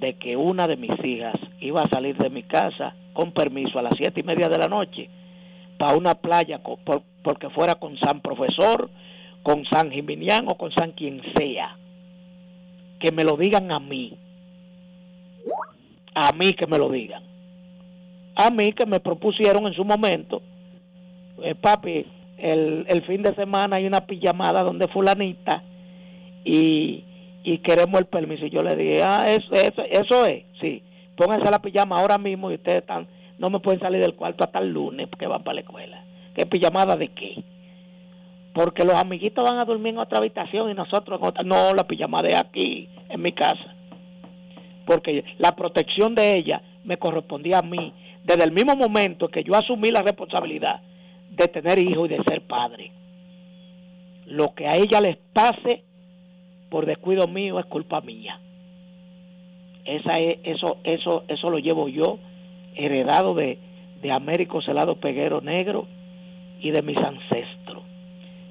de 0.00 0.14
que 0.14 0.36
una 0.36 0.66
de 0.66 0.76
mis 0.76 1.04
hijas 1.04 1.34
iba 1.60 1.82
a 1.82 1.88
salir 1.88 2.16
de 2.16 2.30
mi 2.30 2.42
casa 2.42 2.94
con 3.16 3.32
permiso 3.32 3.78
a 3.78 3.82
las 3.82 3.94
siete 3.96 4.20
y 4.20 4.22
media 4.22 4.48
de 4.48 4.58
la 4.58 4.68
noche 4.68 5.08
para 5.78 5.96
una 5.96 6.14
playa 6.14 6.58
por- 6.62 7.02
porque 7.22 7.50
fuera 7.50 7.74
con 7.74 7.98
San 7.98 8.20
Profesor, 8.20 8.88
con 9.42 9.64
San 9.66 9.90
Jiminián 9.90 10.46
o 10.48 10.56
con 10.56 10.70
San 10.72 10.92
quien 10.92 11.20
sea. 11.36 11.76
Que 13.00 13.10
me 13.12 13.24
lo 13.24 13.36
digan 13.36 13.70
a 13.72 13.80
mí. 13.80 14.16
A 16.14 16.32
mí 16.32 16.52
que 16.54 16.66
me 16.66 16.78
lo 16.78 16.88
digan. 16.90 17.22
A 18.36 18.50
mí 18.50 18.72
que 18.72 18.86
me 18.86 19.00
propusieron 19.00 19.66
en 19.66 19.74
su 19.74 19.84
momento, 19.84 20.42
eh, 21.42 21.54
papi, 21.54 22.04
el, 22.38 22.84
el 22.88 23.02
fin 23.06 23.22
de 23.22 23.34
semana 23.34 23.76
hay 23.76 23.86
una 23.86 24.02
pijamada 24.06 24.62
donde 24.62 24.88
fulanita 24.88 25.62
y, 26.44 27.04
y 27.44 27.58
queremos 27.58 27.98
el 28.00 28.06
permiso. 28.06 28.46
Y 28.46 28.50
yo 28.50 28.62
le 28.62 28.76
dije, 28.76 29.02
ah, 29.02 29.24
eso, 29.30 29.52
eso, 29.54 29.82
eso 29.90 30.26
es, 30.26 30.44
sí, 30.60 30.82
pónganse 31.16 31.50
la 31.50 31.60
pijama 31.60 31.98
ahora 31.98 32.18
mismo 32.18 32.50
y 32.50 32.54
ustedes 32.54 32.78
están, 32.78 33.08
no 33.38 33.50
me 33.50 33.60
pueden 33.60 33.80
salir 33.80 34.00
del 34.00 34.14
cuarto 34.14 34.44
hasta 34.44 34.58
el 34.58 34.72
lunes 34.72 35.08
porque 35.08 35.26
van 35.26 35.42
para 35.42 35.54
la 35.54 35.60
escuela. 35.60 36.04
¿Qué 36.34 36.46
pijamada 36.46 36.96
de 36.96 37.08
qué? 37.08 37.42
Porque 38.52 38.84
los 38.84 38.94
amiguitos 38.94 39.44
van 39.44 39.58
a 39.58 39.64
dormir 39.64 39.94
en 39.94 39.98
otra 39.98 40.18
habitación 40.18 40.70
y 40.70 40.74
nosotros 40.74 41.20
en 41.20 41.26
otra. 41.26 41.42
No, 41.42 41.74
la 41.74 41.86
pijamada 41.86 42.28
es 42.28 42.40
aquí, 42.40 42.88
en 43.08 43.20
mi 43.20 43.32
casa. 43.32 43.74
Porque 44.86 45.24
la 45.38 45.54
protección 45.56 46.14
de 46.14 46.38
ella 46.38 46.62
me 46.84 46.96
correspondía 46.98 47.58
a 47.58 47.62
mí 47.62 47.92
desde 48.24 48.44
el 48.44 48.52
mismo 48.52 48.74
momento 48.76 49.28
que 49.28 49.44
yo 49.44 49.54
asumí 49.54 49.90
la 49.90 50.02
responsabilidad 50.02 50.80
de 51.30 51.48
tener 51.48 51.78
hijos 51.78 52.06
y 52.06 52.14
de 52.14 52.24
ser 52.24 52.42
padre. 52.42 52.92
Lo 54.26 54.54
que 54.54 54.66
a 54.66 54.76
ella 54.76 55.00
les 55.00 55.16
pase 55.32 55.84
por 56.70 56.86
descuido 56.86 57.28
mío 57.28 57.58
es 57.58 57.66
culpa 57.66 58.00
mía. 58.00 58.40
Esa 59.86 60.18
es, 60.18 60.38
eso, 60.42 60.78
eso, 60.84 61.24
eso 61.28 61.48
lo 61.48 61.58
llevo 61.58 61.88
yo, 61.88 62.18
heredado 62.74 63.34
de, 63.34 63.58
de 64.02 64.12
Américo 64.12 64.60
Celado 64.60 64.96
Peguero 64.96 65.40
Negro 65.40 65.86
y 66.60 66.70
de 66.70 66.82
mis 66.82 66.98
ancestros. 66.98 67.84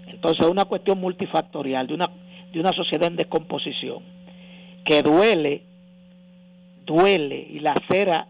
Entonces 0.08 0.46
es 0.46 0.52
una 0.52 0.66
cuestión 0.66 1.00
multifactorial, 1.00 1.88
de 1.88 1.94
una, 1.94 2.10
de 2.52 2.60
una 2.60 2.72
sociedad 2.72 3.08
en 3.08 3.18
descomposición, 3.18 4.02
que 4.86 5.02
duele, 5.02 5.64
duele 6.86 7.48
y 7.50 7.60
lacera 7.60 8.28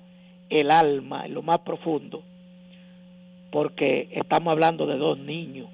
el 0.49 0.71
alma 0.71 1.25
en 1.25 1.33
lo 1.33 1.41
más 1.41 1.59
profundo, 1.59 2.23
porque 3.51 4.09
estamos 4.11 4.51
hablando 4.51 4.87
de 4.87 4.97
dos 4.97 5.17
niños, 5.19 5.67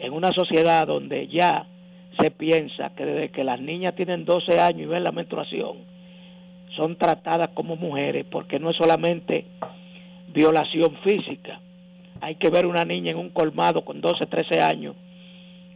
en 0.00 0.12
una 0.12 0.32
sociedad 0.32 0.86
donde 0.86 1.28
ya 1.28 1.66
se 2.18 2.30
piensa 2.30 2.90
que 2.96 3.04
desde 3.04 3.30
que 3.30 3.44
las 3.44 3.60
niñas 3.60 3.94
tienen 3.94 4.24
12 4.24 4.58
años 4.58 4.82
y 4.82 4.86
ven 4.86 5.04
la 5.04 5.12
menstruación, 5.12 5.97
son 6.78 6.96
tratadas 6.96 7.50
como 7.54 7.74
mujeres, 7.76 8.24
porque 8.30 8.60
no 8.60 8.70
es 8.70 8.76
solamente 8.76 9.44
violación 10.32 10.96
física. 11.02 11.60
Hay 12.20 12.36
que 12.36 12.50
ver 12.50 12.66
una 12.66 12.84
niña 12.84 13.10
en 13.10 13.18
un 13.18 13.30
colmado 13.30 13.84
con 13.84 14.00
12, 14.00 14.26
13 14.26 14.60
años 14.60 14.94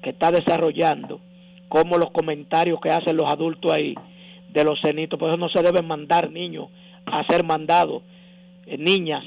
que 0.01 0.11
está 0.11 0.31
desarrollando, 0.31 1.21
como 1.69 1.99
los 1.99 2.13
comentarios 2.13 2.81
que 2.81 2.91
hacen 2.91 3.17
los 3.17 3.31
adultos 3.31 3.73
ahí 3.73 3.95
de 4.53 4.65
los 4.65 4.81
cenitos, 4.81 5.19
por 5.19 5.31
eso 5.31 5.39
no 5.39 5.49
se 5.49 5.63
deben 5.63 5.87
mandar 5.87 6.31
niños 6.31 6.69
a 7.07 7.25
ser 7.27 7.43
mandados, 7.43 8.03
eh, 8.67 8.79
niñas, 8.79 9.25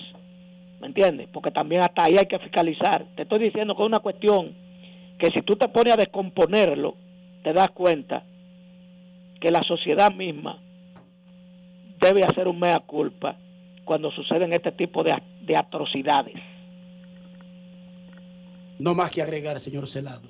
¿me 0.80 0.88
entiendes? 0.88 1.28
Porque 1.32 1.52
también 1.52 1.82
hasta 1.82 2.06
ahí 2.06 2.16
hay 2.18 2.28
que 2.28 2.40
fiscalizar. 2.40 3.06
Te 3.16 3.24
estoy 3.24 3.40
diciendo 3.40 3.76
que 3.76 3.82
es 3.82 3.88
una 3.88 4.00
cuestión 4.00 4.54
que 5.18 5.32
si 5.32 5.42
tú 5.42 5.58
te 5.58 5.68
pones 5.68 5.94
a 5.94 5.98
descomponerlo, 5.98 6.96
te 7.44 7.52
das 7.52 7.72
cuenta 7.72 8.24
que 9.42 9.52
la 9.52 9.64
sociedad 9.64 10.14
misma 10.14 10.60
debe 12.06 12.24
hacer 12.24 12.48
un 12.48 12.60
mea 12.60 12.80
culpa 12.82 13.36
cuando 13.84 14.12
suceden 14.12 14.54
este 14.54 14.72
tipo 14.72 15.04
de, 15.04 15.12
de 15.42 15.58
atrocidades. 15.58 16.36
No 18.78 18.94
más 18.94 19.10
que 19.10 19.24
agregar, 19.24 19.60
señor 19.60 19.88
Celado. 19.88 20.28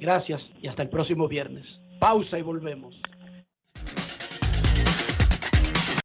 Gracias 0.00 0.52
y 0.60 0.68
hasta 0.68 0.82
el 0.82 0.90
próximo 0.90 1.26
viernes. 1.26 1.82
Pausa 1.98 2.38
y 2.38 2.42
volvemos. 2.42 3.00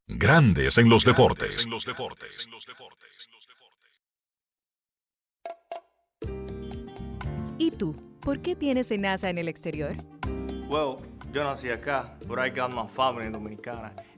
Grandes 0.08 0.78
en 0.78 0.88
los 0.88 1.04
deportes. 1.04 1.66
¿Y 7.58 7.70
tú? 7.72 7.94
¿Por 8.20 8.40
qué 8.40 8.56
tienes 8.56 8.90
NASA 8.98 9.28
en 9.28 9.38
el 9.38 9.48
exterior? 9.48 9.94
Well, 10.68 10.96
yo 11.32 11.44
nací 11.44 11.70
acá, 11.70 12.16
I 12.24 12.50
got 12.50 12.72
my 12.72 12.86
family 12.94 13.28
dominicana. 13.30 13.92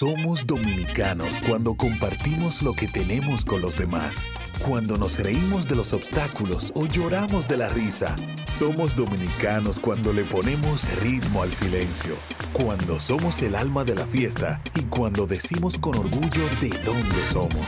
Somos 0.00 0.46
dominicanos 0.46 1.40
cuando 1.46 1.74
compartimos 1.74 2.62
lo 2.62 2.72
que 2.72 2.88
tenemos 2.88 3.44
con 3.44 3.60
los 3.60 3.76
demás. 3.76 4.30
Cuando 4.66 4.96
nos 4.96 5.18
reímos 5.18 5.68
de 5.68 5.76
los 5.76 5.92
obstáculos 5.92 6.72
o 6.74 6.86
lloramos 6.86 7.46
de 7.48 7.58
la 7.58 7.68
risa. 7.68 8.16
Somos 8.48 8.96
dominicanos 8.96 9.78
cuando 9.78 10.14
le 10.14 10.24
ponemos 10.24 10.88
ritmo 11.02 11.42
al 11.42 11.52
silencio. 11.52 12.16
Cuando 12.54 12.98
somos 12.98 13.42
el 13.42 13.54
alma 13.54 13.84
de 13.84 13.94
la 13.94 14.06
fiesta 14.06 14.62
y 14.74 14.84
cuando 14.84 15.26
decimos 15.26 15.76
con 15.76 15.94
orgullo 15.94 16.48
de 16.62 16.70
dónde 16.82 17.22
somos. 17.30 17.66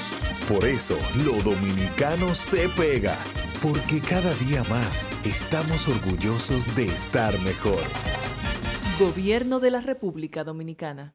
Por 0.49 0.65
eso, 0.65 0.97
lo 1.27 1.35
dominicano 1.43 2.35
se 2.35 2.67
pega. 2.71 3.19
Porque 3.61 4.01
cada 4.01 4.33
día 4.37 4.65
más 4.71 5.07
estamos 5.25 5.87
orgullosos 5.87 6.75
de 6.75 6.87
estar 6.87 7.39
mejor. 7.41 7.83
Gobierno 8.99 9.61
de 9.61 9.71
la 9.71 9.83
República 9.83 10.45
Dominicana. 10.45 11.15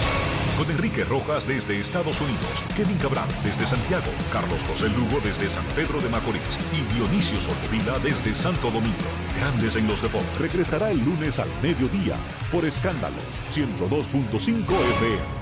Con 0.57 0.69
Enrique 0.69 1.03
Rojas 1.03 1.47
desde 1.47 1.79
Estados 1.79 2.19
Unidos, 2.21 2.63
Kevin 2.75 2.97
Cabral 2.97 3.27
desde 3.43 3.65
Santiago, 3.65 4.11
Carlos 4.31 4.59
José 4.67 4.89
Lugo 4.89 5.19
desde 5.23 5.49
San 5.49 5.65
Pedro 5.75 5.99
de 6.01 6.09
Macorís 6.09 6.59
y 6.71 6.93
Dionisio 6.93 7.39
Solterida 7.41 7.97
desde 7.99 8.35
Santo 8.35 8.69
Domingo. 8.69 9.09
Grandes 9.39 9.75
en 9.75 9.87
los 9.87 10.01
deportes. 10.01 10.39
Regresará 10.39 10.91
el 10.91 10.99
lunes 11.03 11.39
al 11.39 11.49
mediodía 11.61 12.15
por 12.51 12.65
Escándalos 12.65 13.23
102.5 13.51 14.61
FM. 14.97 15.41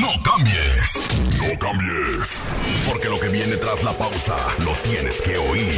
No 0.00 0.08
cambies. 0.22 0.96
No 1.38 1.58
cambies. 1.58 2.40
Porque 2.88 3.08
lo 3.08 3.20
que 3.20 3.28
viene 3.28 3.56
tras 3.56 3.82
la 3.82 3.92
pausa 3.92 4.36
lo 4.64 4.72
tienes 4.88 5.20
que 5.20 5.36
oír. 5.36 5.74